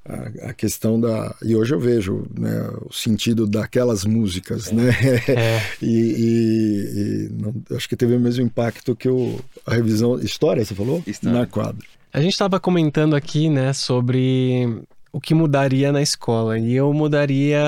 a, 0.06 0.50
a, 0.50 0.54
questão 0.54 1.00
da. 1.00 1.34
E 1.42 1.56
hoje 1.56 1.74
eu 1.74 1.80
vejo 1.80 2.24
né, 2.38 2.70
o 2.88 2.92
sentido 2.92 3.48
daquelas 3.48 4.04
músicas, 4.04 4.70
né? 4.70 4.90
É. 5.26 5.60
E, 5.82 5.88
e- 5.88 6.84
e 6.94 7.28
não- 7.32 7.76
acho 7.76 7.88
que 7.88 7.96
teve 7.96 8.14
o 8.14 8.20
mesmo 8.20 8.44
impacto 8.44 8.94
que 8.94 9.08
o, 9.08 9.40
a 9.66 9.74
revisão. 9.74 10.20
História, 10.20 10.64
você 10.64 10.72
falou? 10.72 11.02
História. 11.04 11.36
Na 11.40 11.46
quadra. 11.46 11.84
A 12.12 12.20
gente 12.20 12.32
estava 12.32 12.60
comentando 12.60 13.16
aqui, 13.16 13.50
né, 13.50 13.72
sobre 13.72 14.84
o 15.12 15.20
que 15.20 15.34
mudaria 15.34 15.90
na 15.90 16.00
escola. 16.00 16.60
E 16.60 16.74
eu 16.76 16.92
mudaria 16.92 17.60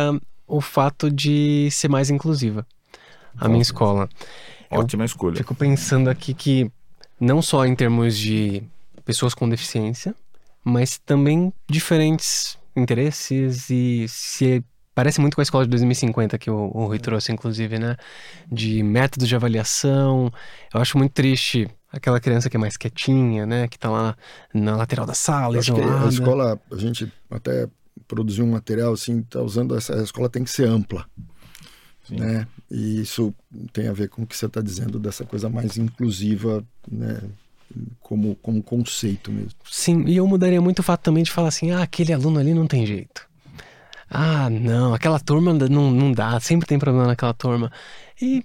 o 0.47 0.61
fato 0.61 1.11
de 1.11 1.69
ser 1.73 1.89
mais 1.89 2.11
inclusiva. 2.11 2.65
A 3.37 3.49
minha 3.49 3.63
escola. 3.63 4.09
Eu 4.71 4.79
Ótima 4.79 5.05
escolha. 5.05 5.37
Fico 5.37 5.53
pensando 5.57 6.09
aqui 6.09 6.33
que 6.33 6.71
não 7.23 7.41
só 7.41 7.65
em 7.65 7.75
termos 7.77 8.19
de 8.19 8.65
pessoas 9.05 9.33
com 9.33 9.49
deficiência, 9.49 10.13
mas 10.65 10.99
também 10.99 11.53
diferentes 11.71 12.59
interesses 12.75 13.71
e 13.71 14.07
se 14.09 14.65
parece 14.93 15.21
muito 15.21 15.37
com 15.37 15.41
a 15.41 15.45
escola 15.45 15.65
de 15.65 15.71
2050 15.71 16.37
que 16.37 16.51
o, 16.51 16.71
o 16.75 16.87
Rui 16.87 16.99
trouxe, 16.99 17.31
inclusive, 17.31 17.79
né? 17.79 17.97
De 18.51 18.83
métodos 18.83 19.29
de 19.29 19.37
avaliação. 19.37 20.33
Eu 20.75 20.81
acho 20.81 20.99
muito 20.99 21.13
triste 21.13 21.69
aquela 21.93 22.19
criança 22.19 22.51
que 22.51 22.57
é 22.57 22.61
mais 22.61 22.77
quietinha, 22.77 23.47
né? 23.47 23.69
Que 23.69 23.79
tá 23.79 23.89
lá 23.89 24.17
na 24.53 24.77
lateral 24.77 25.07
da 25.07 25.15
sala, 25.15 25.59
Acho 25.61 25.75
que 25.75 25.81
isolada. 25.81 26.07
a 26.07 26.09
escola, 26.09 26.61
a 26.73 26.77
gente 26.77 27.13
até 27.31 27.69
produziu 28.09 28.45
um 28.45 28.51
material 28.51 28.95
assim, 28.95 29.23
tá 29.23 29.41
usando 29.41 29.77
essa 29.77 29.95
a 29.95 30.03
escola 30.03 30.29
tem 30.29 30.43
que 30.43 30.51
ser 30.51 30.67
ampla, 30.67 31.07
Sim. 32.05 32.17
né? 32.17 32.47
E 32.71 33.01
isso 33.01 33.35
tem 33.73 33.89
a 33.89 33.93
ver 33.93 34.09
com 34.09 34.23
o 34.23 34.27
que 34.27 34.37
você 34.37 34.47
está 34.47 34.61
dizendo 34.61 34.99
dessa 34.99 35.25
coisa 35.25 35.49
mais 35.49 35.77
inclusiva, 35.77 36.65
né? 36.91 37.21
Como 38.01 38.35
como 38.37 38.63
conceito 38.63 39.33
mesmo. 39.33 39.53
Sim, 39.71 40.05
e 40.07 40.17
eu 40.17 40.27
mudaria 40.27 40.61
muito 40.61 40.81
o 40.81 40.83
fato 40.83 41.03
também 41.03 41.23
de 41.23 41.31
falar 41.31 41.49
assim: 41.49 41.71
ah, 41.71 41.83
aquele 41.83 42.13
aluno 42.13 42.39
ali 42.39 42.53
não 42.53 42.67
tem 42.67 42.85
jeito. 42.85 43.27
Ah, 44.11 44.51
não, 44.51 44.93
aquela 44.93 45.19
turma 45.19 45.55
não, 45.55 45.91
não 45.91 46.13
dá, 46.13 46.39
sempre 46.39 46.69
tem 46.69 46.79
problema 46.79 47.07
naquela 47.07 47.33
turma. 47.33 47.73
E, 48.21 48.45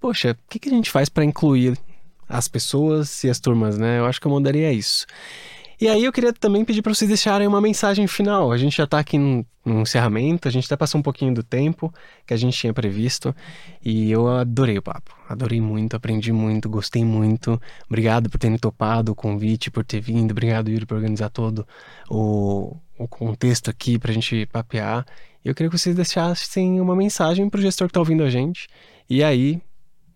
poxa, 0.00 0.32
o 0.32 0.48
que, 0.48 0.58
que 0.58 0.68
a 0.70 0.72
gente 0.72 0.90
faz 0.90 1.10
para 1.10 1.24
incluir 1.26 1.78
as 2.26 2.48
pessoas 2.48 3.22
e 3.22 3.28
as 3.28 3.38
turmas, 3.38 3.76
né? 3.76 3.98
Eu 3.98 4.06
acho 4.06 4.18
que 4.18 4.26
eu 4.26 4.30
mudaria 4.30 4.72
isso. 4.72 5.06
E 5.84 5.88
aí 5.90 6.02
eu 6.02 6.12
queria 6.14 6.32
também 6.32 6.64
pedir 6.64 6.80
para 6.80 6.94
vocês 6.94 7.06
deixarem 7.06 7.46
uma 7.46 7.60
mensagem 7.60 8.06
final. 8.06 8.50
A 8.50 8.56
gente 8.56 8.74
já 8.74 8.86
tá 8.86 8.98
aqui 8.98 9.18
no, 9.18 9.44
encerramento, 9.82 10.48
a 10.48 10.50
gente 10.50 10.64
até 10.64 10.78
passou 10.78 10.98
um 10.98 11.02
pouquinho 11.02 11.34
do 11.34 11.42
tempo 11.42 11.92
que 12.26 12.32
a 12.32 12.38
gente 12.38 12.56
tinha 12.56 12.72
previsto. 12.72 13.36
E 13.84 14.10
eu 14.10 14.26
adorei 14.26 14.78
o 14.78 14.82
papo. 14.82 15.14
Adorei 15.28 15.60
muito, 15.60 15.94
aprendi 15.94 16.32
muito, 16.32 16.70
gostei 16.70 17.04
muito. 17.04 17.60
Obrigado 17.86 18.30
por 18.30 18.38
terem 18.38 18.56
topado 18.56 19.12
o 19.12 19.14
convite, 19.14 19.70
por 19.70 19.84
ter 19.84 20.00
vindo. 20.00 20.30
Obrigado, 20.30 20.70
Yuri, 20.70 20.86
por 20.86 20.94
organizar 20.94 21.28
todo 21.28 21.68
o, 22.08 22.78
o 22.98 23.06
contexto 23.06 23.68
aqui 23.68 23.98
pra 23.98 24.10
gente 24.10 24.46
papear. 24.46 25.04
Eu 25.44 25.54
queria 25.54 25.68
que 25.68 25.76
vocês 25.76 25.94
deixassem 25.94 26.80
uma 26.80 26.96
mensagem 26.96 27.50
pro 27.50 27.60
gestor 27.60 27.88
que 27.88 27.92
tá 27.92 28.00
ouvindo 28.00 28.22
a 28.22 28.30
gente. 28.30 28.68
E 29.06 29.22
aí, 29.22 29.60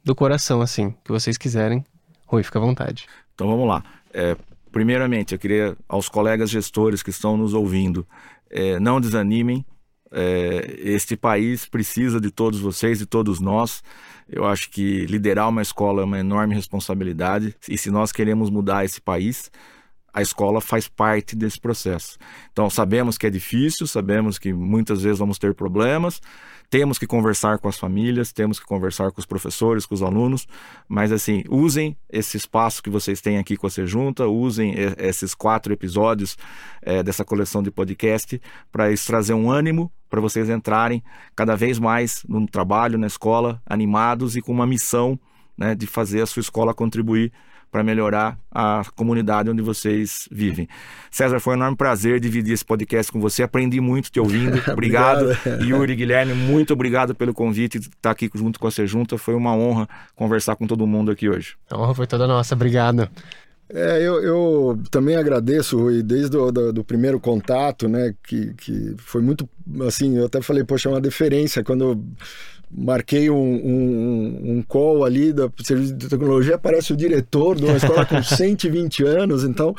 do 0.03 0.15
coração, 0.15 0.62
assim, 0.62 0.95
que 1.05 1.12
vocês 1.12 1.36
quiserem. 1.36 1.85
Rui, 2.24 2.43
fica 2.43 2.59
à 2.59 2.62
vontade. 2.62 3.07
Então 3.35 3.47
vamos 3.47 3.69
lá. 3.69 3.85
É, 4.15 4.35
primeiramente, 4.70 5.35
eu 5.35 5.39
queria 5.39 5.77
aos 5.89 6.09
colegas 6.09 6.51
gestores 6.51 7.03
que 7.03 7.11
estão 7.11 7.36
nos 7.36 7.55
ouvindo, 7.55 8.07
é, 8.51 8.78
não 8.78 9.01
desanimem. 9.01 9.65
É, 10.11 10.74
este 10.78 11.16
país 11.16 11.66
precisa 11.66 12.19
de 12.20 12.31
todos 12.31 12.61
vocês, 12.61 12.99
de 12.99 13.07
todos 13.07 13.40
nós. 13.40 13.82
Eu 14.28 14.47
acho 14.47 14.70
que 14.70 15.05
liderar 15.07 15.49
uma 15.49 15.62
escola 15.62 16.03
é 16.03 16.05
uma 16.05 16.19
enorme 16.19 16.55
responsabilidade. 16.55 17.55
E 17.69 17.77
se 17.77 17.90
nós 17.90 18.12
queremos 18.12 18.49
mudar 18.51 18.85
esse 18.85 19.01
país, 19.01 19.51
a 20.12 20.23
escola 20.23 20.61
faz 20.61 20.89
parte 20.89 21.36
desse 21.36 21.61
processo. 21.61 22.19
Então, 22.53 22.69
sabemos 22.70 23.19
que 23.19 23.27
é 23.27 23.31
difícil, 23.31 23.86
sabemos 23.86 24.39
que 24.39 24.53
muitas 24.53 25.03
vezes 25.03 25.19
vamos 25.19 25.39
ter 25.39 25.55
problemas, 25.55 26.20
temos 26.70 26.99
que 26.99 27.07
conversar 27.07 27.59
com 27.59 27.69
as 27.69 27.78
famílias, 27.78 28.32
temos 28.32 28.59
que 28.59 28.66
conversar 28.66 29.11
com 29.11 29.20
os 29.20 29.27
professores, 29.27 29.86
com 29.86 29.95
os 29.95 30.03
alunos, 30.03 30.47
mas 30.89 31.11
assim, 31.12 31.43
usem 31.49 31.97
esse 32.11 32.36
espaço 32.36 32.82
que 32.82 32.90
vocês 32.90 33.20
têm 33.20 33.39
aqui 33.39 33.57
com 33.57 33.66
a 33.66 33.70
Sejunta, 33.70 34.27
usem 34.27 34.74
esses 34.99 35.35
quatro 35.35 35.73
episódios 35.73 36.36
eh, 36.82 37.03
dessa 37.03 37.24
coleção 37.24 37.62
de 37.62 37.70
podcast 37.70 38.40
para 38.70 38.85
trazer 39.07 39.32
um 39.32 39.51
ânimo 39.51 39.90
para 40.11 40.20
vocês 40.20 40.49
entrarem 40.49 41.03
cada 41.36 41.55
vez 41.55 41.78
mais 41.78 42.24
no 42.28 42.47
trabalho, 42.47 42.99
na 42.99 43.07
escola, 43.07 43.62
animados 43.66 44.36
e 44.36 44.40
com 44.40 44.53
uma 44.53 44.66
missão 44.66 45.19
né, 45.57 45.74
de 45.74 45.86
fazer 45.86 46.23
a 46.23 46.27
sua 46.27 46.40
escola 46.40 46.73
contribuir 46.73 47.32
para 47.70 47.82
melhorar 47.82 48.39
a 48.51 48.82
comunidade 48.95 49.51
onde 49.51 49.62
vocês 49.62 50.28
vivem. 50.31 50.69
César, 51.11 51.40
foi 51.40 51.55
um 51.55 51.57
enorme 51.57 51.77
prazer 51.77 52.20
dividir 52.20 52.55
esse 52.55 52.65
podcast 52.65 53.12
com 53.12 53.20
você. 53.20 53.43
Aprendi 53.43 53.81
muito 53.81 54.11
te 54.11 54.19
ouvindo. 54.19 54.61
Obrigado. 54.73 55.31
Obrigado. 55.31 55.65
Yuri, 55.65 55.95
Guilherme, 55.95 56.35
muito 56.35 56.73
obrigado 56.73 57.15
pelo 57.15 57.35
convite 57.35 57.78
de 57.78 57.89
estar 57.89 58.11
aqui 58.11 58.31
junto 58.35 58.59
com 58.59 58.66
a 58.66 58.70
Sejunta. 58.70 59.19
Foi 59.19 59.35
uma 59.35 59.55
honra 59.55 59.89
conversar 60.15 60.57
com 60.57 60.66
todo 60.66 60.86
mundo 60.86 61.11
aqui 61.11 61.28
hoje. 61.28 61.57
A 61.70 61.78
honra 61.78 61.95
foi 61.95 62.07
toda 62.07 62.27
nossa, 62.27 62.55
obrigado. 62.55 63.09
É, 63.70 63.99
eu, 64.01 64.23
eu 64.23 64.81
também 64.90 65.16
agradeço, 65.16 65.78
Rui, 65.78 66.03
desde 66.03 66.35
o 66.36 66.51
do, 66.51 66.73
do 66.73 66.82
primeiro 66.82 67.20
contato, 67.20 67.86
né, 67.86 68.15
que, 68.27 68.55
que 68.55 68.95
foi 68.97 69.20
muito, 69.20 69.47
assim, 69.86 70.16
eu 70.16 70.24
até 70.24 70.40
falei, 70.40 70.65
poxa, 70.65 70.89
é 70.89 70.93
uma 70.93 71.01
deferência 71.01 71.62
quando 71.62 72.03
marquei 72.70 73.31
um, 73.31 73.36
um, 73.36 74.59
um 74.59 74.62
call 74.62 75.05
ali 75.05 75.32
da 75.32 75.51
serviço 75.62 75.95
de 75.95 76.09
tecnologia, 76.09 76.57
aparece 76.57 76.93
o 76.93 76.97
diretor 76.97 77.57
de 77.57 77.65
uma 77.65 77.77
escola 77.77 78.05
com 78.05 78.20
120 78.23 79.05
anos, 79.05 79.45
então 79.45 79.74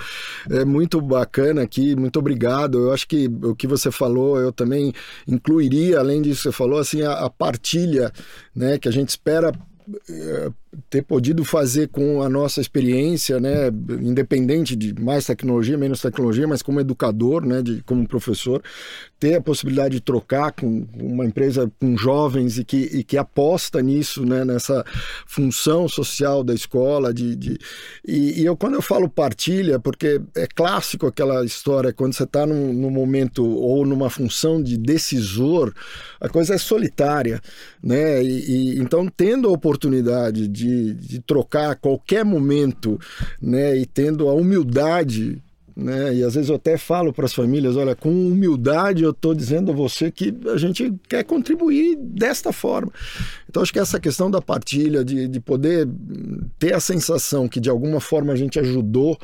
é 0.50 0.66
muito 0.66 1.00
bacana 1.02 1.62
aqui, 1.62 1.96
muito 1.96 2.20
obrigado. 2.20 2.78
Eu 2.80 2.94
acho 2.94 3.08
que 3.08 3.28
o 3.44 3.56
que 3.56 3.68
você 3.68 3.92
falou, 3.92 4.40
eu 4.40 4.52
também 4.52 4.94
incluiria, 5.28 6.00
além 6.00 6.22
disso 6.22 6.38
que 6.38 6.50
você 6.50 6.52
falou, 6.52 6.80
assim, 6.80 7.02
a, 7.02 7.14
a 7.14 7.30
partilha, 7.30 8.12
né, 8.56 8.78
que 8.78 8.88
a 8.88 8.92
gente 8.92 9.10
espera 9.10 9.54
é, 10.10 10.52
ter 10.90 11.02
podido 11.02 11.44
fazer 11.44 11.88
com 11.88 12.22
a 12.22 12.30
nossa 12.30 12.62
experiência, 12.62 13.40
né, 13.40 13.68
independente 14.02 14.76
de 14.76 14.94
mais 15.02 15.26
tecnologia, 15.26 15.78
menos 15.78 16.02
tecnologia, 16.02 16.48
mas 16.48 16.62
como 16.62 16.80
educador, 16.80 17.44
né, 17.44 17.62
de, 17.62 17.82
como 17.84 18.08
professor, 18.08 18.62
ter 19.20 19.36
a 19.36 19.42
possibilidade 19.42 19.96
de 19.96 20.02
trocar 20.02 20.52
com 20.52 20.88
uma 20.94 21.26
empresa 21.26 21.72
com 21.80 21.98
jovens 21.98 22.58
e 22.60 22.64
que, 22.64 22.78
e 22.78 23.04
que 23.04 23.18
aposta 23.18 23.82
nisso, 23.82 24.24
né, 24.24 24.46
nessa 24.46 24.86
função 25.26 25.88
social 25.88 26.44
da 26.44 26.54
escola, 26.54 27.14
de, 27.14 27.36
de 27.36 27.58
e, 28.08 28.42
e, 28.42 28.46
eu 28.46 28.56
quando 28.56 28.76
eu 28.76 28.82
falo 28.82 29.10
partilha, 29.10 29.80
porque 29.80 30.22
é 30.36 30.46
clássico 30.46 31.08
aquela 31.08 31.44
história 31.44 31.92
quando 31.92 32.14
você 32.14 32.24
está 32.24 32.46
num, 32.46 32.74
num 32.74 32.92
momento 32.92 33.44
ou 33.44 33.86
numa 33.86 34.10
função 34.10 34.62
de 34.62 34.78
decisor, 34.78 35.74
a 36.22 36.30
coisa 36.30 36.54
é 36.54 36.58
solitária, 36.58 37.42
né, 37.84 38.24
e, 38.24 38.76
e 38.76 38.80
então 38.80 39.08
tendo 39.08 39.48
a 39.48 39.52
oportunidade 39.52 40.48
de 40.48 40.59
de, 40.60 40.94
de 40.94 41.20
trocar 41.22 41.72
a 41.72 41.76
qualquer 41.76 42.24
momento, 42.26 43.00
né? 43.42 43.78
E 43.78 43.86
tendo 43.86 44.28
a 44.28 44.34
humildade 44.34 45.42
né? 45.80 46.14
E 46.14 46.24
às 46.24 46.36
vezes 46.36 46.50
eu 46.50 46.58
até 46.58 46.78
falo 46.78 47.14
para 47.14 47.26
as 47.26 47.34
famílias, 47.34 47.78
olha, 47.78 47.96
com 47.96 48.10
humildade 48.10 49.04
eu 49.04 49.12
estou 49.12 49.34
dizendo 49.34 49.72
a 49.72 49.76
você 49.76 50.12
que 50.12 50.36
a 50.54 50.58
gente 50.58 50.94
quer 51.08 51.24
contribuir 51.24 51.96
desta 51.96 52.52
forma. 52.52 52.92
Então 53.50 53.64
acho 53.64 53.72
que 53.72 53.80
essa 53.80 54.00
questão 54.00 54.30
da 54.30 54.42
partilha, 54.42 55.04
de, 55.06 55.28
de 55.28 55.40
poder 55.40 55.88
ter 56.58 56.74
a 56.74 56.80
sensação 56.80 57.48
que 57.48 57.60
de 57.60 57.70
alguma 57.70 58.02
forma 58.02 58.34
a 58.34 58.36
gente 58.36 58.60
ajudou 58.60 59.18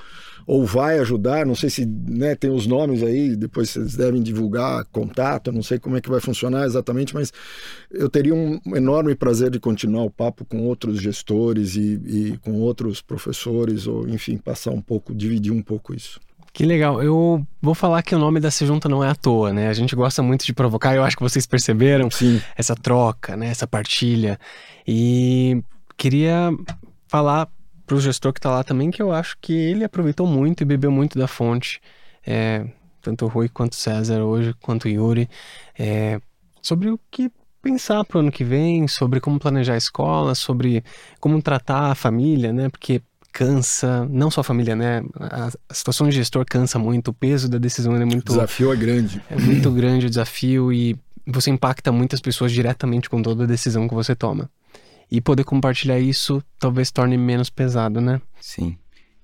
ou 0.45 0.65
vai 0.65 0.99
ajudar, 0.99 1.45
não 1.45 1.55
sei 1.55 1.69
se 1.69 1.85
né, 1.85 2.35
tem 2.35 2.51
os 2.51 2.67
nomes 2.67 3.01
aí, 3.01 3.35
depois 3.35 3.69
vocês 3.69 3.95
devem 3.95 4.21
divulgar 4.21 4.85
contato, 4.85 5.51
não 5.51 5.63
sei 5.63 5.79
como 5.79 5.97
é 5.97 6.01
que 6.01 6.09
vai 6.09 6.19
funcionar 6.19 6.65
exatamente, 6.65 7.13
mas 7.15 7.33
eu 7.91 8.09
teria 8.09 8.35
um 8.35 8.59
enorme 8.75 9.15
prazer 9.15 9.49
de 9.49 9.59
continuar 9.59 10.03
o 10.03 10.11
papo 10.11 10.45
com 10.45 10.61
outros 10.61 11.01
gestores 11.01 11.75
e, 11.75 11.99
e 12.05 12.37
com 12.43 12.53
outros 12.53 13.01
professores, 13.01 13.87
ou 13.87 14.07
enfim, 14.07 14.37
passar 14.37 14.71
um 14.71 14.81
pouco, 14.81 15.15
dividir 15.15 15.51
um 15.51 15.61
pouco 15.61 15.93
isso. 15.93 16.19
Que 16.53 16.65
legal. 16.65 17.03
Eu 17.03 17.45
vou 17.61 17.75
falar 17.75 18.01
que 18.01 18.15
o 18.15 18.17
nome 18.17 18.39
da 18.39 18.49
Se 18.49 18.65
Junta 18.65 18.87
não 18.87 19.03
é 19.03 19.09
à 19.09 19.15
toa, 19.15 19.51
né? 19.51 19.67
A 19.67 19.73
gente 19.73 19.93
gosta 19.93 20.23
muito 20.23 20.45
de 20.45 20.53
provocar, 20.53 20.95
eu 20.95 21.03
acho 21.03 21.17
que 21.17 21.21
vocês 21.21 21.45
perceberam 21.45 22.09
Sim. 22.09 22.41
essa 22.55 22.73
troca, 22.73 23.35
né? 23.35 23.47
Essa 23.47 23.67
partilha. 23.67 24.39
E 24.87 25.61
queria 25.97 26.51
falar 27.09 27.49
para 27.85 27.95
o 27.95 28.01
gestor 28.01 28.33
que 28.33 28.39
está 28.39 28.49
lá 28.49 28.63
também, 28.63 28.91
que 28.91 29.01
eu 29.01 29.11
acho 29.11 29.37
que 29.39 29.53
ele 29.53 29.83
aproveitou 29.83 30.25
muito 30.25 30.61
e 30.61 30.65
bebeu 30.65 30.91
muito 30.91 31.17
da 31.19 31.27
fonte, 31.27 31.79
é, 32.25 32.65
tanto 33.01 33.25
o 33.25 33.27
Rui 33.27 33.47
quanto 33.47 33.73
o 33.73 33.75
César 33.75 34.23
hoje, 34.23 34.53
quanto 34.61 34.85
o 34.85 34.89
Yuri, 34.89 35.29
é, 35.77 36.19
sobre 36.61 36.89
o 36.89 36.99
que 37.11 37.31
pensar 37.61 38.03
para 38.05 38.17
o 38.17 38.19
ano 38.21 38.31
que 38.31 38.43
vem, 38.43 38.87
sobre 38.87 39.19
como 39.19 39.39
planejar 39.39 39.73
a 39.73 39.77
escola, 39.77 40.35
sobre 40.35 40.83
como 41.19 41.41
tratar 41.41 41.91
a 41.91 41.95
família, 41.95 42.53
né? 42.53 42.69
Porque 42.69 43.01
cansa, 43.31 44.07
não 44.09 44.31
só 44.31 44.41
a 44.41 44.43
família, 44.43 44.75
né? 44.75 45.03
A, 45.19 45.49
a 45.69 45.73
situação 45.73 46.07
de 46.07 46.15
gestor 46.15 46.45
cansa 46.45 46.79
muito, 46.79 47.09
o 47.09 47.13
peso 47.13 47.49
da 47.49 47.57
decisão 47.57 47.95
é 47.95 48.05
muito. 48.05 48.29
O 48.29 48.33
desafio 48.33 48.71
é 48.71 48.75
grande. 48.75 49.21
É 49.29 49.35
muito 49.35 49.71
grande 49.71 50.05
o 50.05 50.09
desafio 50.09 50.71
e 50.71 50.95
você 51.27 51.49
impacta 51.49 51.91
muitas 51.91 52.21
pessoas 52.21 52.51
diretamente 52.51 53.09
com 53.09 53.21
toda 53.21 53.43
a 53.43 53.47
decisão 53.47 53.87
que 53.87 53.93
você 53.93 54.15
toma. 54.15 54.49
E 55.11 55.21
poder 55.21 55.43
compartilhar 55.43 55.99
isso 55.99 56.43
talvez 56.59 56.91
torne 56.91 57.17
menos 57.17 57.49
pesado, 57.49 58.01
né? 58.01 58.21
Sim. 58.39 58.77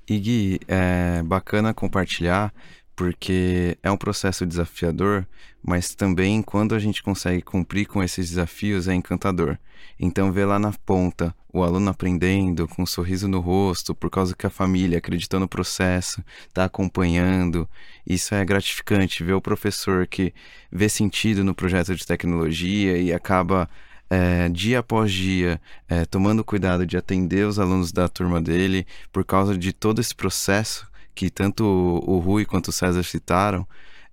E 0.07 0.19
Gui, 0.19 0.59
é 0.67 1.21
bacana 1.23 1.73
compartilhar 1.73 2.53
porque 2.95 3.77
é 3.81 3.89
um 3.89 3.97
processo 3.97 4.45
desafiador, 4.45 5.25
mas 5.63 5.95
também 5.95 6.41
quando 6.41 6.75
a 6.75 6.79
gente 6.79 7.01
consegue 7.01 7.41
cumprir 7.41 7.87
com 7.87 8.03
esses 8.03 8.29
desafios 8.29 8.87
é 8.87 8.93
encantador. 8.93 9.57
Então 9.99 10.31
ver 10.31 10.45
lá 10.45 10.59
na 10.59 10.71
ponta 10.85 11.33
o 11.51 11.63
aluno 11.63 11.89
aprendendo 11.89 12.67
com 12.67 12.83
um 12.83 12.85
sorriso 12.85 13.27
no 13.27 13.39
rosto 13.39 13.95
por 13.95 14.09
causa 14.09 14.35
que 14.35 14.45
a 14.45 14.49
família 14.49 14.97
acreditou 14.97 15.39
no 15.39 15.47
processo, 15.47 16.23
está 16.47 16.65
acompanhando, 16.65 17.67
isso 18.05 18.35
é 18.35 18.45
gratificante 18.45 19.23
ver 19.23 19.33
o 19.33 19.41
professor 19.41 20.05
que 20.07 20.33
vê 20.71 20.87
sentido 20.87 21.43
no 21.43 21.55
projeto 21.55 21.95
de 21.95 22.05
tecnologia 22.05 22.97
e 22.97 23.11
acaba 23.11 23.69
é, 24.11 24.49
dia 24.49 24.79
após 24.79 25.09
dia, 25.09 25.61
é, 25.87 26.03
tomando 26.03 26.43
cuidado 26.43 26.85
de 26.85 26.97
atender 26.97 27.47
os 27.47 27.57
alunos 27.57 27.93
da 27.93 28.09
turma 28.09 28.41
dele, 28.41 28.85
por 29.09 29.23
causa 29.23 29.57
de 29.57 29.71
todo 29.71 30.01
esse 30.01 30.13
processo 30.13 30.85
que 31.15 31.29
tanto 31.29 31.63
o 31.63 32.19
Rui 32.19 32.43
quanto 32.43 32.67
o 32.67 32.71
César 32.73 33.03
citaram, 33.03 33.65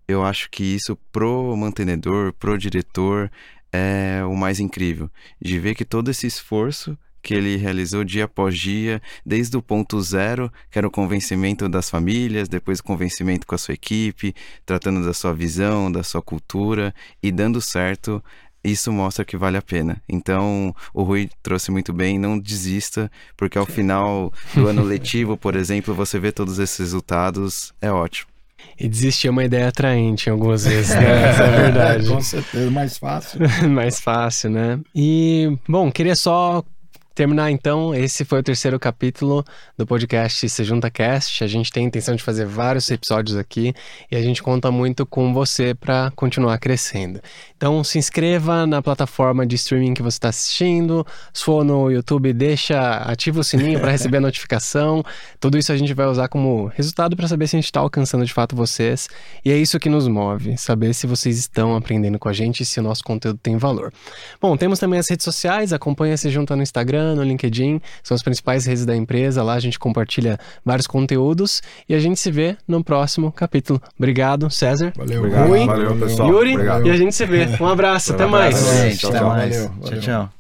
eu 0.07 0.25
acho 0.25 0.49
que 0.51 0.63
isso 0.63 0.97
pro 1.11 1.57
mantenedor, 1.57 2.33
pro 2.33 2.57
diretor, 2.57 3.29
é 3.73 4.23
o 4.25 4.37
mais 4.37 4.61
incrível. 4.61 5.11
De 5.43 5.59
ver 5.59 5.75
que 5.75 5.85
todo 5.85 6.13
esse 6.13 6.29
esforço 6.29 6.97
que 7.21 7.35
ele 7.35 7.57
realizou 7.57 8.05
dia 8.05 8.25
após 8.25 8.57
dia, 8.57 9.03
desde 9.27 9.57
o 9.57 9.63
ponto 9.63 10.01
zero, 10.01 10.51
que 10.71 10.79
era 10.79 10.87
o 10.87 10.91
convencimento 10.91 11.69
das 11.69 11.91
famílias, 11.91 12.49
depois 12.49 12.79
o 12.79 12.85
convencimento 12.85 13.47
com 13.47 13.55
a 13.55 13.59
sua 13.59 13.75
equipe, 13.75 14.35
tratando 14.65 15.05
da 15.05 15.13
sua 15.13 15.35
visão, 15.35 15.91
da 15.91 16.05
sua 16.05 16.23
cultura 16.23 16.95
e 17.21 17.33
dando 17.33 17.61
certo 17.61 18.23
isso 18.63 18.93
mostra 18.93 19.25
que 19.25 19.37
vale 19.37 19.57
a 19.57 19.63
pena. 19.63 20.03
Então, 20.09 20.75
o 20.93 21.03
Rui 21.03 21.29
trouxe 21.43 21.71
muito 21.71 21.93
bem, 21.93 22.19
não 22.19 22.39
desista, 22.39 23.11
porque 23.37 23.59
ao 23.59 23.67
final 23.67 24.33
do 24.55 24.67
ano 24.67 24.83
letivo, 24.85 25.37
por 25.37 25.55
exemplo, 25.57 25.95
você 25.95 26.19
vê 26.19 26.33
todos 26.33 26.59
esses 26.59 26.79
resultados, 26.79 27.73
é 27.81 27.91
ótimo. 27.91 28.29
E 28.79 28.89
desistir 28.89 29.29
é 29.29 29.31
uma 29.31 29.45
ideia 29.45 29.69
atraente 29.69 30.31
algumas 30.31 30.65
vezes, 30.65 30.95
né? 30.95 31.31
Essa 31.31 31.43
é 31.43 31.47
a 31.47 31.61
verdade. 31.63 32.09
Com 32.09 32.21
certeza, 32.21 32.71
mais 32.71 32.99
fácil. 32.99 33.41
mais 33.69 34.01
fácil, 34.01 34.51
né? 34.51 34.81
E, 34.95 35.57
bom, 35.69 35.91
queria 35.91 36.15
só 36.15 36.63
terminar 37.19 37.51
então, 37.51 37.93
esse 37.93 38.25
foi 38.25 38.39
o 38.39 38.43
terceiro 38.45 38.79
capítulo 38.79 39.45
do 39.77 39.85
podcast 39.85 40.49
Se 40.49 40.63
Junta 40.63 40.89
Cast. 40.89 41.43
A 41.43 41.49
gente 41.49 41.73
tem 41.73 41.85
a 41.85 41.89
intenção 41.89 42.15
de 42.15 42.23
fazer 42.23 42.47
vários 42.47 42.89
episódios 42.93 43.37
aqui 43.37 43.75
e 44.09 44.15
a 44.15 44.23
gente 44.23 44.41
conta 44.41 44.71
muito 44.71 45.05
com 45.05 45.35
você 45.35 45.75
para 45.75 46.13
continuar 46.15 46.57
crescendo. 46.59 47.21
Então 47.57 47.83
se 47.83 47.99
inscreva 47.99 48.69
na 48.69 48.81
plataforma 48.81 49.45
de 49.45 49.57
streaming 49.57 49.95
que 49.95 50.03
você 50.03 50.15
está 50.17 50.29
assistindo. 50.29 51.05
Se 51.35 51.43
for 51.43 51.65
no 51.65 51.91
YouTube, 51.91 52.33
deixa 52.33 52.79
ativa 52.99 53.41
o 53.41 53.43
sininho 53.43 53.81
para 53.81 53.91
receber 53.91 54.19
a 54.19 54.21
notificação. 54.31 55.03
Tudo 55.41 55.59
isso 55.59 55.73
a 55.73 55.77
gente 55.77 55.93
vai 55.93 56.07
usar 56.07 56.29
como 56.29 56.67
resultado 56.67 57.17
para 57.17 57.27
saber 57.27 57.49
se 57.49 57.57
a 57.57 57.59
gente 57.59 57.67
está 57.67 57.81
alcançando 57.81 58.25
de 58.25 58.33
fato 58.33 58.55
vocês. 58.55 59.09
E 59.45 59.51
é 59.51 59.57
isso 59.57 59.81
que 59.81 59.89
nos 59.89 60.07
move, 60.07 60.57
saber 60.57 60.95
se 60.95 61.05
vocês 61.05 61.37
estão 61.37 61.75
aprendendo 61.75 62.17
com 62.17 62.29
a 62.29 62.33
gente 62.33 62.63
e 62.63 62.65
se 62.65 62.79
o 62.79 62.83
nosso 62.85 63.03
conteúdo 63.03 63.41
tem 63.43 63.57
valor. 63.57 63.93
Bom, 64.41 64.57
temos 64.57 64.79
também 64.79 65.01
as 65.01 65.11
redes 65.11 65.25
sociais, 65.25 65.73
acompanha 65.73 66.17
Se 66.17 66.31
Junta 66.31 66.55
no 66.55 66.63
Instagram 66.63 67.08
no 67.15 67.23
LinkedIn, 67.23 67.81
são 68.03 68.15
as 68.15 68.23
principais 68.23 68.67
redes 68.67 68.85
da 68.87 68.97
empresa. 68.97 69.43
Lá 69.43 69.55
a 69.55 69.61
gente 69.61 69.79
compartilha 69.79 70.39
vários 70.65 70.87
conteúdos 70.87 71.63
e 71.89 71.95
a 71.95 71.99
gente 71.99 72.19
se 72.19 72.31
vê 72.31 72.57
no 72.67 72.83
próximo 72.83 73.31
capítulo. 73.33 73.81
Obrigado, 73.99 74.51
César. 74.51 74.93
Valeu, 74.97 75.23
Rui, 75.23 75.67
valeu 75.67 75.97
pessoal. 75.97 76.29
Yuri, 76.29 76.53
Obrigado. 76.55 76.87
e 76.87 76.91
a 76.91 76.97
gente 76.97 77.15
se 77.15 77.27
vê. 77.27 77.47
Um 77.61 77.67
abraço, 77.67 78.13
até 78.13 78.27
mais. 78.27 78.57
Gente, 78.83 78.99
Tchau, 78.99 79.11
até 79.11 79.19
tchau. 79.19 79.29
mais. 79.29 79.57
Valeu, 79.57 79.69
Tchau, 79.69 79.81
valeu. 79.83 80.01
tchau. 80.01 80.38